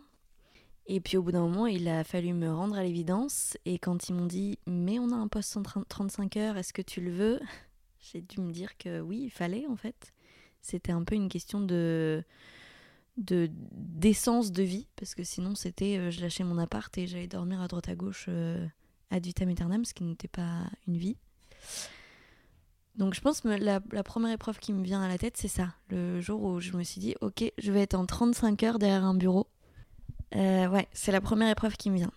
Et 0.88 1.00
puis 1.00 1.18
au 1.18 1.24
bout 1.24 1.32
d'un 1.32 1.42
moment, 1.42 1.68
il 1.68 1.88
a 1.88 2.04
fallu 2.04 2.34
me 2.34 2.52
rendre 2.52 2.78
à 2.78 2.84
l'évidence. 2.84 3.58
Et 3.66 3.78
quand 3.78 4.10
ils 4.10 4.14
m'ont 4.14 4.26
dit 4.26 4.58
Mais 4.66 5.00
on 5.00 5.12
a 5.12 5.16
un 5.16 5.28
poste 5.28 5.56
en 5.56 5.64
35 5.64 6.38
heures, 6.38 6.58
est-ce 6.58 6.74
que 6.74 6.82
tu 6.82 7.02
le 7.02 7.12
veux? 7.12 7.40
J'ai 8.00 8.22
dû 8.22 8.42
me 8.42 8.52
dire 8.52 8.78
que 8.78 9.00
oui, 9.00 9.22
il 9.26 9.30
fallait 9.30 9.68
en 9.68 9.76
fait. 9.76 10.14
C'était 10.62 10.92
un 10.92 11.04
peu 11.04 11.16
une 11.16 11.30
question 11.30 11.62
de 11.62 12.24
de 13.18 13.50
d'essence 13.52 14.52
de 14.52 14.64
vie 14.64 14.88
parce 14.96 15.14
que 15.14 15.24
sinon 15.24 15.54
c'était 15.54 15.98
euh, 15.98 16.10
je 16.10 16.22
lâchais 16.22 16.46
mon 16.46 16.58
appart 16.58 16.96
et 16.98 17.06
j'allais 17.06 17.28
dormir 17.28 17.62
à 17.62 17.68
droite 17.68 17.90
à 17.90 17.96
gauche 17.96 18.28
euh, 18.30 18.66
ad 19.12 19.26
vitam 19.26 19.50
aeternam 19.50 19.84
ce 19.84 19.94
qui 19.94 20.06
n'était 20.06 20.30
pas 20.30 20.64
une 20.88 20.96
vie 20.96 21.18
donc 22.96 23.14
je 23.14 23.22
pense 23.22 23.42
que 23.42 23.48
la, 23.48 23.80
la, 23.92 24.04
première 24.04 24.32
épreuve 24.32 24.60
qui 24.60 24.74
me 24.74 24.84
vient 24.84 25.02
à 25.02 25.08
la 25.08 25.18
tête, 25.18 25.38
c'est 25.38 25.48
ça. 25.48 25.70
Le 25.90 26.20
jour 26.20 26.44
où 26.44 26.60
je 26.60 26.76
me 26.76 26.84
suis 26.84 27.00
dit, 27.00 27.16
ok, 27.22 27.52
je 27.58 27.72
vais 27.72 27.82
être 27.82 27.96
en 27.96 28.06
35 28.06 28.64
heures 28.64 28.80
derrière 28.80 29.06
un 29.06 29.14
bureau. 29.14 29.48
Euh, 30.36 30.68
ouais, 30.68 30.88
c'est 30.94 31.12
la 31.12 31.22
première 31.22 31.50
épreuve 31.50 31.76
qui 31.76 31.90
me 31.90 31.96
vient. 31.96 32.12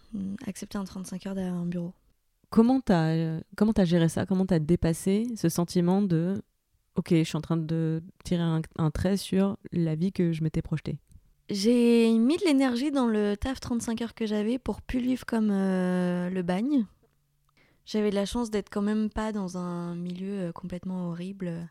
Accepter 0.46 0.78
en 0.78 0.84
35 0.84 1.26
heures 1.26 1.34
derrière 1.34 1.54
un 1.54 1.66
bureau. 1.66 1.94
Comment 2.50 2.80
t'as 2.80 3.14
euh, 3.14 3.40
comment 3.56 3.72
as 3.72 3.84
géré 3.84 4.08
ça? 4.08 4.26
Comment 4.26 4.44
t'as 4.44 4.58
dépassé 4.58 5.26
ce 5.36 5.48
sentiment 5.48 6.02
de, 6.02 6.42
ok, 6.96 7.08
je 7.10 7.22
suis 7.22 7.36
en 7.36 7.40
train 7.40 7.56
de 7.56 8.02
tirer 8.24 8.42
un, 8.42 8.90
trait 8.90 9.16
sur 9.16 9.56
la 9.72 9.94
vie 9.94 10.12
que 10.12 10.32
je 10.32 10.42
m'étais 10.42 10.60
projetée? 10.60 10.98
J'ai 11.48 12.12
mis 12.12 12.36
de 12.36 12.44
l'énergie 12.44 12.90
dans 12.90 13.06
le 13.06 13.36
taf 13.36 13.60
35 13.60 14.02
heures 14.02 14.14
que 14.14 14.26
j'avais 14.26 14.58
pour 14.58 14.82
plus 14.82 15.00
vivre 15.00 15.24
comme 15.24 15.50
euh, 15.50 16.28
le 16.28 16.42
bagne. 16.42 16.84
J'avais 17.84 18.10
de 18.10 18.14
la 18.14 18.26
chance 18.26 18.50
d'être 18.50 18.70
quand 18.70 18.82
même 18.82 19.10
pas 19.10 19.32
dans 19.32 19.58
un 19.58 19.94
milieu 19.94 20.40
euh, 20.40 20.52
complètement 20.52 21.08
horrible. 21.10 21.68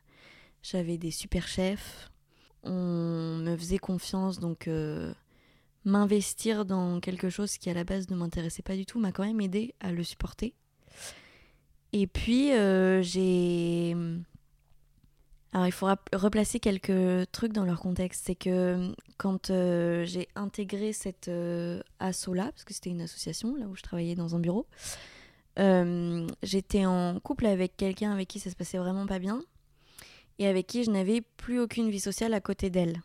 J'avais 0.61 0.97
des 0.97 1.11
super 1.11 1.47
chefs. 1.47 2.11
On 2.63 3.37
me 3.37 3.55
faisait 3.57 3.79
confiance, 3.79 4.39
donc 4.39 4.67
euh, 4.67 5.13
m'investir 5.85 6.65
dans 6.65 6.99
quelque 6.99 7.29
chose 7.29 7.57
qui 7.57 7.69
à 7.69 7.73
la 7.73 7.83
base 7.83 8.09
ne 8.09 8.15
m'intéressait 8.15 8.61
pas 8.61 8.75
du 8.75 8.85
tout 8.85 8.99
m'a 8.99 9.11
quand 9.11 9.25
même 9.25 9.41
aidé 9.41 9.73
à 9.79 9.91
le 9.91 10.03
supporter. 10.03 10.53
Et 11.93 12.07
puis 12.07 12.51
euh, 12.51 13.01
j'ai... 13.01 13.95
Alors 15.53 15.65
il 15.65 15.71
faut 15.71 15.87
replacer 16.13 16.59
quelques 16.59 17.29
trucs 17.31 17.51
dans 17.51 17.65
leur 17.65 17.79
contexte. 17.79 18.25
C'est 18.25 18.35
que 18.35 18.93
quand 19.17 19.47
j'ai 19.47 20.27
intégré 20.35 20.93
cette 20.93 21.31
asso-là, 21.99 22.51
parce 22.51 22.63
que 22.63 22.73
c'était 22.73 22.91
une 22.91 23.01
association, 23.01 23.55
là 23.55 23.65
où 23.65 23.75
je 23.75 23.81
travaillais 23.81 24.15
dans 24.15 24.35
un 24.35 24.39
bureau, 24.39 24.67
euh, 25.59 26.27
j'étais 26.43 26.85
en 26.85 27.19
couple 27.19 27.45
avec 27.45 27.75
quelqu'un 27.75 28.11
avec 28.11 28.27
qui 28.27 28.39
ça 28.39 28.49
se 28.49 28.55
passait 28.55 28.77
vraiment 28.77 29.05
pas 29.05 29.19
bien 29.19 29.41
et 30.39 30.47
avec 30.47 30.67
qui 30.67 30.83
je 30.83 30.91
n'avais 30.91 31.21
plus 31.21 31.59
aucune 31.59 31.89
vie 31.89 31.99
sociale 31.99 32.33
à 32.33 32.41
côté 32.41 32.69
d'elle. 32.69 33.01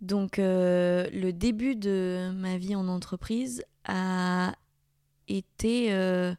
Donc 0.00 0.38
euh, 0.38 1.08
le 1.12 1.32
début 1.32 1.74
de 1.74 2.30
ma 2.34 2.58
vie 2.58 2.74
en 2.74 2.88
entreprise 2.88 3.64
a 3.84 4.54
été 5.28 5.92
euh, 5.92 6.34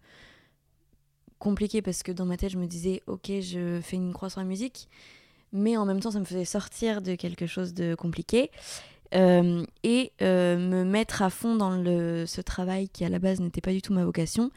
compliqué 1.40 1.82
parce 1.82 2.04
que 2.04 2.12
dans 2.12 2.26
ma 2.26 2.38
tête 2.38 2.52
je 2.52 2.58
me 2.58 2.68
disais 2.68 3.02
ok 3.08 3.32
je 3.42 3.80
fais 3.82 3.96
une 3.96 4.14
croix 4.14 4.30
sur 4.30 4.42
la 4.42 4.46
musique 4.46 4.90
mais 5.54 5.78
en 5.78 5.86
même 5.86 6.02
temps 6.02 6.12
ça 6.12 6.20
me 6.20 6.26
faisait 6.26 6.46
sortir 6.46 7.02
de 7.02 7.16
quelque 7.16 7.48
chose 7.48 7.74
de 7.74 7.96
compliqué 7.96 8.52
et 9.14 10.12
me 10.22 10.84
mettre 10.84 11.22
à 11.22 11.30
fond 11.30 11.56
dans 11.56 11.78
le, 11.78 12.26
ce 12.26 12.42
travail 12.42 12.90
qui 12.90 13.06
à 13.06 13.10
la 13.10 13.20
base 13.20 13.40
n'était 13.40 13.62
pas 13.62 13.72
du 13.72 13.82
tout 13.82 13.94
ma 13.94 14.04
vocation 14.04 14.52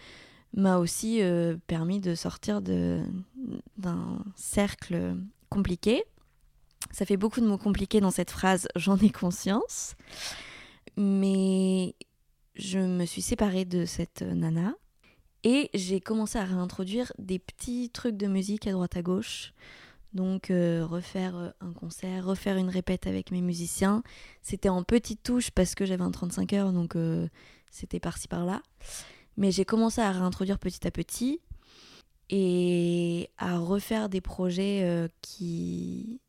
m'a 0.57 0.79
aussi 0.79 1.23
euh, 1.23 1.57
permis 1.67 2.01
de 2.01 2.15
sortir 2.15 2.63
d'un 2.63 4.25
cercle 4.35 5.17
compliqué. 5.51 6.03
Ça 6.91 7.05
fait 7.05 7.17
beaucoup 7.17 7.41
de 7.41 7.47
mots 7.47 7.59
compliqués 7.59 8.01
dans 8.01 8.11
cette 8.11 8.31
phrase, 8.31 8.67
j'en 8.75 8.97
ai 8.97 9.11
conscience. 9.11 9.95
Mais 10.97 11.95
je 12.55 12.79
me 12.79 13.05
suis 13.05 13.23
séparée 13.23 13.67
de 13.67 13.85
cette 13.85 14.23
nana 14.23 14.75
et 15.45 15.69
j'ai 15.75 16.01
commencé 16.01 16.39
à 16.39 16.45
réintroduire 16.45 17.13
des 17.19 17.39
petits 17.39 17.91
trucs 17.91 18.17
de 18.17 18.27
musique 18.27 18.67
à 18.67 18.73
droite 18.73 18.97
à 18.97 19.03
gauche. 19.03 19.53
Donc 20.15 20.51
euh, 20.51 20.87
refaire 20.87 21.37
euh, 21.37 21.51
un 21.61 21.75
concert, 21.75 22.25
refaire 22.25 22.57
une 22.57 22.71
répète 22.71 23.07
avec 23.07 23.31
mes 23.31 23.43
musiciens. 23.43 24.03
C'était 24.41 24.71
en 24.71 24.83
petites 24.83 25.23
touches 25.23 25.51
parce 25.51 25.75
que 25.75 25.85
j'avais 25.85 26.05
un 26.05 26.11
35 26.11 26.55
heures, 26.55 26.73
donc 26.73 26.97
c'était 27.71 28.01
par-ci 28.01 28.27
par-là. 28.27 28.63
Mais 29.37 29.51
j'ai 29.51 29.65
commencé 29.65 30.01
à 30.01 30.11
réintroduire 30.11 30.59
petit 30.59 30.87
à 30.87 30.91
petit 30.91 31.41
et 32.29 33.31
à 33.39 33.59
refaire 33.59 34.09
des 34.09 34.21
projets 34.21 34.83
euh, 34.83 35.09
qui, 35.23 36.21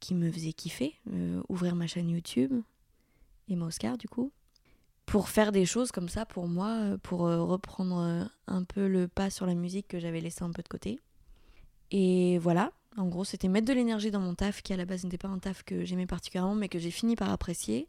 qui 0.00 0.14
me 0.14 0.30
faisaient 0.30 0.52
kiffer. 0.52 0.94
Euh, 1.12 1.42
ouvrir 1.48 1.74
ma 1.74 1.86
chaîne 1.86 2.10
YouTube, 2.10 2.52
Emma 3.48 3.66
Oscar 3.66 3.98
du 3.98 4.08
coup. 4.08 4.32
Pour 5.06 5.28
faire 5.28 5.52
des 5.52 5.66
choses 5.66 5.92
comme 5.92 6.08
ça 6.08 6.24
pour 6.24 6.48
moi, 6.48 6.68
euh, 6.68 6.98
pour 6.98 7.20
reprendre 7.20 8.28
un 8.46 8.64
peu 8.64 8.86
le 8.86 9.08
pas 9.08 9.30
sur 9.30 9.46
la 9.46 9.54
musique 9.54 9.88
que 9.88 9.98
j'avais 9.98 10.20
laissé 10.20 10.44
un 10.44 10.50
peu 10.50 10.62
de 10.62 10.68
côté. 10.68 11.00
Et 11.90 12.38
voilà, 12.38 12.72
en 12.96 13.06
gros, 13.06 13.24
c'était 13.24 13.48
mettre 13.48 13.66
de 13.66 13.72
l'énergie 13.72 14.10
dans 14.10 14.20
mon 14.20 14.34
taf, 14.34 14.62
qui 14.62 14.72
à 14.72 14.76
la 14.76 14.86
base 14.86 15.04
n'était 15.04 15.18
pas 15.18 15.28
un 15.28 15.38
taf 15.38 15.62
que 15.62 15.84
j'aimais 15.84 16.06
particulièrement, 16.06 16.54
mais 16.54 16.68
que 16.68 16.78
j'ai 16.78 16.90
fini 16.90 17.14
par 17.14 17.30
apprécier, 17.30 17.88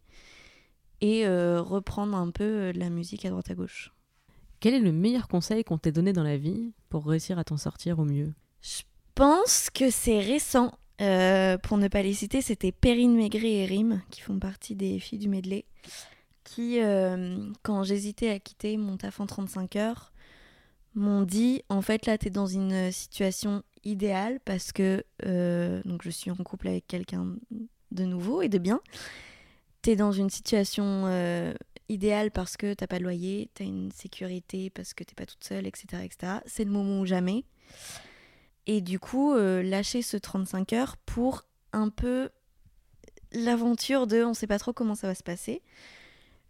et 1.01 1.25
reprendre 1.27 2.15
un 2.17 2.29
peu 2.29 2.73
de 2.73 2.79
la 2.79 2.89
musique 2.89 3.25
à 3.25 3.29
droite 3.29 3.49
à 3.49 3.55
gauche. 3.55 3.94
Quel 4.65 4.73
est 4.73 4.79
le 4.79 4.91
meilleur 4.91 5.27
conseil 5.27 5.63
qu'on 5.63 5.77
t'ait 5.77 5.91
donné 5.91 6.11
dans 6.11 6.23
la 6.23 6.37
vie 6.37 6.73
pour 6.89 7.05
réussir 7.05 7.37
à 7.37 7.43
t'en 7.43 7.55
sortir 7.55 7.99
au 7.99 8.03
mieux? 8.03 8.33
Je 8.63 8.81
pense 9.13 9.69
que 9.69 9.91
c'est 9.91 10.19
récent. 10.19 10.73
Euh, 11.01 11.59
pour 11.59 11.77
ne 11.77 11.87
pas 11.87 12.01
les 12.01 12.15
citer, 12.15 12.41
c'était 12.41 12.71
Perrine 12.71 13.15
Maigret 13.15 13.51
et 13.51 13.65
Rim, 13.67 14.01
qui 14.09 14.21
font 14.21 14.39
partie 14.39 14.73
des 14.73 14.97
filles 14.97 15.19
du 15.19 15.29
medley, 15.29 15.65
qui, 16.43 16.81
euh, 16.81 17.47
quand 17.61 17.83
j'hésitais 17.83 18.31
à 18.31 18.39
quitter 18.39 18.75
mon 18.77 18.97
taf 18.97 19.19
en 19.19 19.27
35 19.27 19.75
heures, 19.75 20.11
m'ont 20.95 21.21
dit 21.21 21.61
en 21.69 21.83
fait 21.83 22.07
là 22.07 22.17
tu 22.17 22.29
es 22.29 22.31
dans 22.31 22.47
une 22.47 22.91
situation 22.91 23.61
idéale 23.83 24.39
parce 24.45 24.71
que 24.71 25.03
euh, 25.27 25.83
je 26.01 26.09
suis 26.09 26.31
en 26.31 26.37
couple 26.37 26.69
avec 26.69 26.87
quelqu'un 26.87 27.35
de 27.91 28.03
nouveau 28.03 28.41
et 28.41 28.49
de 28.49 28.57
bien. 28.57 28.81
Tu 29.83 29.91
es 29.91 29.95
dans 29.95 30.11
une 30.11 30.31
situation 30.31 31.05
idéal 31.89 32.31
parce 32.31 32.57
que 32.57 32.73
t'as 32.73 32.87
pas 32.87 32.99
de 32.99 33.03
loyer, 33.03 33.49
t'as 33.53 33.65
une 33.65 33.91
sécurité 33.91 34.69
parce 34.69 34.93
que 34.93 35.03
t'es 35.03 35.15
pas 35.15 35.25
toute 35.25 35.43
seule, 35.43 35.67
etc. 35.67 36.03
etc. 36.03 36.33
C'est 36.45 36.63
le 36.63 36.71
moment 36.71 37.01
ou 37.01 37.05
jamais. 37.05 37.45
Et 38.67 38.81
du 38.81 38.99
coup, 38.99 39.33
euh, 39.33 39.61
lâcher 39.61 40.01
ce 40.01 40.17
35 40.17 40.73
heures 40.73 40.97
pour 40.97 41.43
un 41.73 41.89
peu 41.89 42.29
l'aventure 43.31 44.07
de 44.07 44.23
on 44.23 44.33
sait 44.33 44.47
pas 44.47 44.59
trop 44.59 44.73
comment 44.73 44.95
ça 44.95 45.07
va 45.07 45.15
se 45.15 45.23
passer. 45.23 45.61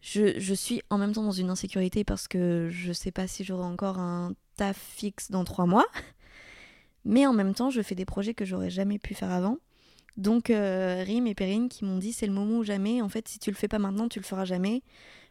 Je, 0.01 0.39
je, 0.39 0.53
suis 0.53 0.81
en 0.89 0.97
même 0.97 1.13
temps 1.13 1.23
dans 1.23 1.31
une 1.31 1.49
insécurité 1.49 2.03
parce 2.03 2.27
que 2.27 2.69
je 2.71 2.93
sais 2.93 3.11
pas 3.11 3.27
si 3.27 3.43
j'aurai 3.43 3.65
encore 3.65 3.97
un 3.97 4.33
taf 4.55 4.77
fixe 4.77 5.31
dans 5.31 5.43
trois 5.43 5.65
mois. 5.65 5.87
Mais 7.05 7.25
en 7.25 7.33
même 7.33 7.53
temps, 7.53 7.69
je 7.69 7.81
fais 7.81 7.95
des 7.95 8.05
projets 8.05 8.33
que 8.33 8.45
j'aurais 8.45 8.69
jamais 8.69 8.99
pu 8.99 9.13
faire 9.13 9.31
avant. 9.31 9.57
Donc, 10.17 10.49
euh, 10.49 11.03
Rim 11.05 11.27
et 11.27 11.35
Perrine 11.35 11.69
qui 11.69 11.85
m'ont 11.85 11.97
dit 11.97 12.13
c'est 12.13 12.27
le 12.27 12.33
moment 12.33 12.59
ou 12.59 12.63
jamais. 12.63 13.01
En 13.01 13.09
fait, 13.09 13.27
si 13.27 13.39
tu 13.39 13.51
le 13.51 13.55
fais 13.55 13.67
pas 13.67 13.79
maintenant, 13.79 14.07
tu 14.07 14.19
le 14.19 14.25
feras 14.25 14.45
jamais 14.45 14.81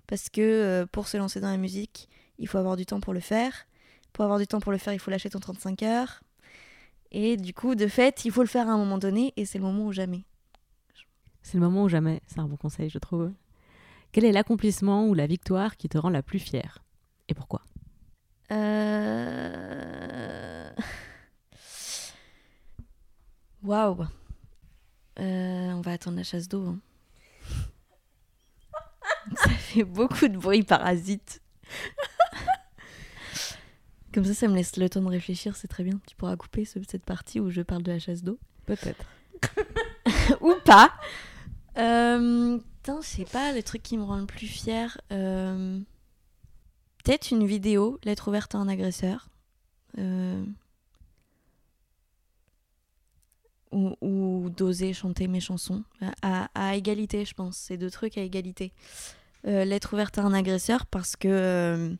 parce 0.06 0.28
que 0.28 0.40
euh, 0.40 0.86
pour 0.86 1.08
se 1.08 1.16
lancer 1.16 1.40
dans 1.40 1.50
la 1.50 1.56
musique, 1.56 2.08
il 2.38 2.48
faut 2.48 2.58
avoir 2.58 2.76
du 2.76 2.86
temps 2.86 3.00
pour 3.00 3.12
le 3.12 3.20
faire. 3.20 3.66
Pour 4.12 4.24
avoir 4.24 4.38
du 4.38 4.46
temps 4.46 4.60
pour 4.60 4.72
le 4.72 4.78
faire, 4.78 4.92
il 4.92 4.98
faut 4.98 5.10
lâcher 5.10 5.30
ton 5.30 5.40
35 5.40 5.82
heures. 5.82 6.20
Et 7.10 7.36
du 7.36 7.54
coup, 7.54 7.74
de 7.74 7.86
fait, 7.86 8.24
il 8.24 8.32
faut 8.32 8.42
le 8.42 8.48
faire 8.48 8.68
à 8.68 8.72
un 8.72 8.78
moment 8.78 8.98
donné 8.98 9.32
et 9.36 9.44
c'est 9.44 9.58
le 9.58 9.64
moment 9.64 9.86
ou 9.86 9.92
jamais. 9.92 10.24
C'est 11.42 11.54
le 11.54 11.60
moment 11.60 11.84
ou 11.84 11.88
jamais, 11.88 12.22
c'est 12.26 12.40
un 12.40 12.48
bon 12.48 12.56
conseil, 12.56 12.88
je 12.88 12.98
trouve. 12.98 13.32
Quel 14.12 14.24
est 14.24 14.32
l'accomplissement 14.32 15.06
ou 15.06 15.14
la 15.14 15.26
victoire 15.26 15.76
qui 15.76 15.88
te 15.88 15.98
rend 15.98 16.10
la 16.10 16.22
plus 16.22 16.38
fière? 16.38 16.82
Et 17.28 17.34
pourquoi? 17.34 17.62
Euh... 18.52 20.70
Waouh 23.62 24.06
euh, 25.18 25.72
On 25.72 25.80
va 25.80 25.92
attendre 25.92 26.16
la 26.16 26.22
chasse 26.22 26.48
d'eau. 26.48 26.66
Hein. 26.66 26.78
Ça 29.36 29.50
fait 29.50 29.84
beaucoup 29.84 30.28
de 30.28 30.36
bruit 30.36 30.62
parasite. 30.62 31.40
Comme 34.12 34.24
ça, 34.24 34.34
ça 34.34 34.46
me 34.46 34.54
laisse 34.54 34.76
le 34.76 34.88
temps 34.88 35.02
de 35.02 35.08
réfléchir, 35.08 35.56
c'est 35.56 35.66
très 35.66 35.82
bien. 35.82 35.98
Tu 36.06 36.14
pourras 36.14 36.36
couper 36.36 36.64
cette 36.64 37.04
partie 37.04 37.40
où 37.40 37.50
je 37.50 37.62
parle 37.62 37.82
de 37.82 37.90
la 37.90 37.98
chasse 37.98 38.22
d'eau. 38.22 38.38
Peut-être. 38.64 39.04
Ou 40.40 40.54
pas. 40.64 40.92
Euh, 41.76 42.58
putain, 42.58 43.00
je 43.02 43.06
sais 43.06 43.24
pas, 43.24 43.52
le 43.52 43.62
truc 43.62 43.82
qui 43.82 43.98
me 43.98 44.04
rend 44.04 44.18
le 44.18 44.26
plus 44.26 44.46
fier. 44.46 45.00
Euh, 45.10 45.80
peut-être 47.02 47.32
une 47.32 47.44
vidéo, 47.44 47.98
lettre 48.04 48.28
ouverte 48.28 48.54
à 48.54 48.58
un 48.58 48.68
agresseur. 48.68 49.28
Euh, 49.98 50.44
ou, 53.74 54.50
d'oser 54.50 54.92
chanter 54.92 55.28
mes 55.28 55.40
chansons. 55.40 55.82
À, 56.22 56.76
égalité, 56.76 57.24
je 57.24 57.34
pense. 57.34 57.56
C'est 57.56 57.76
deux 57.76 57.90
trucs 57.90 58.16
à 58.18 58.22
égalité. 58.22 58.72
Euh, 59.46 59.64
lettre 59.64 59.92
ouverte 59.92 60.16
à 60.18 60.22
un 60.22 60.32
agresseur 60.32 60.86
parce 60.86 61.16
que 61.16 61.28
euh, 61.28 61.94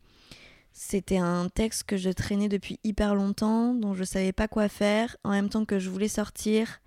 C'était 0.72 1.18
un 1.18 1.48
texte 1.48 1.84
que 1.84 1.96
je 1.96 2.10
traînais 2.10 2.48
depuis 2.48 2.80
hyper 2.82 3.14
longtemps, 3.14 3.74
dont 3.74 3.94
je 3.94 4.02
savais 4.02 4.32
pas 4.32 4.48
quoi 4.48 4.68
faire, 4.68 5.16
en 5.22 5.30
même 5.30 5.48
temps 5.48 5.64
que 5.64 5.78
je 5.78 5.88
voulais 5.88 6.08
sortir, 6.08 6.80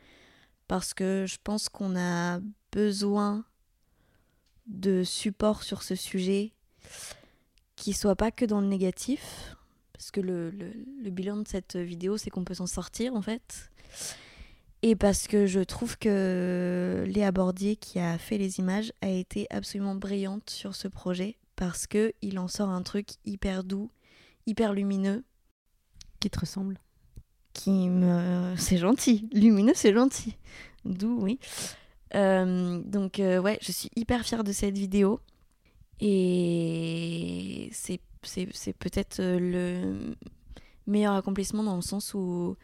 parce 0.67 0.93
que 0.93 1.25
je 1.25 1.37
pense 1.41 1.69
qu'on 1.69 1.97
a 1.97 2.41
besoin 2.73 3.45
de 4.67 5.03
support 5.03 5.63
sur 5.63 5.83
ce 5.83 5.95
sujet 5.95 6.51
qui 7.77 7.93
soit 7.93 8.17
pas 8.17 8.31
que 8.31 8.43
dans 8.43 8.59
le 8.59 8.67
négatif, 8.67 9.55
parce 9.93 10.11
que 10.11 10.19
le, 10.19 10.49
le 10.49 11.09
bilan 11.09 11.37
de 11.37 11.47
cette 11.47 11.77
vidéo, 11.77 12.17
c'est 12.17 12.29
qu'on 12.29 12.43
peut 12.43 12.55
s'en 12.55 12.67
sortir 12.67 13.15
en 13.15 13.21
fait. 13.21 13.71
Et 14.83 14.95
parce 14.95 15.27
que 15.27 15.47
je 15.47 15.59
trouve 15.59 15.97
que 15.97 17.03
Léa 17.07 17.31
Bordier, 17.31 17.75
qui 17.75 17.99
a 17.99 18.17
fait 18.17 18.37
les 18.37 18.59
images, 18.59 18.93
a 19.01 19.09
été 19.09 19.47
absolument 19.49 19.95
brillante 19.95 20.49
sur 20.49 20.75
ce 20.75 20.87
projet 20.87 21.37
parce 21.55 21.87
que 21.87 22.13
il 22.21 22.37
en 22.39 22.47
sort 22.47 22.69
un 22.69 22.83
truc 22.83 23.09
hyper 23.25 23.63
doux, 23.63 23.89
hyper 24.45 24.73
lumineux. 24.73 25.23
Qui 26.19 26.29
te 26.29 26.39
ressemble 26.39 26.79
Qui 27.53 27.89
me. 27.89 28.55
C'est 28.57 28.77
gentil. 28.77 29.27
Lumineux, 29.33 29.73
c'est 29.75 29.93
gentil. 29.93 30.35
Doux, 30.85 31.19
oui. 31.21 31.39
Euh, 32.15 32.81
donc, 32.85 33.19
euh, 33.19 33.39
ouais, 33.39 33.59
je 33.61 33.71
suis 33.71 33.89
hyper 33.95 34.23
fière 34.23 34.43
de 34.43 34.51
cette 34.51 34.77
vidéo. 34.77 35.19
Et 35.99 37.69
c'est, 37.71 37.99
peut-être 38.79 39.19
euh, 39.19 39.39
le 39.39 40.15
meilleur 40.85 41.13
accomplissement 41.13 41.63
dans 41.63 41.75
le 41.75 41.81
sens 41.81 42.13
où 42.13 42.55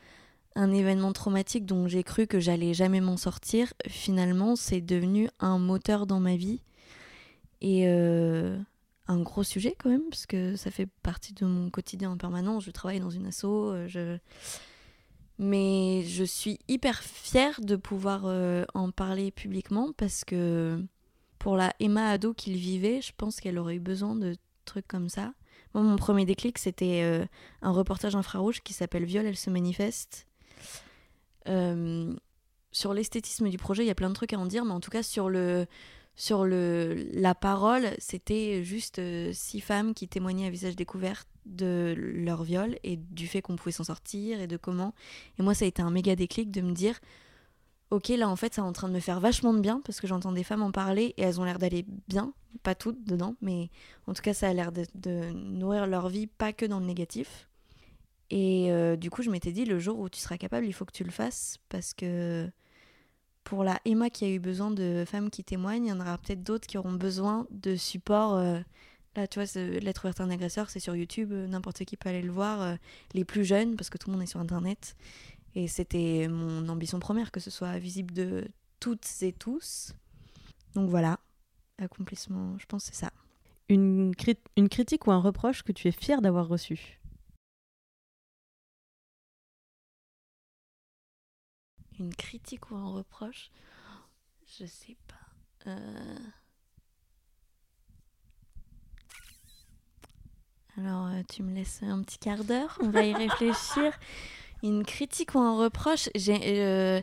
un 0.55 0.71
événement 0.71 1.13
traumatique 1.13 1.65
dont 1.65 1.87
j'ai 1.87 2.03
cru 2.03 2.27
que 2.27 2.39
j'allais 2.39 2.73
jamais 2.73 3.01
m'en 3.01 3.17
sortir, 3.17 3.73
finalement, 3.87 4.55
c'est 4.55 4.81
devenu 4.81 5.29
un 5.39 5.57
moteur 5.57 6.05
dans 6.05 6.19
ma 6.19 6.35
vie. 6.35 6.61
Et 7.61 7.87
euh, 7.87 8.59
un 9.07 9.21
gros 9.21 9.43
sujet 9.43 9.75
quand 9.77 9.89
même, 9.89 10.09
parce 10.09 10.25
que 10.25 10.55
ça 10.55 10.69
fait 10.69 10.87
partie 11.01 11.33
de 11.33 11.45
mon 11.45 11.69
quotidien 11.69 12.11
en 12.11 12.17
permanence. 12.17 12.65
Je 12.65 12.71
travaille 12.71 12.99
dans 12.99 13.09
une 13.09 13.27
asso, 13.27 13.45
euh, 13.45 13.87
je... 13.87 14.17
mais 15.39 16.03
je 16.03 16.23
suis 16.23 16.59
hyper 16.67 17.01
fière 17.01 17.59
de 17.61 17.75
pouvoir 17.75 18.23
euh, 18.25 18.65
en 18.73 18.91
parler 18.91 19.31
publiquement 19.31 19.91
parce 19.95 20.23
que 20.23 20.83
pour 21.39 21.57
la 21.57 21.73
Emma 21.79 22.09
ado 22.09 22.33
qu'il 22.33 22.55
vivait, 22.55 23.01
je 23.01 23.11
pense 23.15 23.39
qu'elle 23.39 23.57
aurait 23.57 23.75
eu 23.75 23.79
besoin 23.79 24.15
de 24.15 24.35
trucs 24.65 24.87
comme 24.87 25.09
ça. 25.09 25.33
Moi, 25.73 25.83
mon 25.83 25.95
premier 25.95 26.25
déclic, 26.25 26.57
c'était 26.59 27.27
un 27.63 27.71
reportage 27.71 28.15
infrarouge 28.15 28.61
qui 28.61 28.73
s'appelle 28.73 29.05
Viol, 29.05 29.25
elle 29.25 29.35
se 29.35 29.49
manifeste. 29.49 30.27
Euh, 31.47 32.13
sur 32.71 32.93
l'esthétisme 32.93 33.49
du 33.49 33.57
projet, 33.57 33.83
il 33.83 33.87
y 33.87 33.91
a 33.91 33.95
plein 33.95 34.09
de 34.09 34.15
trucs 34.15 34.33
à 34.33 34.39
en 34.39 34.45
dire, 34.45 34.65
mais 34.65 34.71
en 34.71 34.79
tout 34.79 34.89
cas, 34.89 35.03
sur 35.03 35.29
le, 35.29 35.67
sur 36.15 36.45
le, 36.45 37.07
la 37.13 37.35
parole, 37.35 37.91
c'était 37.97 38.63
juste 38.63 38.99
euh, 38.99 39.31
six 39.33 39.61
femmes 39.61 39.93
qui 39.93 40.07
témoignaient 40.07 40.47
à 40.47 40.49
visage 40.49 40.75
découvert 40.75 41.25
de 41.45 41.93
leur 41.97 42.43
viol 42.43 42.77
et 42.83 42.97
du 42.97 43.27
fait 43.27 43.41
qu'on 43.41 43.55
pouvait 43.55 43.71
s'en 43.71 43.83
sortir 43.83 44.41
et 44.41 44.47
de 44.47 44.57
comment. 44.57 44.93
Et 45.39 45.43
moi, 45.43 45.53
ça 45.53 45.65
a 45.65 45.67
été 45.67 45.81
un 45.81 45.91
méga 45.91 46.15
déclic 46.15 46.51
de 46.51 46.61
me 46.61 46.71
dire 46.71 46.99
Ok, 47.89 48.07
là 48.07 48.27
en 48.27 48.35
fait, 48.35 48.55
ça 48.55 48.63
est 48.63 48.65
en 48.65 48.73
train 48.73 48.87
de 48.87 48.93
me 48.93 48.99
faire 48.99 49.19
vachement 49.19 49.53
de 49.53 49.59
bien 49.59 49.79
parce 49.85 50.01
que 50.01 50.07
j'entends 50.07 50.31
des 50.31 50.43
femmes 50.43 50.63
en 50.63 50.71
parler 50.71 51.13
et 51.17 51.21
elles 51.21 51.39
ont 51.39 51.43
l'air 51.43 51.59
d'aller 51.59 51.85
bien, 52.07 52.33
pas 52.63 52.73
toutes 52.73 53.03
dedans, 53.03 53.35
mais 53.41 53.69
en 54.07 54.13
tout 54.13 54.23
cas, 54.23 54.33
ça 54.33 54.49
a 54.49 54.53
l'air 54.53 54.71
de, 54.71 54.85
de 54.95 55.29
nourrir 55.31 55.85
leur 55.85 56.09
vie, 56.09 56.25
pas 56.25 56.53
que 56.53 56.65
dans 56.65 56.79
le 56.79 56.87
négatif. 56.87 57.47
Et 58.36 58.71
euh, 58.71 58.95
du 58.95 59.11
coup, 59.11 59.21
je 59.21 59.29
m'étais 59.29 59.51
dit, 59.51 59.63
le 59.63 59.77
jour 59.77 59.99
où 59.99 60.09
tu 60.09 60.19
seras 60.19 60.38
capable, 60.38 60.65
il 60.65 60.73
faut 60.73 60.86
que 60.86 60.91
tu 60.91 61.03
le 61.03 61.11
fasses 61.11 61.59
parce 61.69 61.93
que 61.93 62.49
pour 63.43 63.63
la 63.63 63.79
Emma 63.86 64.09
qui 64.09 64.25
a 64.25 64.29
eu 64.29 64.39
besoin 64.39 64.71
de 64.71 65.03
femmes 65.05 65.29
qui 65.29 65.43
témoignent, 65.43 65.86
il 65.86 65.89
y 65.89 65.91
en 65.91 65.99
aura 65.99 66.17
peut-être 66.17 66.41
d'autres 66.41 66.65
qui 66.65 66.79
auront 66.79 66.93
besoin 66.93 67.45
de 67.51 67.75
support. 67.75 68.34
euh, 68.36 68.59
Là, 69.15 69.27
tu 69.27 69.39
vois, 69.39 69.61
Lettre 69.61 70.05
ouverte 70.05 70.19
à 70.19 70.23
un 70.23 70.31
agresseur, 70.31 70.71
c'est 70.71 70.79
sur 70.79 70.95
YouTube, 70.95 71.31
euh, 71.31 71.45
n'importe 71.45 71.86
qui 71.86 71.95
peut 71.95 72.09
aller 72.09 72.23
le 72.23 72.31
voir. 72.31 72.75
les 73.13 73.23
plus 73.23 73.45
jeunes, 73.45 73.75
parce 73.75 73.91
que 73.91 73.99
tout 73.99 74.09
le 74.09 74.13
monde 74.13 74.23
est 74.23 74.31
sur 74.31 74.39
Internet. 74.39 74.95
Et 75.53 75.67
c'était 75.67 76.27
mon 76.27 76.67
ambition 76.69 76.97
première, 76.99 77.31
que 77.31 77.39
ce 77.39 77.51
soit 77.51 77.77
visible 77.77 78.15
de 78.15 78.47
toutes 78.79 79.07
et 79.21 79.31
tous. 79.31 79.93
Donc 80.73 80.89
voilà, 80.89 81.19
accomplissement, 81.77 82.57
je 82.57 82.65
pense 82.65 82.86
c'est 82.86 82.95
ça. 82.95 83.11
une, 83.69 84.13
une 84.57 84.69
critique 84.69 85.05
ou 85.05 85.11
un 85.11 85.19
reproche 85.19 85.61
que 85.61 85.71
tu 85.71 85.88
es 85.88 85.91
fier 85.91 86.19
d'avoir 86.19 86.47
reçu? 86.47 86.99
Une 91.99 92.13
critique 92.15 92.71
ou 92.71 92.75
un 92.75 92.89
reproche 92.89 93.49
Je 94.59 94.65
sais 94.65 94.97
pas. 95.07 95.69
Euh, 95.71 96.17
Alors, 100.77 101.05
euh, 101.07 101.21
tu 101.29 101.43
me 101.43 101.53
laisses 101.53 101.81
un 101.83 102.01
petit 102.01 102.17
quart 102.17 102.43
d'heure, 102.43 102.77
on 102.81 102.89
va 102.89 103.03
y 103.03 103.13
réfléchir. 103.13 103.93
Une 104.63 104.83
critique 104.83 105.35
ou 105.35 105.39
un 105.39 105.57
reproche 105.57 106.09
j'ai, 106.15 106.39
euh, 106.61 107.01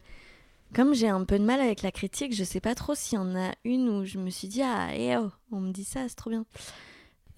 Comme 0.75 0.95
j'ai 0.95 1.09
un 1.09 1.25
peu 1.25 1.39
de 1.39 1.45
mal 1.45 1.61
avec 1.61 1.83
la 1.83 1.93
critique, 1.93 2.35
je 2.35 2.43
sais 2.43 2.61
pas 2.61 2.75
trop 2.75 2.95
s'il 2.95 3.17
y 3.17 3.21
en 3.21 3.37
a 3.37 3.53
une 3.65 3.89
où 3.89 4.05
je 4.05 4.19
me 4.19 4.31
suis 4.31 4.49
dit 4.49 4.63
Ah, 4.63 4.89
eh 4.95 5.17
oh, 5.19 5.31
on 5.53 5.61
me 5.61 5.73
dit 5.73 5.85
ça, 5.85 6.09
c'est 6.09 6.15
trop 6.17 6.31
bien. 6.31 6.45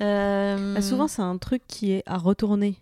Euh, 0.01 0.75
Bah, 0.75 0.81
Souvent, 0.83 1.07
c'est 1.09 1.23
un 1.23 1.37
truc 1.39 1.63
qui 1.67 1.93
est 1.93 2.03
à 2.07 2.17
retourner. 2.17 2.77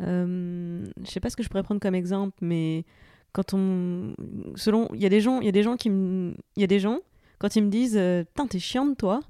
Euh, 0.00 0.84
je 1.04 1.10
sais 1.10 1.20
pas 1.20 1.30
ce 1.30 1.36
que 1.36 1.42
je 1.44 1.48
pourrais 1.48 1.62
prendre 1.62 1.80
comme 1.80 1.94
exemple, 1.94 2.36
mais 2.40 2.84
quand 3.32 3.54
on, 3.54 4.14
selon, 4.56 4.88
il 4.94 5.00
y 5.00 5.06
a 5.06 5.08
des 5.08 5.20
gens, 5.20 5.40
il 5.40 5.46
y 5.46 5.48
a 5.48 5.52
des 5.52 5.62
gens 5.62 5.76
qui 5.76 5.90
me, 5.90 6.34
il 6.56 6.60
y 6.60 6.64
a 6.64 6.66
des 6.66 6.80
gens 6.80 7.00
quand 7.38 7.56
ils 7.56 7.62
me 7.64 7.70
disent, 7.70 7.96
euh, 7.96 8.24
putain, 8.24 8.46
t'es 8.46 8.58
chiante 8.58 8.96
toi. 8.96 9.20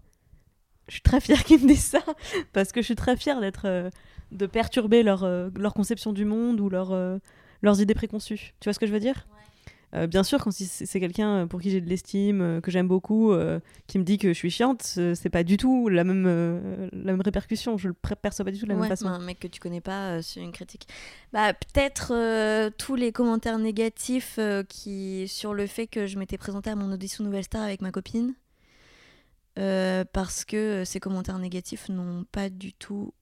Je 0.88 0.94
suis 0.94 1.02
très 1.02 1.20
fière 1.20 1.42
qu'ils 1.44 1.62
me 1.62 1.68
disent 1.68 1.84
ça 1.84 2.02
parce 2.52 2.72
que 2.72 2.80
je 2.82 2.86
suis 2.86 2.96
très 2.96 3.16
fière 3.16 3.40
d'être, 3.40 3.66
euh, 3.66 3.88
de 4.32 4.46
perturber 4.46 5.02
leur, 5.02 5.24
euh, 5.24 5.48
leur 5.56 5.72
conception 5.72 6.12
du 6.12 6.24
monde 6.24 6.60
ou 6.60 6.68
leur, 6.68 6.94
leurs 7.62 7.80
idées 7.80 7.94
préconçues. 7.94 8.54
Tu 8.60 8.68
vois 8.68 8.74
ce 8.74 8.78
que 8.78 8.86
je 8.86 8.92
veux 8.92 9.00
dire? 9.00 9.26
Euh, 9.94 10.06
Bien 10.06 10.22
sûr, 10.22 10.42
quand 10.42 10.50
c'est 10.50 10.64
c'est 10.86 11.00
quelqu'un 11.00 11.46
pour 11.46 11.60
qui 11.60 11.70
j'ai 11.70 11.80
de 11.82 11.88
l'estime, 11.88 12.40
euh, 12.40 12.60
que 12.62 12.70
j'aime 12.70 12.88
beaucoup, 12.88 13.32
euh, 13.32 13.60
qui 13.86 13.98
me 13.98 14.04
dit 14.04 14.16
que 14.16 14.28
je 14.28 14.32
suis 14.38 14.50
chiante, 14.50 14.94
euh, 14.96 15.14
c'est 15.14 15.28
pas 15.28 15.44
du 15.44 15.56
tout 15.58 15.88
la 15.88 16.02
même, 16.04 16.24
euh, 16.26 16.88
la 16.92 17.12
même 17.12 17.20
répercussion. 17.20 17.76
Je 17.76 17.88
le 17.88 17.94
perçois 17.94 18.44
pas 18.46 18.50
du 18.52 18.58
tout 18.58 18.64
de 18.64 18.70
la 18.70 18.76
Ouais, 18.76 18.82
même 18.82 18.88
façon. 18.90 19.06
un 19.08 19.18
mec 19.18 19.38
que 19.38 19.48
tu 19.48 19.60
connais 19.60 19.82
pas 19.82 20.12
euh, 20.16 20.22
sur 20.22 20.42
une 20.42 20.52
critique. 20.52 20.88
Bah 21.32 21.52
peut-être 21.52 22.12
euh, 22.14 22.70
tous 22.78 22.94
les 22.94 23.12
commentaires 23.12 23.58
négatifs 23.58 24.36
euh, 24.38 24.62
qui 24.62 25.28
sur 25.28 25.52
le 25.52 25.66
fait 25.66 25.86
que 25.86 26.06
je 26.06 26.18
m'étais 26.18 26.38
présentée 26.38 26.70
à 26.70 26.76
mon 26.76 26.90
audition 26.90 27.22
Nouvelle 27.24 27.44
Star 27.44 27.62
avec 27.62 27.82
ma 27.82 27.90
copine. 27.90 28.34
Euh, 29.58 30.04
parce 30.10 30.46
que 30.46 30.56
euh, 30.56 30.84
ces 30.86 30.98
commentaires 31.00 31.38
négatifs 31.38 31.90
n'ont 31.90 32.24
pas 32.32 32.48
du 32.48 32.72
tout 32.72 33.12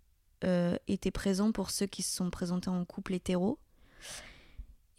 euh, 0.45 0.77
été 0.87 1.11
présents 1.11 1.51
pour 1.51 1.71
ceux 1.73 1.87
qui 1.87 2.03
se 2.03 2.14
sont 2.14 2.31
présentés 2.31 2.71
en 2.71 2.85
couple 2.85 3.14
hétéro. 3.14 3.59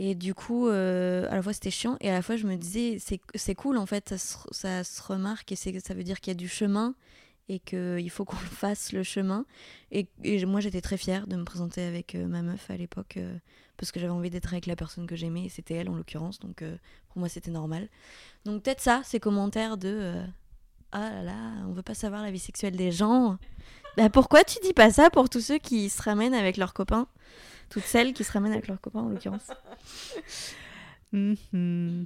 Et 0.03 0.15
du 0.15 0.33
coup, 0.33 0.67
euh, 0.67 1.27
à 1.29 1.35
la 1.35 1.43
fois 1.43 1.53
c'était 1.53 1.69
chiant 1.69 1.95
et 2.01 2.09
à 2.09 2.13
la 2.13 2.23
fois 2.23 2.35
je 2.35 2.47
me 2.47 2.55
disais 2.55 2.97
c'est 3.35 3.53
cool 3.53 3.77
en 3.77 3.85
fait, 3.85 4.09
ça 4.09 4.17
se, 4.17 4.35
ça 4.49 4.83
se 4.83 4.99
remarque 4.99 5.51
et 5.51 5.55
ça 5.55 5.93
veut 5.93 6.03
dire 6.03 6.19
qu'il 6.19 6.31
y 6.31 6.35
a 6.35 6.39
du 6.39 6.47
chemin 6.47 6.95
et 7.49 7.59
qu'il 7.59 8.09
faut 8.09 8.25
qu'on 8.25 8.35
fasse 8.35 8.93
le 8.93 9.03
chemin. 9.03 9.45
Et, 9.91 10.07
moi, 10.47 10.59
j'étais 10.59 10.81
très 10.81 10.97
fière 10.97 11.27
de 11.27 11.35
me 11.35 11.43
présenter 11.43 11.83
avec 11.83 12.15
euh, 12.15 12.25
ma 12.25 12.41
meuf 12.41 12.71
à 12.71 12.77
l'époque 12.77 13.17
euh, 13.17 13.37
parce 13.77 13.91
que 13.91 13.99
j'avais 13.99 14.11
envie 14.11 14.31
d'être 14.31 14.51
avec 14.51 14.65
la 14.65 14.75
personne 14.75 15.05
que 15.05 15.15
j'aimais 15.15 15.45
et 15.45 15.49
c'était 15.49 15.75
elle 15.75 15.89
en 15.89 15.95
l'occurrence. 15.95 16.39
Donc 16.39 16.63
pour 17.09 17.19
moi, 17.19 17.29
c'était 17.29 17.51
normal. 17.51 17.87
Donc 18.43 18.63
peut-être 18.63 18.81
ça, 18.81 19.01
ces 19.03 19.19
commentaires 19.19 19.77
de 19.77 20.15
Ah 20.93 21.11
là 21.11 21.21
là, 21.21 21.37
on 21.67 21.73
veut 21.73 21.83
pas 21.83 21.93
savoir 21.93 22.23
la 22.23 22.31
vie 22.31 22.39
sexuelle 22.39 22.75
des 22.75 22.91
gens. 22.91 23.37
Bah, 23.97 24.09
pourquoi 24.09 24.43
tu 24.43 24.57
dis 24.63 24.73
pas 24.73 24.89
ça 24.89 25.11
pour 25.11 25.29
tous 25.29 25.41
ceux 25.41 25.59
qui 25.59 25.91
se 25.91 26.01
ramènent 26.01 26.33
avec 26.33 26.57
leurs 26.57 26.73
copains? 26.73 27.07
Toutes 27.71 27.83
celles 27.83 28.13
qui 28.13 28.23
se 28.23 28.31
ramènent 28.31 28.51
avec 28.51 28.67
leurs 28.67 28.79
copains 28.79 28.99
en 28.99 29.09
l'occurrence. 29.09 29.47
Mhm. 31.11 32.05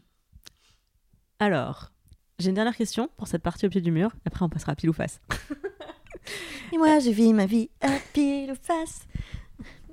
Alors, 1.40 1.92
j'ai 2.40 2.50
une 2.50 2.56
dernière 2.56 2.76
question 2.76 3.10
pour 3.18 3.28
cette 3.28 3.44
partie 3.44 3.66
au 3.66 3.70
pied 3.70 3.82
du 3.82 3.92
mur. 3.92 4.12
Après, 4.26 4.44
on 4.44 4.50
passera 4.50 4.72
à 4.72 4.76
pile 4.76 4.90
ou 4.90 4.94
face. 4.94 5.20
Et 6.74 6.78
moi, 6.78 7.00
je 7.00 7.10
vis 7.10 7.34
ma 7.34 7.46
vie 7.46 7.70
à 7.82 7.90
pile 8.14 8.52
ou 8.52 8.56
face. 8.62 9.02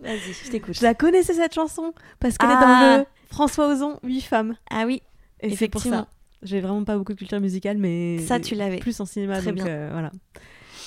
Vas-y, 0.01 0.32
je 0.44 0.51
t'écoute. 0.51 0.74
Je 0.77 0.82
la 0.82 0.94
connaissais 0.94 1.35
cette 1.35 1.55
chanson 1.55 1.93
parce 2.20 2.39
qu'elle 2.39 2.51
est 2.51 2.55
Ah. 2.57 2.61
dans 2.97 2.99
le 3.01 3.07
François 3.28 3.69
Ozon, 3.73 3.99
8 4.03 4.20
femmes. 4.23 4.57
Ah 4.70 4.85
oui, 4.86 5.03
Et 5.40 5.55
c'est 5.57 5.69
pour 5.69 5.82
ça. 5.82 6.09
J'ai 6.43 6.61
vraiment 6.61 6.82
pas 6.85 6.97
beaucoup 6.99 7.12
de 7.12 7.19
culture 7.19 7.39
musicale, 7.40 7.78
mais 7.78 8.19
ça 8.19 8.40
tu 8.40 8.55
l'avais. 8.57 8.78
plus 8.78 8.99
en 9.01 9.05
cinéma. 9.07 9.35
Très 9.39 9.47
donc 9.47 9.55
bien. 9.57 9.66
euh, 9.69 9.89
voilà. 9.93 10.11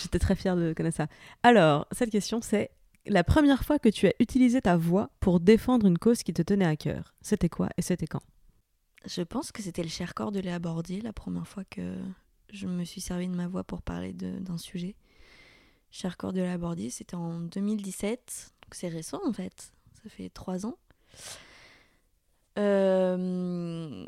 J'étais 0.02 0.20
très 0.20 0.36
fière 0.36 0.58
de 0.58 0.74
connaître 0.74 0.98
ça. 0.98 1.08
Alors, 1.44 1.88
cette 1.94 2.10
question, 2.10 2.42
c'est 2.42 2.70
la 3.08 3.24
première 3.24 3.64
fois 3.64 3.80
que 3.80 3.90
tu 3.90 4.08
as 4.08 4.14
utilisé 4.20 4.62
ta 4.62 4.78
voix 4.78 5.10
pour 5.20 5.40
défendre 5.40 5.86
une 5.86 5.98
cause 5.98 6.24
qui 6.24 6.34
te 6.34 6.42
tenait 6.42 6.66
à 6.66 6.76
cœur. 6.76 7.14
C'était 7.22 7.50
quoi 7.50 7.70
et 7.78 7.82
c'était 7.82 8.08
quand? 8.08 8.24
Je 9.06 9.22
pense 9.22 9.52
que 9.52 9.62
c'était 9.62 9.84
le 9.84 9.90
cher 9.90 10.14
de 10.32 10.40
Léa 10.40 10.60
Bordier 10.60 11.02
la 11.02 11.14
première 11.14 11.48
fois 11.48 11.64
que 11.70 11.96
je 12.52 12.68
me 12.68 12.84
suis 12.84 13.02
servi 13.02 13.28
de 13.28 13.36
ma 13.36 13.48
voix 13.48 13.64
pour 13.64 13.82
parler 13.82 14.14
d'un 14.14 14.58
sujet. 14.58 14.96
Cher 15.92 16.16
de 16.22 16.42
Léa 16.42 16.58
Bordier, 16.58 16.90
c'était 16.90 17.16
en 17.16 17.40
2017, 17.40 18.54
donc 18.64 18.76
c'est 18.76 18.88
récent 18.88 19.22
en 19.26 19.32
fait, 19.32 19.72
ça 20.04 20.10
fait 20.10 20.30
trois 20.30 20.66
ans. 20.66 20.78
Euh, 22.58 24.06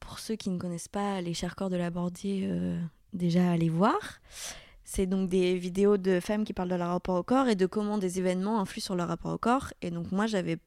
Pour 0.00 0.18
ceux 0.18 0.36
qui 0.36 0.50
ne 0.50 0.58
connaissent 0.58 0.88
pas 0.88 1.20
les 1.20 1.34
corps 1.56 1.70
de 1.70 1.76
la 1.76 1.90
Bordier, 1.90 2.46
euh, 2.46 2.80
déjà 3.12 3.50
allez 3.50 3.68
voir. 3.68 4.20
C'est 4.94 5.06
donc 5.06 5.30
des 5.30 5.56
vidéos 5.56 5.96
de 5.96 6.20
femmes 6.20 6.44
qui 6.44 6.52
parlent 6.52 6.68
de 6.68 6.74
leur 6.74 6.88
rapport 6.88 7.18
au 7.18 7.22
corps 7.22 7.48
et 7.48 7.54
de 7.54 7.64
comment 7.64 7.96
des 7.96 8.18
événements 8.18 8.60
influent 8.60 8.84
sur 8.84 8.94
leur 8.94 9.08
rapport 9.08 9.32
au 9.32 9.38
corps. 9.38 9.72
Et 9.80 9.90
donc 9.90 10.12
moi, 10.12 10.26
j'avais 10.26 10.58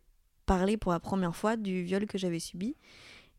parlé 0.47 0.77
pour 0.77 0.91
la 0.91 0.99
première 0.99 1.35
fois 1.35 1.57
du 1.57 1.83
viol 1.83 2.07
que 2.07 2.17
j'avais 2.17 2.39
subi 2.39 2.75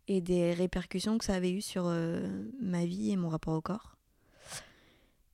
et 0.07 0.21
des 0.21 0.55
répercussions 0.55 1.19
que 1.19 1.25
ça 1.25 1.35
avait 1.35 1.51
eu 1.51 1.61
sur 1.61 1.87
euh, 1.89 2.25
ma 2.61 2.85
vie 2.85 3.11
et 3.11 3.17
mon 3.17 3.31
rapport 3.31 3.55
au 3.55 3.61
corps. 3.61 3.97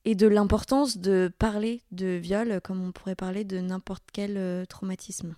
Et 0.05 0.15
de 0.15 0.25
l'importance 0.25 0.97
de 0.97 1.31
parler 1.37 1.83
de 1.91 2.07
viol 2.07 2.59
comme 2.63 2.83
on 2.83 2.91
pourrait 2.91 3.13
parler 3.13 3.43
de 3.43 3.59
n'importe 3.59 4.05
quel 4.11 4.37
euh, 4.37 4.65
traumatisme. 4.65 5.35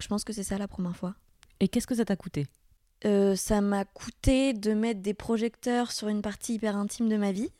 Je 0.00 0.08
pense 0.08 0.24
que 0.24 0.32
c'est 0.32 0.42
ça 0.42 0.58
la 0.58 0.66
première 0.66 0.96
fois. 0.96 1.14
Et 1.60 1.68
qu'est-ce 1.68 1.86
que 1.86 1.94
ça 1.94 2.04
t'a 2.04 2.16
coûté? 2.16 2.48
Euh, 3.04 3.36
ça 3.36 3.60
m'a 3.60 3.84
coûté 3.84 4.52
de 4.52 4.74
mettre 4.74 5.00
des 5.00 5.14
projecteurs 5.14 5.92
sur 5.92 6.08
une 6.08 6.22
partie 6.22 6.54
hyper 6.54 6.76
intime 6.76 7.08
de 7.08 7.16
ma 7.16 7.30
vie. 7.30 7.52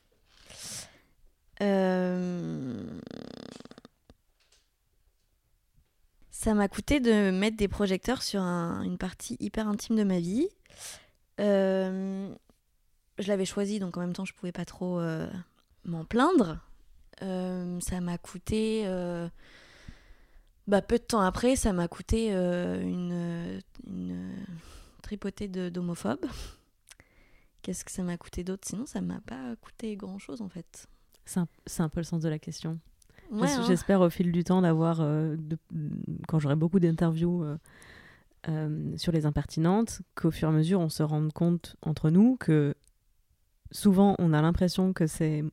Euh, 1.62 3.00
Ça 6.30 6.54
m'a 6.54 6.68
coûté 6.68 7.00
de 7.00 7.30
mettre 7.30 7.56
des 7.56 7.66
projecteurs 7.68 8.22
sur 8.22 8.40
un- 8.42 8.82
une 8.82 8.98
partie 8.98 9.36
hyper 9.40 9.68
intime 9.68 9.96
de 9.96 10.04
ma 10.04 10.20
vie. 10.20 10.48
Euh, 11.40 12.32
Je 13.18 13.28
l'avais 13.28 13.46
choisi, 13.46 13.78
donc 13.78 13.96
en 13.96 14.00
même 14.00 14.12
temps, 14.12 14.26
je 14.26 14.34
pouvais 14.34 14.52
pas 14.52 14.66
trop 14.66 15.00
euh, 15.00 15.26
m'en 15.84 16.04
plaindre. 16.04 16.58
Ça 17.20 18.00
m'a 18.02 18.18
coûté. 18.18 18.84
bah, 20.66 20.82
peu 20.82 20.98
de 20.98 21.02
temps 21.04 21.20
après, 21.20 21.56
ça 21.56 21.72
m'a 21.72 21.88
coûté 21.88 22.30
une, 22.32 23.60
une 23.86 24.44
tripotée 25.02 25.48
d'homophobes. 25.48 26.26
Qu'est-ce 27.62 27.84
que 27.84 27.90
ça 27.90 28.02
m'a 28.02 28.16
coûté 28.16 28.44
d'autre? 28.44 28.66
Sinon, 28.68 28.84
ça 28.86 29.00
m'a 29.00 29.20
pas 29.20 29.56
coûté 29.56 29.96
grand 29.96 30.18
chose 30.18 30.42
en 30.42 30.48
fait. 30.48 30.86
C'est 31.26 31.82
un, 31.82 31.88
peu 31.88 32.00
le 32.00 32.04
sens 32.04 32.22
de 32.22 32.28
la 32.28 32.38
question. 32.38 32.78
Ouais, 33.30 33.50
hein. 33.50 33.64
J'espère 33.66 34.00
au 34.00 34.10
fil 34.10 34.30
du 34.30 34.44
temps 34.44 34.62
d'avoir, 34.62 35.00
euh, 35.00 35.36
quand 36.28 36.38
j'aurai 36.38 36.54
beaucoup 36.54 36.78
d'interviews 36.78 37.42
euh, 37.42 37.58
euh, 38.48 38.96
sur 38.96 39.12
les 39.12 39.26
impertinentes, 39.26 40.02
qu'au 40.14 40.30
fur 40.30 40.48
et 40.48 40.52
à 40.52 40.54
mesure 40.54 40.80
on 40.80 40.88
se 40.88 41.02
rende 41.02 41.32
compte 41.32 41.74
entre 41.82 42.10
nous 42.10 42.36
que 42.36 42.76
souvent 43.72 44.14
on 44.20 44.32
a 44.32 44.40
l'impression 44.40 44.92
que 44.92 45.06
c'est 45.06 45.44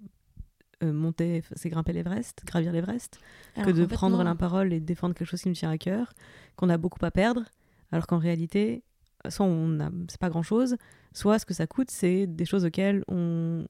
monter, 0.83 1.43
c'est 1.55 1.69
grimper 1.69 1.93
l'Everest, 1.93 2.43
gravir 2.45 2.73
l'Everest, 2.73 3.17
que 3.55 3.71
de 3.71 3.85
prendre 3.85 4.21
la 4.21 4.35
parole 4.35 4.73
et 4.73 4.81
de 4.81 4.85
défendre 4.85 5.15
quelque 5.15 5.29
chose 5.29 5.41
qui 5.41 5.47
nous 5.47 5.55
tient 5.55 5.71
à 5.71 5.77
cœur, 5.77 6.13
qu'on 6.57 6.69
a 6.69 6.77
beaucoup 6.77 7.03
à 7.05 7.09
perdre, 7.09 7.45
alors 7.93 8.05
qu'en 8.05 8.17
réalité, 8.17 8.83
soit 9.29 9.45
on 9.45 9.79
a, 9.79 9.89
c'est 10.09 10.19
pas 10.19 10.29
grand 10.29 10.43
chose, 10.43 10.75
soit 11.13 11.39
ce 11.39 11.45
que 11.45 11.53
ça 11.53 11.67
coûte, 11.67 11.89
c'est 11.89 12.27
des 12.27 12.43
choses 12.43 12.65
auxquelles 12.65 13.05
on, 13.07 13.65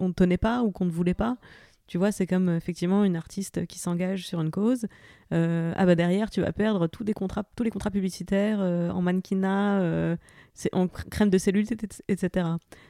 on, 0.00 0.08
ne 0.08 0.12
tenait 0.12 0.38
pas 0.38 0.62
ou 0.62 0.70
qu'on 0.70 0.84
ne 0.84 0.90
voulait 0.90 1.14
pas. 1.14 1.36
Tu 1.88 1.98
vois, 1.98 2.12
c'est 2.12 2.26
comme 2.26 2.48
effectivement 2.48 3.04
une 3.04 3.16
artiste 3.16 3.66
qui 3.66 3.78
s'engage 3.78 4.26
sur 4.26 4.40
une 4.40 4.50
cause. 4.50 4.86
Euh, 5.32 5.74
ah 5.76 5.84
bah 5.84 5.94
derrière, 5.94 6.30
tu 6.30 6.40
vas 6.40 6.52
perdre 6.52 6.86
tous, 6.86 7.04
des 7.04 7.12
contrats, 7.12 7.44
tous 7.56 7.64
les 7.64 7.70
contrats 7.70 7.90
publicitaires 7.90 8.60
euh, 8.60 8.88
en 8.90 9.02
mannequinat, 9.02 9.80
euh, 9.80 10.16
c'est 10.54 10.72
en 10.74 10.86
cr- 10.86 11.08
crème 11.10 11.28
de 11.28 11.36
cellulite, 11.38 11.72
et- 11.72 12.12
etc. 12.12 12.46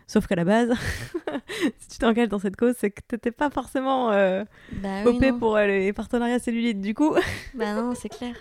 Sauf 0.07 0.27
qu'à 0.29 0.37
la 0.37 0.45
base, 0.45 0.71
si 1.79 1.89
tu 1.89 1.99
t'engages 1.99 2.29
dans 2.29 2.39
cette 2.39 2.55
cause, 2.57 2.75
c'est 2.79 2.91
que 2.91 3.01
t'étais 3.09 3.33
pas 3.33 3.51
forcément 3.51 4.13
euh, 4.13 4.45
Bah 4.83 5.03
oui, 5.07 5.19
pour 5.39 5.57
les 5.59 5.93
partenariats 5.93 6.39
cellulites. 6.39 6.81
Du 6.81 6.95
coup, 6.95 7.15
Bah 7.55 7.75
non, 7.75 7.95
c'est 7.97 8.11
clair. 8.11 8.37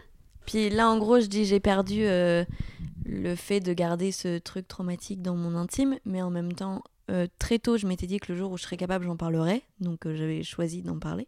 Puis 0.45 0.69
là, 0.69 0.89
en 0.89 0.99
gros, 0.99 1.19
je 1.21 1.27
dis 1.27 1.45
j'ai 1.45 1.59
perdu 1.59 2.03
le 2.03 3.35
fait 3.35 3.59
de 3.61 3.73
garder 3.73 4.11
ce 4.11 4.37
truc 4.37 4.67
traumatique 4.67 5.21
dans 5.21 5.35
mon 5.35 5.55
intime, 5.55 5.97
mais 6.05 6.21
en 6.21 6.29
même 6.29 6.53
temps, 6.53 6.83
euh, 7.09 7.27
très 7.39 7.59
tôt, 7.59 7.77
je 7.77 7.87
m'étais 7.87 8.07
dit 8.07 8.19
que 8.19 8.31
le 8.31 8.37
jour 8.37 8.51
où 8.51 8.57
je 8.57 8.63
serais 8.63 8.77
capable, 8.77 9.05
j'en 9.05 9.17
parlerais. 9.17 9.63
Donc 9.79 10.05
euh, 10.05 10.15
j'avais 10.15 10.43
choisi 10.43 10.81
d'en 10.81 10.99
parler. 10.99 11.27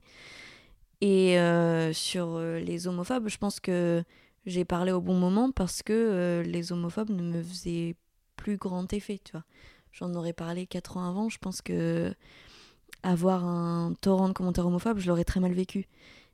Et 1.01 1.39
euh, 1.39 1.91
sur 1.91 2.39
les 2.39 2.87
homophobes, 2.87 3.27
je 3.27 3.37
pense 3.37 3.59
que 3.59 4.03
j'ai 4.45 4.63
parlé 4.63 4.91
au 4.91 5.01
bon 5.01 5.15
moment 5.15 5.51
parce 5.51 5.83
que 5.83 6.43
les 6.45 6.71
homophobes 6.71 7.09
ne 7.09 7.23
me 7.23 7.43
faisaient 7.43 7.95
plus 8.37 8.57
grand 8.57 8.91
effet, 8.93 9.19
tu 9.23 9.33
vois. 9.33 9.43
J'en 9.91 10.13
aurais 10.13 10.33
parlé 10.33 10.65
quatre 10.65 10.97
ans 10.97 11.07
avant, 11.07 11.29
je 11.29 11.37
pense 11.37 11.61
que 11.61 12.13
avoir 13.03 13.43
un 13.45 13.93
torrent 14.01 14.29
de 14.29 14.33
commentaires 14.33 14.65
homophobes, 14.65 14.97
je 14.97 15.07
l'aurais 15.07 15.25
très 15.25 15.39
mal 15.39 15.51
vécu. 15.53 15.87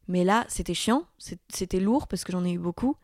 Mais 0.08 0.24
là, 0.24 0.46
c'était 0.50 0.74
chiant, 0.74 1.04
c'était 1.18 1.80
lourd 1.80 2.08
parce 2.08 2.24
que 2.24 2.32
j'en 2.32 2.46
ai 2.46 2.52
eu 2.52 2.60
beaucoup. 2.60 2.96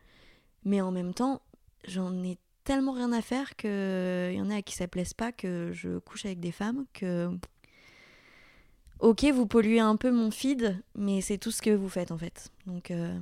Mais 0.64 0.80
en 0.80 0.90
même 0.90 1.14
temps, 1.14 1.40
j'en 1.86 2.12
ai 2.24 2.38
tellement 2.66 2.92
rien 2.92 3.12
à 3.12 3.22
faire 3.22 3.56
qu'il 3.56 3.70
y 3.70 4.40
en 4.40 4.50
a 4.50 4.56
à 4.56 4.62
qui 4.62 4.74
ça 4.74 4.88
plaise 4.88 5.14
pas 5.14 5.32
que 5.32 5.70
je 5.72 5.98
couche 5.98 6.26
avec 6.26 6.40
des 6.40 6.52
femmes 6.52 6.84
que. 6.92 7.30
Ok, 8.98 9.24
vous 9.32 9.46
polluez 9.46 9.78
un 9.78 9.96
peu 9.96 10.10
mon 10.10 10.30
feed, 10.30 10.82
mais 10.94 11.20
c'est 11.20 11.38
tout 11.38 11.50
ce 11.50 11.62
que 11.62 11.70
vous 11.70 11.88
faites 11.88 12.10
en 12.10 12.18
fait. 12.18 12.50
Donc. 12.66 12.90
euh, 12.90 13.16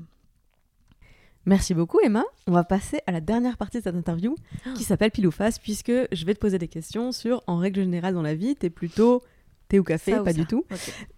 merci 1.46 1.74
beaucoup 1.74 2.00
Emma. 2.00 2.24
On 2.46 2.52
va 2.52 2.64
passer 2.64 3.00
à 3.06 3.12
la 3.12 3.20
dernière 3.20 3.58
partie 3.58 3.78
de 3.78 3.82
cette 3.82 3.94
interview 3.94 4.34
qui 4.76 4.82
s'appelle 4.84 5.10
Pile 5.10 5.26
ou 5.26 5.30
Face, 5.30 5.58
puisque 5.58 5.92
je 6.10 6.24
vais 6.24 6.34
te 6.34 6.40
poser 6.40 6.58
des 6.58 6.68
questions 6.68 7.12
sur, 7.12 7.42
en 7.46 7.58
règle 7.58 7.80
générale 7.80 8.14
dans 8.14 8.22
la 8.22 8.34
vie, 8.34 8.56
t'es 8.56 8.70
plutôt 8.70 9.22
thé 9.68 9.78
ou 9.78 9.84
café, 9.84 10.12
ça 10.12 10.22
pas 10.22 10.32
du 10.32 10.46
tout. 10.46 10.64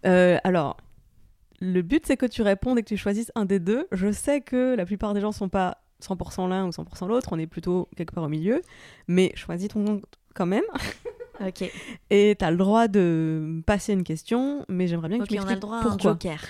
Euh, 0.04 0.38
alors, 0.42 0.78
le 1.60 1.82
but 1.82 2.04
c'est 2.06 2.16
que 2.16 2.26
tu 2.26 2.42
répondes 2.42 2.78
et 2.78 2.82
que 2.82 2.88
tu 2.88 2.96
choisisses 2.96 3.30
un 3.36 3.44
des 3.44 3.60
deux. 3.60 3.86
Je 3.92 4.10
sais 4.10 4.40
que 4.40 4.74
la 4.74 4.84
plupart 4.84 5.14
des 5.14 5.20
gens 5.20 5.32
sont 5.32 5.48
pas 5.48 5.78
100% 6.02 6.48
l'un 6.48 6.66
ou 6.66 6.70
100% 6.70 7.08
l'autre, 7.08 7.28
on 7.32 7.38
est 7.38 7.46
plutôt 7.46 7.88
quelque 7.96 8.12
part 8.14 8.24
au 8.24 8.28
milieu, 8.28 8.62
mais 9.08 9.32
choisis 9.34 9.68
ton 9.68 9.80
nom 9.80 10.02
quand 10.34 10.46
même. 10.46 10.64
Ok. 11.46 11.70
Et 12.08 12.34
tu 12.38 12.42
as 12.46 12.50
le 12.50 12.56
droit 12.56 12.88
de 12.88 13.60
passer 13.66 13.92
une 13.92 14.04
question, 14.04 14.64
mais 14.70 14.86
j'aimerais 14.86 15.10
bien 15.10 15.18
que 15.18 15.24
tu 15.24 15.34
on 15.34 15.42
a 15.42 15.42
le 15.42 15.46
m'expliques 15.48 15.60
droit 15.60 15.76
à 15.76 15.80
un 15.80 15.82
pourquoi. 15.82 16.12
joker. 16.12 16.40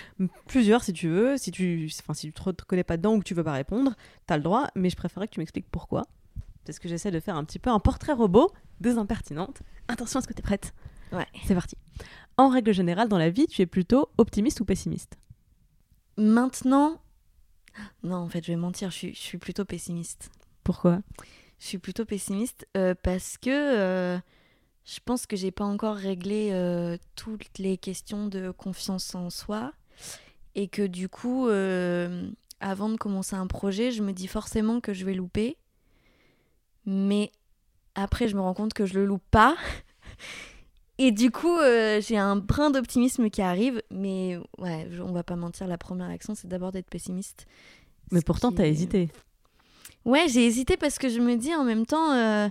Plusieurs 0.47 0.85
si 0.85 0.93
tu 0.93 1.09
veux, 1.09 1.37
si 1.37 1.51
tu 1.51 1.91
enfin, 2.01 2.15
si 2.15 2.29
tu 2.29 2.33
te 2.33 2.41
reconnais 2.41 2.85
pas 2.85 2.97
dedans 2.97 3.15
ou 3.15 3.19
que 3.19 3.25
tu 3.25 3.35
veux 3.35 3.43
pas 3.43 3.53
répondre, 3.55 3.95
tu 4.29 4.33
as 4.33 4.37
le 4.37 4.45
droit, 4.45 4.69
mais 4.77 4.89
je 4.89 4.95
préférerais 4.95 5.27
que 5.27 5.33
tu 5.35 5.41
m'expliques 5.41 5.67
pourquoi. 5.73 6.05
Parce 6.65 6.79
que 6.79 6.89
j'essaie 6.89 7.11
de 7.11 7.19
faire 7.19 7.35
un 7.35 7.43
petit 7.45 7.59
peu 7.59 7.69
un 7.71 7.81
portrait 7.81 8.13
robot 8.13 8.53
des 8.81 8.97
impertinentes. 8.97 9.61
Attention, 9.89 10.21
est-ce 10.21 10.29
que 10.29 10.35
tu 10.35 10.39
es 10.39 10.43
prête 10.43 10.73
Ouais. 11.11 11.27
C'est 11.45 11.57
parti. 11.57 11.77
En 12.37 12.49
règle 12.49 12.73
générale, 12.73 13.09
dans 13.09 13.19
la 13.19 13.31
vie, 13.31 13.49
tu 13.49 13.63
es 13.63 13.67
plutôt 13.67 14.11
optimiste 14.19 14.61
ou 14.61 14.65
pessimiste? 14.65 15.17
Maintenant. 16.17 17.01
Non, 18.03 18.17
en 18.17 18.29
fait, 18.29 18.45
je 18.45 18.53
vais 18.53 18.57
mentir, 18.57 18.91
je 18.91 18.97
suis, 18.97 19.15
je 19.15 19.21
suis 19.21 19.39
plutôt 19.39 19.65
pessimiste. 19.65 20.31
Pourquoi? 20.65 21.01
Je 21.59 21.67
suis 21.67 21.79
plutôt 21.79 22.05
pessimiste 22.05 22.67
euh, 22.77 22.95
parce 23.03 23.39
que 23.39 23.51
euh, 23.51 24.19
je 24.85 24.99
pense 25.05 25.27
que 25.27 25.37
j'ai 25.37 25.51
pas 25.51 25.65
encore 25.65 25.97
réglé 25.97 26.51
euh, 26.53 26.97
toutes 27.15 27.59
les 27.59 27.79
questions 27.79 28.27
de 28.27 28.51
confiance 28.51 29.15
en 29.15 29.31
soi 29.31 29.73
et 30.55 30.69
que 30.69 30.87
du 30.87 31.09
coup, 31.09 31.49
avant 32.61 32.89
de 32.89 32.97
commencer 32.97 33.37
un 33.37 33.47
projet, 33.47 33.91
je 33.91 34.03
me 34.03 34.13
dis 34.13 34.27
forcément 34.27 34.81
que 34.81 34.95
je 34.95 35.05
vais 35.05 35.13
louper, 35.13 35.59
mais 36.87 37.31
après, 37.95 38.27
je 38.29 38.37
me 38.37 38.41
rends 38.41 38.55
compte 38.55 38.73
que 38.73 38.87
je 38.87 38.95
le 38.95 39.05
loupe 39.05 39.25
pas. 39.31 39.57
Et 40.99 41.13
du 41.13 41.31
coup, 41.31 41.57
euh, 41.59 42.01
j'ai 42.01 42.17
un 42.17 42.37
brin 42.37 42.71
d'optimisme 42.71 43.29
qui 43.29 43.43
arrive, 43.43 43.83
mais 43.91 44.39
ouais, 44.59 44.89
on 45.01 45.13
va 45.13 45.23
pas 45.23 45.37
mentir, 45.37 45.67
la 45.67 45.77
première 45.79 46.09
action, 46.09 46.35
c'est 46.35 46.49
d'abord 46.49 46.73
d'être 46.73 46.89
pessimiste. 46.89 47.47
Mais 48.11 48.23
pourtant, 48.23 48.49
qui 48.51 48.57
tu 48.57 48.63
as 48.63 48.67
est- 48.67 48.71
hésité. 48.71 49.11
Ouais, 50.07 50.27
j'ai 50.29 50.47
hésité 50.47 50.77
parce 50.77 50.99
que 50.99 51.09
je 51.09 51.21
me 51.21 51.37
dis 51.37 51.55
en 51.55 51.65
même 51.65 51.85
temps, 51.85 52.13
euh, 52.13 52.49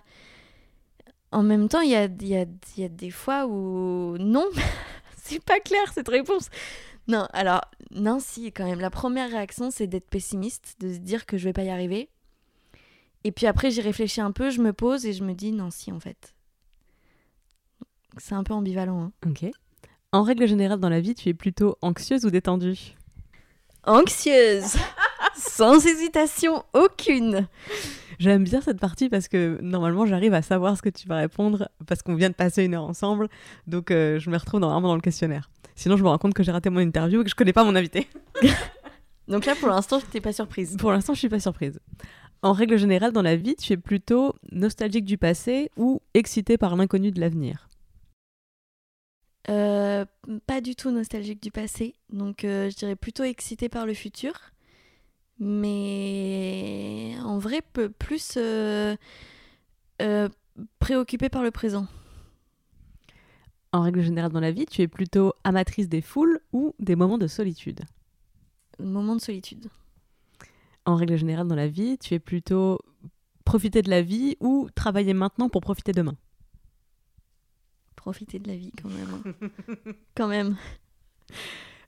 en 1.32 1.42
même 1.44 1.68
temps, 1.70 1.82
il 1.82 1.90
y 1.90 1.96
a, 1.96 2.06
il 2.06 2.28
y, 2.28 2.36
a, 2.36 2.46
il 2.78 2.82
y 2.82 2.84
a 2.84 2.90
des 2.90 3.10
fois 3.12 3.48
où 3.48 4.18
non, 4.20 4.46
c'est 5.24 5.44
pas 5.44 5.60
clair 5.60 5.92
cette 5.94 6.10
réponse. 6.10 6.50
Non, 7.08 7.28
alors 7.34 7.62
non, 7.92 8.20
si 8.20 8.52
quand 8.52 8.66
même. 8.66 8.80
La 8.80 8.90
première 8.90 9.30
réaction, 9.30 9.72
c'est 9.72 9.88
d'être 9.88 10.10
pessimiste, 10.10 10.76
de 10.80 10.94
se 10.94 10.98
dire 11.00 11.26
que 11.26 11.38
je 11.38 11.46
vais 11.46 11.54
pas 11.54 11.64
y 11.64 11.70
arriver. 11.70 12.10
Et 13.24 13.32
puis 13.32 13.48
après, 13.48 13.72
j'y 13.72 13.82
réfléchis 13.82 14.22
un 14.22 14.32
peu, 14.32 14.50
je 14.52 14.62
me 14.62 14.72
pose 14.74 15.06
et 15.08 15.14
je 15.14 15.24
me 15.24 15.34
dis 15.34 15.52
non, 15.52 15.72
si 15.72 15.92
en 15.92 16.00
fait. 16.00 16.35
C'est 18.18 18.36
un 18.36 18.44
peu 18.44 18.54
ambivalent. 18.54 19.04
hein. 19.04 19.12
Ok. 19.28 19.46
En 20.12 20.24
règle 20.24 20.48
générale, 20.48 20.80
dans 20.80 20.90
la 20.90 21.02
vie, 21.02 21.16
tu 21.16 21.30
es 21.30 21.34
plutôt 21.34 21.78
anxieuse 21.82 22.26
ou 22.26 22.30
détendue? 22.30 22.96
Anxieuse, 23.84 24.78
sans 25.38 25.86
hésitation 25.86 26.64
aucune. 26.74 27.48
J'aime 28.18 28.44
bien 28.46 28.62
cette 28.62 28.80
partie 28.80 29.10
parce 29.10 29.28
que 29.28 29.60
normalement 29.62 30.06
j'arrive 30.06 30.34
à 30.34 30.42
savoir 30.42 30.78
ce 30.78 30.82
que 30.82 30.90
tu 30.90 31.08
vas 31.08 31.18
répondre 31.18 31.70
parce 31.86 32.02
qu'on 32.02 32.16
vient 32.16 32.30
de 32.30 32.34
passer 32.36 32.64
une 32.64 32.74
heure 32.74 32.86
ensemble, 32.86 33.28
donc 33.68 33.92
euh, 33.92 34.18
je 34.20 34.30
me 34.30 34.38
retrouve 34.38 34.62
normalement 34.62 34.88
dans 34.88 34.96
le 34.96 35.02
questionnaire. 35.02 35.50
Sinon 35.76 35.98
je 35.98 36.04
me 36.04 36.08
rends 36.08 36.18
compte 36.18 36.34
que 36.34 36.42
j'ai 36.42 36.52
raté 36.54 36.70
mon 36.70 36.80
interview 36.80 37.22
et 37.22 37.24
que 37.26 37.30
je 37.30 37.36
connais 37.36 37.52
pas 37.54 37.64
mon 37.66 37.76
invité. 37.76 38.08
Donc 39.28 39.48
là, 39.48 39.56
pour 39.56 39.70
l'instant, 39.70 39.98
je 40.00 40.06
n'étais 40.06 40.22
pas 40.22 40.32
surprise. 40.34 40.78
Pour 40.78 40.92
l'instant 40.92 41.14
je 41.16 41.20
suis 41.20 41.30
pas 41.30 41.40
surprise. 41.40 41.80
En 42.44 42.54
règle 42.54 42.78
générale 42.78 43.12
dans 43.12 43.24
la 43.24 43.36
vie, 43.36 43.56
tu 43.56 43.74
es 43.74 43.78
plutôt 43.78 44.36
nostalgique 44.52 45.04
du 45.06 45.18
passé 45.18 45.72
ou 45.78 46.00
excité 46.14 46.58
par 46.60 46.76
l'inconnu 46.76 47.12
de 47.12 47.20
l'avenir? 47.20 47.68
Euh, 49.50 50.06
pas 50.48 50.62
du 50.62 50.76
tout 50.76 50.90
nostalgique 50.92 51.42
du 51.42 51.52
passé, 51.52 51.94
donc 52.12 52.44
euh, 52.44 52.70
je 52.70 52.76
dirais 52.76 52.96
plutôt 52.96 53.24
excitée 53.24 53.70
par 53.70 53.86
le 53.86 53.94
futur. 53.94 54.34
Mais 55.38 57.16
en 57.24 57.38
vrai, 57.38 57.62
plus 58.00 58.38
euh, 58.38 58.96
préoccupée 60.80 61.30
par 61.30 61.44
le 61.44 61.52
présent. 61.52 61.88
En 63.74 63.82
règle 63.82 64.02
générale 64.02 64.32
dans 64.32 64.40
la 64.40 64.52
vie, 64.52 64.66
tu 64.66 64.82
es 64.82 64.88
plutôt 64.88 65.34
amatrice 65.44 65.90
des 65.90 66.02
foules 66.02 66.40
ou 66.54 66.74
des 66.80 66.96
moments 66.96 67.18
de 67.18 67.28
solitude? 67.28 67.82
Moment 68.80 69.16
de 69.16 69.22
solitude. 69.22 69.68
En 70.86 70.96
règle 70.96 71.18
générale 71.18 71.48
dans 71.48 71.56
la 71.56 71.68
vie, 71.68 71.98
tu 71.98 72.14
es 72.14 72.20
plutôt 72.20 72.80
profiter 73.44 73.82
de 73.82 73.90
la 73.90 74.02
vie 74.02 74.38
ou 74.40 74.70
travailler 74.76 75.14
maintenant 75.14 75.50
pour 75.50 75.62
profiter 75.62 75.92
demain? 75.92 76.16
Profiter 78.06 78.38
de 78.38 78.48
la 78.48 78.56
vie 78.56 78.72
quand 78.80 78.90
même. 78.90 79.08
hein. 79.26 79.92
quand 80.14 80.28
même. 80.28 80.58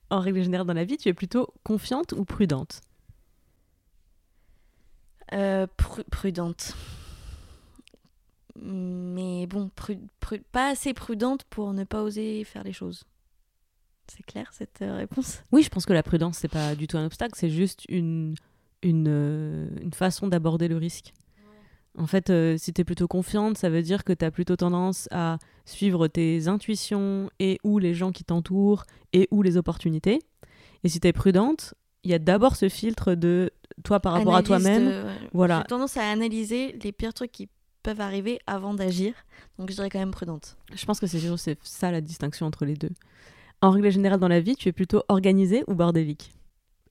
En 0.10 0.20
règle 0.20 0.42
générale 0.42 0.66
dans 0.66 0.74
la 0.74 0.84
vie, 0.84 0.98
tu 0.98 1.08
es 1.10 1.14
plutôt 1.14 1.54
confiante 1.64 2.14
ou 2.14 2.26
prudente? 2.26 2.82
Euh, 5.34 5.68
pru- 5.78 6.04
prudente. 6.10 6.74
Mais 8.56 9.46
bon, 9.46 9.70
pru- 9.78 10.00
pru- 10.20 10.42
pas 10.52 10.70
assez 10.70 10.96
prudente 10.96 11.44
pour 11.44 11.72
ne 11.74 11.84
pas 11.84 12.02
oser 12.02 12.44
faire 12.46 12.64
les 12.64 12.74
choses. 12.74 13.04
C'est 14.08 14.24
clair 14.24 14.50
cette 14.54 14.82
euh, 14.82 14.96
réponse? 14.96 15.44
Oui, 15.52 15.62
je 15.62 15.70
pense 15.70 15.86
que 15.86 15.94
la 15.94 16.02
prudence, 16.02 16.40
c'est 16.40 16.48
pas 16.48 16.74
du 16.76 16.88
tout 16.88 16.98
un 16.98 17.06
obstacle, 17.06 17.34
c'est 17.38 17.52
juste 17.52 17.86
une, 17.90 18.34
une, 18.82 19.06
euh, 19.08 19.70
une 19.82 19.94
façon 19.94 20.28
d'aborder 20.28 20.68
le 20.68 20.78
risque. 20.78 21.14
En 21.98 22.06
fait, 22.08 22.30
euh, 22.30 22.58
si 22.58 22.74
tu 22.74 22.82
es 22.82 22.84
plutôt 22.84 23.08
confiante, 23.08 23.58
ça 23.58 23.70
veut 23.70 23.82
dire 23.82 24.04
que 24.04 24.14
tu 24.14 24.24
as 24.24 24.32
plutôt 24.32 24.56
tendance 24.56 25.08
à 25.12 25.38
suivre 25.66 26.08
tes 26.08 26.48
intuitions 26.48 27.30
et 27.40 27.60
ou 27.64 27.80
les 27.80 27.94
gens 27.94 28.12
qui 28.12 28.24
t'entourent 28.24 28.86
et 29.14 29.28
ou 29.32 29.42
les 29.42 29.58
opportunités. 29.58 30.20
Et 30.84 30.90
si 30.90 31.00
tu 31.00 31.08
es 31.08 31.14
prudente, 31.14 31.74
il 32.04 32.12
y 32.12 32.14
a 32.14 32.20
d'abord 32.20 32.56
ce 32.56 32.70
filtre 32.70 33.16
de 33.16 33.52
toi 33.84 34.00
par 34.00 34.14
rapport 34.14 34.36
Analyse 34.36 34.52
à 34.52 34.60
toi-même. 34.60 34.86
de- 34.86 35.08
ouais. 35.08 35.30
Voilà. 35.34 35.60
J'ai 35.64 35.68
tendance 35.70 35.98
à 35.98 36.10
analyser 36.10 36.78
les 36.84 36.92
pires 36.92 37.14
trucs 37.14 37.32
qui 37.32 37.50
peuvent 37.84 38.02
arriver 38.02 38.40
avant 38.48 38.74
d'agir. 38.76 39.14
Donc 39.58 39.70
je 39.72 39.76
dirais 39.76 39.90
quand 39.90 40.00
même 40.00 40.12
prudente. 40.12 40.56
Je 40.76 40.86
pense 40.86 41.00
que 41.00 41.08
c'est 41.08 41.20
ça 41.64 41.92
la 41.92 42.02
distinction 42.02 42.46
entre 42.46 42.66
les 42.66 42.76
deux. 42.76 42.92
En 43.62 43.72
règle 43.72 43.90
générale 43.92 44.20
dans 44.20 44.28
la 44.28 44.40
vie, 44.40 44.56
tu 44.56 44.70
es 44.70 44.72
plutôt 44.72 45.02
organisé 45.08 45.64
ou 45.68 45.74
bordélique? 45.74 46.32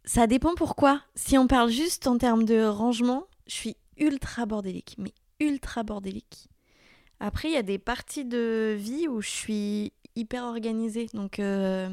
Ça 0.04 0.26
dépend 0.26 0.54
pourquoi. 0.56 1.00
Si 1.14 1.38
on 1.38 1.46
parle 1.46 1.70
juste 1.70 2.06
en 2.08 2.18
termes 2.18 2.44
de 2.44 2.64
rangement, 2.64 3.24
je 3.46 3.54
suis 3.54 3.76
ultra 3.98 4.46
bordélique, 4.46 4.94
mais 4.98 5.12
ultra 5.40 5.82
bordélique. 5.82 6.48
Après, 7.20 7.48
il 7.48 7.54
y 7.54 7.58
a 7.58 7.62
des 7.62 7.78
parties 7.78 8.24
de 8.24 8.76
vie 8.78 9.08
où 9.08 9.20
je 9.22 9.28
suis 9.28 9.92
hyper 10.14 10.44
organisée. 10.44 11.06
Donc, 11.14 11.38
euh, 11.38 11.88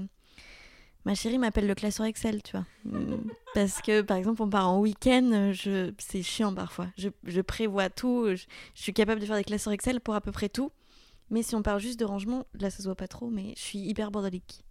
ma 1.06 1.16
chérie 1.16 1.38
m'appelle 1.38 1.68
le 1.68 1.76
classeur 1.76 2.06
Excel, 2.06 2.42
tu 2.44 2.52
vois. 2.52 2.66
Mm. 2.86 3.30
Parce 3.54 3.82
que, 3.82 4.02
par 4.02 4.18
exemple, 4.18 4.42
on 4.42 4.50
part 4.50 4.68
en 4.68 4.80
week-end, 4.80 5.52
je... 5.54 5.94
c'est 6.00 6.24
chiant 6.24 6.54
parfois. 6.54 6.88
Je, 6.98 7.10
je 7.24 7.40
prévois 7.40 7.90
tout, 7.90 8.28
je... 8.32 8.44
je 8.74 8.82
suis 8.82 8.94
capable 8.94 9.22
de 9.22 9.26
faire 9.26 9.38
des 9.38 9.44
classeurs 9.44 9.72
Excel 9.72 10.02
pour 10.02 10.16
à 10.16 10.22
peu 10.22 10.32
près 10.32 10.50
tout. 10.50 10.72
Mais 11.30 11.44
si 11.44 11.56
on 11.56 11.62
parle 11.62 11.80
juste 11.80 12.00
de 12.00 12.06
rangement, 12.06 12.46
là, 12.60 12.70
ça 12.70 12.80
se 12.80 12.84
voit 12.84 12.96
pas 12.96 13.08
trop, 13.08 13.30
mais 13.30 13.54
je 13.56 13.62
suis 13.62 13.80
hyper 13.80 14.12
bordélique. 14.12 14.64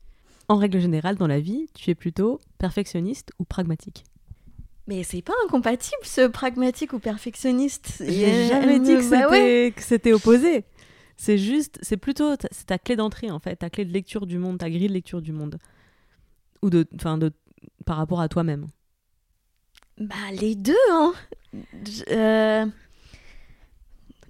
En 0.48 0.56
règle 0.58 0.80
générale 0.80 1.16
dans 1.16 1.26
la 1.26 1.40
vie, 1.40 1.68
tu 1.74 1.90
es 1.90 1.94
plutôt 1.94 2.40
perfectionniste 2.58 3.30
ou 3.38 3.44
pragmatique? 3.44 4.04
Mais 4.92 5.04
c'est 5.04 5.22
pas 5.22 5.32
incompatible 5.46 6.02
ce 6.04 6.26
pragmatique 6.26 6.92
ou 6.92 6.98
perfectionniste. 6.98 8.02
J'ai 8.06 8.46
jamais 8.48 8.78
dit 8.78 8.96
que 8.96 9.10
bah 9.10 9.22
c'était 9.22 9.30
ouais. 9.30 9.72
que 9.74 9.82
c'était 9.82 10.12
opposé. 10.12 10.64
C'est 11.16 11.38
juste, 11.38 11.78
c'est 11.82 11.96
plutôt, 11.96 12.36
ta- 12.36 12.48
c'est 12.50 12.66
ta 12.66 12.78
clé 12.78 12.96
d'entrée 12.96 13.30
en 13.30 13.38
fait, 13.38 13.56
ta 13.56 13.70
clé 13.70 13.84
de 13.84 13.92
lecture 13.92 14.26
du 14.26 14.38
monde, 14.38 14.58
ta 14.58 14.68
grille 14.68 14.88
de 14.88 14.92
lecture 14.92 15.22
du 15.22 15.32
monde, 15.32 15.58
ou 16.62 16.68
de, 16.70 16.86
enfin 16.96 17.16
de, 17.16 17.32
par 17.86 17.96
rapport 17.96 18.20
à 18.20 18.28
toi-même. 18.28 18.66
Bah 19.98 20.14
les 20.38 20.54
deux, 20.56 20.74
hein. 20.90 21.12
Je- 21.54 22.02
euh, 22.10 22.66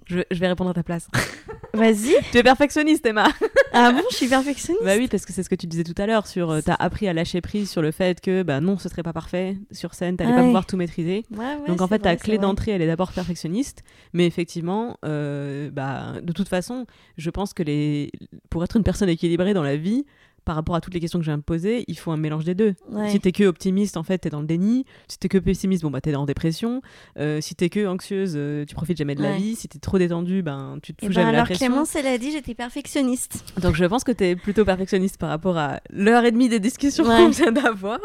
Je, 0.07 0.19
je 0.31 0.39
vais 0.39 0.47
répondre 0.47 0.69
à 0.69 0.73
ta 0.73 0.83
place. 0.83 1.07
Vas-y. 1.73 2.13
tu 2.31 2.37
es 2.37 2.43
perfectionniste, 2.43 3.03
Emma. 3.05 3.27
Ah 3.73 3.91
bon, 3.91 4.03
je 4.11 4.15
suis 4.15 4.27
perfectionniste. 4.27 4.85
bah 4.85 4.93
oui, 4.97 5.07
parce 5.07 5.25
que 5.25 5.33
c'est 5.33 5.41
ce 5.41 5.49
que 5.49 5.55
tu 5.55 5.65
disais 5.65 5.83
tout 5.83 5.99
à 5.99 6.05
l'heure 6.05 6.27
sur, 6.27 6.51
euh, 6.51 6.61
t'as 6.63 6.75
appris 6.75 7.07
à 7.07 7.13
lâcher 7.13 7.41
prise 7.41 7.67
sur 7.69 7.81
le 7.81 7.89
fait 7.91 8.21
que, 8.21 8.43
bah 8.43 8.59
non, 8.61 8.77
ce 8.77 8.89
serait 8.89 9.01
pas 9.01 9.13
parfait 9.13 9.57
sur 9.71 9.95
scène, 9.95 10.15
t'allais 10.15 10.31
pas 10.33 10.37
Ouais. 10.41 10.45
pouvoir 10.45 10.67
tout 10.67 10.77
maîtriser. 10.77 11.25
Ouais, 11.31 11.39
ouais, 11.39 11.67
Donc 11.67 11.81
en 11.81 11.87
fait, 11.87 11.99
ta 11.99 12.15
clé 12.15 12.37
d'entrée, 12.37 12.71
elle 12.73 12.83
est 12.83 12.87
d'abord 12.87 13.11
perfectionniste, 13.11 13.81
mais 14.13 14.27
effectivement, 14.27 14.97
euh, 15.03 15.71
bah, 15.71 16.13
de 16.21 16.31
toute 16.31 16.47
façon, 16.49 16.85
je 17.17 17.29
pense 17.31 17.53
que 17.55 17.63
les... 17.63 18.11
pour 18.51 18.63
être 18.63 18.77
une 18.77 18.83
personne 18.83 19.09
équilibrée 19.09 19.55
dans 19.55 19.63
la 19.63 19.75
vie, 19.77 20.05
par 20.45 20.55
rapport 20.55 20.75
à 20.75 20.81
toutes 20.81 20.93
les 20.93 20.99
questions 20.99 21.19
que 21.19 21.25
je 21.25 21.29
viens 21.31 21.37
de 21.37 21.43
poser, 21.43 21.85
il 21.87 21.97
faut 21.97 22.11
un 22.11 22.17
mélange 22.17 22.43
des 22.45 22.55
deux. 22.55 22.75
Ouais. 22.89 23.09
Si 23.09 23.19
t'es 23.19 23.31
que 23.31 23.43
optimiste, 23.45 23.97
en 23.97 24.03
fait, 24.03 24.17
t'es 24.19 24.29
dans 24.29 24.41
le 24.41 24.45
déni. 24.47 24.85
Si 25.07 25.17
t'es 25.17 25.29
que 25.29 25.37
pessimiste, 25.37 25.83
bon 25.83 25.91
bah 25.91 26.01
t'es 26.01 26.13
en 26.15 26.25
dépression. 26.25 26.81
Euh, 27.17 27.39
si 27.41 27.55
t'es 27.55 27.69
que 27.69 27.87
anxieuse, 27.87 28.33
euh, 28.35 28.65
tu 28.65 28.75
profites 28.75 28.97
jamais 28.97 29.15
de 29.15 29.21
la 29.23 29.31
Ouais. 29.31 29.37
vie. 29.37 29.55
Si 29.55 29.67
t'es 29.67 29.79
trop 29.79 29.97
détendu, 29.97 30.41
ben 30.43 30.77
tu 30.83 30.93
te 30.93 30.99
Eh 31.03 31.07
fous 31.07 31.09
ben, 31.13 31.21
jamais 31.21 31.31
la 31.31 31.37
alors 31.39 31.45
pression. 31.47 31.67
Clémence, 31.67 31.95
elle 31.95 32.07
a 32.07 32.17
dit 32.17 32.31
j'étais 32.31 32.53
perfectionniste. 32.55 33.43
Donc 33.61 33.75
je 33.75 33.85
pense 33.85 34.03
que 34.03 34.11
tu 34.11 34.23
es 34.23 34.35
plutôt 34.35 34.65
perfectionniste 34.65 35.17
par 35.17 35.29
rapport 35.29 35.57
à 35.57 35.79
l'heure 35.91 36.25
et 36.25 36.31
demie 36.31 36.49
des 36.49 36.59
discussions 36.59 37.05
Ouais. 37.05 37.15
qu'on 37.17 37.29
vient 37.29 37.51
d'avoir. 37.51 37.99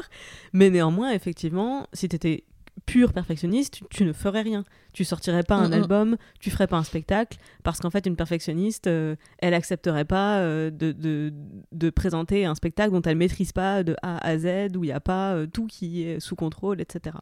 Mais 0.53 0.71
néanmoins, 0.71 1.11
effectivement, 1.13 1.87
si 1.93 2.09
tu 2.09 2.17
étais 2.17 2.45
pur 2.87 3.13
perfectionniste, 3.13 3.75
tu, 3.75 3.85
tu 3.91 4.05
ne 4.05 4.13
ferais 4.13 4.43
rien. 4.43 4.65
Tu 4.99 5.05
sortirais 5.05 5.45
pas 5.45 5.55
un 5.55 5.69
Mm, 5.69 5.71
mm. 5.71 5.75
album, 5.75 6.17
tu 6.41 6.51
ferais 6.51 6.67
pas 6.67 6.77
un 6.77 6.83
spectacle, 6.83 7.39
parce 7.63 7.79
qu'en 7.79 7.89
fait, 7.89 8.05
une 8.07 8.17
perfectionniste, 8.17 8.89
euh, 8.89 9.15
elle 9.39 9.55
accepterait 9.55 10.05
pas 10.05 10.39
euh, 10.41 10.71
de, 10.71 10.91
de, 10.91 11.33
de 11.71 11.91
présenter 11.91 12.45
un 12.45 12.57
spectacle 12.57 12.91
dont 12.91 13.03
elle 13.03 13.15
maîtrise 13.17 13.53
pas 13.53 13.85
de 13.85 13.95
A 14.03 14.19
à 14.27 14.37
Z, 14.39 14.75
où 14.77 14.83
il 14.83 14.89
n'y 14.89 14.93
a 14.93 14.99
pas 14.99 15.35
euh, 15.35 15.47
tout 15.47 15.69
qui 15.69 16.03
est 16.03 16.19
sous 16.19 16.35
contrôle, 16.35 16.81
etc. 16.81 17.15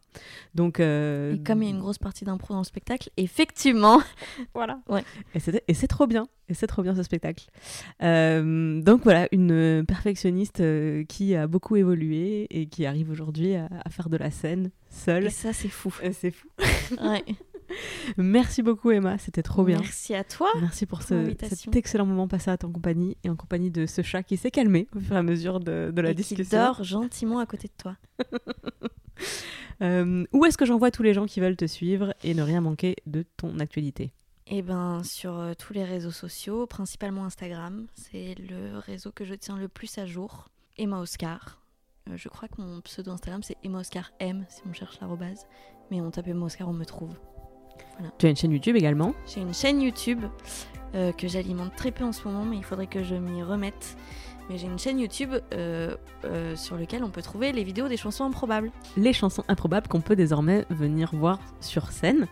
Donc, 0.54 0.80
Et 0.80 1.38
comme 1.44 1.62
il 1.62 1.66
y 1.66 1.70
a 1.70 1.74
une 1.74 1.80
grosse 1.80 1.98
partie 1.98 2.24
d'impro 2.24 2.54
dans 2.54 2.60
le 2.60 2.64
spectacle, 2.64 3.10
effectivement. 3.18 4.00
voilà. 4.54 4.80
Ouais. 4.88 5.04
Et 5.34 5.74
c'est 5.74 5.86
trop 5.88 6.06
bien. 6.06 6.28
Et 6.48 6.54
c'est 6.54 6.68
trop 6.68 6.82
bien 6.82 6.94
ce 6.94 7.02
spectacle. 7.02 7.44
Donc 8.00 9.02
voilà, 9.02 9.28
une 9.32 9.84
perfectionniste 9.86 10.62
qui 11.08 11.34
a 11.34 11.46
beaucoup 11.46 11.76
évolué 11.76 12.46
et 12.48 12.68
qui 12.68 12.86
arrive 12.86 13.10
aujourd'hui 13.10 13.54
à, 13.56 13.68
à 13.84 13.90
faire 13.90 14.08
de 14.08 14.16
la 14.16 14.30
scène 14.30 14.70
seule. 14.88 15.26
Et 15.26 15.30
ça, 15.30 15.52
c'est 15.52 15.68
fou. 15.68 15.92
C'est 16.12 16.30
fou. 16.30 16.48
Ouais. 17.02 17.22
Merci 18.16 18.62
beaucoup 18.62 18.90
Emma, 18.90 19.18
c'était 19.18 19.42
trop 19.42 19.64
bien. 19.64 19.78
Merci 19.80 20.14
à 20.14 20.24
toi. 20.24 20.48
Merci 20.60 20.86
pour 20.86 20.98
pour 21.00 21.08
ce, 21.08 21.34
cet 21.50 21.76
excellent 21.76 22.06
moment 22.06 22.28
passé 22.28 22.50
à 22.50 22.56
ton 22.56 22.70
compagnie 22.72 23.16
et 23.24 23.28
en 23.28 23.36
compagnie 23.36 23.70
de 23.70 23.86
ce 23.86 24.02
chat 24.02 24.22
qui 24.22 24.36
s'est 24.36 24.50
calmé 24.50 24.88
au 24.96 25.00
fur 25.00 25.14
et 25.14 25.18
à 25.18 25.22
mesure 25.22 25.60
de, 25.60 25.90
de 25.94 26.00
la 26.00 26.10
Et 26.10 26.14
qui 26.14 26.22
discussion. 26.22 26.58
dort 26.58 26.84
gentiment 26.84 27.38
à 27.38 27.46
côté 27.46 27.68
de 27.68 27.74
toi. 27.76 27.96
Euh, 29.82 30.24
où 30.32 30.46
est-ce 30.46 30.56
que 30.56 30.64
j'envoie 30.64 30.90
tous 30.90 31.02
les 31.02 31.12
gens 31.12 31.26
qui 31.26 31.40
veulent 31.40 31.56
te 31.56 31.66
suivre 31.66 32.14
et 32.24 32.32
ne 32.32 32.42
rien 32.42 32.62
manquer 32.62 32.96
de 33.04 33.24
ton 33.36 33.58
actualité? 33.58 34.10
Eh 34.46 34.62
ben, 34.62 35.02
sur 35.04 35.38
euh, 35.38 35.52
tous 35.52 35.74
les 35.74 35.84
réseaux 35.84 36.10
sociaux, 36.10 36.66
principalement 36.66 37.26
Instagram. 37.26 37.86
C'est 37.94 38.36
le 38.38 38.78
réseau 38.78 39.12
que 39.12 39.24
je 39.26 39.34
tiens 39.34 39.58
le 39.58 39.68
plus 39.68 39.98
à 39.98 40.06
jour. 40.06 40.48
Emma 40.78 40.98
Oscar. 41.00 41.60
Euh, 42.08 42.16
je 42.16 42.28
crois 42.30 42.48
que 42.48 42.60
mon 42.60 42.80
pseudo 42.80 43.10
Instagram, 43.10 43.42
c'est 43.42 43.56
Emma 43.64 43.80
Oscar 43.80 44.12
M, 44.18 44.46
si 44.48 44.62
on 44.66 44.72
cherche 44.72 44.98
l'arrobase. 45.00 45.46
Mais 45.90 46.00
on 46.00 46.10
tape 46.10 46.28
Emma 46.28 46.46
Oscar, 46.46 46.68
on 46.68 46.72
me 46.72 46.84
trouve. 46.84 47.14
Tu 48.18 48.26
as 48.26 48.30
une 48.30 48.36
chaîne 48.36 48.52
YouTube 48.52 48.76
également. 48.76 49.14
J'ai 49.26 49.40
une 49.40 49.54
chaîne 49.54 49.80
YouTube 49.80 50.20
euh, 50.94 51.12
que 51.12 51.28
j'alimente 51.28 51.74
très 51.76 51.90
peu 51.90 52.04
en 52.04 52.12
ce 52.12 52.26
moment, 52.26 52.44
mais 52.44 52.56
il 52.56 52.64
faudrait 52.64 52.86
que 52.86 53.02
je 53.02 53.14
m'y 53.14 53.42
remette. 53.42 53.96
Mais 54.48 54.58
j'ai 54.58 54.66
une 54.66 54.78
chaîne 54.78 55.00
YouTube 55.00 55.34
euh, 55.52 55.96
euh, 56.24 56.54
sur 56.56 56.76
laquelle 56.76 57.02
on 57.02 57.10
peut 57.10 57.22
trouver 57.22 57.52
les 57.52 57.64
vidéos 57.64 57.88
des 57.88 57.96
chansons 57.96 58.24
improbables. 58.24 58.70
Les 58.96 59.12
chansons 59.12 59.42
improbables 59.48 59.88
qu'on 59.88 60.00
peut 60.00 60.16
désormais 60.16 60.64
venir 60.70 61.10
voir 61.12 61.38
sur 61.60 61.90
scène. 61.90 62.26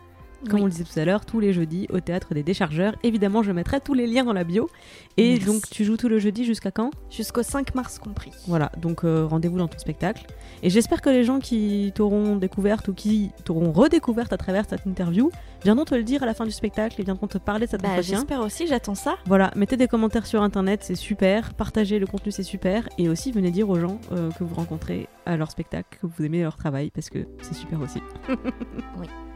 Comme 0.48 0.56
Oui. 0.56 0.62
on 0.62 0.64
le 0.66 0.70
disait 0.70 0.84
tout 0.84 0.98
à 0.98 1.04
l'heure, 1.04 1.24
tous 1.26 1.40
les 1.40 1.52
jeudis 1.52 1.86
au 1.90 2.00
théâtre 2.00 2.34
des 2.34 2.42
déchargeurs. 2.42 2.94
Évidemment, 3.02 3.42
je 3.42 3.52
mettrai 3.52 3.80
tous 3.80 3.94
les 3.94 4.06
liens 4.06 4.24
dans 4.24 4.32
la 4.32 4.44
bio. 4.44 4.68
Et 5.16 5.34
Merci. 5.34 5.46
donc, 5.46 5.70
tu 5.70 5.84
joues 5.84 5.96
tout 5.96 6.08
le 6.08 6.18
jeudi 6.18 6.44
jusqu'à 6.44 6.70
quand? 6.70 6.90
Jusqu'au 7.10 7.42
5 7.42 7.74
mars 7.74 7.98
compris. 7.98 8.30
Voilà, 8.46 8.70
donc 8.80 9.04
euh, 9.04 9.24
rendez-vous 9.26 9.58
dans 9.58 9.68
ton 9.68 9.78
spectacle. 9.78 10.26
Et 10.62 10.70
j'espère 10.70 11.00
que 11.02 11.10
les 11.10 11.24
gens 11.24 11.38
qui 11.40 11.92
t'auront 11.94 12.36
découverte 12.36 12.88
ou 12.88 12.94
qui 12.94 13.30
t'auront 13.44 13.72
redécouverte 13.72 14.32
à 14.32 14.36
travers 14.36 14.64
cette 14.68 14.86
interview 14.86 15.30
viendront 15.62 15.84
te 15.84 15.94
le 15.94 16.02
dire 16.02 16.22
à 16.22 16.26
la 16.26 16.34
fin 16.34 16.44
du 16.44 16.50
spectacle 16.52 17.00
et 17.00 17.04
viendront 17.04 17.26
te 17.26 17.38
parler 17.38 17.66
de 17.66 17.70
cet 17.70 17.82
Bah, 17.82 18.00
j'espère 18.02 18.40
aussi, 18.40 18.66
j'attends 18.66 18.94
ça. 18.94 19.16
Voilà, 19.26 19.50
mettez 19.56 19.76
des 19.76 19.88
commentaires 19.88 20.26
sur 20.26 20.42
internet, 20.42 20.80
c'est 20.82 20.94
super. 20.94 21.54
Partagez 21.54 21.98
le 21.98 22.06
contenu, 22.06 22.32
c'est 22.32 22.42
super. 22.42 22.88
Et 22.98 23.08
aussi, 23.08 23.32
venez 23.32 23.50
dire 23.50 23.68
aux 23.70 23.78
gens 23.78 23.98
euh, 24.12 24.30
que 24.32 24.44
vous 24.44 24.54
rencontrez 24.54 25.08
à 25.26 25.36
leur 25.36 25.50
spectacle 25.50 25.98
que 26.00 26.06
vous 26.06 26.24
aimez 26.24 26.42
leur 26.42 26.56
travail 26.56 26.90
parce 26.90 27.08
que 27.08 27.26
c'est 27.42 27.54
super 27.54 27.80
aussi. 27.80 28.00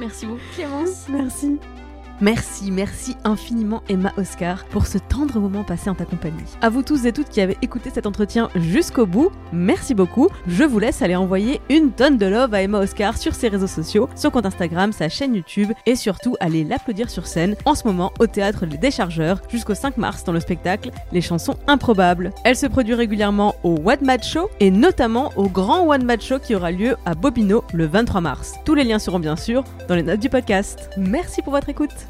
Merci 0.00 0.26
beaucoup, 0.26 0.40
Clémence. 0.54 1.08
Merci. 1.08 1.58
Merci, 2.20 2.72
merci 2.72 3.16
infiniment 3.22 3.80
Emma 3.88 4.12
Oscar 4.16 4.64
pour 4.66 4.88
ce 4.88 4.98
tendre 4.98 5.38
moment 5.38 5.62
passé 5.62 5.88
en 5.88 5.94
ta 5.94 6.04
compagnie. 6.04 6.42
À 6.60 6.68
vous 6.68 6.82
tous 6.82 7.06
et 7.06 7.12
toutes 7.12 7.28
qui 7.28 7.40
avez 7.40 7.56
écouté 7.62 7.90
cet 7.90 8.06
entretien 8.06 8.50
jusqu'au 8.56 9.06
bout, 9.06 9.30
merci 9.52 9.94
beaucoup. 9.94 10.28
Je 10.48 10.64
vous 10.64 10.80
laisse 10.80 11.00
aller 11.00 11.14
envoyer 11.14 11.60
une 11.70 11.92
tonne 11.92 12.18
de 12.18 12.26
love 12.26 12.52
à 12.54 12.62
Emma 12.62 12.80
Oscar 12.80 13.16
sur 13.16 13.36
ses 13.36 13.46
réseaux 13.46 13.68
sociaux, 13.68 14.08
son 14.16 14.30
compte 14.30 14.46
Instagram, 14.46 14.90
sa 14.90 15.08
chaîne 15.08 15.36
YouTube 15.36 15.70
et 15.86 15.94
surtout 15.94 16.34
aller 16.40 16.64
l'applaudir 16.64 17.08
sur 17.08 17.24
scène 17.28 17.54
en 17.64 17.76
ce 17.76 17.86
moment 17.86 18.12
au 18.18 18.26
théâtre 18.26 18.66
Les 18.66 18.78
Déchargeurs 18.78 19.40
jusqu'au 19.48 19.74
5 19.74 19.96
mars 19.96 20.24
dans 20.24 20.32
le 20.32 20.40
spectacle 20.40 20.90
Les 21.12 21.20
chansons 21.20 21.54
improbables. 21.68 22.32
Elle 22.44 22.56
se 22.56 22.66
produit 22.66 22.94
régulièrement 22.94 23.54
au 23.62 23.76
One 23.84 24.02
Match 24.04 24.32
Show 24.32 24.50
et 24.58 24.72
notamment 24.72 25.30
au 25.36 25.48
grand 25.48 25.86
One 25.88 26.04
Match 26.04 26.26
Show 26.26 26.40
qui 26.40 26.56
aura 26.56 26.72
lieu 26.72 26.96
à 27.06 27.14
Bobino 27.14 27.62
le 27.72 27.86
23 27.86 28.20
mars. 28.20 28.54
Tous 28.64 28.74
les 28.74 28.82
liens 28.82 28.98
seront 28.98 29.20
bien 29.20 29.36
sûr 29.36 29.62
dans 29.86 29.94
les 29.94 30.02
notes 30.02 30.18
du 30.18 30.28
podcast. 30.28 30.90
Merci 30.96 31.42
pour 31.42 31.52
votre 31.52 31.68
écoute. 31.68 32.07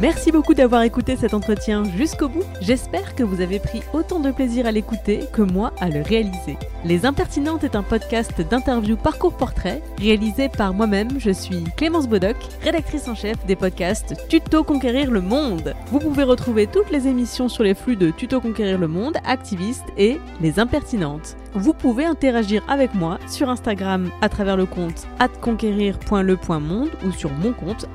Merci 0.00 0.30
beaucoup 0.30 0.52
d'avoir 0.52 0.82
écouté 0.82 1.16
cet 1.16 1.32
entretien 1.32 1.84
jusqu'au 1.84 2.28
bout. 2.28 2.44
J'espère 2.60 3.14
que 3.14 3.22
vous 3.22 3.40
avez 3.40 3.58
pris 3.58 3.82
autant 3.94 4.20
de 4.20 4.30
plaisir 4.30 4.66
à 4.66 4.70
l'écouter 4.70 5.20
que 5.32 5.40
moi 5.40 5.72
à 5.80 5.88
le 5.88 6.02
réaliser. 6.02 6.58
Les 6.84 7.06
Impertinentes 7.06 7.64
est 7.64 7.76
un 7.76 7.82
podcast 7.82 8.42
d'interview 8.42 8.96
parcours 8.96 9.34
portrait 9.34 9.82
réalisé 9.98 10.50
par 10.50 10.74
moi-même. 10.74 11.18
Je 11.18 11.30
suis 11.30 11.64
Clémence 11.78 12.08
Bodoc, 12.08 12.36
rédactrice 12.62 13.08
en 13.08 13.14
chef 13.14 13.44
des 13.46 13.56
podcasts 13.56 14.14
Tuto 14.28 14.64
Conquérir 14.64 15.10
le 15.10 15.22
Monde. 15.22 15.74
Vous 15.86 15.98
pouvez 15.98 16.24
retrouver 16.24 16.66
toutes 16.66 16.90
les 16.90 17.08
émissions 17.08 17.48
sur 17.48 17.64
les 17.64 17.74
flux 17.74 17.96
de 17.96 18.10
Tuto 18.10 18.42
Conquérir 18.42 18.78
le 18.78 18.88
Monde, 18.88 19.16
Activiste 19.24 19.86
et 19.96 20.20
Les 20.42 20.60
Impertinentes. 20.60 21.36
Vous 21.54 21.72
pouvez 21.72 22.04
interagir 22.04 22.62
avec 22.68 22.94
moi 22.94 23.18
sur 23.28 23.48
Instagram 23.48 24.10
à 24.20 24.28
travers 24.28 24.58
le 24.58 24.66
compte 24.66 25.06
atconquérir.le.monde 25.20 26.90
ou 27.06 27.12
sur 27.12 27.32
mon 27.32 27.54
compte 27.54 27.86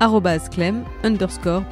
clem 0.51 0.83
underscore 1.03 1.63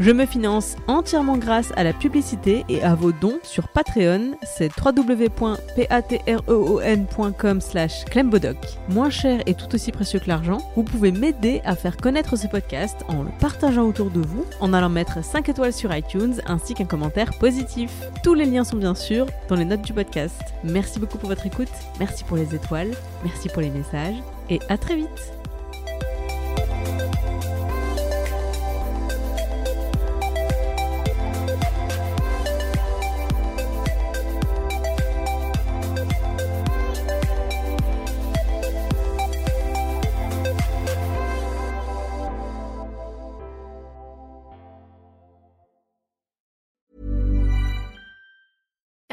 Je 0.00 0.10
me 0.10 0.26
finance 0.26 0.76
entièrement 0.86 1.36
grâce 1.36 1.72
à 1.76 1.84
la 1.84 1.92
publicité 1.92 2.64
et 2.68 2.82
à 2.82 2.94
vos 2.94 3.12
dons 3.12 3.38
sur 3.42 3.68
Patreon, 3.68 4.32
c'est 4.42 4.70
www.patreon.com 4.84 7.60
slash 7.60 8.04
clembodoc. 8.04 8.56
Moins 8.88 9.10
cher 9.10 9.42
et 9.46 9.54
tout 9.54 9.74
aussi 9.74 9.92
précieux 9.92 10.20
que 10.20 10.28
l'argent, 10.28 10.58
vous 10.76 10.82
pouvez 10.82 11.12
m'aider 11.12 11.60
à 11.64 11.74
faire 11.74 11.96
connaître 11.96 12.36
ce 12.36 12.46
podcast 12.46 12.96
en 13.08 13.22
le 13.22 13.30
partageant 13.40 13.84
autour 13.84 14.10
de 14.10 14.20
vous, 14.20 14.44
en 14.60 14.72
allant 14.72 14.88
mettre 14.88 15.24
5 15.24 15.48
étoiles 15.48 15.72
sur 15.72 15.94
iTunes 15.94 16.40
ainsi 16.46 16.74
qu'un 16.74 16.84
commentaire 16.84 17.36
positif. 17.38 17.90
Tous 18.22 18.34
les 18.34 18.44
liens 18.44 18.64
sont 18.64 18.76
bien 18.76 18.94
sûr 18.94 19.26
dans 19.48 19.56
les 19.56 19.64
notes 19.64 19.82
du 19.82 19.92
podcast. 19.92 20.40
Merci 20.64 21.00
beaucoup 21.00 21.18
pour 21.18 21.28
votre 21.28 21.46
écoute, 21.46 21.68
merci 21.98 22.24
pour 22.24 22.36
les 22.36 22.54
étoiles, 22.54 22.92
merci 23.24 23.48
pour 23.48 23.62
les 23.62 23.70
messages 23.70 24.16
et 24.50 24.60
à 24.68 24.78
très 24.78 24.96
vite 24.96 25.32